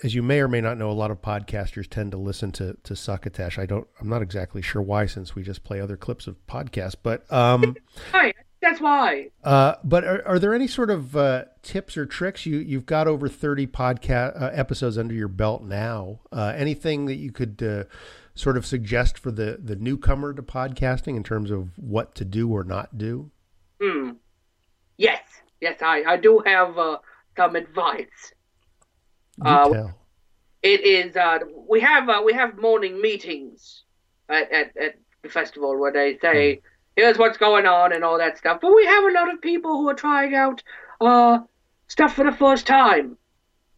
as 0.03 0.15
you 0.15 0.23
may 0.23 0.39
or 0.39 0.47
may 0.47 0.61
not 0.61 0.77
know, 0.77 0.89
a 0.89 0.93
lot 0.93 1.11
of 1.11 1.21
podcasters 1.21 1.87
tend 1.87 2.11
to 2.11 2.17
listen 2.17 2.51
to 2.53 2.77
to 2.83 2.95
Succotash. 2.95 3.59
I 3.59 3.65
don't, 3.65 3.87
I'm 3.99 4.09
not 4.09 4.21
exactly 4.21 4.61
sure 4.61 4.81
why, 4.81 5.05
since 5.05 5.35
we 5.35 5.43
just 5.43 5.63
play 5.63 5.81
other 5.81 5.97
clips 5.97 6.27
of 6.27 6.35
podcasts, 6.47 6.95
but 7.01 7.31
um. 7.31 7.75
Hi, 8.11 8.33
that's 8.61 8.79
why. 8.79 9.29
Uh, 9.43 9.75
but 9.83 10.03
are, 10.03 10.25
are 10.27 10.39
there 10.39 10.53
any 10.53 10.67
sort 10.67 10.89
of 10.89 11.15
uh, 11.15 11.45
tips 11.61 11.97
or 11.97 12.05
tricks? 12.05 12.45
You 12.45 12.57
you've 12.59 12.85
got 12.85 13.07
over 13.07 13.27
thirty 13.27 13.67
podcast 13.67 14.41
uh, 14.41 14.49
episodes 14.53 14.97
under 14.97 15.13
your 15.13 15.27
belt 15.27 15.63
now. 15.63 16.21
Uh, 16.31 16.53
anything 16.55 17.05
that 17.05 17.15
you 17.15 17.31
could 17.31 17.61
uh, 17.61 17.83
sort 18.33 18.57
of 18.57 18.65
suggest 18.65 19.17
for 19.17 19.31
the 19.31 19.59
the 19.61 19.75
newcomer 19.75 20.33
to 20.33 20.41
podcasting 20.41 21.15
in 21.15 21.23
terms 21.23 21.51
of 21.51 21.77
what 21.77 22.15
to 22.15 22.25
do 22.25 22.49
or 22.49 22.63
not 22.63 22.97
do? 22.97 23.31
Hmm. 23.81 24.11
Yes, 24.97 25.21
yes, 25.61 25.81
I, 25.81 26.03
I 26.03 26.17
do 26.17 26.41
have 26.45 26.77
uh, 26.77 26.97
some 27.35 27.55
advice. 27.55 28.33
Uh. 29.45 29.89
It 30.63 30.81
is 30.83 31.15
uh, 31.15 31.39
we 31.69 31.79
have 31.81 32.09
uh, 32.09 32.21
we 32.25 32.33
have 32.33 32.57
morning 32.57 32.99
meetings 32.99 33.83
at, 34.27 34.51
at, 34.51 34.77
at 34.77 34.95
the 35.21 35.29
festival 35.29 35.77
where 35.79 35.91
they 35.91 36.17
say 36.17 36.61
here's 36.95 37.17
what's 37.17 37.37
going 37.37 37.67
on 37.67 37.93
and 37.93 38.03
all 38.03 38.17
that 38.17 38.37
stuff. 38.39 38.59
But 38.61 38.75
we 38.75 38.85
have 38.85 39.03
a 39.03 39.11
lot 39.11 39.31
of 39.31 39.39
people 39.41 39.77
who 39.77 39.87
are 39.87 39.93
trying 39.93 40.33
out 40.33 40.63
uh, 40.99 41.39
stuff 41.87 42.15
for 42.15 42.23
the 42.25 42.31
first 42.31 42.65
time. 42.65 43.17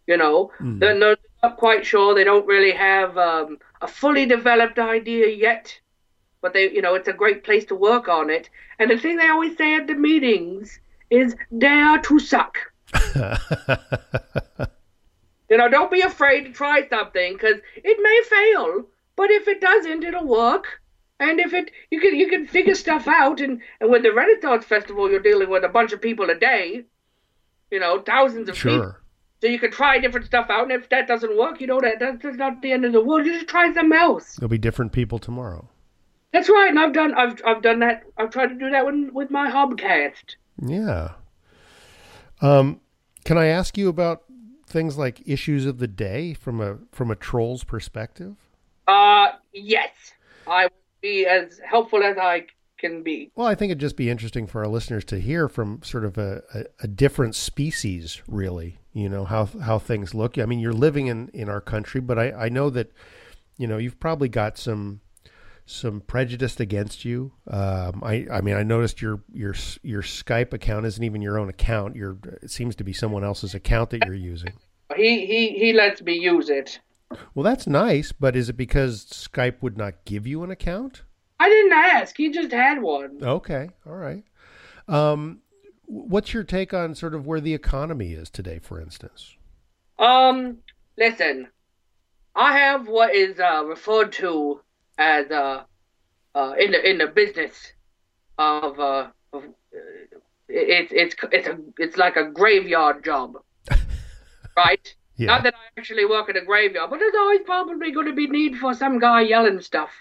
You 0.07 0.17
know, 0.17 0.51
Mm. 0.59 0.79
they're 0.79 0.95
not, 0.97 1.19
not 1.43 1.57
quite 1.57 1.85
sure. 1.85 2.15
They 2.15 2.23
don't 2.23 2.47
really 2.47 2.71
have 2.71 3.17
um, 3.17 3.59
a 3.81 3.87
fully 3.87 4.25
developed 4.25 4.79
idea 4.79 5.27
yet. 5.27 5.77
But 6.41 6.53
they, 6.53 6.71
you 6.71 6.81
know, 6.81 6.95
it's 6.95 7.09
a 7.09 7.13
great 7.13 7.43
place 7.43 7.65
to 7.65 7.75
work 7.75 8.07
on 8.07 8.29
it. 8.29 8.49
And 8.79 8.89
the 8.89 8.97
thing 8.97 9.17
they 9.17 9.27
always 9.27 9.57
say 9.57 9.75
at 9.75 9.87
the 9.87 9.95
meetings 9.95 10.79
is 11.09 11.35
dare 11.57 11.99
to 11.99 12.19
suck. 12.19 12.57
You 15.49 15.57
know, 15.57 15.67
don't 15.67 15.91
be 15.91 16.01
afraid 16.01 16.43
to 16.43 16.51
try 16.51 16.87
something 16.87 17.33
because 17.33 17.55
it 17.75 17.97
may 18.01 18.37
fail, 18.37 18.85
but 19.15 19.31
if 19.31 19.47
it 19.47 19.59
doesn't, 19.59 20.03
it'll 20.03 20.27
work. 20.27 20.81
And 21.19 21.39
if 21.39 21.53
it, 21.53 21.71
you 21.89 21.99
can 21.99 22.15
you 22.15 22.29
can 22.29 22.47
figure 22.47 22.75
stuff 22.75 23.07
out. 23.07 23.41
And 23.41 23.61
and 23.81 23.89
with 23.89 24.03
the 24.03 24.13
Renaissance 24.13 24.63
Festival, 24.63 25.09
you're 25.09 25.19
dealing 25.19 25.49
with 25.49 25.63
a 25.63 25.69
bunch 25.69 25.91
of 25.91 26.01
people 26.01 26.29
a 26.29 26.35
day. 26.35 26.85
You 27.71 27.79
know, 27.79 28.01
thousands 28.01 28.47
of 28.47 28.55
people. 28.55 28.77
Sure. 28.77 29.01
So 29.41 29.47
you 29.47 29.57
can 29.57 29.71
try 29.71 29.99
different 29.99 30.25
stuff 30.25 30.47
out, 30.49 30.63
and 30.63 30.71
if 30.71 30.89
that 30.89 31.07
doesn't 31.07 31.37
work, 31.37 31.61
you 31.61 31.67
know 31.67 31.81
that 31.81 31.99
that's 31.99 32.21
that's 32.21 32.37
not 32.37 32.61
the 32.61 32.71
end 32.71 32.85
of 32.85 32.91
the 32.93 33.01
world. 33.01 33.25
You 33.25 33.33
just 33.33 33.47
try 33.47 33.73
something 33.73 33.97
else. 33.97 34.35
There'll 34.35 34.49
be 34.49 34.57
different 34.57 34.91
people 34.91 35.17
tomorrow. 35.17 35.67
That's 36.31 36.49
right, 36.49 36.69
and 36.69 36.79
I've 36.79 36.93
done 36.93 37.13
I've 37.15 37.41
I've 37.45 37.61
done 37.61 37.79
that. 37.79 38.03
I've 38.17 38.29
tried 38.29 38.47
to 38.47 38.55
do 38.55 38.69
that 38.69 38.85
with 38.85 39.11
with 39.11 39.31
my 39.31 39.49
hobcast. 39.49 40.35
Yeah. 40.61 41.11
Um, 42.41 42.81
can 43.25 43.37
I 43.37 43.47
ask 43.47 43.77
you 43.77 43.89
about 43.89 44.23
things 44.65 44.97
like 44.97 45.21
issues 45.25 45.65
of 45.65 45.79
the 45.79 45.87
day 45.87 46.33
from 46.33 46.61
a 46.61 46.77
from 46.91 47.11
a 47.11 47.15
troll's 47.15 47.63
perspective? 47.63 48.35
Uh, 48.87 49.29
yes, 49.53 49.91
I 50.47 50.65
will 50.65 50.71
be 51.01 51.25
as 51.25 51.59
helpful 51.69 52.03
as 52.03 52.17
I 52.17 52.45
can 52.77 53.03
be. 53.03 53.31
Well, 53.35 53.47
I 53.47 53.55
think 53.55 53.71
it'd 53.71 53.79
just 53.79 53.97
be 53.97 54.09
interesting 54.09 54.47
for 54.47 54.61
our 54.63 54.67
listeners 54.67 55.03
to 55.05 55.19
hear 55.19 55.49
from 55.49 55.81
sort 55.83 56.05
of 56.05 56.17
a, 56.17 56.41
a, 56.53 56.63
a 56.81 56.87
different 56.87 57.35
species, 57.35 58.21
really. 58.27 58.79
You 58.93 59.09
know 59.09 59.25
how 59.25 59.45
how 59.45 59.79
things 59.79 60.13
look. 60.13 60.37
I 60.37 60.45
mean, 60.45 60.59
you're 60.59 60.73
living 60.73 61.07
in 61.07 61.29
in 61.33 61.49
our 61.49 61.61
country, 61.61 62.01
but 62.01 62.17
I 62.17 62.31
I 62.31 62.49
know 62.49 62.69
that 62.69 62.91
you 63.57 63.67
know 63.67 63.77
you've 63.77 63.99
probably 63.99 64.29
got 64.29 64.57
some 64.57 65.01
some 65.69 66.01
prejudice 66.01 66.59
against 66.59 67.05
you. 67.05 67.31
Um, 67.47 68.01
I 68.03 68.25
I 68.31 68.41
mean, 68.41 68.55
I 68.55 68.63
noticed 68.63 69.01
your 69.01 69.21
your 69.31 69.53
your 69.83 70.01
Skype 70.01 70.53
account 70.53 70.85
isn't 70.85 71.03
even 71.03 71.21
your 71.21 71.37
own 71.37 71.49
account. 71.49 71.95
Your 71.95 72.17
it 72.41 72.51
seems 72.51 72.75
to 72.77 72.83
be 72.83 72.93
someone 72.93 73.23
else's 73.23 73.53
account 73.53 73.91
that 73.91 74.05
you're 74.05 74.15
using. 74.15 74.53
He 74.95 75.25
he 75.25 75.49
he 75.49 75.73
lets 75.73 76.01
me 76.01 76.13
use 76.13 76.49
it. 76.49 76.79
Well, 77.33 77.43
that's 77.43 77.67
nice, 77.67 78.11
but 78.11 78.35
is 78.35 78.49
it 78.49 78.57
because 78.57 79.05
Skype 79.05 79.61
would 79.61 79.77
not 79.77 80.05
give 80.05 80.27
you 80.27 80.43
an 80.43 80.51
account? 80.51 81.03
I 81.39 81.49
didn't 81.49 81.73
ask. 81.73 82.17
He 82.17 82.29
just 82.29 82.51
had 82.51 82.81
one. 82.81 83.19
Okay, 83.21 83.69
all 83.85 83.95
right. 83.95 84.23
Um, 84.87 85.39
what's 85.85 86.33
your 86.33 86.43
take 86.43 86.73
on 86.73 86.95
sort 86.95 87.15
of 87.15 87.25
where 87.25 87.39
the 87.39 87.53
economy 87.53 88.13
is 88.13 88.29
today, 88.29 88.59
for 88.59 88.79
instance? 88.81 89.35
Um, 89.97 90.57
listen, 90.97 91.47
I 92.35 92.57
have 92.57 92.87
what 92.87 93.15
is 93.15 93.39
uh, 93.39 93.63
referred 93.65 94.11
to 94.13 94.61
as 94.99 95.31
uh, 95.31 95.63
uh, 96.35 96.53
in 96.59 96.71
the 96.71 96.89
in 96.89 96.97
the 96.99 97.07
business 97.07 97.53
of 98.37 98.79
uh, 98.79 99.07
of 99.33 99.43
uh, 99.43 99.47
it's 100.47 100.91
it's 100.93 101.15
it's 101.31 101.47
a 101.47 101.57
it's 101.77 101.97
like 101.97 102.17
a 102.17 102.29
graveyard 102.29 103.03
job, 103.03 103.37
right? 104.57 104.95
Yeah. 105.15 105.27
Not 105.27 105.43
that 105.43 105.55
I 105.55 105.79
actually 105.79 106.05
work 106.05 106.29
at 106.29 106.37
a 106.37 106.41
graveyard, 106.45 106.89
but 106.89 106.99
there's 106.99 107.15
always 107.17 107.41
probably 107.45 107.91
going 107.91 108.07
to 108.07 108.13
be 108.13 108.27
need 108.27 108.57
for 108.57 108.73
some 108.73 108.99
guy 108.99 109.21
yelling 109.21 109.59
stuff. 109.59 109.91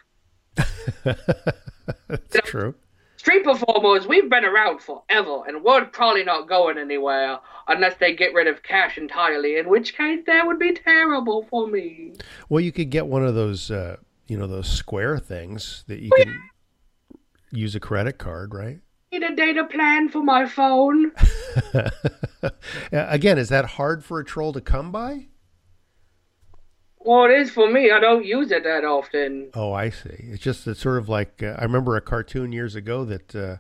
That's 1.05 2.41
true. 2.45 2.75
Street 3.17 3.43
performers, 3.43 4.07
we've 4.07 4.31
been 4.31 4.45
around 4.45 4.81
forever, 4.81 5.43
and 5.49 5.65
we're 5.65 5.85
probably 5.87 6.23
not 6.23 6.49
going 6.49 6.79
anywhere 6.79 7.39
unless 7.67 7.97
they 7.97 8.15
get 8.15 8.33
rid 8.33 8.47
of 8.47 8.63
cash 8.63 8.97
entirely, 8.97 9.59
in 9.59 9.69
which 9.69 9.97
case 9.97 10.21
that 10.27 10.47
would 10.47 10.61
be 10.61 10.73
terrible 10.73 11.45
for 11.51 11.67
me. 11.67 12.13
Well, 12.49 12.61
you 12.61 12.71
could 12.71 12.91
get 12.91 13.09
one 13.09 13.27
of 13.27 13.35
those, 13.35 13.73
uh, 13.73 13.97
you 14.29 14.39
know, 14.39 14.47
those 14.47 14.69
square 14.69 15.19
things 15.19 15.85
that 15.89 16.01
you 16.01 16.11
can 16.17 16.39
use 17.51 17.75
a 17.75 17.81
credit 17.81 18.19
card, 18.19 18.55
right? 18.55 18.79
Need 19.11 19.23
a 19.23 19.35
data 19.35 19.65
plan 19.65 20.11
for 20.11 20.23
my 20.23 20.47
phone. 20.47 21.13
Again, 22.93 23.39
is 23.39 23.49
that 23.49 23.65
hard 23.65 24.05
for 24.05 24.21
a 24.21 24.25
troll 24.25 24.53
to 24.53 24.61
come 24.61 24.93
by? 24.93 25.29
Well, 26.99 27.25
it 27.25 27.31
is 27.31 27.51
for 27.51 27.71
me. 27.71 27.91
I 27.91 28.01
don't 28.01 28.27
use 28.27 28.51
it 28.51 28.65
that 28.65 28.85
often. 28.85 29.51
Oh, 29.55 29.73
I 29.73 29.89
see. 29.89 30.17
It's 30.19 30.43
just 30.43 30.67
it's 30.67 30.81
sort 30.81 30.99
of 30.99 31.09
like 31.09 31.43
uh, 31.43 31.57
I 31.59 31.63
remember 31.63 31.97
a 31.97 32.03
cartoon 32.03 32.53
years 32.53 32.75
ago 32.75 33.07
that 33.07 33.35
uh, 33.35 33.57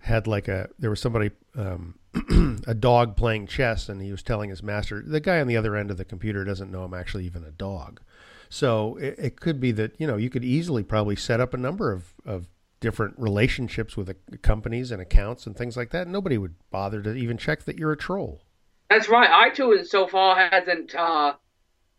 had 0.00 0.26
like 0.26 0.48
a 0.48 0.68
there 0.78 0.90
was 0.90 1.00
somebody 1.00 1.30
um, 1.56 1.98
a 2.66 2.74
dog 2.74 3.16
playing 3.16 3.46
chess, 3.46 3.88
and 3.88 4.02
he 4.02 4.10
was 4.10 4.22
telling 4.22 4.50
his 4.50 4.62
master 4.62 5.02
the 5.06 5.20
guy 5.20 5.40
on 5.40 5.46
the 5.46 5.56
other 5.56 5.76
end 5.76 5.90
of 5.90 5.96
the 5.96 6.04
computer 6.04 6.44
doesn't 6.44 6.70
know 6.70 6.82
I'm 6.82 6.92
actually 6.92 7.24
even 7.24 7.42
a 7.42 7.50
dog. 7.50 8.02
So 8.50 8.96
it, 8.96 9.14
it 9.16 9.40
could 9.40 9.60
be 9.60 9.72
that 9.72 9.98
you 9.98 10.06
know 10.06 10.16
you 10.16 10.28
could 10.28 10.44
easily 10.44 10.82
probably 10.82 11.16
set 11.16 11.40
up 11.40 11.54
a 11.54 11.56
number 11.56 11.92
of 11.92 12.12
of 12.26 12.48
different 12.80 13.14
relationships 13.18 13.96
with 13.96 14.14
companies 14.42 14.90
and 14.90 15.00
accounts 15.00 15.46
and 15.46 15.56
things 15.56 15.76
like 15.76 15.90
that. 15.90 16.08
Nobody 16.08 16.36
would 16.36 16.56
bother 16.70 17.00
to 17.02 17.14
even 17.14 17.38
check 17.38 17.64
that 17.64 17.78
you're 17.78 17.92
a 17.92 17.96
troll. 17.96 18.42
That's 18.90 19.08
right. 19.08 19.52
iTunes 19.52 19.86
so 19.86 20.08
far 20.08 20.36
hasn't. 20.50 20.94
Uh, 20.94 21.34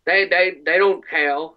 they 0.06 0.28
they 0.28 0.58
they 0.66 0.78
don't 0.78 1.08
care. 1.08 1.48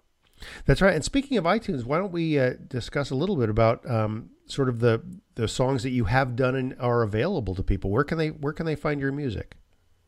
That's 0.65 0.81
right. 0.81 0.95
And 0.95 1.03
speaking 1.03 1.37
of 1.37 1.43
iTunes, 1.43 1.83
why 1.83 1.97
don't 1.97 2.11
we 2.11 2.39
uh, 2.39 2.53
discuss 2.67 3.09
a 3.09 3.15
little 3.15 3.35
bit 3.35 3.49
about 3.49 3.89
um, 3.89 4.29
sort 4.45 4.69
of 4.69 4.79
the 4.79 5.01
the 5.35 5.47
songs 5.49 5.83
that 5.83 5.89
you 5.89 6.05
have 6.05 6.37
done 6.37 6.55
and 6.55 6.75
are 6.79 7.03
available 7.03 7.53
to 7.55 7.63
people? 7.63 7.89
Where 7.89 8.05
can 8.05 8.17
they 8.17 8.29
where 8.29 8.53
can 8.53 8.65
they 8.65 8.75
find 8.75 9.01
your 9.01 9.11
music? 9.11 9.57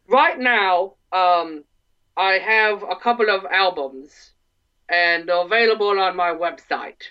Right 0.08 0.40
now, 0.40 0.94
um, 1.12 1.66
I 2.16 2.40
have 2.40 2.84
a 2.84 2.96
couple 2.96 3.30
of 3.30 3.44
albums, 3.52 4.32
and 4.90 5.30
available 5.30 6.00
on 6.00 6.16
my 6.16 6.32
website. 6.32 7.02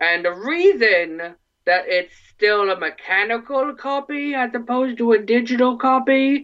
And 0.00 0.24
the 0.24 0.32
reason 0.32 1.36
that 1.66 1.84
it's 1.86 2.14
still 2.34 2.70
a 2.70 2.78
mechanical 2.78 3.74
copy 3.74 4.34
as 4.34 4.50
opposed 4.54 4.98
to 4.98 5.12
a 5.12 5.18
digital 5.18 5.76
copy 5.76 6.42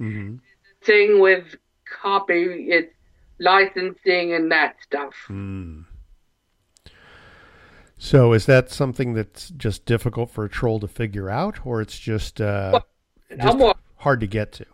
thing 0.84 1.20
with 1.20 1.56
copy 2.02 2.68
it's 2.70 2.92
licensing 3.38 4.32
and 4.34 4.50
that 4.52 4.76
stuff. 4.82 5.14
Hmm. 5.26 5.82
So 7.98 8.34
is 8.34 8.46
that 8.46 8.70
something 8.70 9.14
that's 9.14 9.48
just 9.50 9.86
difficult 9.86 10.30
for 10.30 10.44
a 10.44 10.48
troll 10.48 10.80
to 10.80 10.88
figure 10.88 11.30
out, 11.30 11.64
or 11.64 11.80
it's 11.80 11.98
just 11.98 12.40
uh, 12.40 12.80
just 13.30 13.58
hard 13.96 14.20
to 14.20 14.26
get 14.26 14.52
to? 14.52 14.66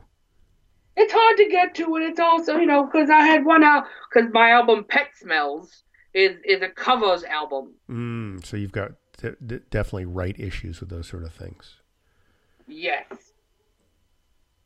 It's 0.96 1.12
hard 1.12 1.36
to 1.38 1.48
get 1.48 1.74
to, 1.76 1.96
and 1.96 2.04
it's 2.04 2.20
also 2.20 2.56
you 2.56 2.66
know 2.66 2.84
because 2.84 3.10
I 3.10 3.22
had 3.22 3.44
one 3.44 3.62
out 3.64 3.84
because 4.12 4.30
my 4.32 4.50
album 4.50 4.84
Pet 4.88 5.08
Smells 5.14 5.84
is 6.14 6.36
is 6.44 6.62
a 6.62 6.68
covers 6.68 7.24
album. 7.24 7.74
Mm, 7.90 8.44
so 8.44 8.56
you've 8.56 8.72
got 8.72 8.92
d- 9.20 9.60
definitely 9.70 10.06
right 10.06 10.38
issues 10.38 10.80
with 10.80 10.90
those 10.90 11.08
sort 11.08 11.24
of 11.24 11.32
things. 11.32 11.76
Yes. 12.66 13.06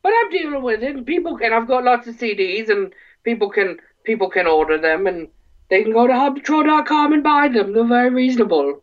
But 0.03 0.13
I'm 0.21 0.31
dealing 0.31 0.63
with 0.63 0.83
it, 0.83 0.97
and 0.97 1.07
people 1.07 1.37
and 1.43 1.55
I've 1.55 1.69
got 1.69 1.85
lots 1.85 2.07
of 2.07 2.17
CDs, 2.17 2.69
and 2.71 2.93
people 3.25 3.51
can 3.51 3.79
people 4.05 4.31
can 4.31 4.47
order 4.47 4.79
them, 4.79 5.07
and 5.07 5.29
they 5.69 5.83
can 5.83 5.93
go 5.93 6.07
to 6.07 6.13
hobthetroll.com 6.13 7.13
and 7.13 7.23
buy 7.23 7.49
them. 7.49 7.73
They're 7.73 7.85
very 7.85 8.11
reasonable. 8.11 8.83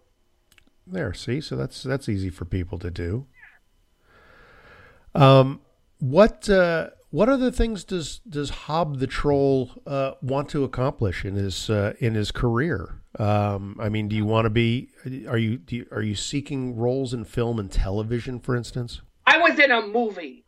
There, 0.85 1.13
see, 1.13 1.39
so 1.39 1.55
that's 1.55 1.83
that's 1.83 2.09
easy 2.09 2.29
for 2.29 2.45
people 2.45 2.77
to 2.79 2.91
do. 2.91 3.25
Um, 5.15 5.61
what 5.99 6.49
uh, 6.49 6.89
what 7.13 7.29
other 7.29 7.51
things 7.51 7.83
does 7.83 8.21
does 8.27 8.49
Hob 8.49 8.97
the 8.97 9.05
Troll 9.05 9.69
uh, 9.85 10.13
want 10.23 10.49
to 10.49 10.63
accomplish 10.63 11.23
in 11.23 11.35
his 11.35 11.69
uh, 11.69 11.93
in 11.99 12.15
his 12.15 12.31
career? 12.31 12.95
Um, 13.19 13.77
I 13.79 13.89
mean, 13.89 14.07
do 14.07 14.15
you 14.15 14.25
want 14.25 14.45
to 14.45 14.49
be? 14.49 14.89
Are 15.27 15.37
you, 15.37 15.57
do 15.57 15.75
you 15.75 15.85
are 15.91 16.01
you 16.01 16.15
seeking 16.15 16.75
roles 16.75 17.13
in 17.13 17.23
film 17.23 17.59
and 17.59 17.71
television, 17.71 18.39
for 18.39 18.55
instance? 18.55 19.01
I 19.27 19.37
was 19.37 19.59
in 19.59 19.69
a 19.69 19.85
movie. 19.85 20.43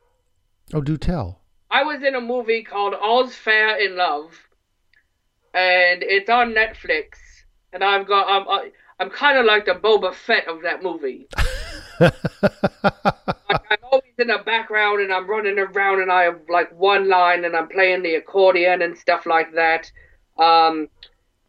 Oh, 0.74 0.82
do 0.82 0.98
tell. 0.98 1.44
I 1.70 1.84
was 1.84 2.02
in 2.02 2.16
a 2.16 2.22
movie 2.22 2.64
called 2.64 2.96
All's 2.96 3.36
Fair 3.36 3.78
in 3.78 3.96
Love, 3.96 4.32
and 5.54 6.02
it's 6.02 6.32
on 6.32 6.56
Netflix. 6.56 7.10
And 7.74 7.84
I've 7.84 8.08
got 8.08 8.28
I'm 8.28 8.48
I- 8.50 8.72
I'm 9.00 9.12
kind 9.12 9.38
of 9.38 9.46
like 9.46 9.66
the 9.66 9.74
Boba 9.74 10.16
Fett 10.16 10.48
of 10.48 10.64
that 10.64 10.82
movie. 10.82 11.28
in 14.20 14.28
the 14.28 14.40
background, 14.46 15.02
and 15.02 15.14
I'm 15.14 15.28
running 15.28 15.58
around, 15.60 16.02
and 16.02 16.12
I 16.12 16.24
have 16.24 16.42
like 16.50 16.72
one 16.78 17.10
line, 17.10 17.46
and 17.46 17.56
I'm 17.56 17.68
playing 17.68 18.04
the 18.04 18.16
accordion 18.16 18.82
and 18.82 18.98
stuff 18.98 19.26
like 19.26 19.54
that. 19.54 19.92
Um, 20.38 20.88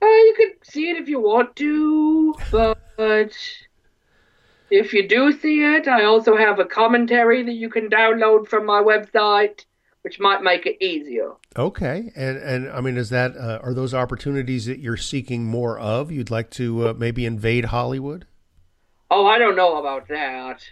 uh, 0.03 0.07
you 0.07 0.35
could 0.37 0.71
see 0.71 0.91
it 0.91 0.97
if 0.97 1.09
you 1.09 1.21
want 1.21 1.57
to, 1.57 2.35
but 2.51 3.33
if 4.71 4.93
you 4.93 5.09
do 5.09 5.33
see 5.33 5.63
it, 5.63 5.89
I 5.89 6.05
also 6.05 6.37
have 6.37 6.59
a 6.59 6.65
commentary 6.65 7.43
that 7.43 7.53
you 7.53 7.69
can 7.69 7.89
download 7.89 8.49
from 8.49 8.67
my 8.67 8.83
website, 8.83 9.65
which 10.03 10.21
might 10.21 10.43
make 10.43 10.67
it 10.67 10.83
easier. 10.85 11.33
Okay, 11.57 12.13
and 12.15 12.37
and 12.37 12.71
I 12.71 12.81
mean, 12.81 12.97
is 12.97 13.11
that 13.11 13.37
uh, 13.37 13.59
are 13.63 13.75
those 13.75 13.95
opportunities 13.95 14.67
that 14.67 14.79
you're 14.79 14.97
seeking 14.97 15.45
more 15.45 15.79
of? 15.79 16.11
You'd 16.13 16.31
like 16.31 16.51
to 16.53 16.89
uh, 16.89 16.93
maybe 16.93 17.25
invade 17.25 17.67
Hollywood? 17.67 18.27
Oh, 19.11 19.27
I 19.27 19.39
don't 19.39 19.57
know 19.57 19.79
about 19.79 20.09
that. 20.09 20.63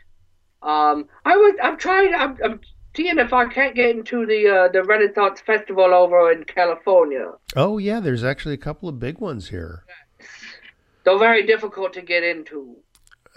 Um, 0.65 1.09
I 1.25 1.37
was. 1.37 1.55
I'm 1.63 1.77
trying. 1.77 2.15
I'm, 2.15 2.39
I'm 2.43 2.61
seeing 2.97 3.19
if 3.19 3.33
I 3.33 3.47
can't 3.47 3.75
get 3.75 3.91
into 3.91 4.25
the 4.25 4.49
uh, 4.49 4.69
the 4.69 4.83
Renaissance 4.83 5.41
Festival 5.41 5.93
over 5.93 6.33
in 6.33 6.45
California. 6.45 7.33
Oh 7.55 7.77
yeah, 7.79 8.01
there's 8.01 8.25
actually 8.25 8.55
a 8.55 8.59
couple 8.59 8.89
of 8.89 8.99
big 8.99 9.19
ones 9.19 9.51
here. 9.51 9.85
They're 11.05 11.19
very 11.19 11.45
difficult 11.47 11.93
to 11.93 12.03
get 12.03 12.23
into. 12.23 12.77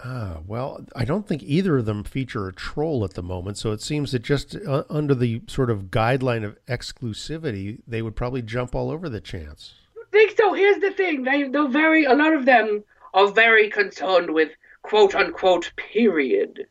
Ah, 0.02 0.38
well, 0.46 0.86
I 0.94 1.04
don't 1.04 1.26
think 1.26 1.42
either 1.42 1.76
of 1.78 1.84
them 1.84 2.04
feature 2.04 2.48
a 2.48 2.52
troll 2.52 3.04
at 3.04 3.14
the 3.14 3.22
moment, 3.22 3.58
so 3.58 3.72
it 3.72 3.82
seems 3.82 4.12
that 4.12 4.22
just 4.22 4.56
uh, 4.56 4.84
under 4.88 5.14
the 5.14 5.42
sort 5.48 5.70
of 5.70 5.90
guideline 5.90 6.44
of 6.44 6.56
exclusivity, 6.66 7.80
they 7.86 8.00
would 8.00 8.14
probably 8.14 8.40
jump 8.40 8.74
all 8.74 8.90
over 8.90 9.08
the 9.08 9.20
chance. 9.20 9.74
I 9.96 10.04
think 10.12 10.38
so. 10.38 10.54
Here's 10.54 10.80
the 10.80 10.92
thing: 10.92 11.24
they 11.24 11.42
they're 11.48 11.68
very. 11.68 12.04
A 12.04 12.14
lot 12.14 12.32
of 12.32 12.46
them 12.46 12.84
are 13.12 13.28
very 13.28 13.68
concerned 13.68 14.32
with 14.32 14.50
quote 14.82 15.14
unquote 15.14 15.72
period. 15.76 16.66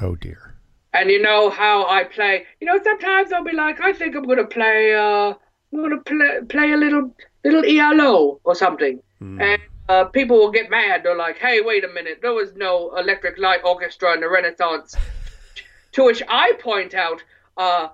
Oh 0.00 0.14
dear. 0.14 0.54
And 0.92 1.10
you 1.10 1.22
know 1.22 1.50
how 1.50 1.86
I 1.86 2.04
play. 2.04 2.46
You 2.60 2.66
know, 2.66 2.78
sometimes 2.82 3.32
I'll 3.32 3.44
be 3.44 3.52
like, 3.52 3.80
I 3.80 3.92
think 3.92 4.16
I'm 4.16 4.24
gonna 4.24 4.46
play. 4.46 4.94
Uh, 4.94 5.34
I'm 5.72 5.82
gonna 5.82 6.00
play 6.00 6.40
play 6.48 6.72
a 6.72 6.76
little 6.76 7.14
little 7.44 7.64
ELO 7.64 8.40
or 8.44 8.54
something, 8.54 9.00
and 9.40 9.62
uh, 9.88 10.04
people 10.04 10.38
will 10.38 10.50
get 10.50 10.70
mad. 10.70 11.02
They're 11.04 11.16
like, 11.16 11.38
Hey, 11.38 11.60
wait 11.60 11.84
a 11.84 11.88
minute, 11.88 12.18
there 12.22 12.32
was 12.32 12.54
no 12.54 12.94
Electric 12.96 13.38
Light 13.38 13.60
Orchestra 13.64 14.14
in 14.14 14.20
the 14.20 14.28
Renaissance. 14.28 14.96
to 15.92 16.04
which 16.04 16.22
I 16.28 16.52
point 16.60 16.94
out, 16.94 17.22
uh, 17.56 17.88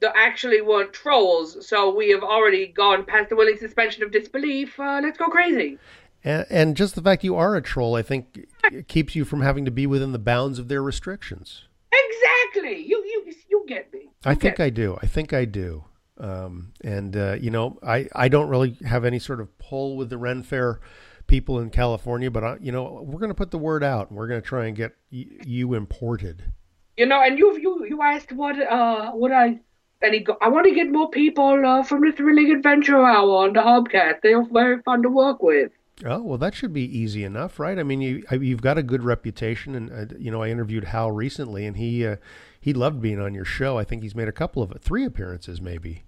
there 0.00 0.12
actually 0.14 0.60
weren't 0.60 0.92
trolls, 0.92 1.66
so 1.66 1.94
we 1.94 2.10
have 2.10 2.22
already 2.22 2.66
gone 2.68 3.04
past 3.04 3.30
the 3.30 3.36
willing 3.36 3.56
suspension 3.56 4.02
of 4.02 4.12
disbelief. 4.12 4.78
Uh, 4.78 5.00
let's 5.02 5.18
go 5.18 5.28
crazy. 5.28 5.78
And, 6.24 6.46
and 6.50 6.76
just 6.76 6.94
the 6.94 7.02
fact 7.02 7.24
you 7.24 7.36
are 7.36 7.56
a 7.56 7.62
troll, 7.62 7.94
I 7.94 8.02
think, 8.02 8.46
keeps 8.88 9.14
you 9.14 9.24
from 9.24 9.40
having 9.40 9.64
to 9.64 9.70
be 9.70 9.86
within 9.86 10.12
the 10.12 10.18
bounds 10.18 10.58
of 10.58 10.68
their 10.68 10.82
restrictions. 10.82 11.62
Exactly. 11.92 12.84
You 12.86 13.02
you 13.04 13.32
you 13.48 13.64
get 13.66 13.92
me. 13.92 14.10
I 14.24 14.34
think 14.34 14.60
I 14.60 14.70
do. 14.70 14.98
I 15.02 15.06
think 15.06 15.32
I 15.32 15.44
do. 15.44 15.84
Um, 16.18 16.72
and 16.82 17.16
uh, 17.16 17.36
you 17.40 17.50
know, 17.50 17.78
I, 17.82 18.08
I 18.14 18.28
don't 18.28 18.48
really 18.48 18.76
have 18.84 19.04
any 19.04 19.18
sort 19.18 19.40
of 19.40 19.56
pull 19.58 19.96
with 19.96 20.10
the 20.10 20.18
Ren 20.18 20.42
Fair 20.42 20.80
people 21.28 21.60
in 21.60 21.70
California, 21.70 22.30
but 22.30 22.42
I, 22.42 22.56
you 22.60 22.72
know, 22.72 23.04
we're 23.06 23.20
going 23.20 23.30
to 23.30 23.34
put 23.34 23.50
the 23.52 23.58
word 23.58 23.84
out, 23.84 24.08
and 24.08 24.18
we're 24.18 24.26
going 24.26 24.40
to 24.40 24.46
try 24.46 24.66
and 24.66 24.76
get 24.76 24.96
y- 25.12 25.26
you 25.44 25.74
imported. 25.74 26.52
You 26.96 27.06
know, 27.06 27.22
and 27.22 27.38
you 27.38 27.56
you 27.60 27.86
you 27.86 28.02
asked 28.02 28.32
what 28.32 28.60
uh 28.60 29.12
what 29.12 29.30
I 29.30 29.60
and 30.02 30.14
he 30.14 30.20
go, 30.20 30.36
I 30.40 30.48
want 30.48 30.66
to 30.66 30.74
get 30.74 30.90
more 30.90 31.10
people 31.10 31.64
uh, 31.64 31.82
from 31.82 32.00
the 32.02 32.12
Thrilling 32.12 32.50
Adventure 32.52 33.04
Hour 33.04 33.44
on 33.44 33.52
the 33.52 33.60
Hobcast. 33.60 34.22
They're 34.22 34.44
very 34.44 34.82
fun 34.82 35.02
to 35.02 35.08
work 35.08 35.42
with. 35.42 35.70
Oh 36.04 36.22
well, 36.22 36.38
that 36.38 36.54
should 36.54 36.72
be 36.72 36.82
easy 36.98 37.24
enough, 37.24 37.58
right? 37.58 37.78
I 37.78 37.82
mean, 37.82 38.00
you 38.00 38.24
you've 38.30 38.62
got 38.62 38.78
a 38.78 38.82
good 38.82 39.02
reputation, 39.02 39.74
and 39.74 39.90
uh, 40.12 40.14
you 40.18 40.30
know, 40.30 40.42
I 40.42 40.48
interviewed 40.50 40.84
Hal 40.84 41.10
recently, 41.10 41.66
and 41.66 41.76
he 41.76 42.06
uh, 42.06 42.16
he 42.60 42.72
loved 42.72 43.00
being 43.00 43.20
on 43.20 43.34
your 43.34 43.44
show. 43.44 43.78
I 43.78 43.84
think 43.84 44.02
he's 44.02 44.14
made 44.14 44.28
a 44.28 44.32
couple 44.32 44.62
of 44.62 44.72
three 44.80 45.04
appearances, 45.04 45.60
maybe. 45.60 46.04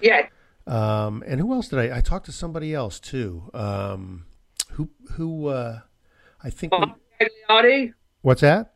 Yeah. 0.00 0.26
Um, 0.66 1.22
and 1.26 1.40
who 1.40 1.52
else 1.54 1.68
did 1.68 1.78
I? 1.78 1.98
I 1.98 2.00
talked 2.00 2.26
to 2.26 2.32
somebody 2.32 2.74
else 2.74 3.00
too. 3.00 3.50
Um, 3.54 4.26
who 4.72 4.90
who? 5.12 5.46
Uh, 5.48 5.80
I 6.42 6.50
think. 6.50 6.72
we- 6.78 6.86
Gagliardi, 7.20 7.92
what's 8.22 8.40
that? 8.40 8.74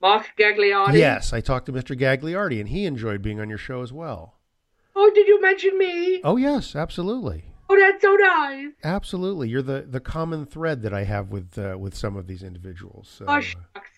Mark 0.00 0.26
Gagliardi. 0.38 0.98
Yes, 0.98 1.32
I 1.32 1.40
talked 1.40 1.66
to 1.66 1.72
Mr. 1.72 1.98
Gagliardi, 1.98 2.58
and 2.58 2.68
he 2.70 2.86
enjoyed 2.86 3.20
being 3.22 3.38
on 3.38 3.48
your 3.50 3.58
show 3.58 3.82
as 3.82 3.92
well. 3.92 4.38
Oh, 4.96 5.10
did 5.14 5.28
you 5.28 5.40
mention 5.40 5.76
me? 5.78 6.20
Oh 6.24 6.36
yes, 6.36 6.74
absolutely, 6.74 7.51
Oh, 7.72 7.80
that's 7.80 8.02
so 8.02 8.14
nice. 8.14 8.72
absolutely. 8.84 9.48
You're 9.48 9.62
the, 9.62 9.86
the 9.88 10.00
common 10.00 10.44
thread 10.44 10.82
that 10.82 10.92
I 10.92 11.04
have 11.04 11.30
with 11.30 11.56
uh, 11.58 11.76
with 11.78 11.94
some 11.94 12.16
of 12.16 12.26
these 12.26 12.42
individuals. 12.42 13.08
So, 13.18 13.24
Oh, 13.26 13.40
shucks. 13.40 13.90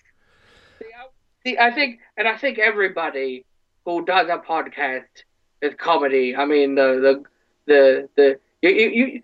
See, 0.78 0.86
I, 0.86 1.06
see, 1.44 1.59
I 1.59 1.70
think, 1.72 1.98
and 2.16 2.28
I 2.28 2.36
think 2.36 2.59
everybody 2.59 3.44
who 3.84 4.05
does 4.05 4.28
a 4.28 4.38
podcast 4.38 5.05
is 5.60 5.74
comedy. 5.76 6.36
I 6.36 6.44
mean, 6.44 6.74
the 6.76 7.24
the 7.66 7.68
the 7.72 8.09
the 8.16 8.38
you, 8.62 8.70
you, 8.70 8.88
you 9.06 9.22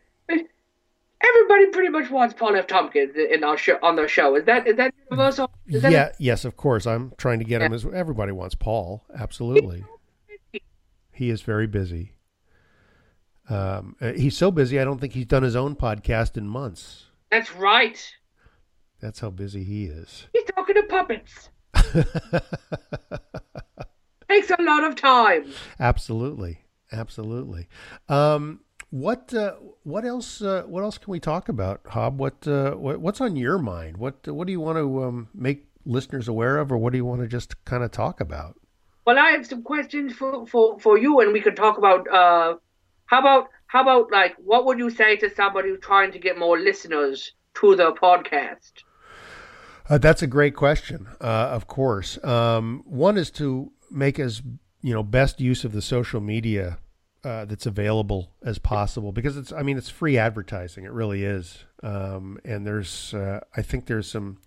everybody 1.23 1.67
pretty 1.67 1.91
much 1.91 2.11
wants 2.11 2.35
Paul 2.35 2.57
F. 2.57 2.67
Tompkins 2.67 3.15
in 3.15 3.45
our 3.45 3.57
show 3.57 3.79
on 3.83 3.97
their 3.97 4.09
show. 4.09 4.37
Is 4.37 4.45
that 4.47 4.67
is 4.67 4.77
that 4.77 4.93
universal? 5.11 5.51
Is 5.67 5.83
that 5.83 5.93
yeah, 5.93 6.13
yes, 6.19 6.45
of 6.45 6.57
course. 6.57 6.87
I'm 6.87 7.13
trying 7.19 7.39
to 7.39 7.45
get 7.45 7.63
him 7.63 7.73
as 7.73 7.87
everybody 7.87 8.33
wants 8.33 8.55
Paul. 8.55 9.05
Absolutely, 9.15 9.85
he 11.13 11.31
is 11.31 11.43
very 11.43 11.67
busy. 11.67 12.15
Um, 13.51 13.97
uh, 14.01 14.13
he's 14.13 14.37
so 14.37 14.51
busy. 14.51 14.79
I 14.81 14.85
don't 14.85 15.01
think 15.01 15.13
he's 15.13 15.27
done 15.27 15.43
his 15.43 15.57
own 15.57 15.75
podcast 15.75 16.37
in 16.37 16.47
months. 16.47 17.07
That's 17.31 17.55
right. 17.55 18.01
That's 19.01 19.21
how 19.21 19.31
busy 19.31 19.65
he 19.65 19.87
is. 19.87 20.29
He's 20.33 20.45
talking 20.55 20.77
to 20.77 20.83
puppets. 20.85 21.49
Takes 24.29 24.51
a 24.51 24.63
lot 24.63 24.85
of 24.85 24.95
time. 24.95 25.53
Absolutely, 25.81 26.61
absolutely. 26.93 27.67
Um, 28.09 28.61
what 28.91 29.35
uh, 29.35 29.55
what 29.83 30.05
else? 30.05 30.43
Uh, 30.43 30.63
what 30.67 30.83
else 30.83 30.99
can 30.99 31.11
we 31.11 31.19
talk 31.19 31.49
about, 31.49 31.81
Hob? 31.87 32.19
What, 32.19 32.47
uh, 32.47 32.73
what 32.73 33.01
what's 33.01 33.21
on 33.21 33.37
your 33.37 33.59
mind? 33.59 33.97
What 33.97 34.29
what 34.29 34.47
do 34.47 34.53
you 34.53 34.61
want 34.61 34.79
to 34.79 35.05
um, 35.05 35.29
make 35.35 35.67
listeners 35.85 36.29
aware 36.29 36.59
of, 36.59 36.71
or 36.71 36.79
what 36.79 36.93
do 36.93 36.99
you 36.99 37.05
want 37.05 37.21
to 37.23 37.27
just 37.27 37.65
kind 37.65 37.83
of 37.83 37.91
talk 37.91 38.21
about? 38.21 38.57
Well, 39.07 39.19
I 39.19 39.31
have 39.31 39.47
some 39.47 39.63
questions 39.63 40.13
for, 40.13 40.47
for, 40.47 40.79
for 40.79 40.99
you, 40.99 41.21
and 41.21 41.33
we 41.33 41.41
could 41.41 41.57
talk 41.57 41.79
about 41.79 42.07
uh, 42.09 42.57
how 43.11 43.19
about 43.19 43.49
how 43.67 43.83
about 43.83 44.13
like 44.13 44.37
what 44.39 44.65
would 44.67 44.79
you 44.79 44.89
say 44.89 45.17
to 45.17 45.29
somebody 45.35 45.69
who's 45.69 45.81
trying 45.81 46.13
to 46.13 46.19
get 46.21 46.39
more 46.39 46.57
listeners 46.59 47.33
to 47.55 47.75
the 47.75 47.93
podcast? 47.93 48.85
Uh, 49.89 49.99
that's 49.99 50.23
a 50.23 50.29
great 50.29 50.55
question. 50.55 51.09
Uh, 51.21 51.51
of 51.51 51.67
course, 51.67 52.23
um, 52.25 52.85
one 52.87 53.19
is 53.19 53.33
to 53.33 53.73
make 53.91 54.21
as 54.21 54.43
you 54.81 54.95
know 54.95 55.03
best 55.03 55.41
use 55.41 55.65
of 55.65 55.73
the 55.73 55.83
social 55.83 56.21
media 56.21 56.79
uh, 57.25 57.45
that's 57.47 57.67
available 57.67 58.31
as 58.45 58.59
possible 58.59 59.11
because 59.11 59.37
it's. 59.37 59.53
I 59.53 59.63
mean, 59.63 59.77
it's 59.77 59.91
free 59.91 60.17
advertising. 60.17 60.85
It 60.85 60.93
really 60.93 61.25
is. 61.25 61.65
Um, 61.83 62.39
and 62.45 62.65
there's, 62.65 63.15
uh, 63.15 63.41
I 63.57 63.63
think 63.63 63.87
there's 63.87 64.09
some 64.09 64.39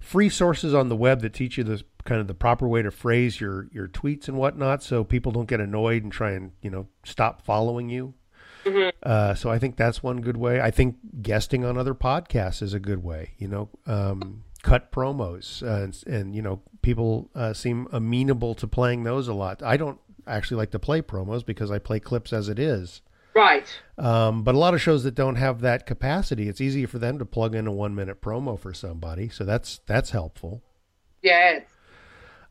free 0.00 0.28
sources 0.28 0.74
on 0.74 0.88
the 0.88 0.96
web 0.96 1.22
that 1.22 1.32
teach 1.32 1.56
you 1.56 1.64
the 1.64 1.82
kind 2.06 2.20
of 2.20 2.26
the 2.26 2.34
proper 2.34 2.66
way 2.66 2.82
to 2.82 2.90
phrase 2.90 3.40
your 3.40 3.68
your 3.72 3.88
tweets 3.88 4.28
and 4.28 4.36
whatnot, 4.36 4.82
so 4.82 5.04
people 5.04 5.32
don't 5.32 5.48
get 5.48 5.60
annoyed 5.60 6.02
and 6.02 6.12
try 6.12 6.30
and 6.32 6.52
you 6.62 6.70
know 6.70 6.86
stop 7.04 7.42
following 7.42 7.88
you. 7.88 8.14
Uh, 9.02 9.32
so 9.34 9.48
I 9.48 9.60
think 9.60 9.76
that's 9.76 10.02
one 10.02 10.20
good 10.20 10.36
way. 10.36 10.60
I 10.60 10.72
think 10.72 10.96
guesting 11.22 11.64
on 11.64 11.78
other 11.78 11.94
podcasts 11.94 12.62
is 12.62 12.74
a 12.74 12.80
good 12.80 13.04
way. 13.04 13.32
You 13.38 13.46
know, 13.46 13.68
um, 13.86 14.42
cut 14.62 14.90
promos 14.90 15.62
uh, 15.62 15.84
and, 15.84 16.02
and 16.06 16.34
you 16.34 16.42
know 16.42 16.62
people 16.82 17.30
uh, 17.34 17.52
seem 17.52 17.86
amenable 17.92 18.54
to 18.56 18.66
playing 18.66 19.04
those 19.04 19.28
a 19.28 19.34
lot. 19.34 19.62
I 19.62 19.76
don't. 19.76 20.00
actually 20.26 20.56
like 20.56 20.72
to 20.72 20.78
play 20.80 21.00
promos 21.00 21.46
because 21.46 21.70
I 21.70 21.78
play 21.78 22.00
clips 22.00 22.32
as 22.32 22.48
it 22.48 22.58
is. 22.58 23.02
Right. 23.32 23.68
Um, 23.98 24.42
but 24.42 24.54
a 24.54 24.58
lot 24.58 24.74
of 24.74 24.80
shows 24.82 25.04
that 25.04 25.14
don't 25.14 25.36
have 25.36 25.60
that 25.60 25.86
capacity, 25.86 26.48
it's 26.48 26.60
easy 26.60 26.86
for 26.86 26.98
them 26.98 27.18
to 27.18 27.24
plug 27.24 27.54
in 27.54 27.66
a 27.66 27.72
one 27.72 27.94
minute 27.94 28.20
promo 28.20 28.58
for 28.58 28.74
somebody. 28.74 29.28
So 29.28 29.44
that's 29.44 29.80
that's 29.86 30.10
helpful. 30.10 30.62
Yes. 31.22 31.62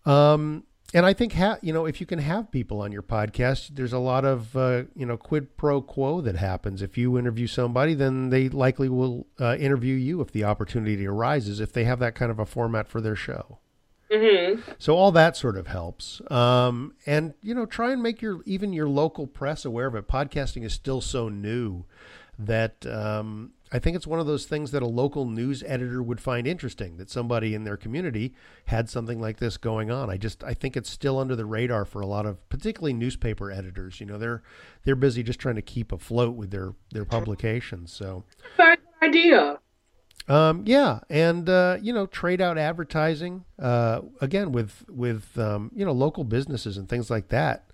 Um, 0.05 0.63
and 0.93 1.05
I 1.05 1.13
think 1.13 1.33
ha- 1.33 1.57
you 1.61 1.73
know 1.73 1.85
if 1.85 1.99
you 1.99 2.07
can 2.07 2.19
have 2.19 2.51
people 2.51 2.81
on 2.81 2.91
your 2.91 3.01
podcast, 3.01 3.75
there's 3.75 3.93
a 3.93 3.99
lot 3.99 4.23
of 4.23 4.55
uh, 4.55 4.83
you 4.95 5.05
know 5.05 5.17
quid 5.17 5.57
pro 5.57 5.81
quo 5.81 6.21
that 6.21 6.35
happens. 6.35 6.81
If 6.81 6.97
you 6.97 7.17
interview 7.17 7.47
somebody, 7.47 7.93
then 7.93 8.29
they 8.29 8.49
likely 8.49 8.87
will 8.87 9.27
uh, 9.39 9.57
interview 9.57 9.95
you 9.95 10.21
if 10.21 10.31
the 10.31 10.43
opportunity 10.43 11.05
arises. 11.05 11.59
If 11.59 11.73
they 11.73 11.83
have 11.83 11.99
that 11.99 12.15
kind 12.15 12.31
of 12.31 12.39
a 12.39 12.45
format 12.45 12.87
for 12.87 13.01
their 13.01 13.15
show. 13.15 13.59
Mm-hmm. 14.11 14.61
So 14.77 14.95
all 14.95 15.11
that 15.11 15.35
sort 15.35 15.57
of 15.57 15.67
helps. 15.67 16.21
Um, 16.31 16.93
and 17.05 17.33
you 17.41 17.55
know, 17.55 17.65
try 17.65 17.91
and 17.91 18.01
make 18.01 18.21
your 18.21 18.41
even 18.45 18.71
your 18.71 18.87
local 18.87 19.27
press 19.27 19.65
aware 19.65 19.87
of 19.87 19.95
it. 19.95 20.07
Podcasting 20.07 20.63
is 20.63 20.73
still 20.73 21.01
so 21.01 21.27
new 21.29 21.85
that 22.37 22.85
um, 22.85 23.51
I 23.75 23.79
think 23.79 23.97
it's 23.97 24.07
one 24.07 24.21
of 24.21 24.25
those 24.25 24.45
things 24.45 24.71
that 24.71 24.81
a 24.81 24.87
local 24.87 25.25
news 25.25 25.61
editor 25.67 26.01
would 26.01 26.21
find 26.21 26.47
interesting. 26.47 26.95
That 26.95 27.09
somebody 27.09 27.53
in 27.53 27.65
their 27.65 27.75
community 27.75 28.33
had 28.67 28.89
something 28.89 29.19
like 29.19 29.35
this 29.39 29.57
going 29.57 29.91
on. 29.91 30.09
I 30.09 30.15
just 30.15 30.45
I 30.45 30.53
think 30.53 30.77
it's 30.77 30.89
still 30.89 31.19
under 31.19 31.35
the 31.35 31.45
radar 31.45 31.83
for 31.83 31.99
a 31.99 32.05
lot 32.05 32.25
of 32.25 32.47
particularly 32.47 32.93
newspaper 32.93 33.51
editors. 33.51 33.99
You 33.99 34.05
know, 34.05 34.17
they're 34.17 34.43
they're 34.85 34.95
busy 34.95 35.23
just 35.23 35.39
trying 35.39 35.55
to 35.55 35.61
keep 35.61 35.91
afloat 35.91 36.35
with 36.35 36.51
their 36.51 36.71
their 36.93 37.03
publications. 37.03 37.91
So 37.91 38.23
idea. 39.03 39.59
Um, 40.27 40.63
yeah, 40.65 40.99
and 41.09 41.47
uh, 41.49 41.77
you 41.81 41.93
know, 41.93 42.05
trade 42.07 42.41
out 42.41 42.57
advertising 42.57 43.45
uh, 43.59 44.01
again 44.21 44.51
with 44.51 44.83
with 44.89 45.37
um, 45.37 45.71
you 45.75 45.85
know 45.85 45.91
local 45.91 46.23
businesses 46.23 46.77
and 46.77 46.89
things 46.89 47.09
like 47.09 47.29
that. 47.29 47.69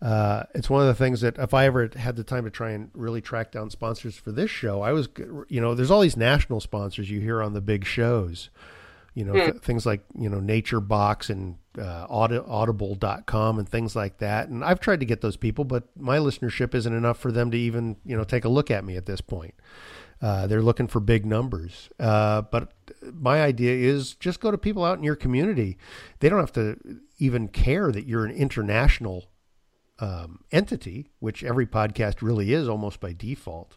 Uh, 0.00 0.44
it's 0.54 0.70
one 0.70 0.80
of 0.80 0.86
the 0.86 0.94
things 0.94 1.20
that 1.22 1.36
if 1.38 1.52
I 1.52 1.64
ever 1.66 1.90
had 1.96 2.14
the 2.16 2.22
time 2.24 2.44
to 2.44 2.50
try 2.50 2.70
and 2.70 2.90
really 2.94 3.20
track 3.20 3.50
down 3.50 3.68
sponsors 3.70 4.16
for 4.16 4.30
this 4.32 4.50
show, 4.50 4.80
I 4.82 4.92
was 4.92 5.08
you 5.48 5.60
know, 5.60 5.74
there's 5.74 5.90
all 5.90 6.00
these 6.00 6.16
national 6.16 6.60
sponsors 6.60 7.10
you 7.10 7.20
hear 7.20 7.42
on 7.42 7.52
the 7.54 7.60
big 7.60 7.84
shows. 7.84 8.50
You 9.14 9.24
know, 9.24 9.32
th- 9.32 9.52
Hmm. 9.54 9.58
things 9.58 9.84
like 9.86 10.04
you 10.16 10.28
know 10.28 10.38
Nature 10.38 10.78
Box 10.80 11.28
and 11.30 11.56
uh, 11.76 12.06
Audi- 12.08 12.38
Audible.com 12.46 13.58
and 13.58 13.68
things 13.68 13.96
like 13.96 14.18
that. 14.18 14.48
And 14.48 14.64
I've 14.64 14.78
tried 14.78 15.00
to 15.00 15.06
get 15.06 15.20
those 15.22 15.36
people, 15.36 15.64
but 15.64 15.84
my 15.96 16.18
listenership 16.18 16.74
isn't 16.74 16.92
enough 16.94 17.18
for 17.18 17.32
them 17.32 17.50
to 17.50 17.58
even 17.58 17.96
you 18.04 18.16
know 18.16 18.22
take 18.24 18.44
a 18.44 18.48
look 18.48 18.70
at 18.70 18.84
me 18.84 18.96
at 18.96 19.06
this 19.06 19.20
point. 19.20 19.54
Uh, 20.20 20.46
they're 20.46 20.62
looking 20.62 20.88
for 20.88 21.00
big 21.00 21.24
numbers. 21.24 21.88
Uh, 21.98 22.42
but 22.42 22.72
my 23.12 23.42
idea 23.42 23.72
is 23.72 24.14
just 24.14 24.40
go 24.40 24.50
to 24.50 24.58
people 24.58 24.84
out 24.84 24.98
in 24.98 25.04
your 25.04 25.16
community. 25.16 25.78
They 26.20 26.28
don't 26.28 26.40
have 26.40 26.52
to 26.54 26.76
even 27.18 27.48
care 27.48 27.92
that 27.92 28.06
you're 28.06 28.24
an 28.24 28.34
international 28.34 29.26
um, 30.00 30.40
entity, 30.50 31.10
which 31.20 31.44
every 31.44 31.66
podcast 31.66 32.22
really 32.22 32.52
is 32.52 32.68
almost 32.68 33.00
by 33.00 33.12
default. 33.12 33.76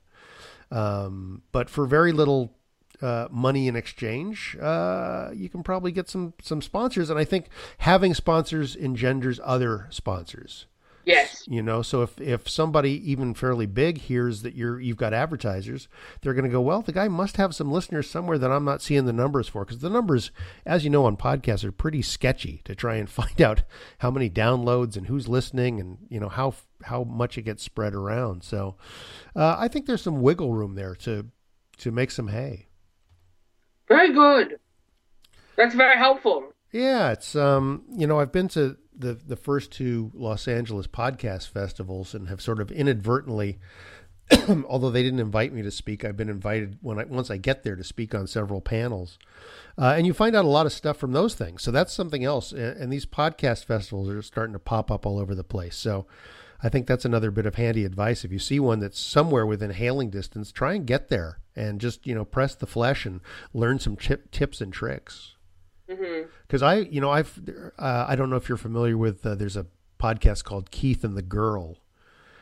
Um, 0.71 1.41
but 1.51 1.69
for 1.69 1.85
very 1.85 2.11
little 2.11 2.55
uh, 3.01 3.27
money 3.31 3.67
in 3.67 3.75
exchange, 3.75 4.57
uh, 4.61 5.31
you 5.33 5.49
can 5.49 5.63
probably 5.63 5.91
get 5.91 6.09
some 6.09 6.33
some 6.41 6.61
sponsors. 6.61 7.09
And 7.09 7.19
I 7.19 7.25
think 7.25 7.47
having 7.79 8.13
sponsors 8.13 8.75
engenders 8.75 9.39
other 9.43 9.87
sponsors. 9.89 10.67
Yes. 11.05 11.43
You 11.47 11.61
know, 11.61 11.81
so 11.81 12.03
if 12.03 12.19
if 12.21 12.47
somebody 12.47 12.91
even 13.11 13.33
fairly 13.33 13.65
big 13.65 13.97
hears 13.97 14.43
that 14.43 14.55
you're 14.55 14.79
you've 14.79 14.97
got 14.97 15.13
advertisers, 15.13 15.87
they're 16.21 16.33
going 16.33 16.45
to 16.45 16.51
go, 16.51 16.61
well, 16.61 16.81
the 16.81 16.91
guy 16.91 17.07
must 17.07 17.37
have 17.37 17.55
some 17.55 17.71
listeners 17.71 18.09
somewhere 18.09 18.37
that 18.37 18.51
I'm 18.51 18.65
not 18.65 18.81
seeing 18.81 19.05
the 19.05 19.13
numbers 19.13 19.47
for 19.47 19.65
because 19.65 19.79
the 19.79 19.89
numbers, 19.89 20.31
as 20.65 20.83
you 20.83 20.89
know, 20.89 21.05
on 21.05 21.17
podcasts 21.17 21.63
are 21.63 21.71
pretty 21.71 22.01
sketchy 22.01 22.61
to 22.65 22.75
try 22.75 22.95
and 22.95 23.09
find 23.09 23.41
out 23.41 23.63
how 23.99 24.11
many 24.11 24.29
downloads 24.29 24.95
and 24.95 25.07
who's 25.07 25.27
listening 25.27 25.79
and 25.79 25.97
you 26.09 26.19
know 26.19 26.29
how 26.29 26.53
how 26.83 27.03
much 27.03 27.37
it 27.37 27.43
gets 27.43 27.63
spread 27.63 27.93
around. 27.93 28.43
So, 28.43 28.75
uh, 29.35 29.55
I 29.57 29.67
think 29.67 29.85
there's 29.85 30.01
some 30.01 30.21
wiggle 30.21 30.53
room 30.53 30.75
there 30.75 30.95
to 30.95 31.27
to 31.79 31.91
make 31.91 32.11
some 32.11 32.27
hay. 32.27 32.67
Very 33.87 34.13
good. 34.13 34.59
That's 35.57 35.75
very 35.75 35.97
helpful. 35.97 36.53
Yeah, 36.71 37.11
it's 37.11 37.35
um, 37.35 37.83
you 37.89 38.07
know, 38.07 38.19
I've 38.19 38.31
been 38.31 38.47
to 38.49 38.77
the 39.01 39.13
the 39.13 39.35
first 39.35 39.71
two 39.71 40.11
Los 40.13 40.47
Angeles 40.47 40.87
podcast 40.87 41.49
festivals 41.49 42.13
and 42.13 42.29
have 42.29 42.41
sort 42.41 42.59
of 42.59 42.71
inadvertently, 42.71 43.59
although 44.67 44.89
they 44.89 45.03
didn't 45.03 45.19
invite 45.19 45.53
me 45.53 45.61
to 45.61 45.71
speak, 45.71 46.05
I've 46.05 46.17
been 46.17 46.29
invited 46.29 46.77
when 46.81 46.99
I 46.99 47.03
once 47.03 47.29
I 47.29 47.37
get 47.37 47.63
there 47.63 47.75
to 47.75 47.83
speak 47.83 48.15
on 48.15 48.27
several 48.27 48.61
panels, 48.61 49.19
uh, 49.77 49.93
and 49.97 50.07
you 50.07 50.13
find 50.13 50.35
out 50.35 50.45
a 50.45 50.49
lot 50.49 50.65
of 50.65 50.73
stuff 50.73 50.97
from 50.97 51.11
those 51.11 51.35
things. 51.35 51.61
So 51.61 51.71
that's 51.71 51.93
something 51.93 52.23
else. 52.23 52.51
And, 52.51 52.91
these 52.91 53.05
podcast 53.05 53.65
festivals 53.65 54.09
are 54.09 54.21
starting 54.21 54.53
to 54.53 54.59
pop 54.59 54.91
up 54.91 55.05
all 55.05 55.19
over 55.19 55.35
the 55.35 55.43
place. 55.43 55.75
So. 55.75 56.05
I 56.63 56.69
think 56.69 56.85
that's 56.85 57.05
another 57.05 57.31
bit 57.31 57.47
of 57.47 57.55
handy 57.55 57.85
advice. 57.85 58.23
If 58.23 58.31
you 58.31 58.37
see 58.37 58.59
one 58.59 58.81
that's 58.81 58.99
somewhere 58.99 59.47
within 59.47 59.71
hailing 59.71 60.11
distance, 60.11 60.51
try 60.51 60.75
and 60.75 60.85
get 60.85 61.09
there 61.09 61.39
and 61.55 61.81
just 61.81 62.05
you 62.05 62.13
know 62.13 62.23
press 62.23 62.53
the 62.53 62.67
flesh 62.67 63.03
and 63.03 63.19
learn 63.51 63.79
some 63.79 63.95
tip, 63.95 64.29
tips 64.29 64.61
and 64.61 64.71
tricks 64.71 65.33
Mm-hmm. 65.91 66.27
because 66.47 66.63
I, 66.63 66.75
you 66.75 67.01
know, 67.01 67.11
I've, 67.11 67.37
uh, 67.77 68.05
I 68.07 68.15
don't 68.15 68.29
know 68.29 68.37
if 68.37 68.47
you're 68.47 68.57
familiar 68.57 68.97
with. 68.97 69.25
Uh, 69.25 69.35
there's 69.35 69.57
a 69.57 69.65
podcast 69.99 70.43
called 70.43 70.71
Keith 70.71 71.03
and 71.03 71.17
the 71.17 71.21
Girl, 71.21 71.77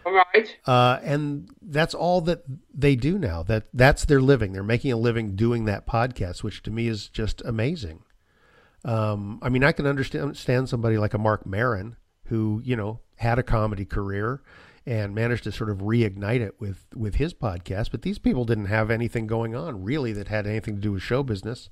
All 0.05 0.13
right. 0.13 0.55
uh, 0.67 0.99
and 1.03 1.49
that's 1.61 1.93
all 1.93 2.21
that 2.21 2.43
they 2.73 2.95
do 2.95 3.17
now. 3.17 3.43
That 3.43 3.67
that's 3.73 4.05
their 4.05 4.21
living. 4.21 4.53
They're 4.53 4.63
making 4.63 4.91
a 4.91 4.97
living 4.97 5.35
doing 5.35 5.65
that 5.65 5.87
podcast, 5.87 6.43
which 6.43 6.61
to 6.63 6.71
me 6.71 6.87
is 6.87 7.09
just 7.09 7.41
amazing. 7.43 8.03
Um, 8.85 9.39
I 9.41 9.49
mean, 9.49 9.63
I 9.63 9.71
can 9.71 9.85
understand 9.85 10.23
understand 10.23 10.69
somebody 10.69 10.97
like 10.97 11.13
a 11.13 11.17
Marc 11.17 11.45
Maron 11.45 11.97
who, 12.25 12.61
you 12.63 12.75
know, 12.75 12.99
had 13.17 13.39
a 13.39 13.43
comedy 13.43 13.83
career 13.85 14.41
and 14.85 15.13
managed 15.13 15.43
to 15.43 15.51
sort 15.51 15.69
of 15.69 15.79
reignite 15.79 16.39
it 16.39 16.55
with 16.59 16.85
with 16.95 17.15
his 17.15 17.33
podcast. 17.33 17.91
But 17.91 18.03
these 18.03 18.19
people 18.19 18.45
didn't 18.45 18.67
have 18.67 18.89
anything 18.89 19.27
going 19.27 19.53
on 19.55 19.83
really 19.83 20.13
that 20.13 20.29
had 20.29 20.47
anything 20.47 20.75
to 20.75 20.81
do 20.81 20.91
with 20.93 21.01
show 21.01 21.23
business, 21.23 21.69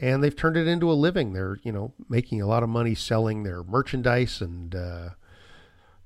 and 0.00 0.22
they've 0.22 0.34
turned 0.34 0.56
it 0.56 0.66
into 0.66 0.90
a 0.90 0.94
living. 0.94 1.32
They're 1.32 1.58
you 1.62 1.72
know 1.72 1.92
making 2.08 2.40
a 2.40 2.46
lot 2.46 2.62
of 2.62 2.68
money 2.68 2.94
selling 2.94 3.42
their 3.42 3.62
merchandise, 3.62 4.40
and 4.40 4.74
uh, 4.74 5.08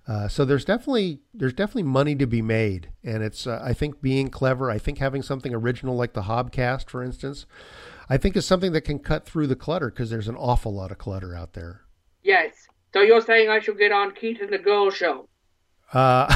uh, 0.07 0.29
so 0.29 0.45
there's 0.45 0.65
definitely 0.65 1.21
there's 1.33 1.55
definitely 1.55 1.85
money 1.85 2.15
to 2.17 2.27
be 2.27 2.43
made. 2.43 2.91
And 3.03 3.23
it's 3.23 3.47
uh, 3.47 3.61
I 3.63 3.73
think 3.73 4.03
being 4.03 4.29
clever. 4.29 4.71
I 4.71 4.79
think 4.79 4.99
having 4.99 5.23
something 5.23 5.55
original 5.55 5.97
like 5.97 6.13
the 6.13 6.23
Hobcast, 6.23 6.91
for 6.91 7.03
instance, 7.03 7.47
I 8.11 8.17
think 8.17 8.37
is 8.37 8.45
something 8.45 8.73
that 8.73 8.83
can 8.83 8.99
cut 8.99 9.25
through 9.25 9.47
the 9.47 9.57
clutter 9.57 9.91
because 9.91 10.11
there's 10.11 10.29
an 10.29 10.37
awful 10.37 10.75
lot 10.75 10.91
of 10.91 10.99
clutter 10.99 11.35
out 11.35 11.55
there. 11.55 11.83
Yes. 12.23 12.69
So 12.93 13.01
you're 13.01 13.21
saying 13.21 13.49
I 13.49 13.61
should 13.61 13.79
get 13.79 13.93
on 13.93 14.13
Keith 14.15 14.41
and 14.41 14.53
the 14.53 14.59
Girl 14.59 14.91
show? 14.91 15.29
Uh, 15.93 16.33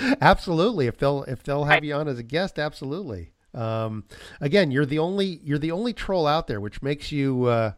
absolutely. 0.20 0.86
If 0.86 0.98
they'll 0.98 1.24
if 1.24 1.42
they'll 1.42 1.64
have 1.64 1.84
you 1.84 1.94
on 1.94 2.08
as 2.08 2.18
a 2.18 2.22
guest, 2.22 2.58
absolutely. 2.58 3.32
Um, 3.54 4.04
again, 4.40 4.70
you're 4.70 4.86
the 4.86 4.98
only 4.98 5.40
you're 5.42 5.58
the 5.58 5.72
only 5.72 5.92
troll 5.92 6.26
out 6.26 6.46
there, 6.46 6.60
which 6.60 6.82
makes 6.82 7.10
you 7.10 7.44
uh, 7.44 7.72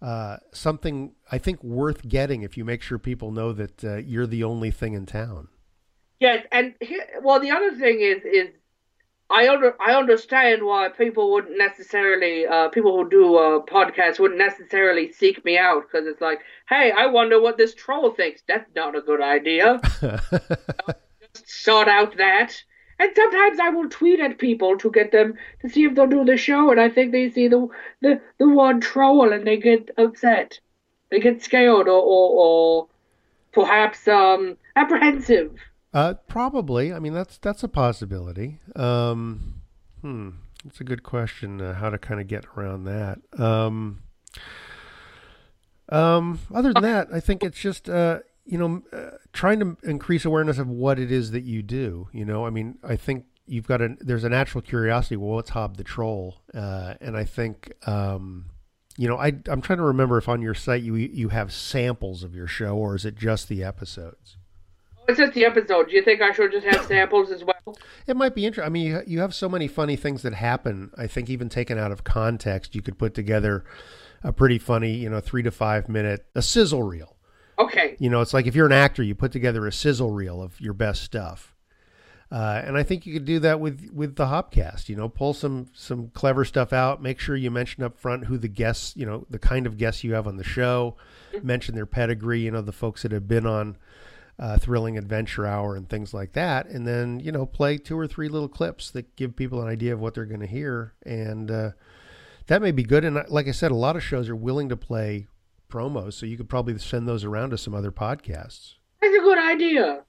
uh, 0.00 0.38
something 0.52 1.12
I 1.30 1.38
think 1.38 1.62
worth 1.62 2.08
getting. 2.08 2.42
If 2.42 2.56
you 2.56 2.64
make 2.64 2.82
sure 2.82 2.98
people 2.98 3.30
know 3.30 3.52
that 3.52 3.84
uh, 3.84 3.96
you're 3.96 4.26
the 4.26 4.44
only 4.44 4.70
thing 4.70 4.94
in 4.94 5.06
town. 5.06 5.48
Yes, 6.18 6.46
and 6.52 6.74
here, 6.80 7.04
well, 7.22 7.40
the 7.40 7.50
other 7.50 7.74
thing 7.74 8.00
is 8.00 8.22
is 8.24 8.48
I 9.32 9.48
under 9.48 9.74
I 9.80 9.94
understand 9.94 10.62
why 10.62 10.88
people 10.90 11.32
wouldn't 11.32 11.56
necessarily 11.56 12.46
uh, 12.46 12.68
people 12.68 12.96
who 12.96 13.08
do 13.08 13.36
uh, 13.36 13.60
podcasts 13.60 14.18
wouldn't 14.18 14.38
necessarily 14.38 15.10
seek 15.12 15.44
me 15.44 15.56
out 15.56 15.84
because 15.90 16.06
it's 16.06 16.20
like, 16.20 16.40
hey, 16.68 16.92
I 16.96 17.06
wonder 17.06 17.40
what 17.40 17.56
this 17.56 17.74
troll 17.74 18.10
thinks. 18.10 18.42
That's 18.46 18.70
not 18.76 18.94
a 18.94 19.00
good 19.00 19.22
idea. 19.22 19.80
Just 20.00 21.48
sort 21.48 21.88
out 21.88 22.16
that. 22.18 22.54
And 22.98 23.10
sometimes 23.16 23.58
I 23.58 23.70
will 23.70 23.88
tweet 23.88 24.20
at 24.20 24.38
people 24.38 24.78
to 24.78 24.90
get 24.90 25.12
them 25.12 25.34
to 25.60 25.68
see 25.68 25.84
if 25.84 25.94
they'll 25.94 26.06
do 26.06 26.24
the 26.24 26.36
show, 26.36 26.70
and 26.70 26.80
I 26.80 26.88
think 26.88 27.12
they 27.12 27.30
see 27.30 27.48
the 27.48 27.68
the, 28.00 28.20
the 28.38 28.48
one 28.48 28.80
troll 28.80 29.32
and 29.32 29.46
they 29.46 29.56
get 29.56 29.90
upset, 29.98 30.60
they 31.10 31.20
get 31.20 31.42
scared 31.42 31.88
or 31.88 32.02
or, 32.02 32.30
or 32.44 32.88
perhaps 33.52 34.06
um, 34.08 34.56
apprehensive. 34.76 35.58
Uh, 35.94 36.14
probably. 36.26 36.92
I 36.92 36.98
mean, 36.98 37.12
that's 37.12 37.38
that's 37.38 37.62
a 37.62 37.68
possibility. 37.68 38.58
Um, 38.76 39.62
hmm. 40.00 40.30
It's 40.64 40.80
a 40.80 40.84
good 40.84 41.02
question. 41.02 41.60
Uh, 41.60 41.74
how 41.74 41.90
to 41.90 41.98
kind 41.98 42.20
of 42.20 42.28
get 42.28 42.44
around 42.56 42.84
that. 42.84 43.18
Um, 43.38 44.02
um, 45.88 46.38
other 46.54 46.72
than 46.72 46.82
that, 46.82 47.08
I 47.12 47.20
think 47.20 47.42
it's 47.42 47.58
just 47.58 47.88
uh, 47.88 48.20
you 48.44 48.58
know 48.58 48.82
uh, 48.92 49.16
trying 49.32 49.60
to 49.60 49.76
increase 49.82 50.24
awareness 50.24 50.58
of 50.58 50.68
what 50.68 50.98
it 50.98 51.10
is 51.12 51.30
that 51.32 51.44
you 51.44 51.62
do. 51.62 52.08
You 52.12 52.24
know, 52.24 52.46
I 52.46 52.50
mean, 52.50 52.78
I 52.82 52.96
think 52.96 53.24
you've 53.46 53.66
got 53.66 53.80
a 53.80 53.96
there's 54.00 54.24
a 54.24 54.28
natural 54.28 54.62
curiosity. 54.62 55.16
Well, 55.16 55.34
what's 55.34 55.50
Hob 55.50 55.76
the 55.76 55.84
Troll? 55.84 56.42
Uh, 56.54 56.94
and 57.00 57.16
I 57.16 57.24
think. 57.24 57.72
Um, 57.86 58.46
you 58.98 59.08
know, 59.08 59.16
I, 59.16 59.32
I'm 59.48 59.62
trying 59.62 59.78
to 59.78 59.84
remember 59.84 60.18
if 60.18 60.28
on 60.28 60.42
your 60.42 60.52
site 60.52 60.82
you 60.82 60.94
you 60.94 61.30
have 61.30 61.50
samples 61.50 62.22
of 62.22 62.34
your 62.34 62.46
show, 62.46 62.76
or 62.76 62.94
is 62.94 63.06
it 63.06 63.16
just 63.16 63.48
the 63.48 63.64
episodes? 63.64 64.36
It's 65.08 65.18
just 65.18 65.32
the 65.32 65.44
episode. 65.44 65.88
Do 65.88 65.94
you 65.94 66.02
think 66.02 66.20
I 66.20 66.32
should 66.32 66.52
just 66.52 66.66
have 66.66 66.84
samples 66.84 67.30
as 67.30 67.42
well? 67.42 67.76
It 68.06 68.16
might 68.16 68.34
be 68.34 68.46
interesting. 68.46 68.66
I 68.66 68.68
mean, 68.68 68.86
you, 68.86 69.02
you 69.06 69.20
have 69.20 69.34
so 69.34 69.48
many 69.48 69.66
funny 69.66 69.96
things 69.96 70.22
that 70.22 70.34
happen. 70.34 70.90
I 70.96 71.06
think 71.06 71.28
even 71.28 71.48
taken 71.48 71.78
out 71.78 71.90
of 71.90 72.04
context, 72.04 72.74
you 72.74 72.82
could 72.82 72.98
put 72.98 73.14
together 73.14 73.64
a 74.22 74.32
pretty 74.32 74.58
funny, 74.58 74.94
you 74.94 75.10
know, 75.10 75.20
three 75.20 75.42
to 75.42 75.50
five 75.50 75.88
minute 75.88 76.26
a 76.34 76.42
sizzle 76.42 76.82
reel. 76.82 77.11
Okay. 77.58 77.96
You 77.98 78.10
know, 78.10 78.20
it's 78.20 78.34
like 78.34 78.46
if 78.46 78.54
you're 78.54 78.66
an 78.66 78.72
actor, 78.72 79.02
you 79.02 79.14
put 79.14 79.32
together 79.32 79.66
a 79.66 79.72
sizzle 79.72 80.10
reel 80.10 80.42
of 80.42 80.60
your 80.60 80.74
best 80.74 81.02
stuff. 81.02 81.54
Uh, 82.30 82.62
and 82.64 82.78
I 82.78 82.82
think 82.82 83.04
you 83.04 83.12
could 83.12 83.26
do 83.26 83.38
that 83.40 83.60
with 83.60 83.90
with 83.92 84.16
the 84.16 84.24
Hobcast. 84.24 84.88
You 84.88 84.96
know, 84.96 85.06
pull 85.08 85.34
some 85.34 85.66
some 85.74 86.08
clever 86.14 86.46
stuff 86.46 86.72
out. 86.72 87.02
Make 87.02 87.20
sure 87.20 87.36
you 87.36 87.50
mention 87.50 87.84
up 87.84 87.98
front 87.98 88.24
who 88.24 88.38
the 88.38 88.48
guests, 88.48 88.96
you 88.96 89.04
know, 89.04 89.26
the 89.28 89.38
kind 89.38 89.66
of 89.66 89.76
guests 89.76 90.02
you 90.02 90.14
have 90.14 90.26
on 90.26 90.38
the 90.38 90.44
show. 90.44 90.96
Mention 91.42 91.74
their 91.74 91.84
pedigree. 91.84 92.40
You 92.40 92.50
know, 92.50 92.62
the 92.62 92.72
folks 92.72 93.02
that 93.02 93.12
have 93.12 93.28
been 93.28 93.46
on 93.46 93.76
uh, 94.38 94.56
Thrilling 94.56 94.96
Adventure 94.96 95.46
Hour 95.46 95.76
and 95.76 95.90
things 95.90 96.14
like 96.14 96.32
that. 96.32 96.66
And 96.68 96.86
then 96.86 97.20
you 97.20 97.32
know, 97.32 97.44
play 97.44 97.76
two 97.76 97.98
or 97.98 98.06
three 98.06 98.28
little 98.28 98.48
clips 98.48 98.90
that 98.92 99.14
give 99.14 99.36
people 99.36 99.60
an 99.60 99.68
idea 99.68 99.92
of 99.92 100.00
what 100.00 100.14
they're 100.14 100.24
going 100.24 100.40
to 100.40 100.46
hear, 100.46 100.94
and 101.04 101.50
uh, 101.50 101.70
that 102.46 102.62
may 102.62 102.72
be 102.72 102.82
good. 102.82 103.04
And 103.04 103.22
like 103.28 103.46
I 103.46 103.52
said, 103.52 103.70
a 103.70 103.76
lot 103.76 103.94
of 103.94 104.02
shows 104.02 104.30
are 104.30 104.36
willing 104.36 104.70
to 104.70 104.76
play 104.76 105.26
promos, 105.72 106.12
so 106.14 106.26
you 106.26 106.36
could 106.36 106.48
probably 106.48 106.76
send 106.78 107.08
those 107.08 107.24
around 107.24 107.50
to 107.50 107.58
some 107.58 107.74
other 107.74 107.90
podcasts. 107.90 108.74
That's 109.00 109.16
a 109.16 109.20
good 109.20 109.38
idea. 109.38 110.04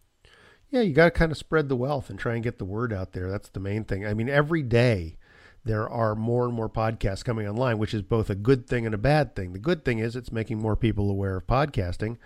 Yeah, 0.70 0.82
you 0.82 0.94
got 0.94 1.06
to 1.06 1.12
kind 1.12 1.32
of 1.32 1.38
spread 1.38 1.70
the 1.70 1.76
wealth 1.76 2.10
and 2.10 2.18
try 2.18 2.34
and 2.34 2.44
get 2.44 2.58
the 2.58 2.66
word 2.66 2.92
out 2.92 3.14
there. 3.14 3.30
That's 3.30 3.50
the 3.50 3.60
main 3.60 3.84
thing. 3.84 4.06
I 4.06 4.14
mean, 4.14 4.28
every 4.28 4.64
day 4.64 5.18
there 5.64 5.90
are 5.90 6.16
more 6.16 6.46
and 6.46 6.54
more 6.54 6.70
podcasts 6.70 7.24
coming 7.24 7.48
online, 7.48 7.78
which 7.78 7.94
is 7.94 8.02
both 8.02 8.30
a 8.30 8.36
good 8.36 8.68
thing 8.68 8.86
and 8.86 8.94
a 8.94 8.98
bad 8.98 9.36
thing. 9.36 9.54
The 9.54 9.60
good 9.60 9.86
thing 9.86 10.00
is 10.00 10.16
it's 10.16 10.32
making 10.32 10.60
more 10.60 10.76
people 10.76 11.10
aware 11.10 11.38
of 11.38 11.48
podcasting. 11.48 12.18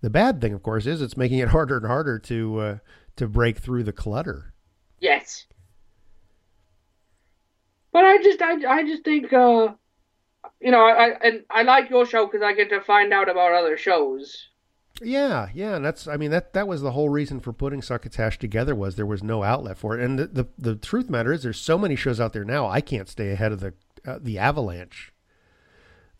The 0.00 0.10
bad 0.10 0.40
thing, 0.40 0.54
of 0.54 0.62
course, 0.62 0.86
is 0.86 1.02
it's 1.02 1.16
making 1.16 1.38
it 1.38 1.48
harder 1.50 1.76
and 1.76 1.86
harder 1.86 2.18
to 2.18 2.58
uh, 2.58 2.78
to 3.16 3.28
break 3.28 3.58
through 3.58 3.84
the 3.84 3.92
clutter. 3.92 4.54
Yes. 4.98 5.46
But 7.92 8.04
I 8.04 8.22
just, 8.22 8.40
I, 8.40 8.52
I 8.66 8.82
just 8.84 9.04
think, 9.04 9.32
uh, 9.32 9.74
you 10.60 10.70
know, 10.70 10.84
I, 10.84 10.90
I 10.90 11.08
and 11.22 11.44
I 11.50 11.62
like 11.62 11.90
your 11.90 12.06
show 12.06 12.26
because 12.26 12.42
I 12.42 12.52
get 12.52 12.68
to 12.70 12.80
find 12.80 13.12
out 13.12 13.28
about 13.28 13.52
other 13.52 13.76
shows. 13.76 14.48
Yeah, 15.02 15.48
yeah, 15.54 15.76
and 15.76 15.84
that's 15.84 16.06
I 16.06 16.16
mean 16.16 16.30
that 16.30 16.52
that 16.52 16.68
was 16.68 16.82
the 16.82 16.92
whole 16.92 17.08
reason 17.08 17.40
for 17.40 17.52
putting 17.52 17.80
Succotash 17.80 18.38
together 18.38 18.74
was 18.74 18.96
there 18.96 19.06
was 19.06 19.22
no 19.22 19.42
outlet 19.42 19.78
for 19.78 19.98
it. 19.98 20.04
And 20.04 20.18
the 20.18 20.26
the, 20.26 20.48
the 20.58 20.76
truth 20.76 21.08
matter 21.08 21.32
is 21.32 21.42
there's 21.42 21.60
so 21.60 21.78
many 21.78 21.96
shows 21.96 22.20
out 22.20 22.32
there 22.32 22.44
now 22.44 22.68
I 22.68 22.80
can't 22.80 23.08
stay 23.08 23.30
ahead 23.30 23.52
of 23.52 23.60
the 23.60 23.74
uh, 24.06 24.18
the 24.20 24.38
avalanche 24.38 25.12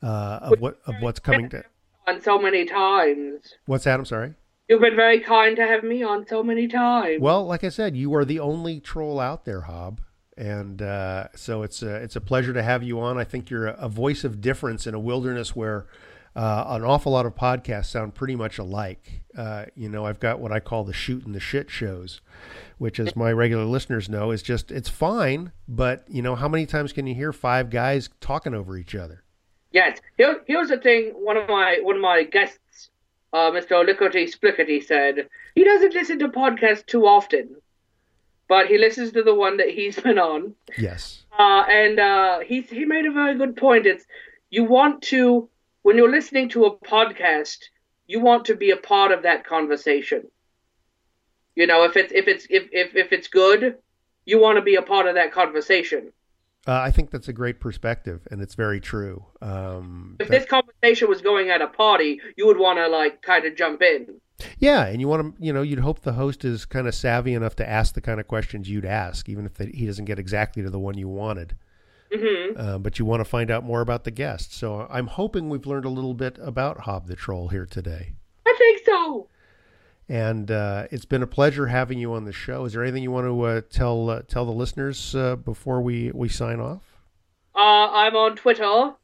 uh, 0.03 0.39
of 0.43 0.61
what 0.61 0.81
of 0.87 0.95
what's 1.01 1.21
coming 1.21 1.49
to. 1.51 1.65
On 2.07 2.21
so 2.21 2.39
many 2.39 2.65
times. 2.65 3.55
What's 3.67 3.85
that? 3.85 3.99
I'm 3.99 4.07
sorry. 4.07 4.35
You've 4.69 4.81
been 4.81 4.97
very 4.97 5.21
kind 5.21 5.57
to 5.57 5.67
have 5.67 5.83
me 5.83 6.03
on 6.03 6.27
so 6.27 6.43
many 6.43 6.69
times. 6.69 7.21
Well, 7.21 7.45
like 7.45 7.65
I 7.65 7.69
said, 7.71 7.97
you 7.97 8.15
are 8.15 8.25
the 8.25 8.39
only 8.39 8.81
troll 8.81 9.19
out 9.19 9.45
there, 9.45 9.63
Hob, 9.63 10.01
and 10.41 10.81
uh, 10.81 11.29
so 11.37 11.63
it's 11.63 11.83
a, 11.83 11.97
it's 11.97 12.17
a 12.17 12.21
pleasure 12.21 12.55
to 12.55 12.63
have 12.63 12.83
you 12.83 12.99
on. 12.99 13.19
I 13.19 13.25
think 13.25 13.51
you're 13.51 13.67
a, 13.67 13.91
voice 13.91 14.25
of 14.25 14.41
difference 14.41 14.87
in 14.87 14.95
a 14.95 14.99
wilderness 14.99 15.55
where 15.55 15.87
uh, 16.35 16.65
an 16.69 16.83
awful 16.83 17.13
lot 17.13 17.27
of 17.27 17.35
podcasts 17.35 17.91
sound 17.91 18.15
pretty 18.15 18.35
much 18.35 18.57
alike. 18.57 19.21
Uh, 19.37 19.67
you 19.75 19.87
know, 19.87 20.07
I've 20.07 20.19
got 20.19 20.41
what 20.41 20.51
I 20.51 20.59
call 20.59 20.85
the 20.85 20.95
shoot 20.95 21.27
and 21.27 21.35
the 21.35 21.41
shit 21.41 21.69
shows, 21.69 22.23
which, 22.79 22.99
as 22.99 23.15
my 23.15 23.31
regular 23.31 23.67
listeners 23.67 24.09
know, 24.09 24.31
is 24.31 24.43
just 24.43 24.73
it's 24.73 24.89
fine, 24.89 25.53
but 25.69 26.07
you 26.09 26.23
know, 26.23 26.35
how 26.35 26.49
many 26.49 26.65
times 26.65 26.95
can 26.95 27.07
you 27.07 27.15
hear 27.15 27.35
five 27.35 27.69
guys 27.69 28.09
talking 28.23 28.55
over 28.55 28.79
each 28.79 28.95
other? 28.95 29.23
Yes. 29.73 30.01
Here, 30.17 30.41
here's 30.47 30.71
the 30.71 30.79
thing. 30.79 31.11
One 31.17 31.37
of 31.37 31.51
my 31.51 31.81
one 31.83 31.97
of 31.97 32.03
my 32.03 32.23
guests, 32.23 32.89
uh, 33.35 33.51
Mr. 33.51 33.85
Lickety 33.85 34.27
Splickety, 34.27 34.83
said 34.83 35.29
he 35.55 35.65
doesn't 35.65 35.93
listen 35.93 36.19
to 36.21 36.29
podcasts 36.29 36.87
too 36.87 37.07
often, 37.07 37.57
but 38.51 38.67
he 38.67 38.77
listens 38.79 39.13
to 39.13 39.23
the 39.23 39.35
one 39.35 39.59
that 39.59 39.71
he's 39.71 39.99
been 40.01 40.19
on. 40.19 40.55
Yes. 40.77 41.23
Uh, 41.39 41.63
and 41.71 42.01
uh, 42.01 42.41
he 42.41 42.63
he 42.63 42.85
made 42.85 43.07
a 43.07 43.13
very 43.13 43.39
good 43.39 43.57
point. 43.57 43.87
It's 43.87 44.05
you 44.51 44.65
want 44.65 45.03
to 45.15 45.49
when 45.83 45.97
you're 45.97 46.11
listening 46.11 46.49
to 46.51 46.65
a 46.67 46.77
podcast, 46.77 47.59
you 48.09 48.19
want 48.21 48.45
to 48.47 48.57
be 48.57 48.73
a 48.73 48.77
part 48.77 49.13
of 49.13 49.23
that 49.23 49.47
conversation. 49.47 50.23
You 51.55 51.67
know, 51.69 51.85
if 51.85 51.97
it's 51.97 52.13
if 52.13 52.27
it's 52.27 52.47
if 52.51 52.65
if, 52.73 52.97
if 52.97 53.13
it's 53.13 53.29
good, 53.29 53.77
you 54.27 54.41
want 54.41 54.57
to 54.57 54.63
be 54.63 54.75
a 54.75 54.83
part 54.83 55.07
of 55.07 55.15
that 55.15 55.33
conversation. 55.33 56.13
Uh, 56.67 56.73
I 56.89 56.91
think 56.91 57.11
that's 57.11 57.29
a 57.29 57.33
great 57.33 57.59
perspective, 57.61 58.27
and 58.31 58.43
it's 58.43 58.55
very 58.55 58.81
true. 58.81 59.25
Um, 59.41 60.17
If 60.19 60.29
that- 60.29 60.41
this 60.41 60.47
conversation 60.49 61.09
was 61.09 61.23
going 61.23 61.51
at 61.51 61.63
a 61.63 61.69
party, 61.69 62.21
you 62.37 62.47
would 62.49 62.59
want 62.59 62.79
to 62.79 62.89
like 62.89 63.23
kind 63.23 63.45
of 63.47 63.55
jump 63.57 63.81
in. 63.81 64.21
Yeah, 64.59 64.87
and 64.87 65.01
you 65.01 65.09
want 65.09 65.37
to, 65.37 65.45
you 65.45 65.53
know, 65.53 65.63
you'd 65.63 65.81
hope 65.81 66.01
the 66.01 66.13
host 66.13 66.45
is 66.45 66.65
kind 66.65 66.87
of 66.89 66.95
savvy 66.95 67.35
enough 67.35 67.57
to 67.57 67.69
ask 67.69 67.95
the 67.95 68.01
kind 68.01 68.21
of 68.21 68.29
questions 68.29 68.69
you'd 68.69 68.85
ask, 68.85 69.29
even 69.29 69.47
if 69.47 69.57
he 69.59 69.87
doesn't 69.87 70.05
get 70.05 70.19
exactly 70.19 70.63
to 70.63 70.71
the 70.71 70.79
one 70.79 70.97
you 70.99 71.09
wanted. 71.09 71.57
hmm 72.13 72.57
Uh, 72.57 72.79
but 72.79 72.99
you 72.99 73.05
want 73.05 73.21
to 73.21 73.25
find 73.25 73.51
out 73.51 73.65
more 73.65 73.81
about 73.81 74.05
the 74.05 74.11
guest. 74.11 74.53
So 74.55 74.87
I'm 74.91 75.07
hoping 75.07 75.49
we've 75.49 75.67
learned 75.67 75.85
a 75.85 75.91
little 75.91 76.15
bit 76.15 76.39
about 76.41 76.81
Hob 76.81 77.07
the 77.07 77.17
Troll 77.17 77.49
here 77.49 77.67
today. 77.67 78.15
I 78.47 78.55
think 78.59 78.83
so. 78.85 79.29
And 80.09 80.51
uh, 80.51 80.89
it's 80.91 81.05
been 81.05 81.23
a 81.23 81.27
pleasure 81.27 81.69
having 81.69 81.99
you 81.99 82.13
on 82.15 82.25
the 82.25 82.33
show. 82.33 82.65
Is 82.65 82.73
there 82.73 82.83
anything 82.83 83.05
you 83.05 83.13
want 83.13 83.27
to 83.27 83.43
uh, 83.43 83.61
tell 83.71 84.11
uh, 84.11 84.23
tell 84.23 84.45
the 84.45 84.51
listeners 84.51 85.15
uh, 85.15 85.37
before 85.37 85.81
we, 85.81 86.11
we 86.13 86.29
sign 86.29 86.59
off? 86.59 86.83
Uh, 87.55 87.59
I'm 87.93 88.17
on 88.17 88.35
Twitter 88.35 88.65
uh, 88.65 88.95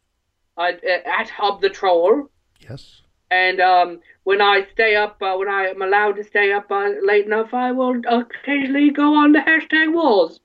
at 0.58 1.28
Hob 1.30 1.60
the 1.60 1.70
Troll. 1.70 2.28
Yes. 2.58 3.02
And 3.30 3.60
um, 3.60 4.00
when 4.24 4.40
I 4.40 4.66
stay 4.72 4.94
up, 4.96 5.20
uh, 5.20 5.34
when 5.36 5.48
I 5.48 5.64
am 5.66 5.82
allowed 5.82 6.12
to 6.16 6.24
stay 6.24 6.52
up 6.52 6.70
uh, 6.70 6.90
late 7.02 7.26
enough, 7.26 7.52
I 7.52 7.72
will 7.72 8.00
occasionally 8.08 8.90
go 8.90 9.14
on 9.14 9.32
the 9.32 9.40
hashtag 9.40 9.92
wars. 9.92 10.40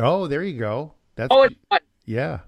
Oh, 0.00 0.26
there 0.26 0.42
you 0.42 0.58
go. 0.58 0.94
That's 1.16 1.28
Oh, 1.30 1.42
it's 1.42 1.54
fun. 1.68 1.80
yeah. 2.06 2.40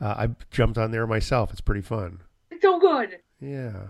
Uh, 0.00 0.14
I 0.16 0.28
jumped 0.50 0.78
on 0.78 0.90
there 0.90 1.06
myself. 1.06 1.50
It's 1.52 1.60
pretty 1.60 1.80
fun. 1.82 2.20
It's 2.50 2.62
so 2.62 2.78
good. 2.78 3.18
Yeah. 3.40 3.88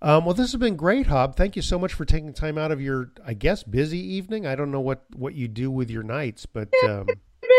Um, 0.00 0.24
well, 0.24 0.34
this 0.34 0.50
has 0.52 0.58
been 0.60 0.74
great, 0.76 1.06
Hob. 1.06 1.36
Thank 1.36 1.54
you 1.54 1.62
so 1.62 1.78
much 1.78 1.92
for 1.94 2.04
taking 2.04 2.32
time 2.32 2.58
out 2.58 2.72
of 2.72 2.80
your, 2.80 3.12
I 3.24 3.34
guess, 3.34 3.62
busy 3.62 3.98
evening. 3.98 4.46
I 4.46 4.56
don't 4.56 4.72
know 4.72 4.80
what, 4.80 5.04
what 5.14 5.34
you 5.34 5.46
do 5.46 5.70
with 5.70 5.90
your 5.90 6.02
nights, 6.02 6.44
but 6.46 6.68
um, 6.88 7.06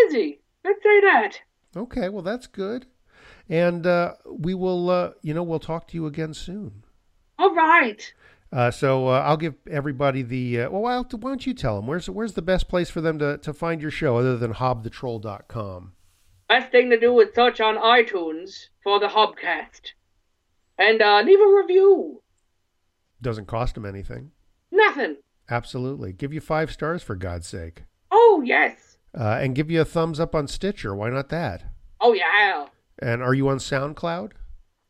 Busy. 0.10 0.40
Let's 0.66 0.82
say 0.84 1.02
that. 1.02 1.40
okay. 1.78 2.10
Well, 2.10 2.22
that's 2.22 2.48
good. 2.48 2.86
And 3.50 3.86
uh, 3.86 4.14
we 4.26 4.54
will, 4.54 4.90
uh, 4.90 5.12
you 5.22 5.34
know, 5.34 5.44
we'll 5.44 5.60
talk 5.60 5.88
to 5.90 5.96
you 5.96 6.06
again 6.06 6.34
soon. 6.34 6.84
All 7.38 7.54
right. 7.54 8.14
Uh, 8.52 8.70
so 8.72 9.08
uh, 9.08 9.20
I'll 9.26 9.38
give 9.38 9.56
everybody 9.70 10.22
the. 10.22 10.62
Uh, 10.62 10.70
well, 10.70 10.82
why 10.84 10.94
don't- 10.94 11.14
why 11.24 11.32
don't 11.32 11.46
you 11.46 11.54
tell 11.54 11.76
them 11.76 11.88
where's 11.88 12.10
where's 12.10 12.34
the 12.34 12.42
best 12.42 12.70
place 12.70 12.90
for 12.90 13.02
them 13.02 13.18
to, 13.20 13.38
to 13.40 13.52
find 13.54 13.82
your 13.82 13.90
show 13.92 14.18
other 14.18 14.38
than 14.38 14.54
hobthetroll.com? 14.54 15.94
Best 16.50 16.72
thing 16.72 16.90
to 16.92 17.00
do 17.00 17.20
is 17.20 17.30
search 17.34 17.60
on 17.62 17.78
iTunes 17.78 18.68
for 18.84 19.00
the 19.00 19.08
Hobcast. 19.08 19.94
And 20.78 21.02
uh, 21.02 21.22
leave 21.26 21.40
a 21.40 21.56
review. 21.62 22.22
Doesn't 23.22 23.48
cost 23.48 23.76
them 23.76 23.86
anything. 23.86 24.32
Nothing. 24.72 25.18
Absolutely. 25.50 26.14
Give 26.14 26.34
you 26.34 26.42
five 26.42 26.72
stars 26.72 27.02
for 27.04 27.16
God's 27.16 27.48
sake. 27.48 27.84
Oh, 28.12 28.42
yes. 28.46 28.98
Uh, 29.18 29.38
and 29.42 29.56
give 29.56 29.70
you 29.72 29.82
a 29.82 29.86
thumbs 29.86 30.20
up 30.20 30.34
on 30.36 30.48
Stitcher. 30.48 30.96
Why 30.96 31.10
not 31.10 31.30
that? 31.30 31.64
Oh, 32.02 32.14
yeah. 32.14 32.68
And 33.04 33.22
are 33.22 33.34
you 33.34 33.50
on 33.50 33.58
SoundCloud? 33.58 34.32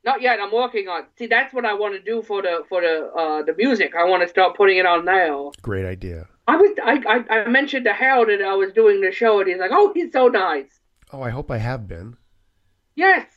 Not 0.06 0.22
yet. 0.22 0.40
I'm 0.40 0.52
working 0.52 0.88
on. 0.88 1.06
See, 1.18 1.28
that's 1.28 1.54
what 1.54 1.66
I 1.66 1.74
want 1.74 1.96
to 1.96 2.02
do 2.02 2.22
for 2.22 2.42
the 2.42 2.64
for 2.70 2.82
the 2.82 3.10
uh, 3.18 3.44
the 3.44 3.56
music. 3.58 3.94
I 3.98 4.04
want 4.04 4.22
to 4.22 4.28
start 4.28 4.56
putting 4.56 4.78
it 4.78 4.86
on 4.86 5.06
now. 5.06 5.52
Great 5.62 5.86
idea. 5.86 6.28
I 6.48 6.58
was 6.58 6.78
I, 6.84 7.02
I 7.08 7.40
I 7.40 7.48
mentioned 7.48 7.86
to 7.86 7.94
Harold 7.94 8.28
that 8.28 8.42
I 8.42 8.54
was 8.54 8.74
doing 8.74 9.02
the 9.02 9.12
show, 9.12 9.40
and 9.40 9.48
he's 9.48 9.60
like, 9.60 9.72
"Oh, 9.74 9.92
he's 9.96 10.12
so 10.12 10.28
nice." 10.28 10.80
Oh, 11.12 11.22
I 11.22 11.30
hope 11.30 11.50
I 11.50 11.58
have 11.58 11.88
been. 11.88 12.18
Yes. 12.96 13.28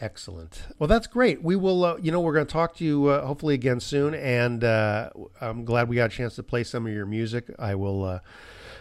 Excellent. 0.00 0.62
Well, 0.78 0.86
that's 0.88 1.06
great. 1.06 1.42
We 1.42 1.56
will, 1.56 1.84
uh, 1.84 1.96
you 1.96 2.10
know, 2.10 2.20
we're 2.20 2.32
going 2.32 2.46
to 2.46 2.52
talk 2.52 2.74
to 2.76 2.84
you 2.84 3.08
uh, 3.08 3.26
hopefully 3.26 3.54
again 3.54 3.80
soon. 3.80 4.14
And 4.14 4.64
uh, 4.64 5.10
I'm 5.42 5.64
glad 5.66 5.88
we 5.88 5.96
got 5.96 6.12
a 6.12 6.14
chance 6.14 6.36
to 6.36 6.42
play 6.42 6.64
some 6.64 6.86
of 6.86 6.92
your 6.92 7.04
music. 7.04 7.50
I 7.58 7.74
will, 7.74 8.04
uh, 8.04 8.20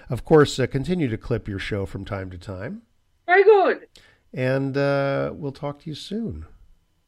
of 0.10 0.24
course, 0.24 0.60
uh, 0.60 0.68
continue 0.68 1.10
to 1.10 1.18
clip 1.18 1.48
your 1.50 1.60
show 1.60 1.86
from 1.86 2.06
time 2.06 2.30
to 2.30 2.38
time. 2.38 2.84
Very 3.26 3.44
good. 3.44 3.88
And 4.34 4.77
uh, 4.77 5.31
we'll 5.34 5.51
talk 5.51 5.80
to 5.81 5.89
you 5.89 5.95
soon. 5.95 6.45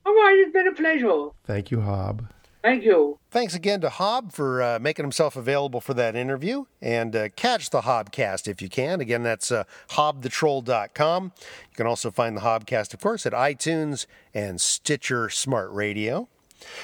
All 0.05 0.13
right. 0.13 0.35
It's 0.37 0.53
been 0.53 0.67
a 0.67 0.73
pleasure. 0.73 1.29
Thank 1.43 1.71
you, 1.71 1.81
Hob. 1.81 2.27
Thank 2.63 2.83
you. 2.83 3.17
Thanks 3.31 3.55
again 3.55 3.81
to 3.81 3.89
Hob 3.89 4.31
for 4.31 4.61
uh, 4.61 4.79
making 4.79 5.03
himself 5.03 5.35
available 5.35 5.81
for 5.81 5.95
that 5.95 6.15
interview. 6.15 6.65
And 6.79 7.15
uh, 7.15 7.29
catch 7.29 7.71
the 7.71 7.81
Hobcast 7.81 8.47
if 8.47 8.61
you 8.61 8.69
can. 8.69 9.01
Again, 9.01 9.23
that's 9.23 9.51
uh, 9.51 9.63
hobthetroll.com. 9.91 11.31
You 11.37 11.75
can 11.75 11.87
also 11.87 12.11
find 12.11 12.37
the 12.37 12.41
Hobcast, 12.41 12.93
of 12.93 12.99
course, 12.99 13.25
at 13.25 13.33
iTunes 13.33 14.05
and 14.33 14.61
Stitcher 14.61 15.29
Smart 15.29 15.71
Radio. 15.71 16.27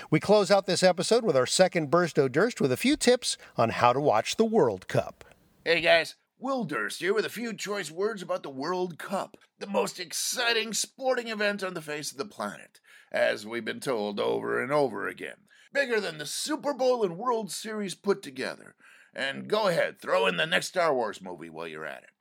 We 0.10 0.20
close 0.20 0.50
out 0.50 0.66
this 0.66 0.82
episode 0.82 1.24
with 1.24 1.38
our 1.38 1.46
second 1.46 1.92
Burst 1.92 2.18
O 2.18 2.28
Durst 2.28 2.60
with 2.60 2.72
a 2.72 2.78
few 2.78 2.96
tips 2.96 3.38
on 3.56 3.70
how 3.70 3.94
to 3.94 4.00
watch 4.00 4.36
the 4.38 4.46
World 4.46 4.88
Cup. 4.88 5.24
Hey 5.64 5.82
guys, 5.82 6.16
Will 6.40 6.66
Durst 6.66 7.00
here 7.00 7.16
with 7.16 7.26
a 7.26 7.30
few 7.30 7.52
choice 7.52 7.90
words 7.90 8.22
about 8.22 8.44
the 8.44 8.52
World 8.52 9.00
Cup, 9.00 9.38
the 9.58 9.66
most 9.66 10.00
exciting 10.00 10.72
sporting 10.72 11.30
event 11.30 11.64
on 11.64 11.74
the 11.74 11.82
face 11.82 12.12
of 12.12 12.20
the 12.20 12.26
planet, 12.26 12.80
as 13.12 13.48
we've 13.48 13.66
been 13.66 13.80
told 13.80 14.20
over 14.20 14.62
and 14.62 14.72
over 14.72 15.08
again. 15.08 15.48
Bigger 15.74 16.00
than 16.00 16.20
the 16.20 16.28
Super 16.28 16.76
Bowl 16.76 17.04
and 17.04 17.18
World 17.18 17.52
Series 17.52 17.96
put 17.96 18.22
together. 18.22 18.76
And 19.16 19.48
go 19.48 19.68
ahead, 19.68 20.00
throw 20.00 20.28
in 20.28 20.38
the 20.38 20.46
next 20.46 20.68
Star 20.68 20.94
Wars 20.94 21.24
movie 21.24 21.50
while 21.50 21.68
you're 21.68 21.88
at 21.88 22.04
it. 22.04 22.12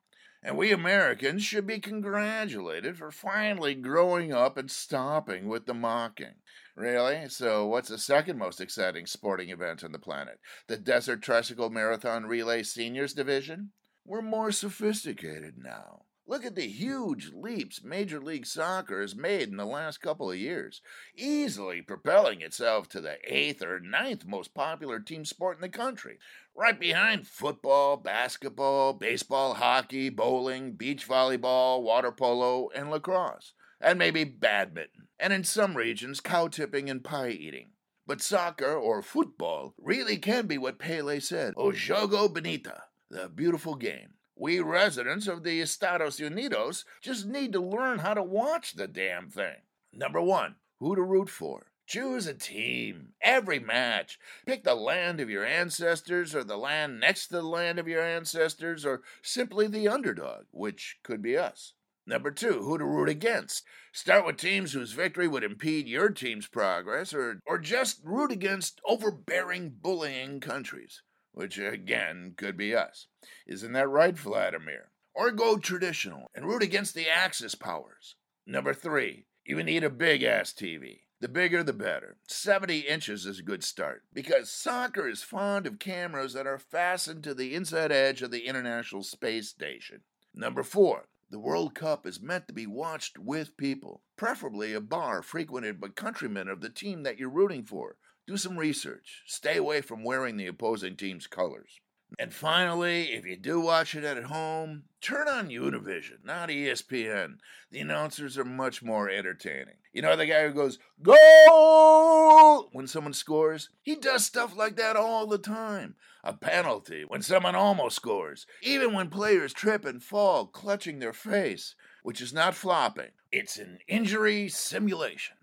And 0.42 0.56
we 0.56 0.72
Americans 0.72 1.44
should 1.44 1.66
be 1.66 1.78
congratulated 1.78 2.96
for 2.96 3.10
finally 3.10 3.74
growing 3.74 4.32
up 4.32 4.56
and 4.56 4.70
stopping 4.70 5.46
with 5.46 5.66
the 5.66 5.74
mocking. 5.74 6.36
Really? 6.74 7.28
So, 7.28 7.66
what's 7.66 7.90
the 7.90 7.98
second 7.98 8.38
most 8.38 8.62
exciting 8.62 9.04
sporting 9.04 9.50
event 9.50 9.84
on 9.84 9.92
the 9.92 9.98
planet? 9.98 10.40
The 10.68 10.78
Desert 10.78 11.20
Tricycle 11.20 11.68
Marathon 11.68 12.24
Relay 12.24 12.62
Seniors 12.62 13.12
Division? 13.12 13.72
We're 14.08 14.22
more 14.22 14.52
sophisticated 14.52 15.54
now. 15.58 16.02
Look 16.28 16.44
at 16.44 16.54
the 16.54 16.68
huge 16.68 17.32
leaps 17.32 17.82
Major 17.82 18.20
League 18.20 18.46
Soccer 18.46 19.00
has 19.00 19.16
made 19.16 19.48
in 19.48 19.56
the 19.56 19.66
last 19.66 20.00
couple 20.00 20.30
of 20.30 20.36
years, 20.36 20.80
easily 21.16 21.82
propelling 21.82 22.40
itself 22.40 22.88
to 22.90 23.00
the 23.00 23.16
eighth 23.24 23.64
or 23.64 23.80
ninth 23.80 24.24
most 24.24 24.54
popular 24.54 25.00
team 25.00 25.24
sport 25.24 25.56
in 25.56 25.60
the 25.60 25.68
country, 25.68 26.18
right 26.54 26.78
behind 26.78 27.26
football, 27.26 27.96
basketball, 27.96 28.92
baseball, 28.92 29.54
hockey, 29.54 30.08
bowling, 30.08 30.74
beach 30.74 31.08
volleyball, 31.08 31.82
water 31.82 32.12
polo, 32.12 32.68
and 32.76 32.92
lacrosse, 32.92 33.54
and 33.80 33.98
maybe 33.98 34.22
badminton, 34.22 35.08
and 35.18 35.32
in 35.32 35.42
some 35.42 35.76
regions, 35.76 36.20
cow 36.20 36.46
tipping 36.46 36.88
and 36.88 37.02
pie 37.02 37.30
eating. 37.30 37.70
But 38.06 38.22
soccer 38.22 38.72
or 38.76 39.02
football 39.02 39.74
really 39.76 40.16
can 40.16 40.46
be 40.46 40.58
what 40.58 40.78
Pele 40.78 41.18
said, 41.18 41.54
O 41.56 41.72
jogo 41.72 42.32
bonita, 42.32 42.84
the 43.10 43.28
beautiful 43.28 43.74
game. 43.74 44.14
We 44.38 44.60
residents 44.60 45.28
of 45.28 45.44
the 45.44 45.60
Estados 45.60 46.18
Unidos 46.18 46.84
just 47.00 47.26
need 47.26 47.52
to 47.52 47.60
learn 47.60 48.00
how 48.00 48.12
to 48.14 48.22
watch 48.22 48.74
the 48.74 48.86
damn 48.86 49.30
thing. 49.30 49.62
Number 49.92 50.20
one, 50.20 50.56
who 50.78 50.94
to 50.94 51.02
root 51.02 51.30
for. 51.30 51.72
Choose 51.86 52.26
a 52.26 52.34
team. 52.34 53.14
Every 53.22 53.58
match. 53.58 54.18
Pick 54.44 54.64
the 54.64 54.74
land 54.74 55.20
of 55.20 55.30
your 55.30 55.44
ancestors 55.44 56.34
or 56.34 56.44
the 56.44 56.58
land 56.58 57.00
next 57.00 57.28
to 57.28 57.36
the 57.36 57.42
land 57.42 57.78
of 57.78 57.88
your 57.88 58.02
ancestors 58.02 58.84
or 58.84 59.02
simply 59.22 59.68
the 59.68 59.88
underdog, 59.88 60.46
which 60.50 60.98
could 61.02 61.22
be 61.22 61.38
us. 61.38 61.74
Number 62.06 62.30
two, 62.30 62.62
who 62.62 62.76
to 62.76 62.84
root 62.84 63.08
against. 63.08 63.64
Start 63.92 64.26
with 64.26 64.36
teams 64.36 64.72
whose 64.72 64.92
victory 64.92 65.28
would 65.28 65.44
impede 65.44 65.88
your 65.88 66.10
team's 66.10 66.46
progress 66.46 67.14
or, 67.14 67.40
or 67.46 67.58
just 67.58 68.00
root 68.04 68.30
against 68.30 68.80
overbearing, 68.84 69.70
bullying 69.80 70.40
countries 70.40 71.02
which 71.36 71.58
again 71.58 72.32
could 72.34 72.56
be 72.56 72.74
us. 72.74 73.08
Isn't 73.46 73.74
that 73.74 73.90
right, 73.90 74.18
Vladimir? 74.18 74.88
Or 75.14 75.30
go 75.30 75.58
traditional 75.58 76.30
and 76.34 76.46
root 76.46 76.62
against 76.62 76.94
the 76.94 77.10
Axis 77.10 77.54
powers. 77.54 78.16
Number 78.46 78.72
three, 78.72 79.26
you 79.44 79.62
need 79.62 79.84
a 79.84 79.90
big 79.90 80.22
ass 80.22 80.54
TV. 80.54 81.00
The 81.20 81.28
bigger 81.28 81.62
the 81.62 81.74
better. 81.74 82.16
70 82.26 82.80
inches 82.80 83.26
is 83.26 83.38
a 83.38 83.42
good 83.42 83.62
start 83.62 84.04
because 84.14 84.50
soccer 84.50 85.06
is 85.06 85.22
fond 85.22 85.66
of 85.66 85.78
cameras 85.78 86.32
that 86.32 86.46
are 86.46 86.58
fastened 86.58 87.22
to 87.24 87.34
the 87.34 87.54
inside 87.54 87.92
edge 87.92 88.22
of 88.22 88.30
the 88.30 88.46
International 88.46 89.02
Space 89.02 89.50
Station. 89.50 90.00
Number 90.34 90.62
four, 90.62 91.08
the 91.28 91.38
World 91.38 91.74
Cup 91.74 92.06
is 92.06 92.18
meant 92.18 92.48
to 92.48 92.54
be 92.54 92.66
watched 92.66 93.18
with 93.18 93.58
people, 93.58 94.00
preferably 94.16 94.72
a 94.72 94.80
bar 94.80 95.20
frequented 95.20 95.80
by 95.82 95.88
countrymen 95.88 96.48
of 96.48 96.62
the 96.62 96.70
team 96.70 97.02
that 97.02 97.18
you're 97.18 97.28
rooting 97.28 97.64
for, 97.64 97.96
do 98.26 98.36
some 98.36 98.56
research. 98.56 99.22
Stay 99.26 99.56
away 99.56 99.80
from 99.80 100.04
wearing 100.04 100.36
the 100.36 100.46
opposing 100.46 100.96
team's 100.96 101.26
colors. 101.26 101.80
And 102.18 102.32
finally, 102.32 103.12
if 103.12 103.26
you 103.26 103.36
do 103.36 103.60
watch 103.60 103.94
it 103.94 104.04
at 104.04 104.22
home, 104.24 104.84
turn 105.00 105.28
on 105.28 105.48
Univision, 105.48 106.24
not 106.24 106.48
ESPN. 106.48 107.38
The 107.70 107.80
announcers 107.80 108.38
are 108.38 108.44
much 108.44 108.82
more 108.82 109.10
entertaining. 109.10 109.74
You 109.92 110.02
know 110.02 110.16
the 110.16 110.26
guy 110.26 110.46
who 110.46 110.54
goes, 110.54 110.78
Goal! 111.02 112.68
when 112.72 112.86
someone 112.86 113.12
scores? 113.12 113.70
He 113.82 113.96
does 113.96 114.24
stuff 114.24 114.56
like 114.56 114.76
that 114.76 114.96
all 114.96 115.26
the 115.26 115.38
time. 115.38 115.96
A 116.22 116.32
penalty 116.32 117.04
when 117.06 117.22
someone 117.22 117.54
almost 117.54 117.96
scores. 117.96 118.46
Even 118.62 118.92
when 118.92 119.10
players 119.10 119.52
trip 119.52 119.84
and 119.84 120.02
fall, 120.02 120.46
clutching 120.46 120.98
their 121.00 121.12
face, 121.12 121.74
which 122.02 122.20
is 122.20 122.32
not 122.32 122.54
flopping. 122.54 123.10
It's 123.32 123.58
an 123.58 123.78
injury 123.88 124.48
simulation. 124.48 125.35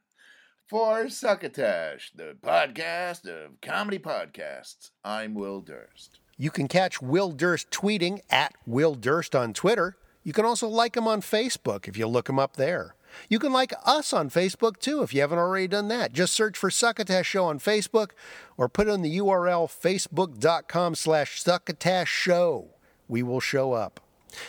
For 0.67 1.09
Succotash, 1.09 2.11
the 2.15 2.35
podcast 2.41 3.27
of 3.27 3.59
comedy 3.61 3.99
podcasts, 3.99 4.91
I'm 5.03 5.33
Will 5.33 5.59
Durst. 5.59 6.19
You 6.37 6.51
can 6.51 6.67
catch 6.69 7.01
Will 7.01 7.31
Durst 7.31 7.69
tweeting 7.69 8.21
at 8.29 8.53
Will 8.65 8.95
Durst 8.95 9.35
on 9.35 9.53
Twitter. 9.53 9.97
You 10.23 10.31
can 10.31 10.45
also 10.45 10.67
like 10.67 10.95
him 10.95 11.07
on 11.07 11.21
Facebook 11.21 11.87
if 11.87 11.97
you 11.97 12.07
look 12.07 12.29
him 12.29 12.39
up 12.39 12.55
there. 12.55 12.95
You 13.29 13.39
can 13.39 13.51
like 13.51 13.73
us 13.85 14.13
on 14.13 14.29
Facebook 14.29 14.79
too 14.79 15.03
if 15.03 15.13
you 15.13 15.19
haven't 15.19 15.37
already 15.37 15.67
done 15.67 15.89
that. 15.89 16.13
Just 16.13 16.33
search 16.33 16.57
for 16.57 16.71
Succotash 16.71 17.27
Show 17.27 17.45
on 17.45 17.59
Facebook 17.59 18.11
or 18.57 18.69
put 18.69 18.87
in 18.87 19.01
the 19.01 19.17
URL 19.17 19.67
facebook.com 19.69 20.95
slash 20.95 21.41
Succotash 21.41 22.09
Show. 22.09 22.69
We 23.09 23.21
will 23.21 23.41
show 23.41 23.73
up. 23.73 23.99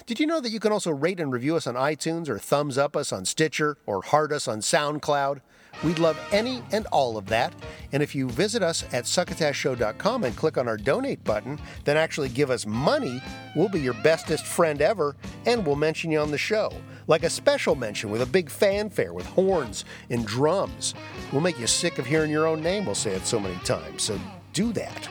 Did 0.07 0.20
you 0.20 0.27
know 0.27 0.41
that 0.41 0.51
you 0.51 0.61
can 0.61 0.73
also 0.73 0.93
rate 0.93 1.20
and 1.20 1.32
review 1.32 1.57
us 1.57 1.66
on 1.66 1.74
iTunes 1.74 2.28
or 2.28 2.39
thumbs 2.39 2.78
up 2.78 2.97
us 2.97 3.12
on 3.12 3.24
Stitcher 3.24 3.77
or 3.85 4.01
heart 4.01 4.32
us 4.32 4.49
on 4.49 4.61
SoundCloud? 4.61 5.41
We'd 5.82 5.98
love 5.98 6.18
any 6.30 6.62
and 6.72 6.86
all 6.86 7.16
of 7.16 7.26
that. 7.26 7.52
And 7.92 8.02
if 8.02 8.14
you 8.14 8.28
visit 8.28 8.62
us 8.62 8.84
at 8.92 9.05
succotashshow.com 9.05 10.24
and 10.24 10.36
click 10.36 10.56
on 10.56 10.68
our 10.68 10.76
donate 10.76 11.22
button, 11.24 11.59
then 11.84 11.96
actually 11.96 12.28
give 12.28 12.51
us 12.51 12.66
money, 12.66 13.22
we'll 13.55 13.68
be 13.68 13.80
your 13.80 13.94
bestest 13.94 14.46
friend 14.46 14.80
ever 14.80 15.16
and 15.46 15.66
we'll 15.66 15.76
mention 15.76 16.10
you 16.10 16.20
on 16.20 16.30
the 16.30 16.38
show. 16.38 16.72
Like 17.06 17.22
a 17.22 17.30
special 17.30 17.74
mention 17.74 18.10
with 18.10 18.22
a 18.22 18.26
big 18.26 18.48
fanfare 18.48 19.12
with 19.12 19.26
horns 19.26 19.84
and 20.10 20.26
drums. 20.26 20.94
We'll 21.32 21.42
make 21.42 21.59
you 21.59 21.66
sick 21.66 21.98
of 21.98 22.06
hearing 22.06 22.30
your 22.30 22.46
own 22.46 22.62
name, 22.62 22.86
we'll 22.86 22.94
say 22.94 23.12
it 23.12 23.26
so 23.26 23.38
many 23.38 23.56
times. 23.56 24.02
So 24.02 24.18
do 24.52 24.72
that. 24.72 25.09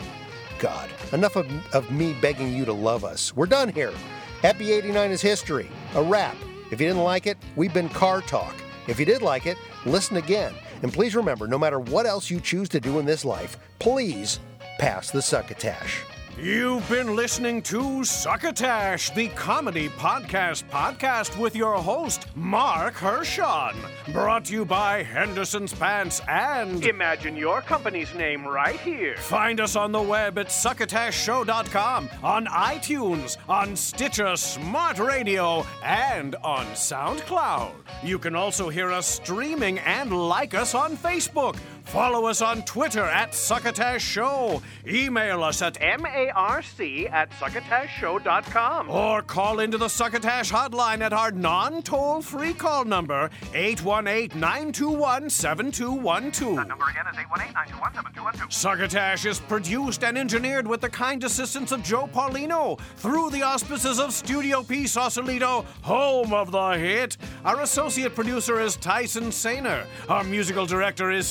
God, 0.60 0.90
enough 1.12 1.36
of, 1.36 1.46
of 1.76 1.92
me 1.92 2.16
begging 2.22 2.56
you 2.56 2.66
to 2.66 2.74
love 2.74 3.04
us. 3.04 3.36
We're 3.36 3.46
done 3.46 3.70
here. 3.70 3.94
Happy 4.42 4.72
89 4.72 5.12
is 5.12 5.22
history. 5.22 5.70
A 5.96 6.02
wrap. 6.02 6.36
If 6.72 6.82
you 6.82 6.88
didn't 6.88 7.04
like 7.04 7.28
it, 7.28 7.38
we've 7.56 7.74
been 7.74 7.90
Car 7.90 8.22
Talk. 8.22 8.56
If 8.88 9.00
you 9.00 9.06
did 9.06 9.22
like 9.22 9.46
it, 9.46 9.58
listen 9.86 10.18
again. 10.18 10.54
And 10.82 10.92
please 10.92 11.16
remember 11.16 11.48
no 11.48 11.58
matter 11.58 11.80
what 11.80 12.06
else 12.06 12.30
you 12.30 12.40
choose 12.40 12.70
to 12.70 12.80
do 12.80 13.00
in 13.00 13.06
this 13.06 13.24
life, 13.24 13.58
please 13.80 14.40
pass 14.80 15.12
the 15.12 15.22
succotash. 15.22 16.02
You've 16.42 16.90
been 16.90 17.16
listening 17.16 17.62
to 17.64 18.04
Succotash, 18.04 19.12
the 19.12 19.28
comedy 19.30 19.88
podcast 19.90 20.68
podcast 20.68 21.38
with 21.40 21.56
your 21.56 21.76
host, 21.78 22.26
Marc 22.36 22.96
Hershon. 22.96 23.76
Brought 24.12 24.46
to 24.46 24.54
you 24.54 24.66
by 24.66 25.04
Henderson's 25.04 25.74
Pants 25.76 26.22
and. 26.28 26.84
Imagine 26.84 27.36
your 27.38 27.62
company's 27.62 28.14
name 28.16 28.48
right 28.48 28.80
here. 28.80 29.16
Find 29.18 29.62
us 29.62 29.76
on 29.76 29.92
the 29.92 30.02
web 30.02 30.40
at 30.40 30.48
succotashshow.com, 30.48 32.10
on 32.24 32.48
iTunes, 32.48 33.38
on 33.48 33.76
Stitcher 33.76 34.36
Smart 34.36 34.98
Radio, 34.98 35.64
and 35.84 36.36
on 36.44 36.66
SoundCloud. 36.68 37.74
You 38.04 38.18
can 38.18 38.36
also 38.36 38.70
hear 38.70 38.92
us 38.92 39.06
streaming 39.06 39.78
and 39.80 40.28
like 40.28 40.56
us 40.56 40.74
on 40.74 40.98
Facebook. 40.98 41.58
Follow 41.86 42.26
us 42.26 42.42
on 42.42 42.64
Twitter 42.64 43.04
at 43.04 43.36
Succotash 43.36 44.02
Show. 44.02 44.62
Email 44.88 45.44
us 45.44 45.62
at 45.62 45.78
marc 46.00 46.66
at 47.12 47.30
succotashshow.com. 47.32 48.90
or 48.90 49.22
call 49.22 49.60
into 49.60 49.78
the 49.78 49.88
Succotash 49.88 50.52
hotline 50.52 51.02
at 51.02 51.14
our 51.14 51.32
non 51.32 51.82
toll 51.84 52.22
free 52.22 52.54
call 52.54 52.86
number, 52.86 53.30
818 53.54 54.40
921 54.40 55.30
7212. 55.30 56.56
That 56.56 56.68
number 56.68 56.86
again 56.90 57.06
is 57.12 57.18
818-921-7212. 57.18 58.52
Succotash 58.52 59.26
is 59.26 59.40
produced 59.40 60.04
and 60.04 60.18
engineered 60.18 60.68
with 60.68 60.82
the 60.82 60.90
kind 60.90 61.24
assistance 61.24 61.72
of 61.72 61.84
Joe 61.84 62.08
Paulino 62.08 62.80
through 62.98 63.30
the 63.30 63.44
auspices 63.44 64.00
of 64.00 64.14
Studio 64.14 64.64
P 64.64 64.88
Sausalito, 64.88 65.66
home 65.82 66.34
of 66.34 66.52
the 66.52 66.72
hit. 66.72 67.18
Our 67.46 67.62
associate 67.62 68.16
producer 68.16 68.60
is 68.60 68.76
Tyson 68.78 69.26
Sainer. 69.26 69.86
Our 70.10 70.24
musical 70.24 70.66
director 70.66 71.12
is 71.12 71.28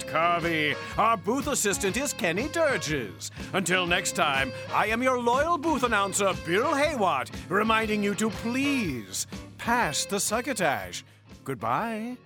Scott 0.00 0.42
Carvey. 0.42 0.76
Our 0.98 1.16
booth 1.16 1.46
assistant 1.46 1.96
is 1.96 2.12
Kenny 2.12 2.48
Durges. 2.48 3.30
Until 3.52 3.86
next 3.86 4.12
time, 4.12 4.52
I 4.72 4.86
am 4.86 5.02
your 5.02 5.20
loyal 5.20 5.58
booth 5.58 5.82
announcer, 5.82 6.32
Bill 6.44 6.72
Haywatt, 6.72 7.30
reminding 7.48 8.02
you 8.02 8.14
to 8.16 8.30
please 8.30 9.26
pass 9.58 10.04
the 10.04 10.20
succotash. 10.20 11.04
Goodbye. 11.44 12.16